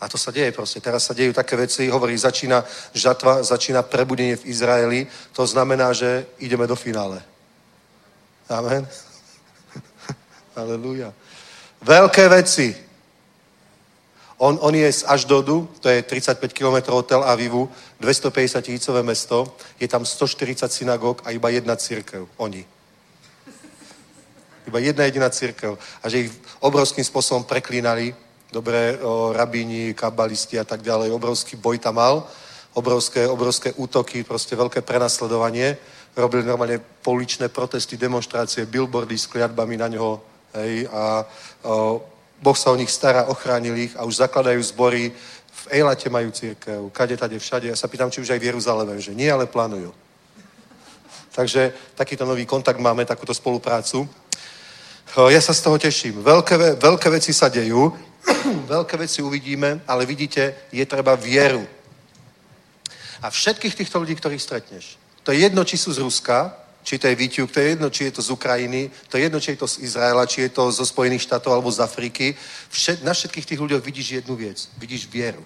A 0.01 0.09
to 0.09 0.19
sa 0.19 0.33
deje 0.33 0.53
proste. 0.53 0.81
Teraz 0.81 1.05
sa 1.05 1.15
dejú 1.15 1.33
také 1.33 1.57
veci. 1.57 1.93
Hovorí, 1.93 2.17
začína 2.17 2.65
žatva, 2.97 3.43
začína 3.43 3.83
prebudenie 3.83 4.37
v 4.37 4.47
Izraeli. 4.49 5.01
To 5.37 5.47
znamená, 5.47 5.93
že 5.93 6.27
ideme 6.39 6.67
do 6.67 6.77
finále. 6.77 7.23
Amen. 8.49 8.89
Aleluja. 10.57 11.13
Veľké 11.85 12.29
veci. 12.29 12.77
On, 14.41 14.59
on 14.61 14.75
je 14.75 14.93
z 14.93 15.05
Aždodu, 15.05 15.69
to 15.81 15.89
je 15.89 16.03
35 16.03 16.53
km 16.53 16.97
od 16.97 17.07
Tel 17.07 17.23
Avivu, 17.23 17.69
250 18.01 18.63
tisícové 18.65 19.03
mesto, 19.03 19.57
je 19.81 19.89
tam 19.89 20.07
140 20.07 20.73
synagóg 20.73 21.23
a 21.25 21.31
iba 21.31 21.49
jedna 21.49 21.77
církev. 21.77 22.25
Oni. 22.37 22.65
Iba 24.67 24.79
jedna 24.79 25.05
jediná 25.05 25.31
církev. 25.31 25.79
A 26.03 26.09
že 26.09 26.19
ich 26.19 26.33
obrovským 26.61 27.05
spôsobom 27.05 27.45
preklínali, 27.45 28.17
dobré 28.53 28.99
rabíni, 29.33 29.95
kabalisti 29.95 30.59
a 30.59 30.67
tak 30.67 30.83
ďalej, 30.83 31.15
obrovský 31.15 31.57
boj 31.57 31.79
tam 31.79 31.95
mal, 32.03 32.27
obrovské, 32.75 33.27
obrovské 33.27 33.73
útoky, 33.75 34.23
proste 34.23 34.59
veľké 34.59 34.83
prenasledovanie. 34.83 35.79
Robili 36.19 36.43
normálne 36.43 36.83
poličné 37.03 37.49
protesty, 37.49 37.97
demonstrácie, 37.97 38.67
billboardy 38.67 39.19
s 39.19 39.31
kliatbami 39.31 39.79
na 39.79 39.89
ňoho. 39.89 40.21
Hej, 40.55 40.91
a 40.91 41.23
o, 41.63 42.03
Boh 42.43 42.59
sa 42.59 42.75
o 42.75 42.77
nich 42.77 42.91
stará, 42.91 43.31
ochránil 43.31 43.79
ich 43.79 43.95
a 43.95 44.03
už 44.03 44.19
zakladajú 44.27 44.59
zbory. 44.63 45.15
V 45.51 45.65
Ejlate 45.71 46.11
majú 46.11 46.35
církev, 46.35 46.91
kade, 46.91 47.15
tade, 47.15 47.39
všade. 47.39 47.71
Ja 47.71 47.79
sa 47.79 47.87
pýtam, 47.87 48.11
či 48.11 48.19
už 48.19 48.35
aj 48.35 48.41
v 48.43 48.49
Jeruzaleme, 48.51 48.99
že 48.99 49.15
nie, 49.15 49.31
ale 49.31 49.47
plánujú. 49.47 49.95
Takže 51.31 51.95
takýto 51.95 52.27
nový 52.27 52.43
kontakt 52.43 52.83
máme, 52.83 53.07
takúto 53.07 53.31
spoluprácu. 53.31 54.09
Ja 55.31 55.39
sa 55.39 55.55
z 55.55 55.63
toho 55.63 55.79
teším. 55.79 56.23
Veľké, 56.23 56.79
veľké 56.79 57.09
veci 57.11 57.31
sa 57.31 57.47
dejú, 57.47 57.95
veľké 58.75 58.97
veci 58.97 59.23
uvidíme, 59.23 59.81
ale 59.87 60.07
vidíte, 60.07 60.55
je 60.73 60.87
treba 60.87 61.15
vieru. 61.15 61.67
A 63.23 63.31
všetkých 63.31 63.75
týchto 63.75 64.01
ľudí, 64.01 64.17
ktorých 64.17 64.43
stretneš, 64.43 64.97
to 65.23 65.33
je 65.33 65.45
jedno, 65.45 65.65
či 65.65 65.77
sú 65.77 65.93
z 65.93 66.01
Ruska, 66.01 66.57
či 66.83 66.99
to 66.99 67.09
je 67.09 67.15
Výťuk, 67.15 67.53
to 67.53 67.61
je 67.61 67.69
jedno, 67.77 67.91
či 67.91 68.05
je 68.05 68.11
to 68.17 68.23
z 68.23 68.31
Ukrajiny, 68.33 68.91
to 69.09 69.17
je 69.17 69.23
jedno, 69.23 69.41
či 69.41 69.51
je 69.53 69.61
to 69.61 69.69
z 69.69 69.79
Izraela, 69.85 70.27
či 70.27 70.41
je 70.41 70.49
to 70.49 70.73
zo 70.73 70.85
Spojených 70.87 71.29
štátov 71.29 71.53
alebo 71.53 71.69
z 71.69 71.85
Afriky. 71.85 72.33
Všet, 72.73 73.05
na 73.05 73.13
všetkých 73.13 73.47
tých 73.47 73.61
ľuďoch 73.61 73.85
vidíš 73.85 74.25
jednu 74.25 74.37
vec. 74.37 74.69
Vidíš 74.81 75.05
vieru. 75.05 75.45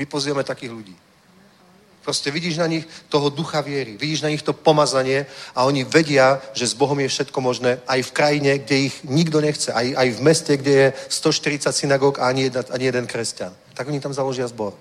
My 0.00 0.08
pozývame 0.08 0.44
takých 0.44 0.72
ľudí. 0.72 0.96
Proste 2.04 2.30
vidíš 2.30 2.60
na 2.60 2.66
nich 2.66 2.84
toho 3.08 3.32
ducha 3.32 3.60
viery, 3.60 3.96
vidíš 3.96 4.20
na 4.20 4.28
nich 4.28 4.42
to 4.44 4.52
pomazanie 4.52 5.26
a 5.56 5.64
oni 5.64 5.84
vedia, 5.84 6.36
že 6.52 6.68
s 6.68 6.76
Bohom 6.76 7.00
je 7.00 7.08
všetko 7.08 7.40
možné 7.40 7.80
aj 7.88 8.02
v 8.02 8.12
krajine, 8.12 8.58
kde 8.58 8.76
ich 8.92 8.96
nikto 9.08 9.40
nechce, 9.40 9.72
aj, 9.72 9.96
aj 9.96 10.08
v 10.12 10.20
meste, 10.20 10.52
kde 10.56 10.72
je 10.72 10.92
140 11.08 11.72
synagóg 11.72 12.20
a 12.20 12.28
ani, 12.28 12.52
jedna, 12.52 12.60
ani 12.70 12.84
jeden 12.84 13.06
kresťan. 13.08 13.56
Tak 13.72 13.88
oni 13.88 14.04
tam 14.04 14.12
založia 14.12 14.44
zbor. 14.44 14.76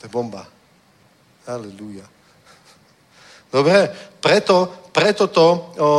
To 0.00 0.02
je 0.02 0.08
bomba. 0.08 0.48
Halleluja. 1.44 2.08
Dobre? 3.52 3.92
Preto, 4.20 4.88
preto 4.96 5.26
to 5.28 5.46
o, 5.46 5.58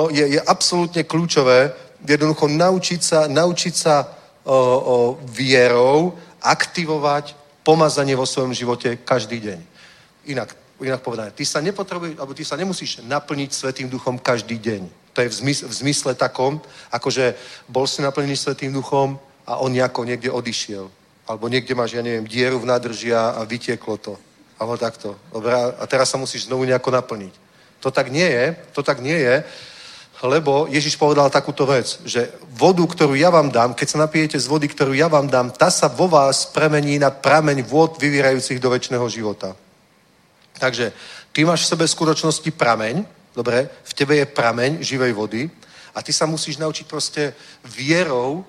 je, 0.09 0.25
je 0.25 0.41
absolútne 0.41 1.05
kľúčové 1.05 1.69
jednoducho 2.01 2.49
naučiť 2.49 3.01
sa, 3.03 3.19
naučiť 3.29 3.73
sa 3.77 4.09
o, 4.41 4.49
o, 4.49 4.95
vierou 5.29 6.17
aktivovať 6.41 7.40
pomazanie 7.63 8.15
vo 8.15 8.25
svojom 8.25 8.53
živote 8.53 8.97
každý 9.05 9.39
deň. 9.39 9.59
Inak, 10.25 10.55
inak 10.81 11.01
povedané, 11.01 11.31
ty 11.31 11.45
sa 11.45 11.61
nepotrebuješ, 11.61 12.17
alebo 12.17 12.33
ty 12.33 12.43
sa 12.45 12.57
nemusíš 12.57 13.01
naplniť 13.05 13.49
Svetým 13.53 13.89
duchom 13.89 14.17
každý 14.17 14.57
deň. 14.57 14.81
To 15.13 15.21
je 15.21 15.29
v 15.29 15.35
zmysle, 15.43 15.65
v 15.67 15.73
zmysle 15.73 16.11
takom, 16.15 16.61
akože 16.91 17.35
bol 17.67 17.87
si 17.87 18.01
naplnený 18.01 18.37
Svetým 18.37 18.73
duchom 18.73 19.19
a 19.45 19.59
on 19.59 19.73
nejako 19.73 20.07
niekde 20.07 20.31
odišiel. 20.31 20.89
Alebo 21.27 21.47
niekde 21.47 21.75
máš, 21.75 21.93
ja 21.93 22.01
neviem, 22.01 22.27
dieru 22.27 22.59
v 22.59 22.69
nádrži 22.69 23.13
a 23.13 23.43
vytieklo 23.43 23.97
to. 23.97 24.13
Alebo 24.59 24.77
takto. 24.77 25.17
Dobre, 25.33 25.53
a 25.53 25.83
teraz 25.89 26.09
sa 26.09 26.17
musíš 26.17 26.45
znovu 26.45 26.65
nejako 26.65 26.91
naplniť. 26.91 27.33
To 27.81 27.89
tak 27.89 28.13
nie 28.13 28.25
je, 28.29 28.55
to 28.73 28.81
tak 28.85 29.01
nie 29.01 29.17
je, 29.17 29.43
lebo 30.21 30.69
Ježiš 30.69 31.01
povedal 31.01 31.33
takúto 31.33 31.65
vec, 31.65 31.97
že 32.05 32.29
vodu, 32.53 32.85
ktorú 32.85 33.17
ja 33.17 33.33
vám 33.33 33.49
dám, 33.49 33.73
keď 33.73 33.87
sa 33.89 34.01
napijete 34.05 34.37
z 34.37 34.45
vody, 34.45 34.69
ktorú 34.69 34.93
ja 34.93 35.09
vám 35.09 35.25
dám, 35.25 35.49
tá 35.49 35.73
sa 35.73 35.89
vo 35.89 36.05
vás 36.05 36.45
premení 36.45 37.01
na 37.01 37.09
prameň 37.09 37.65
vôd 37.65 37.97
vyvírajúcich 37.97 38.61
do 38.61 38.69
väčšného 38.69 39.07
života. 39.09 39.57
Takže 40.61 40.93
ty 41.33 41.41
máš 41.41 41.65
v 41.65 41.71
sebe 41.73 41.85
skutočnosti 41.89 42.49
prameň, 42.53 43.01
dobre, 43.33 43.65
v 43.65 43.93
tebe 43.97 44.13
je 44.21 44.29
prameň 44.29 44.85
živej 44.85 45.13
vody 45.17 45.41
a 45.95 46.05
ty 46.05 46.13
sa 46.13 46.29
musíš 46.29 46.61
naučiť 46.61 46.85
proste 46.85 47.33
vierou, 47.65 48.45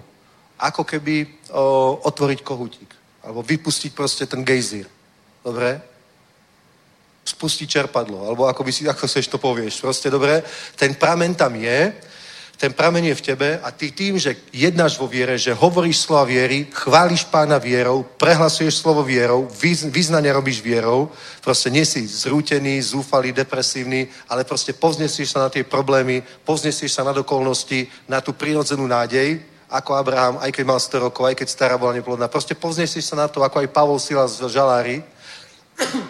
ako 0.60 0.84
keby 0.84 1.26
o, 1.50 1.98
otvoriť 2.04 2.40
kohútik. 2.44 2.90
Alebo 3.24 3.40
vypustiť 3.42 3.96
proste 3.96 4.28
ten 4.28 4.44
gejzír. 4.44 4.86
Dobre? 5.40 5.91
Spustiť 7.22 7.70
čerpadlo, 7.70 8.26
alebo 8.26 8.50
ako, 8.50 8.66
by 8.66 8.72
si, 8.74 8.82
ako 8.88 9.06
seš 9.06 9.30
to 9.30 9.38
povieš. 9.38 9.78
Proste 9.78 10.10
dobre, 10.10 10.42
ten 10.74 10.94
pramen 10.98 11.34
tam 11.38 11.54
je, 11.54 11.94
ten 12.62 12.70
pramen 12.70 13.02
je 13.02 13.18
v 13.18 13.26
tebe 13.26 13.48
a 13.58 13.74
ty 13.74 13.90
tým, 13.90 14.18
že 14.18 14.38
jednáš 14.54 14.94
vo 14.94 15.10
viere, 15.10 15.34
že 15.34 15.50
hovoríš 15.50 16.06
slova 16.06 16.22
viery, 16.30 16.70
chváliš 16.70 17.26
pána 17.26 17.58
vierou, 17.58 18.06
prehlasuješ 18.06 18.78
slovo 18.78 19.02
vierou, 19.02 19.50
vyznanie 19.90 20.30
robíš 20.30 20.62
vierou, 20.62 21.10
proste 21.42 21.74
nie 21.74 21.82
si 21.82 22.06
zrútený, 22.06 22.78
zúfalý, 22.78 23.34
depresívny, 23.34 24.06
ale 24.30 24.46
proste 24.46 24.78
povznesieš 24.78 25.34
sa 25.34 25.42
na 25.42 25.50
tie 25.50 25.66
problémy, 25.66 26.22
povznesieš 26.46 26.94
sa 26.94 27.02
na 27.02 27.10
okolnosti, 27.10 27.90
na 28.06 28.22
tú 28.22 28.30
prírodzenú 28.30 28.86
nádej, 28.86 29.42
ako 29.66 29.98
Abraham, 29.98 30.38
aj 30.38 30.54
keď 30.54 30.64
mal 30.68 30.78
100 30.78 31.06
rokov, 31.10 31.26
aj 31.26 31.34
keď 31.42 31.48
stará 31.50 31.74
bola 31.74 31.98
neplodná. 31.98 32.30
Proste 32.30 32.54
povznesieš 32.54 33.10
sa 33.10 33.16
na 33.16 33.26
to, 33.26 33.42
ako 33.42 33.58
aj 33.58 33.74
Pavol 33.74 33.98
Sila 33.98 34.28
z 34.30 34.46
Žalári, 34.46 35.02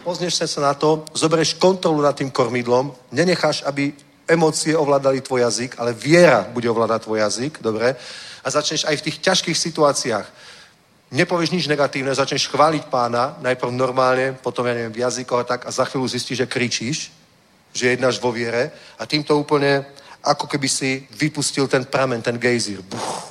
pozrieš 0.05 0.47
sa 0.47 0.60
na 0.60 0.74
to, 0.74 1.05
zoberieš 1.14 1.56
kontrolu 1.56 2.02
nad 2.02 2.16
tým 2.16 2.30
kormidlom, 2.30 2.93
nenecháš, 3.12 3.62
aby 3.62 3.93
emócie 4.28 4.76
ovládali 4.76 5.20
tvoj 5.20 5.40
jazyk, 5.40 5.78
ale 5.78 5.93
viera 5.93 6.47
bude 6.51 6.70
ovládať 6.70 7.02
tvoj 7.02 7.18
jazyk, 7.18 7.52
dobre? 7.62 7.97
A 8.44 8.48
začneš 8.51 8.84
aj 8.84 8.97
v 8.97 9.05
tých 9.10 9.18
ťažkých 9.18 9.59
situáciách. 9.59 10.26
Nepovieš 11.12 11.52
nič 11.52 11.68
negatívne, 11.68 12.14
začneš 12.14 12.48
chváliť 12.48 12.89
pána, 12.89 13.36
najprv 13.44 13.70
normálne, 13.70 14.32
potom, 14.32 14.64
ja 14.64 14.72
neviem, 14.72 14.93
v 14.93 15.05
jazykoch 15.05 15.40
a 15.44 15.44
tak, 15.44 15.60
a 15.68 15.70
za 15.70 15.84
chvíľu 15.84 16.09
zistíš, 16.09 16.40
že 16.40 16.48
kričíš, 16.48 16.98
že 17.72 17.93
jednáš 17.93 18.16
vo 18.16 18.32
viere 18.32 18.72
a 18.97 19.05
týmto 19.05 19.36
úplne, 19.36 19.84
ako 20.22 20.47
keby 20.47 20.68
si 20.68 21.05
vypustil 21.12 21.68
ten 21.68 21.84
pramen, 21.84 22.22
ten 22.22 22.39
gejzír. 22.39 22.80
Buch. 22.80 23.28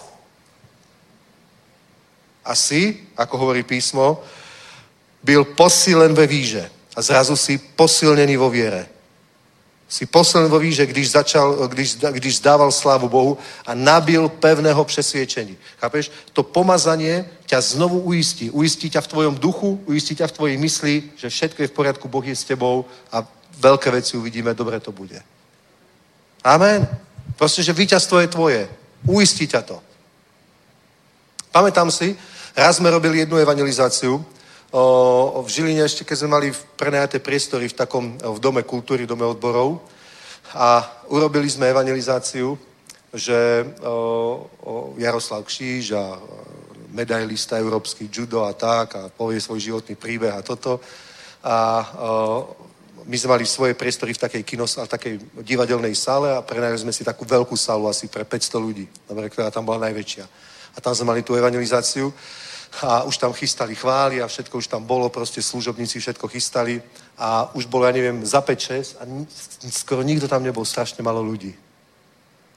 A 2.45 2.53
si, 2.57 3.09
ako 3.17 3.37
hovorí 3.37 3.63
písmo, 3.63 4.21
byl 5.23 5.43
posílen 5.43 6.13
ve 6.13 6.27
výže. 6.27 6.69
A 6.95 7.01
zrazu 7.01 7.35
si 7.35 7.57
posilnený 7.57 8.37
vo 8.37 8.49
viere. 8.49 8.87
Si 9.89 10.05
posilnený 10.05 10.51
vo 10.51 10.59
výže, 10.59 10.85
když, 10.85 11.11
začal, 11.11 11.67
když, 11.67 11.95
když 11.95 12.37
zdával 12.37 12.71
slávu 12.71 13.09
Bohu 13.09 13.37
a 13.65 13.73
nabil 13.73 14.29
pevného 14.29 14.85
přesvědčení. 14.85 15.57
Chápeš? 15.79 16.11
To 16.33 16.43
pomazanie 16.43 17.25
ťa 17.45 17.61
znovu 17.61 17.99
uistí. 17.99 18.51
Uistí 18.51 18.89
ťa 18.89 19.01
v 19.01 19.07
tvojom 19.07 19.35
duchu, 19.35 19.83
uistí 19.85 20.15
ťa 20.15 20.27
v 20.27 20.31
tvojej 20.31 20.57
mysli, 20.57 21.03
že 21.15 21.29
všetko 21.29 21.61
je 21.61 21.67
v 21.67 21.71
poriadku, 21.71 22.07
Boh 22.07 22.25
je 22.25 22.35
s 22.35 22.43
tebou 22.43 22.85
a 23.11 23.23
veľké 23.59 23.91
veci 23.91 24.17
uvidíme, 24.17 24.53
dobre 24.53 24.79
to 24.79 24.91
bude. 24.91 25.21
Amen. 26.43 26.87
Proste, 27.37 27.63
že 27.63 27.73
víťazstvo 27.73 28.19
je 28.19 28.27
tvoje. 28.27 28.61
Uistí 29.07 29.47
ťa 29.47 29.61
to. 29.61 29.77
Pamätám 31.51 31.91
si, 31.91 32.15
raz 32.55 32.79
sme 32.79 32.89
robili 32.89 33.19
jednu 33.19 33.37
evangelizáciu 33.37 34.23
v 34.71 35.47
Žiline 35.51 35.83
ešte, 35.83 36.07
keď 36.07 36.15
sme 36.15 36.35
mali 36.39 36.47
prenajaté 36.79 37.19
priestory 37.19 37.67
v 37.67 37.75
takom, 37.75 38.15
v 38.15 38.39
dome 38.39 38.63
kultúry, 38.63 39.03
dome 39.03 39.27
odborov 39.27 39.83
a 40.55 40.87
urobili 41.11 41.51
sme 41.51 41.75
evangelizáciu, 41.75 42.55
že 43.11 43.67
Jaroslav 44.95 45.43
Kšíž 45.43 45.91
a 45.91 46.15
medailista 46.95 47.59
európsky 47.59 48.07
judo 48.07 48.47
a 48.47 48.55
tak 48.55 48.95
a 48.95 49.11
povie 49.11 49.43
svoj 49.43 49.59
životný 49.59 49.99
príbeh 49.99 50.39
a 50.39 50.43
toto. 50.43 50.79
A 51.43 51.83
my 53.03 53.15
sme 53.19 53.35
mali 53.35 53.43
svoje 53.43 53.75
priestory 53.75 54.15
v 54.15 54.23
takej 54.23 54.43
kinos, 54.47 54.79
a 54.79 54.87
takej 54.87 55.19
divadelnej 55.43 55.95
sále 55.99 56.31
a 56.31 56.39
prenajali 56.39 56.79
sme 56.79 56.95
si 56.95 57.03
takú 57.03 57.27
veľkú 57.27 57.59
sálu 57.59 57.91
asi 57.91 58.07
pre 58.07 58.23
500 58.23 58.55
ľudí, 58.55 58.87
dobre, 59.03 59.27
ktorá 59.27 59.51
tam 59.51 59.67
bola 59.67 59.91
najväčšia. 59.91 60.23
A 60.71 60.79
tam 60.79 60.95
sme 60.95 61.11
mali 61.11 61.27
tú 61.27 61.35
evangelizáciu 61.35 62.07
a 62.81 63.03
už 63.03 63.17
tam 63.17 63.33
chystali 63.33 63.75
chvály 63.75 64.21
a 64.21 64.27
všetko 64.27 64.57
už 64.57 64.67
tam 64.67 64.87
bolo, 64.87 65.09
proste 65.09 65.41
služobníci 65.41 65.99
všetko 65.99 66.27
chystali 66.27 66.81
a 67.17 67.51
už 67.55 67.65
bolo, 67.67 67.85
ja 67.85 67.91
neviem, 67.91 68.25
za 68.25 68.41
5-6 68.41 68.95
a 68.95 69.03
skoro 69.69 70.01
nikto 70.01 70.27
tam 70.27 70.43
nebol, 70.43 70.65
strašne 70.65 71.03
malo 71.03 71.19
ľudí. 71.19 71.51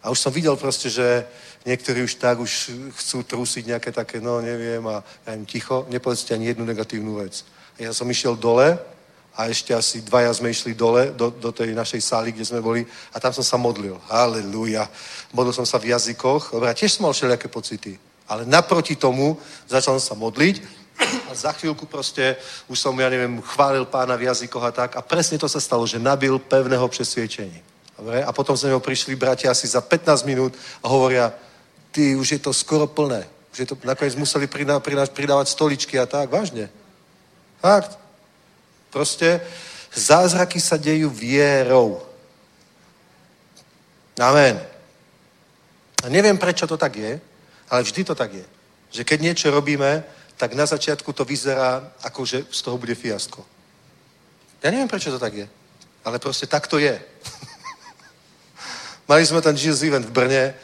A 0.05 0.11
už 0.11 0.20
som 0.20 0.32
videl 0.32 0.57
proste, 0.57 0.93
že 0.93 1.24
niektorí 1.66 2.05
už 2.05 2.15
tak 2.15 2.39
už 2.39 2.70
chcú 2.95 3.23
trúsiť 3.24 3.66
nejaké 3.66 3.91
také, 3.93 4.20
no 4.20 4.41
neviem, 4.41 4.85
a 4.86 5.03
ja 5.27 5.35
im 5.35 5.49
ticho, 5.49 5.89
nepovedzte 5.91 6.35
ani 6.35 6.53
jednu 6.53 6.65
negatívnu 6.65 7.15
vec. 7.19 7.45
Ja 7.81 7.91
som 7.91 8.07
išiel 8.07 8.36
dole 8.36 8.78
a 9.35 9.51
ešte 9.51 9.74
asi 9.74 10.05
dvaja 10.05 10.31
sme 10.31 10.53
išli 10.53 10.78
dole 10.78 11.11
do, 11.11 11.32
do 11.32 11.51
tej 11.51 11.74
našej 11.74 12.01
sály, 12.05 12.31
kde 12.31 12.45
sme 12.45 12.61
boli 12.62 12.86
a 13.11 13.19
tam 13.19 13.32
som 13.32 13.43
sa 13.43 13.57
modlil. 13.57 13.99
Halelúja. 14.07 14.86
Modlil 15.35 15.57
som 15.57 15.66
sa 15.66 15.81
v 15.81 15.91
jazykoch. 15.91 16.55
A 16.62 16.77
tiež 16.77 16.95
som 16.95 17.09
mal 17.09 17.16
všelijaké 17.16 17.49
pocity. 17.49 17.99
Ale 18.28 18.48
naproti 18.48 18.96
tomu 18.96 19.36
začal 19.68 20.01
som 20.01 20.14
sa 20.14 20.14
modliť 20.16 20.84
a 21.30 21.34
za 21.34 21.52
chvíľku 21.52 21.86
proste 21.86 22.36
už 22.70 22.78
som, 22.78 22.94
ja 23.01 23.10
neviem, 23.10 23.42
chválil 23.42 23.84
pána 23.84 24.16
v 24.16 24.30
jazykoch 24.30 24.64
a 24.64 24.72
tak 24.72 24.90
a 24.96 25.02
presne 25.02 25.38
to 25.38 25.48
sa 25.51 25.60
stalo, 25.60 25.86
že 25.86 25.98
nabil 25.98 26.38
pevného 26.38 26.88
přesvědčení. 26.88 27.62
Dobre? 27.98 28.24
A 28.24 28.32
potom 28.32 28.56
z 28.56 28.70
neho 28.70 28.80
prišli 28.80 29.16
bratia 29.16 29.51
asi 29.51 29.66
za 29.66 29.80
15 29.80 30.22
minút 30.22 30.52
a 30.82 30.88
hovoria, 30.88 31.32
ty, 31.90 32.16
už 32.16 32.32
je 32.32 32.38
to 32.38 32.52
skoro 32.52 32.86
plné. 32.86 33.26
Už 33.52 33.59
je 33.59 33.66
to, 33.66 33.78
nakoniec 33.84 34.14
museli 34.14 34.46
pridávať 35.10 35.48
stoličky 35.48 35.98
a 35.98 36.06
tak, 36.06 36.30
vážne. 36.30 36.70
Fakt. 37.62 37.98
Proste 38.90 39.40
zázraky 39.94 40.60
sa 40.60 40.74
dejú 40.78 41.10
vierou. 41.10 42.02
Amen. 44.18 44.59
A 46.02 46.10
neviem, 46.10 46.38
prečo 46.38 46.66
to 46.66 46.78
tak 46.78 46.98
je, 46.98 47.18
ale 47.70 47.82
vždy 47.82 48.05
to 48.05 48.15
tak 48.15 48.32
je. 48.32 48.45
Že 48.91 49.05
keď 49.05 49.20
niečo 49.20 49.51
robíme, 49.51 50.05
tak 50.36 50.55
na 50.55 50.66
začiatku 50.66 51.12
to 51.12 51.24
vyzerá, 51.24 51.93
ako 52.03 52.27
že 52.27 52.45
z 52.51 52.62
toho 52.62 52.78
bude 52.78 52.95
fiasko. 52.95 53.45
Ja 54.62 54.70
neviem, 54.70 54.89
prečo 54.89 55.11
to 55.11 55.19
tak 55.19 55.35
je. 55.35 55.49
Ale 56.05 56.19
proste 56.19 56.47
tak 56.47 56.66
to 56.66 56.78
je. 56.78 56.95
Mali 59.09 59.27
sme 59.27 59.41
tam 59.41 59.55
Jesus 59.55 59.82
Event 59.82 60.07
v 60.07 60.12
Brne, 60.12 60.55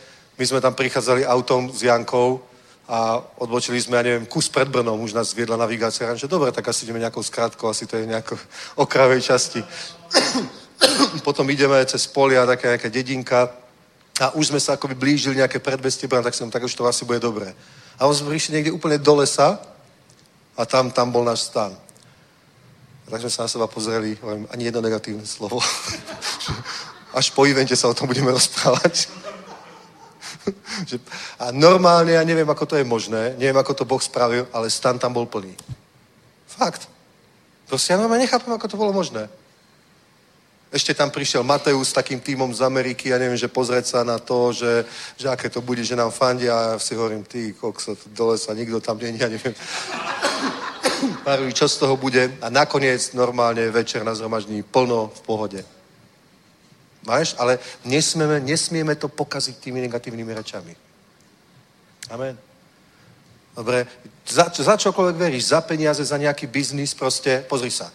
my 0.41 0.45
sme 0.47 0.61
tam 0.61 0.75
prichádzali 0.75 1.29
autom 1.29 1.69
s 1.69 1.85
Jankou 1.85 2.41
a 2.89 3.21
odbočili 3.39 3.81
sme, 3.81 4.01
ja 4.01 4.03
neviem, 4.03 4.27
kus 4.27 4.49
pred 4.49 4.67
Brnom, 4.67 4.99
už 5.05 5.13
nás 5.13 5.37
viedla 5.37 5.61
navigácia, 5.61 6.09
že 6.17 6.27
dobre, 6.27 6.51
tak 6.51 6.67
asi 6.67 6.89
ideme 6.89 6.99
nejakou 6.99 7.23
skrátkou, 7.23 7.69
asi 7.69 7.87
to 7.87 7.97
je 7.97 8.09
nejako 8.09 8.41
okravej 8.85 9.21
časti. 9.21 9.61
Potom 11.27 11.47
ideme 11.51 11.85
cez 11.87 12.09
polia, 12.09 12.49
taká 12.49 12.75
nejaká 12.75 12.89
dedinka 12.89 13.53
a 14.21 14.37
už 14.37 14.53
sme 14.53 14.61
sa 14.61 14.77
akoby 14.77 14.93
blížili 14.93 15.41
nejaké 15.41 15.65
predbestie 15.65 16.05
tak 16.05 16.37
som 16.37 16.53
tak 16.53 16.61
už 16.61 16.77
to 16.77 16.85
asi 16.85 17.09
bude 17.09 17.25
dobré. 17.25 17.57
A 17.97 18.05
on 18.05 18.13
sme 18.13 18.37
prišli 18.37 18.61
niekde 18.61 18.77
úplne 18.77 19.01
do 19.01 19.17
lesa 19.17 19.57
a 20.57 20.69
tam, 20.69 20.93
tam 20.93 21.09
bol 21.09 21.25
náš 21.25 21.49
stan. 21.49 21.73
A 21.73 23.07
tak 23.09 23.25
sme 23.25 23.33
sa 23.33 23.49
na 23.49 23.49
seba 23.49 23.67
pozreli, 23.67 24.21
hovorím, 24.21 24.45
ani 24.53 24.69
jedno 24.69 24.85
negatívne 24.85 25.25
slovo. 25.25 25.65
Až 27.19 27.33
po 27.33 27.49
evente 27.49 27.73
sa 27.75 27.89
o 27.89 27.97
tom 27.97 28.07
budeme 28.07 28.31
rozprávať. 28.31 29.09
a 31.43 31.51
normálne, 31.51 32.15
ja 32.15 32.23
neviem, 32.23 32.47
ako 32.47 32.65
to 32.67 32.77
je 32.79 32.87
možné, 32.87 33.35
neviem, 33.35 33.59
ako 33.59 33.75
to 33.75 33.89
Boh 33.89 33.99
spravil, 33.99 34.47
ale 34.55 34.71
stan 34.71 34.95
tam 34.95 35.11
bol 35.11 35.27
plný. 35.27 35.51
Fakt. 36.47 36.87
Proste 37.67 37.93
ja 37.93 37.99
normálne 37.99 38.31
nechápem, 38.31 38.53
ako 38.55 38.69
to 38.69 38.79
bolo 38.79 38.95
možné. 38.95 39.27
Ešte 40.71 40.95
tam 40.95 41.11
prišiel 41.11 41.43
Mateus 41.43 41.91
s 41.91 41.99
takým 41.99 42.23
týmom 42.23 42.55
z 42.55 42.63
Ameriky, 42.63 43.11
ja 43.11 43.19
neviem, 43.19 43.37
že 43.37 43.51
pozrieť 43.51 43.85
sa 43.87 44.01
na 44.07 44.23
to, 44.23 44.55
že, 44.55 44.87
že 45.19 45.27
aké 45.27 45.51
to 45.51 45.59
bude, 45.59 45.83
že 45.83 45.99
nám 45.99 46.15
fandia 46.15 46.55
a 46.55 46.63
ja 46.63 46.79
si 46.79 46.95
hovorím, 46.95 47.27
ty 47.27 47.51
kokso, 47.53 47.99
dole 48.15 48.39
sa 48.39 48.55
nikto 48.55 48.79
tam 48.79 48.95
není, 48.99 49.19
ja 49.19 49.27
neviem. 49.27 49.51
Paruj, 51.27 51.51
čo 51.59 51.67
z 51.67 51.77
toho 51.77 51.99
bude 51.99 52.39
a 52.39 52.47
nakoniec 52.55 53.11
normálne 53.19 53.67
večer 53.71 54.07
na 54.07 54.15
zhromaždení 54.15 54.63
plno 54.63 55.11
v 55.11 55.21
pohode. 55.27 55.61
Máš? 57.03 57.35
Ale 57.39 57.59
nesmieme, 57.83 58.39
nesmieme 58.41 58.95
to 58.95 59.11
pokaziť 59.11 59.57
tými 59.59 59.81
negatívnymi 59.91 60.33
rečami. 60.35 60.73
Amen. 62.15 62.39
Dobre, 63.57 63.87
za, 64.23 64.47
za 64.55 64.77
čokoľvek 64.79 65.17
veríš, 65.19 65.51
za 65.51 65.61
peniaze, 65.67 66.05
za 66.05 66.15
nejaký 66.15 66.47
biznis, 66.47 66.95
proste, 66.95 67.43
pozri 67.43 67.75
sa. 67.75 67.91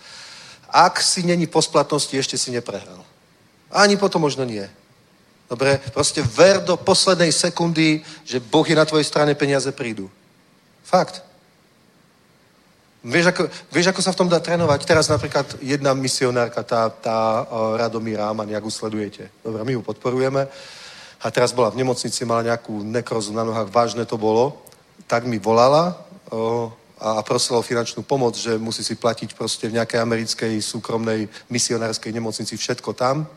Ak 0.69 1.01
si 1.01 1.23
není 1.23 1.47
po 1.47 1.61
splatnosti, 1.61 2.17
ešte 2.17 2.37
si 2.37 2.51
neprehral. 2.51 3.03
Ani 3.71 3.97
potom 3.97 4.21
možno 4.21 4.43
nie. 4.43 4.63
Dobre, 5.45 5.77
proste 5.93 6.25
ver 6.25 6.57
do 6.61 6.73
poslednej 6.73 7.29
sekundy, 7.29 8.01
že 8.25 8.41
Boh 8.41 8.65
je 8.65 8.73
na 8.73 8.85
tvojej 8.85 9.05
strane, 9.05 9.37
peniaze 9.37 9.69
prídu. 9.69 10.09
Fakt. 10.81 11.21
Vieš 13.05 13.29
ako, 13.29 13.41
vieš, 13.69 13.93
ako 13.93 14.01
sa 14.01 14.11
v 14.13 14.19
tom 14.25 14.29
dá 14.29 14.41
trénovať? 14.41 14.81
Teraz 14.81 15.05
napríklad 15.05 15.45
jedna 15.61 15.93
misionárka, 15.93 16.65
tá, 16.65 16.89
tá 16.89 17.45
uh, 17.45 17.77
Radomíra 17.77 18.25
Ráman, 18.25 18.49
jak 18.49 18.65
usledujete. 18.65 19.29
Dobre, 19.45 19.61
my 19.61 19.71
ju 19.77 19.81
podporujeme. 19.85 20.49
A 21.21 21.25
teraz 21.29 21.53
bola 21.53 21.69
v 21.69 21.85
nemocnici, 21.85 22.25
mala 22.25 22.41
nejakú 22.41 22.81
nekrozu 22.81 23.29
na 23.29 23.45
nohách, 23.45 23.69
vážne 23.69 24.09
to 24.09 24.17
bolo. 24.17 24.57
Tak 25.05 25.29
mi 25.29 25.37
volala 25.37 25.93
uh, 26.33 26.73
a 27.05 27.21
prosila 27.21 27.61
o 27.61 27.65
finančnú 27.65 28.01
pomoc, 28.01 28.33
že 28.33 28.57
musí 28.57 28.81
si 28.81 28.97
platiť 28.97 29.37
proste 29.37 29.69
v 29.69 29.77
nejakej 29.77 30.01
americkej 30.01 30.57
súkromnej 30.57 31.29
misionárskej 31.53 32.09
nemocnici 32.09 32.57
všetko 32.57 32.97
tam. 32.97 33.29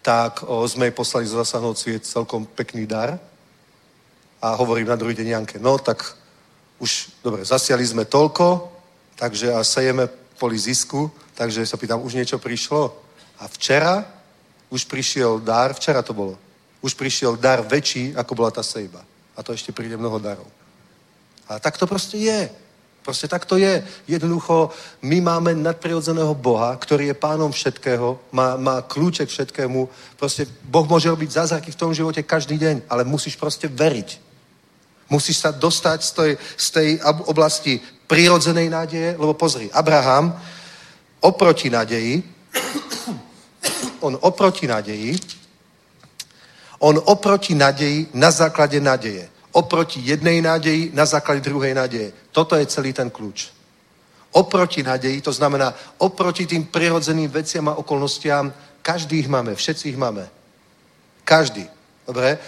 Tak 0.00 0.40
o, 0.48 0.64
sme 0.64 0.88
jej 0.88 0.96
poslali 0.96 1.28
zo 1.28 1.36
zasahnúci 1.36 2.00
celkom 2.00 2.48
pekný 2.48 2.88
dar. 2.88 3.20
A 4.40 4.56
hovorím 4.56 4.88
na 4.88 4.96
druhý 4.96 5.12
deň 5.12 5.28
Janke, 5.28 5.56
no 5.60 5.76
tak 5.76 6.00
už, 6.80 7.12
dobre, 7.20 7.44
zasiali 7.44 7.84
sme 7.84 8.08
toľko, 8.08 8.72
takže 9.20 9.52
a 9.52 9.60
sejeme 9.60 10.08
kvôli 10.40 10.56
zisku, 10.56 11.12
takže 11.36 11.60
sa 11.60 11.76
pýtam, 11.76 12.00
už 12.00 12.16
niečo 12.16 12.40
prišlo? 12.40 12.88
A 13.36 13.52
včera 13.52 14.00
už 14.72 14.88
prišiel 14.88 15.44
dar, 15.44 15.76
včera 15.76 16.00
to 16.00 16.16
bolo, 16.16 16.40
už 16.80 16.96
prišiel 16.96 17.36
dar 17.36 17.60
väčší, 17.60 18.16
ako 18.16 18.32
bola 18.32 18.48
tá 18.48 18.64
sejba. 18.64 19.04
A 19.36 19.44
to 19.44 19.52
ešte 19.52 19.76
príde 19.76 20.00
mnoho 20.00 20.16
darov. 20.16 20.48
A 21.48 21.58
tak 21.58 21.78
to 21.78 21.86
proste 21.86 22.18
je. 22.18 22.50
Proste 23.06 23.30
tak 23.30 23.46
to 23.46 23.54
je. 23.54 23.86
Jednoducho, 24.08 24.70
my 25.02 25.20
máme 25.20 25.54
nadprirodzeného 25.54 26.34
Boha, 26.34 26.74
ktorý 26.74 27.06
je 27.06 27.14
pánom 27.14 27.54
všetkého, 27.54 28.18
má, 28.34 28.58
má 28.58 28.82
kľúček 28.82 29.30
všetkému. 29.30 29.88
Proste 30.18 30.42
Boh 30.66 30.82
môže 30.90 31.06
robiť 31.06 31.30
zázraky 31.30 31.70
v 31.70 31.80
tom 31.80 31.94
živote 31.94 32.26
každý 32.26 32.58
deň, 32.58 32.90
ale 32.90 33.06
musíš 33.06 33.38
proste 33.38 33.70
veriť. 33.70 34.18
Musíš 35.06 35.38
sa 35.38 35.54
dostať 35.54 35.98
z 36.02 36.10
tej, 36.10 36.32
z 36.58 36.66
tej 36.70 36.88
oblasti 37.30 37.78
prírodzenej 38.10 38.66
nádeje, 38.70 39.14
lebo 39.14 39.38
pozri, 39.38 39.70
Abraham 39.70 40.34
oproti 41.22 41.70
nádeji, 41.70 42.22
on 44.02 44.18
oproti 44.18 44.66
nádeji, 44.66 45.14
on 46.82 46.98
oproti 47.06 47.54
nádeji 47.54 48.10
na 48.14 48.30
základe 48.34 48.82
nádeje. 48.82 49.35
Oproti 49.56 50.04
jednej 50.04 50.44
nádeji 50.44 50.92
na 50.92 51.08
základe 51.08 51.40
druhej 51.40 51.72
nádeje. 51.72 52.12
Toto 52.28 52.60
je 52.60 52.68
celý 52.68 52.92
ten 52.92 53.08
kľúč. 53.08 53.48
Oproti 54.36 54.84
nádeji, 54.84 55.24
to 55.24 55.32
znamená 55.32 55.72
oproti 55.96 56.44
tým 56.44 56.68
prirodzeným 56.68 57.32
veciam 57.32 57.72
a 57.72 57.80
okolnostiam, 57.80 58.52
každý 58.84 59.24
ich 59.24 59.32
máme, 59.32 59.56
všetci 59.56 59.88
ich 59.88 59.96
máme. 59.96 60.28
Každý. 61.24 61.64
Dobre? 62.04 62.38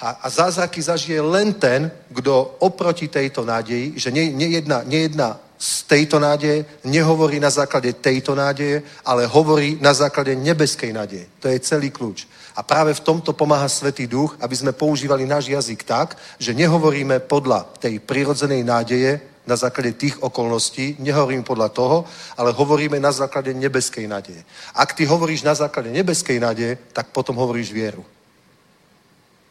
A, 0.00 0.08
a 0.22 0.26
zázraky 0.28 0.82
zažije 0.82 1.20
len 1.20 1.56
ten, 1.56 1.90
kto 2.12 2.56
oproti 2.60 3.08
tejto 3.08 3.44
nádeji, 3.44 3.96
že 3.96 4.12
nie, 4.12 4.28
nie, 4.32 4.48
jedna, 4.60 4.84
nie 4.84 5.08
jedna 5.08 5.40
z 5.60 5.82
tejto 5.82 6.16
nádeje 6.20 6.64
nehovorí 6.84 7.40
na 7.40 7.50
základe 7.50 7.92
tejto 7.92 8.32
nádeje, 8.32 8.82
ale 9.04 9.28
hovorí 9.28 9.76
na 9.80 9.92
základe 9.92 10.36
nebeskej 10.36 10.92
nádeje. 10.92 11.28
To 11.40 11.48
je 11.48 11.60
celý 11.60 11.92
kľúč. 11.92 12.24
A 12.60 12.62
práve 12.62 12.92
v 12.92 13.00
tomto 13.00 13.32
pomáha 13.32 13.64
Svetý 13.72 14.04
Duch, 14.04 14.36
aby 14.36 14.52
sme 14.52 14.76
používali 14.76 15.24
náš 15.24 15.48
jazyk 15.48 15.80
tak, 15.80 16.20
že 16.36 16.52
nehovoríme 16.52 17.24
podľa 17.24 17.64
tej 17.80 17.96
prirodzenej 18.04 18.60
nádeje, 18.60 19.12
na 19.48 19.56
základe 19.56 19.96
tých 19.96 20.20
okolností, 20.20 21.00
nehovorím 21.00 21.42
podľa 21.42 21.72
toho, 21.72 22.04
ale 22.36 22.52
hovoríme 22.52 23.00
na 23.00 23.10
základe 23.10 23.56
nebeskej 23.56 24.04
nádeje. 24.04 24.44
Ak 24.76 24.92
ty 24.92 25.08
hovoríš 25.08 25.42
na 25.42 25.56
základe 25.56 25.88
nebeskej 25.90 26.36
nádeje, 26.36 26.76
tak 26.92 27.08
potom 27.10 27.34
hovoríš 27.40 27.72
vieru. 27.72 28.04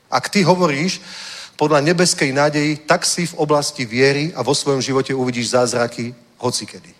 Ak 0.07 0.29
ty 0.29 0.45
hovoríš 0.45 1.01
podľa 1.57 1.81
nebeskej 1.81 2.31
nádeji, 2.31 2.85
tak 2.85 3.03
si 3.03 3.25
v 3.25 3.37
oblasti 3.41 3.83
viery 3.83 4.31
a 4.37 4.45
vo 4.45 4.53
svojom 4.53 4.79
živote 4.79 5.11
uvidíš 5.11 5.57
zázraky 5.57 6.13
hocikedy. 6.37 6.93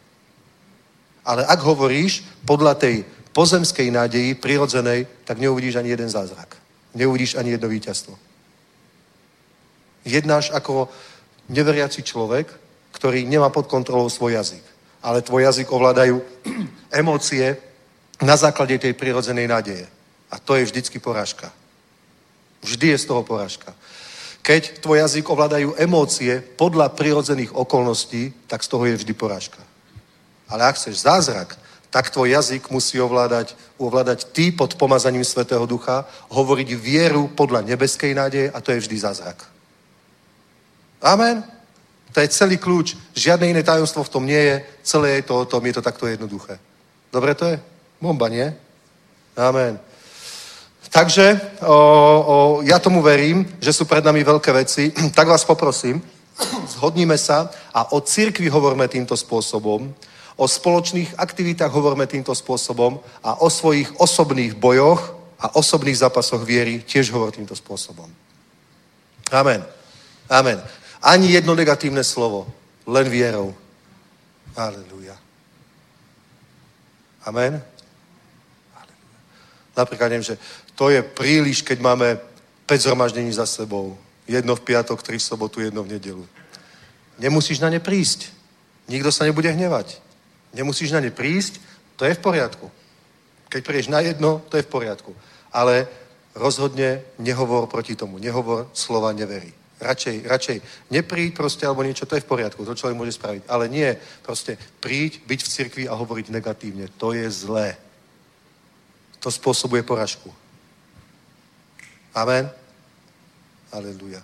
Ale 1.24 1.46
ak 1.46 1.62
hovoríš 1.62 2.26
podľa 2.44 2.74
tej 2.76 3.06
pozemskej 3.40 3.88
nádeji, 3.88 4.36
prirodzenej, 4.36 5.08
tak 5.24 5.40
neuvidíš 5.40 5.80
ani 5.80 5.96
jeden 5.96 6.12
zázrak. 6.12 6.60
Neuvidíš 6.92 7.40
ani 7.40 7.56
jedno 7.56 7.72
víťazstvo. 7.72 8.20
Jednáš 10.04 10.52
ako 10.52 10.92
neveriaci 11.48 12.04
človek, 12.04 12.52
ktorý 12.92 13.24
nemá 13.24 13.48
pod 13.48 13.72
kontrolou 13.72 14.12
svoj 14.12 14.36
jazyk. 14.36 14.64
Ale 15.00 15.24
tvoj 15.24 15.48
jazyk 15.48 15.72
ovládajú 15.72 16.20
emócie 17.00 17.56
na 18.20 18.36
základe 18.36 18.76
tej 18.76 18.92
prirodzenej 19.00 19.48
nádeje. 19.48 19.88
A 20.28 20.36
to 20.36 20.60
je 20.60 20.68
vždycky 20.68 21.00
porážka. 21.00 21.48
Vždy 22.60 22.92
je 22.92 22.98
z 23.00 23.08
toho 23.08 23.24
porážka. 23.24 23.72
Keď 24.44 24.84
tvoj 24.84 25.00
jazyk 25.00 25.32
ovládajú 25.32 25.80
emócie 25.80 26.44
podľa 26.44 26.92
prirodzených 26.92 27.56
okolností, 27.56 28.52
tak 28.52 28.68
z 28.68 28.68
toho 28.68 28.84
je 28.84 29.00
vždy 29.00 29.14
porážka. 29.16 29.64
Ale 30.52 30.68
ak 30.68 30.76
chceš 30.76 31.08
zázrak, 31.08 31.69
tak 31.90 32.10
tvoj 32.10 32.30
jazyk 32.30 32.70
musí 32.70 33.02
ovládať, 33.02 33.58
ovládať 33.78 34.30
ty 34.30 34.52
pod 34.52 34.78
pomazaním 34.78 35.26
Svetého 35.26 35.66
Ducha, 35.66 36.06
hovoriť 36.30 36.70
vieru 36.78 37.28
podľa 37.34 37.66
nebeskej 37.66 38.14
nádeje 38.14 38.48
a 38.54 38.62
to 38.62 38.72
je 38.72 38.82
vždy 38.86 38.98
zázrak. 39.00 39.38
Amen. 41.02 41.44
To 42.14 42.20
je 42.22 42.34
celý 42.34 42.58
kľúč. 42.58 42.98
Žiadne 43.14 43.50
iné 43.50 43.62
tajomstvo 43.64 44.04
v 44.04 44.14
tom 44.14 44.26
nie 44.26 44.38
je. 44.38 44.56
Celé 44.84 45.22
je 45.22 45.30
to 45.30 45.34
o 45.42 45.46
tom, 45.46 45.66
je 45.66 45.74
to 45.74 45.82
takto 45.82 46.06
jednoduché. 46.08 46.60
Dobre 47.14 47.34
to 47.36 47.46
je? 47.46 47.58
Bomba, 48.02 48.30
nie? 48.30 48.54
Amen. 49.38 49.80
Takže 50.90 51.42
o, 51.62 51.74
o, 51.74 52.38
ja 52.66 52.82
tomu 52.82 53.02
verím, 53.02 53.46
že 53.62 53.74
sú 53.74 53.86
pred 53.86 54.02
nami 54.02 54.26
veľké 54.26 54.52
veci. 54.54 54.90
tak 55.18 55.30
vás 55.30 55.46
poprosím, 55.46 56.02
zhodníme 56.78 57.18
sa 57.18 57.50
a 57.74 57.94
o 57.94 58.02
cirkvi 58.02 58.50
hovorme 58.50 58.90
týmto 58.90 59.14
spôsobom, 59.14 59.94
o 60.40 60.48
spoločných 60.48 61.20
aktivitách 61.20 61.68
hovorme 61.68 62.08
týmto 62.08 62.32
spôsobom 62.32 63.04
a 63.20 63.44
o 63.44 63.52
svojich 63.52 63.92
osobných 64.00 64.56
bojoch 64.56 65.20
a 65.36 65.60
osobných 65.60 66.00
zápasoch 66.00 66.40
viery 66.48 66.80
tiež 66.88 67.12
hovor 67.12 67.36
týmto 67.36 67.52
spôsobom. 67.52 68.08
Amen. 69.36 69.60
Amen. 70.32 70.64
Ani 71.04 71.36
jedno 71.36 71.56
negatívne 71.56 72.04
slovo. 72.08 72.48
Len 72.88 73.08
vierou. 73.12 73.52
Aleluja. 74.56 75.20
Amen. 77.28 77.60
Aleluja. 78.74 79.20
Napríklad 79.76 80.08
neviem, 80.10 80.26
že 80.34 80.40
to 80.76 80.88
je 80.88 81.04
príliš, 81.04 81.62
keď 81.62 81.84
máme 81.84 82.16
5 82.64 82.88
zhromaždení 82.88 83.32
za 83.36 83.46
sebou. 83.46 84.00
Jedno 84.24 84.56
v 84.56 84.64
piatok, 84.64 85.04
tri 85.04 85.20
v 85.20 85.28
sobotu, 85.28 85.60
jedno 85.60 85.84
v 85.84 86.00
nedelu. 86.00 86.24
Nemusíš 87.20 87.60
na 87.60 87.68
ne 87.68 87.84
prísť. 87.84 88.32
Nikto 88.88 89.12
sa 89.12 89.28
nebude 89.28 89.52
hnevať. 89.52 90.09
Nemusíš 90.54 90.92
na 90.92 91.00
ne 91.00 91.14
prísť, 91.14 91.62
to 92.00 92.06
je 92.06 92.16
v 92.16 92.24
poriadku. 92.24 92.72
Keď 93.50 93.62
prídeš 93.66 93.92
na 93.92 94.00
jedno, 94.00 94.42
to 94.50 94.58
je 94.58 94.66
v 94.66 94.72
poriadku. 94.72 95.12
Ale 95.52 95.90
rozhodne 96.38 97.02
nehovor 97.20 97.68
proti 97.68 97.96
tomu. 97.96 98.18
Nehovor 98.18 98.70
slova 98.74 99.12
neverí. 99.12 99.54
Radšej, 99.80 100.28
radšej 100.28 100.58
nepríď 100.92 101.36
proste 101.36 101.64
alebo 101.64 101.88
niečo, 101.88 102.04
to 102.04 102.20
je 102.20 102.24
v 102.24 102.28
poriadku, 102.28 102.68
to 102.68 102.76
človek 102.76 103.00
môže 103.00 103.16
spraviť. 103.16 103.48
Ale 103.48 103.72
nie, 103.72 103.96
proste 104.22 104.60
príď, 104.84 105.24
byť 105.24 105.40
v 105.40 105.52
cirkvi 105.52 105.84
a 105.88 105.96
hovoriť 105.96 106.36
negatívne. 106.36 106.92
To 107.00 107.16
je 107.16 107.24
zlé. 107.32 107.80
To 109.24 109.32
spôsobuje 109.32 109.84
poražku. 109.84 110.32
Amen? 112.12 112.52
Aleluja. 113.72 114.20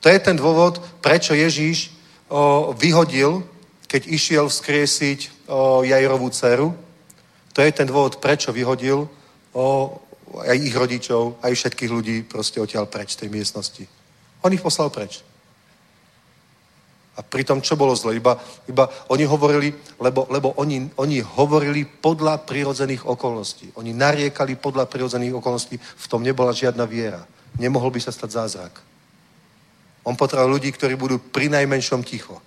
To 0.00 0.06
je 0.12 0.18
ten 0.20 0.36
dôvod, 0.36 0.78
prečo 1.00 1.34
Ježíš 1.34 1.90
o, 2.28 2.70
vyhodil, 2.76 3.42
keď 3.86 4.02
išiel 4.08 4.48
vzkriesiť 4.48 5.48
o, 5.48 5.82
Jairovú 5.86 6.30
dceru. 6.30 6.74
To 7.54 7.60
je 7.62 7.70
ten 7.70 7.86
dôvod, 7.86 8.18
prečo 8.18 8.50
vyhodil 8.50 9.06
o, 9.54 9.66
aj 10.42 10.58
ich 10.58 10.74
rodičov, 10.74 11.38
aj 11.42 11.54
všetkých 11.54 11.90
ľudí 11.90 12.16
proste 12.26 12.58
odtiaľ 12.58 12.90
preč 12.90 13.14
z 13.14 13.26
tej 13.26 13.28
miestnosti. 13.30 13.84
On 14.42 14.50
ich 14.52 14.64
poslal 14.64 14.90
preč. 14.90 15.22
A 17.14 17.22
pritom, 17.22 17.62
čo 17.62 17.78
bolo 17.78 17.94
zle? 17.94 18.18
Iba, 18.18 18.34
iba 18.66 18.90
oni 19.06 19.22
hovorili, 19.22 19.70
lebo, 20.02 20.26
lebo 20.34 20.50
oni, 20.58 20.90
oni 20.98 21.22
hovorili 21.22 21.86
podľa 21.86 22.42
prirodzených 22.42 23.06
okolností. 23.06 23.70
Oni 23.78 23.94
nariekali 23.94 24.58
podľa 24.58 24.90
prirodzených 24.90 25.38
okolností. 25.38 25.78
V 25.78 26.06
tom 26.10 26.26
nebola 26.26 26.50
žiadna 26.50 26.82
viera. 26.90 27.22
Nemohol 27.54 27.94
by 27.94 28.00
sa 28.02 28.10
stať 28.10 28.30
zázrak. 28.34 28.74
On 30.02 30.18
potreboval 30.18 30.58
ľudí, 30.58 30.74
ktorí 30.74 30.98
budú 30.98 31.22
pri 31.22 31.46
najmenšom 31.54 32.02
ticho. 32.02 32.42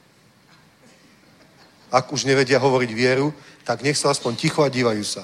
Ak 1.92 2.12
už 2.12 2.28
nevedia 2.28 2.60
hovoriť 2.60 2.92
vieru, 2.92 3.32
tak 3.64 3.84
nech 3.84 3.96
sa 3.96 4.12
aspoň 4.12 4.36
ticho 4.36 4.64
a 4.64 4.70
dívajú 4.72 5.04
sa. 5.04 5.24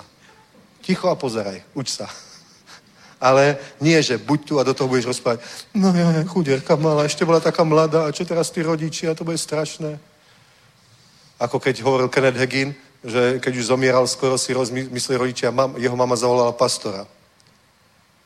Ticho 0.84 1.12
a 1.12 1.16
pozeraj. 1.16 1.64
Uč 1.76 1.96
sa 1.96 2.08
ale 3.24 3.56
nie, 3.80 3.96
že 4.04 4.20
buď 4.20 4.40
tu 4.44 4.54
a 4.60 4.68
do 4.68 4.76
toho 4.76 4.92
budeš 4.92 5.16
rozprávať. 5.16 5.40
No 5.72 5.96
ja, 5.96 6.12
chudierka 6.28 6.76
malá, 6.76 7.08
ešte 7.08 7.24
bola 7.24 7.40
taká 7.40 7.64
mladá 7.64 8.04
a 8.04 8.12
čo 8.12 8.28
teraz 8.28 8.52
tí 8.52 8.60
rodičia, 8.60 9.16
to 9.16 9.24
bude 9.24 9.40
strašné. 9.40 9.96
Ako 11.40 11.56
keď 11.56 11.80
hovoril 11.88 12.12
Kenneth 12.12 12.36
Hagin, 12.36 12.76
že 13.04 13.40
keď 13.40 13.54
už 13.56 13.72
zomieral, 13.72 14.04
skoro 14.12 14.36
si 14.36 14.52
rozmysleli 14.52 15.20
rodičia, 15.20 15.56
mam, 15.56 15.80
jeho 15.80 15.96
mama 15.96 16.20
zavolala 16.20 16.52
pastora, 16.52 17.08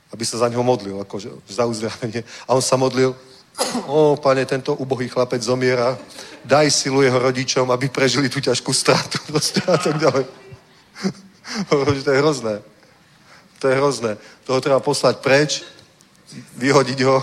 aby 0.10 0.26
sa 0.26 0.42
za 0.42 0.50
neho 0.50 0.66
modlil, 0.66 1.02
akože 1.06 1.30
za 1.46 1.70
uzdravenie. 1.70 2.26
A 2.50 2.58
on 2.58 2.62
sa 2.62 2.78
modlil, 2.78 3.14
o, 3.86 4.16
pane, 4.16 4.46
tento 4.46 4.76
ubohý 4.76 5.08
chlapec 5.08 5.42
zomiera, 5.42 5.98
daj 6.46 6.72
silu 6.72 7.02
jeho 7.02 7.20
rodičom, 7.20 7.72
aby 7.72 7.90
prežili 7.90 8.30
tú 8.30 8.40
ťažkú 8.40 8.74
stratu, 8.74 9.18
a 9.68 9.78
tak 9.78 9.98
ďalej. 9.98 10.26
Hovorím, 11.72 12.04
to 12.04 12.12
je 12.12 12.22
hrozné. 12.22 12.56
To 13.60 13.68
je 13.68 13.76
hrozné. 13.76 14.18
Toho 14.46 14.62
treba 14.62 14.80
poslať 14.80 15.18
preč, 15.18 15.64
vyhodiť 16.58 17.00
ho 17.08 17.18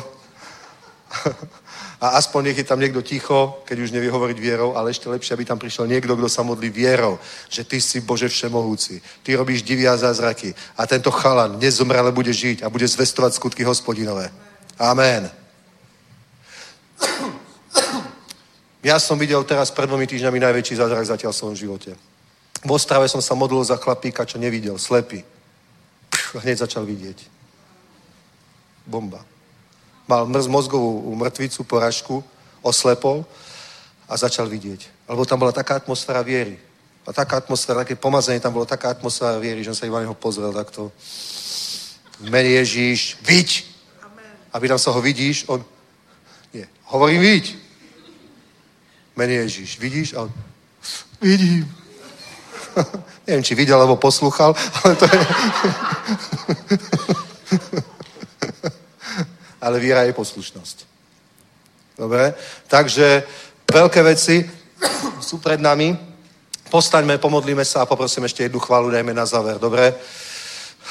a 2.04 2.08
aspoň 2.08 2.44
nech 2.44 2.58
je 2.58 2.64
tam 2.64 2.80
niekto 2.80 3.02
ticho, 3.02 3.62
keď 3.64 3.80
už 3.80 3.92
nevie 3.92 4.10
hovoriť 4.10 4.38
vierou, 4.40 4.76
ale 4.76 4.90
ešte 4.90 5.08
lepšie, 5.08 5.34
aby 5.34 5.44
tam 5.44 5.58
prišiel 5.58 5.86
niekto, 5.86 6.16
kto 6.16 6.28
sa 6.28 6.42
modlí 6.42 6.70
vierou, 6.70 7.18
že 7.48 7.64
ty 7.64 7.80
si 7.80 8.00
Bože 8.00 8.28
všemohúci, 8.28 9.00
ty 9.22 9.36
robíš 9.36 9.62
divy 9.62 9.88
a 9.88 9.96
zázraky 9.96 10.54
a 10.76 10.86
tento 10.86 11.10
chalan 11.10 11.58
nezomre, 11.60 12.00
bude 12.12 12.32
žiť 12.32 12.64
a 12.64 12.72
bude 12.72 12.88
zvestovať 12.88 13.32
skutky 13.36 13.62
hospodinové. 13.64 14.32
Amen. 14.78 15.43
Ja 18.84 19.00
som 19.00 19.16
videl 19.16 19.40
teraz 19.48 19.72
pred 19.72 19.88
dvomi 19.88 20.04
týždňami 20.04 20.38
najväčší 20.44 20.76
zázrak 20.76 21.08
zatiaľ 21.08 21.32
v 21.32 21.40
svojom 21.40 21.56
živote. 21.56 21.90
V 22.64 22.70
Ostrave 22.70 23.08
som 23.08 23.24
sa 23.24 23.32
modlil 23.32 23.64
za 23.64 23.80
chlapíka, 23.80 24.28
čo 24.28 24.36
nevidel, 24.36 24.76
slepý 24.76 25.24
hneď 26.40 26.66
začal 26.66 26.82
vidieť. 26.82 27.18
Bomba. 28.86 29.22
Mal 30.10 30.26
mrz 30.28 30.46
mozgovú 30.50 31.14
mŕtvicu, 31.16 31.64
poražku, 31.64 32.24
oslepol 32.60 33.24
a 34.08 34.16
začal 34.16 34.50
vidieť. 34.50 35.08
Lebo 35.08 35.24
tam 35.24 35.40
bola 35.40 35.52
taká 35.52 35.80
atmosféra 35.80 36.20
viery. 36.20 36.58
A 37.04 37.12
taká 37.12 37.36
atmosféra, 37.36 37.84
také 37.84 37.96
pomazanie, 37.96 38.40
tam 38.40 38.52
bolo 38.52 38.64
taká 38.64 38.92
atmosféra 38.92 39.36
viery, 39.36 39.60
že 39.64 39.70
on 39.72 39.76
sa 39.76 39.88
iba 39.88 40.00
neho 40.00 40.16
pozrel 40.16 40.52
takto. 40.52 40.92
Mene 42.20 42.48
Ježíš, 42.60 43.20
viď! 43.24 43.68
Aby 44.52 44.68
tam 44.72 44.80
sa 44.80 44.92
ho 44.92 45.00
vidíš, 45.00 45.44
on... 45.48 45.64
Hovorím 46.84 47.20
viď! 47.20 47.56
Mene 49.16 49.32
Ježíš, 49.32 49.78
vidíš? 49.78 50.14
A 50.14 50.20
on... 50.20 50.32
Vidím. 51.20 51.76
Neviem, 53.26 53.44
či 53.44 53.54
videl, 53.54 53.80
alebo 53.80 53.96
poslúchal, 53.96 54.56
ale 54.84 54.96
to 54.96 55.04
je... 55.04 55.26
ale 59.64 59.80
viera 59.80 60.02
je 60.02 60.12
poslušnosť. 60.12 60.84
Dobre? 61.96 62.34
Takže 62.68 63.22
veľké 63.72 64.02
veci 64.02 64.50
sú 65.28 65.38
pred 65.38 65.60
nami. 65.60 65.96
Postaňme, 66.68 67.18
pomodlíme 67.18 67.64
sa 67.64 67.82
a 67.82 67.88
poprosím 67.88 68.26
ešte 68.26 68.42
jednu 68.42 68.58
chválu, 68.58 68.90
dajme 68.90 69.14
na 69.14 69.26
záver. 69.26 69.56
Dobre? 69.62 69.94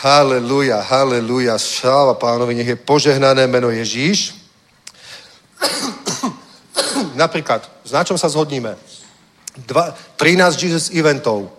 Haleluja, 0.02 0.82
haleluja. 0.82 1.60
Sláva 1.60 2.16
pánovi, 2.16 2.56
nech 2.56 2.68
je 2.68 2.80
požehnané 2.80 3.48
meno 3.48 3.70
Ježíš. 3.70 4.43
Napríklad, 7.24 7.66
na 7.92 8.04
čom 8.04 8.18
sa 8.18 8.30
zhodníme? 8.30 8.76
Dva, 9.68 9.94
13 10.18 10.58
Jesus 10.58 10.90
eventov, 10.90 11.50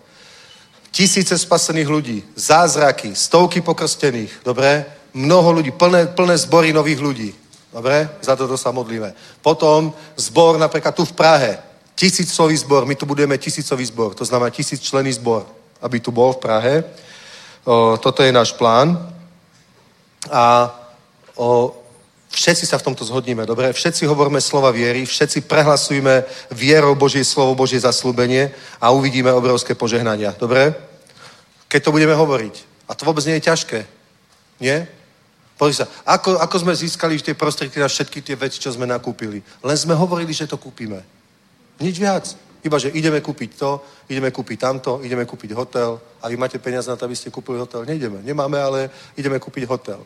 tisíce 0.90 1.38
spasených 1.38 1.88
ľudí, 1.88 2.18
zázraky, 2.34 3.14
stovky 3.14 3.60
pokrstených, 3.60 4.42
dobre? 4.46 4.86
Mnoho 5.14 5.62
ľudí, 5.62 5.70
plné, 5.70 6.10
plné 6.10 6.34
zbory 6.38 6.74
nových 6.74 7.00
ľudí. 7.00 7.30
Dobre? 7.74 8.06
Za 8.22 8.38
toto 8.38 8.54
sa 8.54 8.70
modlíme. 8.70 9.14
Potom 9.42 9.90
zbor 10.14 10.58
napríklad 10.58 10.94
tu 10.94 11.02
v 11.02 11.12
Prahe. 11.12 11.58
Tisícový 11.94 12.56
zbor, 12.56 12.86
my 12.86 12.94
tu 12.94 13.06
budeme 13.06 13.38
tisícový 13.38 13.86
zbor, 13.86 14.14
to 14.14 14.24
znamená 14.24 14.50
tisíc 14.50 14.82
člený 14.82 15.12
zbor, 15.12 15.46
aby 15.82 16.00
tu 16.00 16.10
bol 16.10 16.32
v 16.32 16.42
Prahe. 16.42 16.74
O, 17.64 17.98
toto 17.98 18.22
je 18.22 18.34
náš 18.34 18.52
plán. 18.54 18.98
A 20.30 20.70
o, 21.34 21.74
Všetci 22.34 22.66
sa 22.66 22.82
v 22.82 22.90
tomto 22.90 23.06
zhodníme, 23.06 23.46
dobre? 23.46 23.70
Všetci 23.70 24.10
hovoríme 24.10 24.42
slova 24.42 24.74
viery, 24.74 25.06
všetci 25.06 25.46
prehlasujeme 25.46 26.26
vierou 26.50 26.98
Božie 26.98 27.22
slovo, 27.22 27.54
Božie 27.54 27.78
zaslúbenie 27.78 28.50
a 28.82 28.90
uvidíme 28.90 29.30
obrovské 29.30 29.78
požehnania, 29.78 30.34
dobre? 30.34 30.74
Keď 31.70 31.80
to 31.86 31.94
budeme 31.94 32.18
hovoriť. 32.18 32.54
A 32.90 32.98
to 32.98 33.06
vôbec 33.06 33.22
nie 33.30 33.38
je 33.38 33.46
ťažké. 33.46 33.78
Nie? 34.58 34.90
Pozri 35.54 35.78
sa, 35.78 35.86
ako, 36.02 36.42
ako 36.42 36.56
sme 36.66 36.74
získali 36.74 37.22
tie 37.22 37.38
prostriedky 37.38 37.78
na 37.78 37.86
všetky 37.86 38.18
tie 38.18 38.34
veci, 38.34 38.58
čo 38.58 38.74
sme 38.74 38.90
nakúpili. 38.90 39.38
Len 39.62 39.76
sme 39.78 39.94
hovorili, 39.94 40.34
že 40.34 40.50
to 40.50 40.58
kúpime. 40.58 41.06
Nič 41.78 42.02
viac. 42.02 42.34
Iba, 42.66 42.82
že 42.82 42.90
ideme 42.90 43.22
kúpiť 43.22 43.50
to, 43.60 43.78
ideme 44.10 44.34
kúpiť 44.34 44.58
tamto, 44.58 44.98
ideme 45.06 45.22
kúpiť 45.22 45.52
hotel 45.54 46.00
a 46.18 46.26
vy 46.26 46.34
máte 46.34 46.58
peniaze 46.58 46.90
na 46.90 46.96
to, 46.96 47.04
aby 47.04 47.14
ste 47.14 47.30
kúpili 47.30 47.62
hotel. 47.62 47.84
Nejdeme. 47.86 48.24
Nemáme, 48.26 48.58
ale 48.58 48.90
ideme 49.14 49.38
kúpiť 49.38 49.68
hotel. 49.68 50.02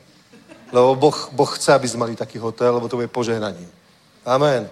Lebo 0.72 0.94
boh, 0.94 1.18
boh 1.32 1.50
chce, 1.56 1.72
aby 1.72 1.88
sme 1.88 2.04
mali 2.04 2.14
taký 2.16 2.38
hotel, 2.38 2.74
lebo 2.74 2.88
to 2.88 2.96
bude 2.96 3.08
požehnaním. 3.08 3.68
Amen. 4.26 4.68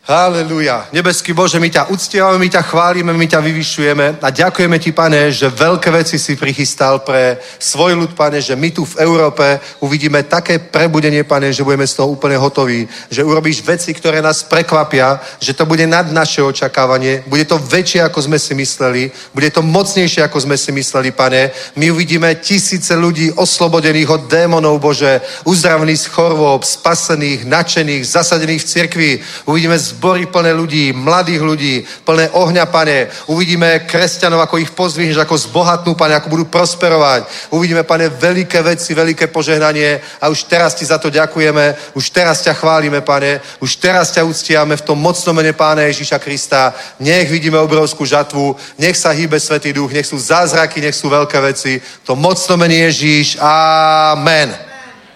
Haleluja. 0.00 0.88
Nebeský 0.96 1.36
Bože, 1.36 1.60
my 1.60 1.68
ťa 1.68 1.92
uctievame, 1.92 2.40
my 2.40 2.48
ťa 2.48 2.62
chválime, 2.64 3.12
my 3.12 3.26
ťa 3.28 3.40
vyvyšujeme 3.44 4.24
a 4.24 4.28
ďakujeme 4.32 4.80
ti, 4.80 4.96
pane, 4.96 5.28
že 5.28 5.52
veľké 5.52 5.92
veci 5.92 6.16
si 6.16 6.40
prichystal 6.40 7.04
pre 7.04 7.36
svoj 7.60 8.00
ľud, 8.00 8.16
pane, 8.16 8.40
že 8.40 8.56
my 8.56 8.72
tu 8.72 8.88
v 8.88 8.96
Európe 8.96 9.60
uvidíme 9.84 10.24
také 10.24 10.56
prebudenie, 10.56 11.28
pane, 11.28 11.52
že 11.52 11.60
budeme 11.60 11.84
z 11.84 12.00
toho 12.00 12.16
úplne 12.16 12.40
hotoví, 12.40 12.88
že 13.12 13.20
urobíš 13.20 13.60
veci, 13.60 13.92
ktoré 13.92 14.24
nás 14.24 14.40
prekvapia, 14.40 15.20
že 15.36 15.52
to 15.52 15.68
bude 15.68 15.84
nad 15.84 16.08
naše 16.08 16.40
očakávanie, 16.40 17.20
bude 17.28 17.44
to 17.44 17.60
väčšie, 17.60 18.00
ako 18.00 18.24
sme 18.24 18.38
si 18.40 18.56
mysleli, 18.56 19.12
bude 19.36 19.52
to 19.52 19.60
mocnejšie, 19.60 20.24
ako 20.24 20.48
sme 20.48 20.56
si 20.56 20.72
mysleli, 20.72 21.12
pane. 21.12 21.52
My 21.76 21.92
uvidíme 21.92 22.40
tisíce 22.40 22.96
ľudí 22.96 23.36
oslobodených 23.36 24.10
od 24.16 24.22
démonov, 24.32 24.80
Bože, 24.80 25.20
uzdravených 25.44 26.00
z 26.00 26.06
chorôb, 26.08 26.64
spasených, 26.64 27.44
nadšených, 27.44 28.02
zasadených 28.08 28.64
v 28.64 28.70
cirkvi. 28.72 29.10
Uvidíme 29.44 29.89
zbory 29.90 30.26
plné 30.26 30.54
ľudí, 30.54 30.94
mladých 30.94 31.42
ľudí, 31.42 31.74
plné 32.06 32.30
ohňa, 32.30 32.66
pane. 32.70 33.10
Uvidíme 33.26 33.84
kresťanov, 33.86 34.40
ako 34.46 34.62
ich 34.62 34.70
pozdvihneš, 34.70 35.18
ako 35.18 35.36
zbohatnú, 35.36 35.94
pane, 35.98 36.14
ako 36.14 36.28
budú 36.30 36.44
prosperovať. 36.46 37.50
Uvidíme, 37.50 37.82
pane, 37.82 38.08
veľké 38.08 38.62
veci, 38.62 38.94
veľké 38.94 39.26
požehnanie 39.28 40.00
a 40.20 40.30
už 40.30 40.46
teraz 40.46 40.74
ti 40.74 40.84
za 40.86 40.98
to 40.98 41.10
ďakujeme, 41.10 41.94
už 41.98 42.04
teraz 42.10 42.42
ťa 42.46 42.54
chválime, 42.54 43.00
pane, 43.00 43.40
už 43.58 43.76
teraz 43.76 44.14
ťa 44.14 44.24
uctiame 44.24 44.76
v 44.76 44.86
tom 44.86 44.98
mocnom 44.98 45.34
mene 45.36 45.52
pána 45.52 45.88
Ježíša 45.90 46.18
Krista. 46.18 46.74
Nech 47.00 47.30
vidíme 47.30 47.58
obrovskú 47.58 48.06
žatvu, 48.06 48.56
nech 48.78 48.96
sa 48.96 49.10
hýbe 49.10 49.40
Svetý 49.40 49.72
Duch, 49.72 49.90
nech 49.90 50.06
sú 50.06 50.18
zázraky, 50.18 50.80
nech 50.80 50.94
sú 50.94 51.08
veľké 51.10 51.38
veci. 51.40 51.80
To 52.06 52.14
mocno 52.16 52.56
mene 52.56 52.86
Ježíš. 52.90 53.40
Amen. 53.40 54.52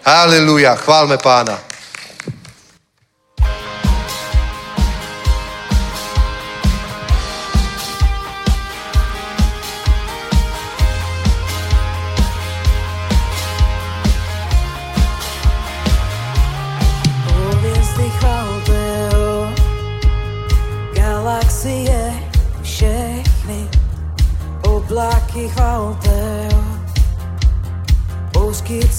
Halleluja. 0.05 0.77
Chválme 0.77 1.17
pána. 1.17 1.74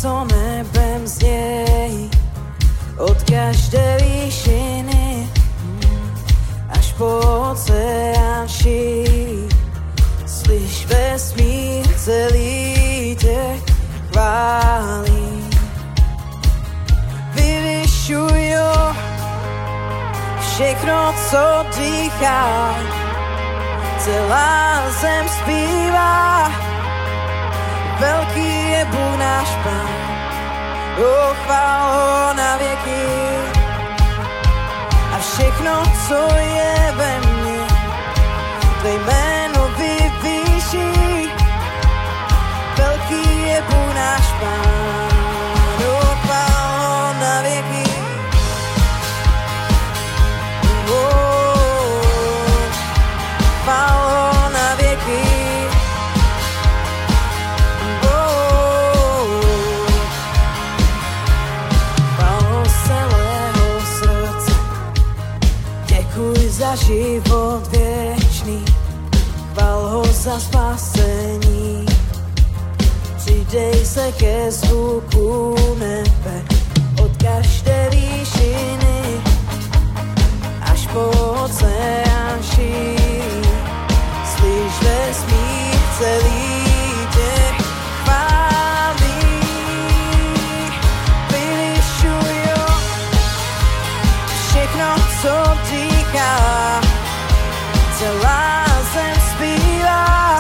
Co 0.02 0.26
nebem 0.26 1.08
znějí 1.08 2.12
Od 2.98 3.24
každé 3.24 3.98
výšiny 4.02 5.30
Až 6.70 6.94
po 6.94 7.18
oceán 7.52 8.48
šíří 8.48 9.50
Slyš 10.26 10.86
vesmír 10.86 11.88
celý 11.98 13.16
tě 13.20 13.42
chválí. 14.12 15.50
Vyvyšujo 17.34 18.72
všechno, 20.40 21.14
co 21.32 21.66
dýchá 21.78 22.76
celá 24.00 24.82
zem 25.02 25.26
zpívá. 25.30 26.52
Veľký 28.00 28.52
je 28.72 28.82
Bůh 28.86 29.16
náš 29.18 29.50
Pán, 29.64 29.90
oh, 31.00 31.32
chvál 31.44 31.84
ho 31.94 32.34
na 32.34 32.58
věky. 32.58 33.04
A 35.14 35.18
všechno, 35.20 35.84
co 36.08 36.20
je 36.36 36.94
ve 36.96 37.20
mně, 37.20 37.60
tvé 38.82 38.92
jméno 38.92 39.35
život 66.76 67.68
věčný, 67.68 68.66
chval 69.54 69.88
ho 69.88 70.04
za 70.06 70.40
spasení. 70.40 71.86
Přidej 73.18 73.86
se 73.86 74.12
ke 74.12 74.52
zvuku 74.52 75.56
nebe 75.80 76.42
od 77.04 77.12
každé 77.24 77.90
výšiny 77.92 79.22
až 80.62 80.88
po 80.88 81.00
oceán 81.44 82.40
šíří. 82.42 83.50
Slyš 84.26 84.74
vesmír 84.82 85.80
celý 85.98 86.56
tě 87.16 87.54
chválí. 88.04 89.16
Vylišujo 91.32 92.66
všechno, 94.50 94.96
co 95.22 95.55
dýchá 96.16 96.80
celá 98.00 98.64
zem 98.96 99.16
zpívá. 99.36 100.40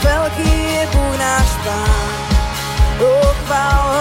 Veľký 0.00 0.48
je 0.48 0.84
Bůh 0.92 1.16
náš 1.20 1.50
Pán, 1.64 2.08
uchval 3.00 3.93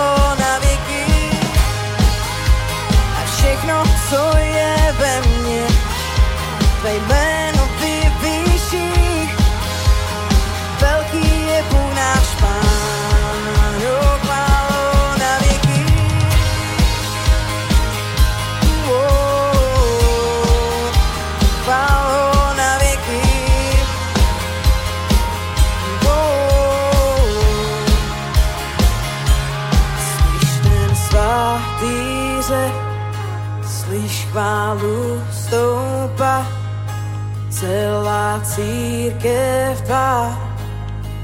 církev 39.24 39.82
tvá, 39.82 40.36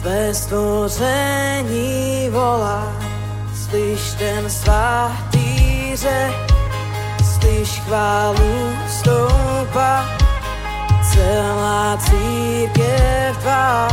tvé 0.02 0.34
stvoření 0.34 2.30
volá. 2.32 2.88
Slyš 3.56 4.14
ten 4.18 4.50
svatý 4.50 5.96
řek, 5.96 6.34
slyš 7.24 7.80
chválu 7.80 8.72
stoupa, 8.88 10.06
celá 11.12 11.98
církev 11.98 13.38
tvá, 13.38 13.88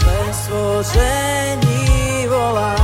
tvé 0.00 0.34
stvoření 0.34 2.26
volá. 2.28 2.76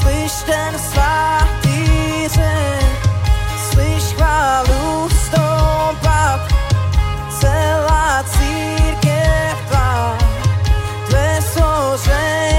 Slyš 0.00 0.32
ten 0.46 0.78
svatý 0.78 2.28
řek, 2.28 3.08
slyš 3.70 4.02
chválu 4.14 5.09
stvoření 12.00 12.49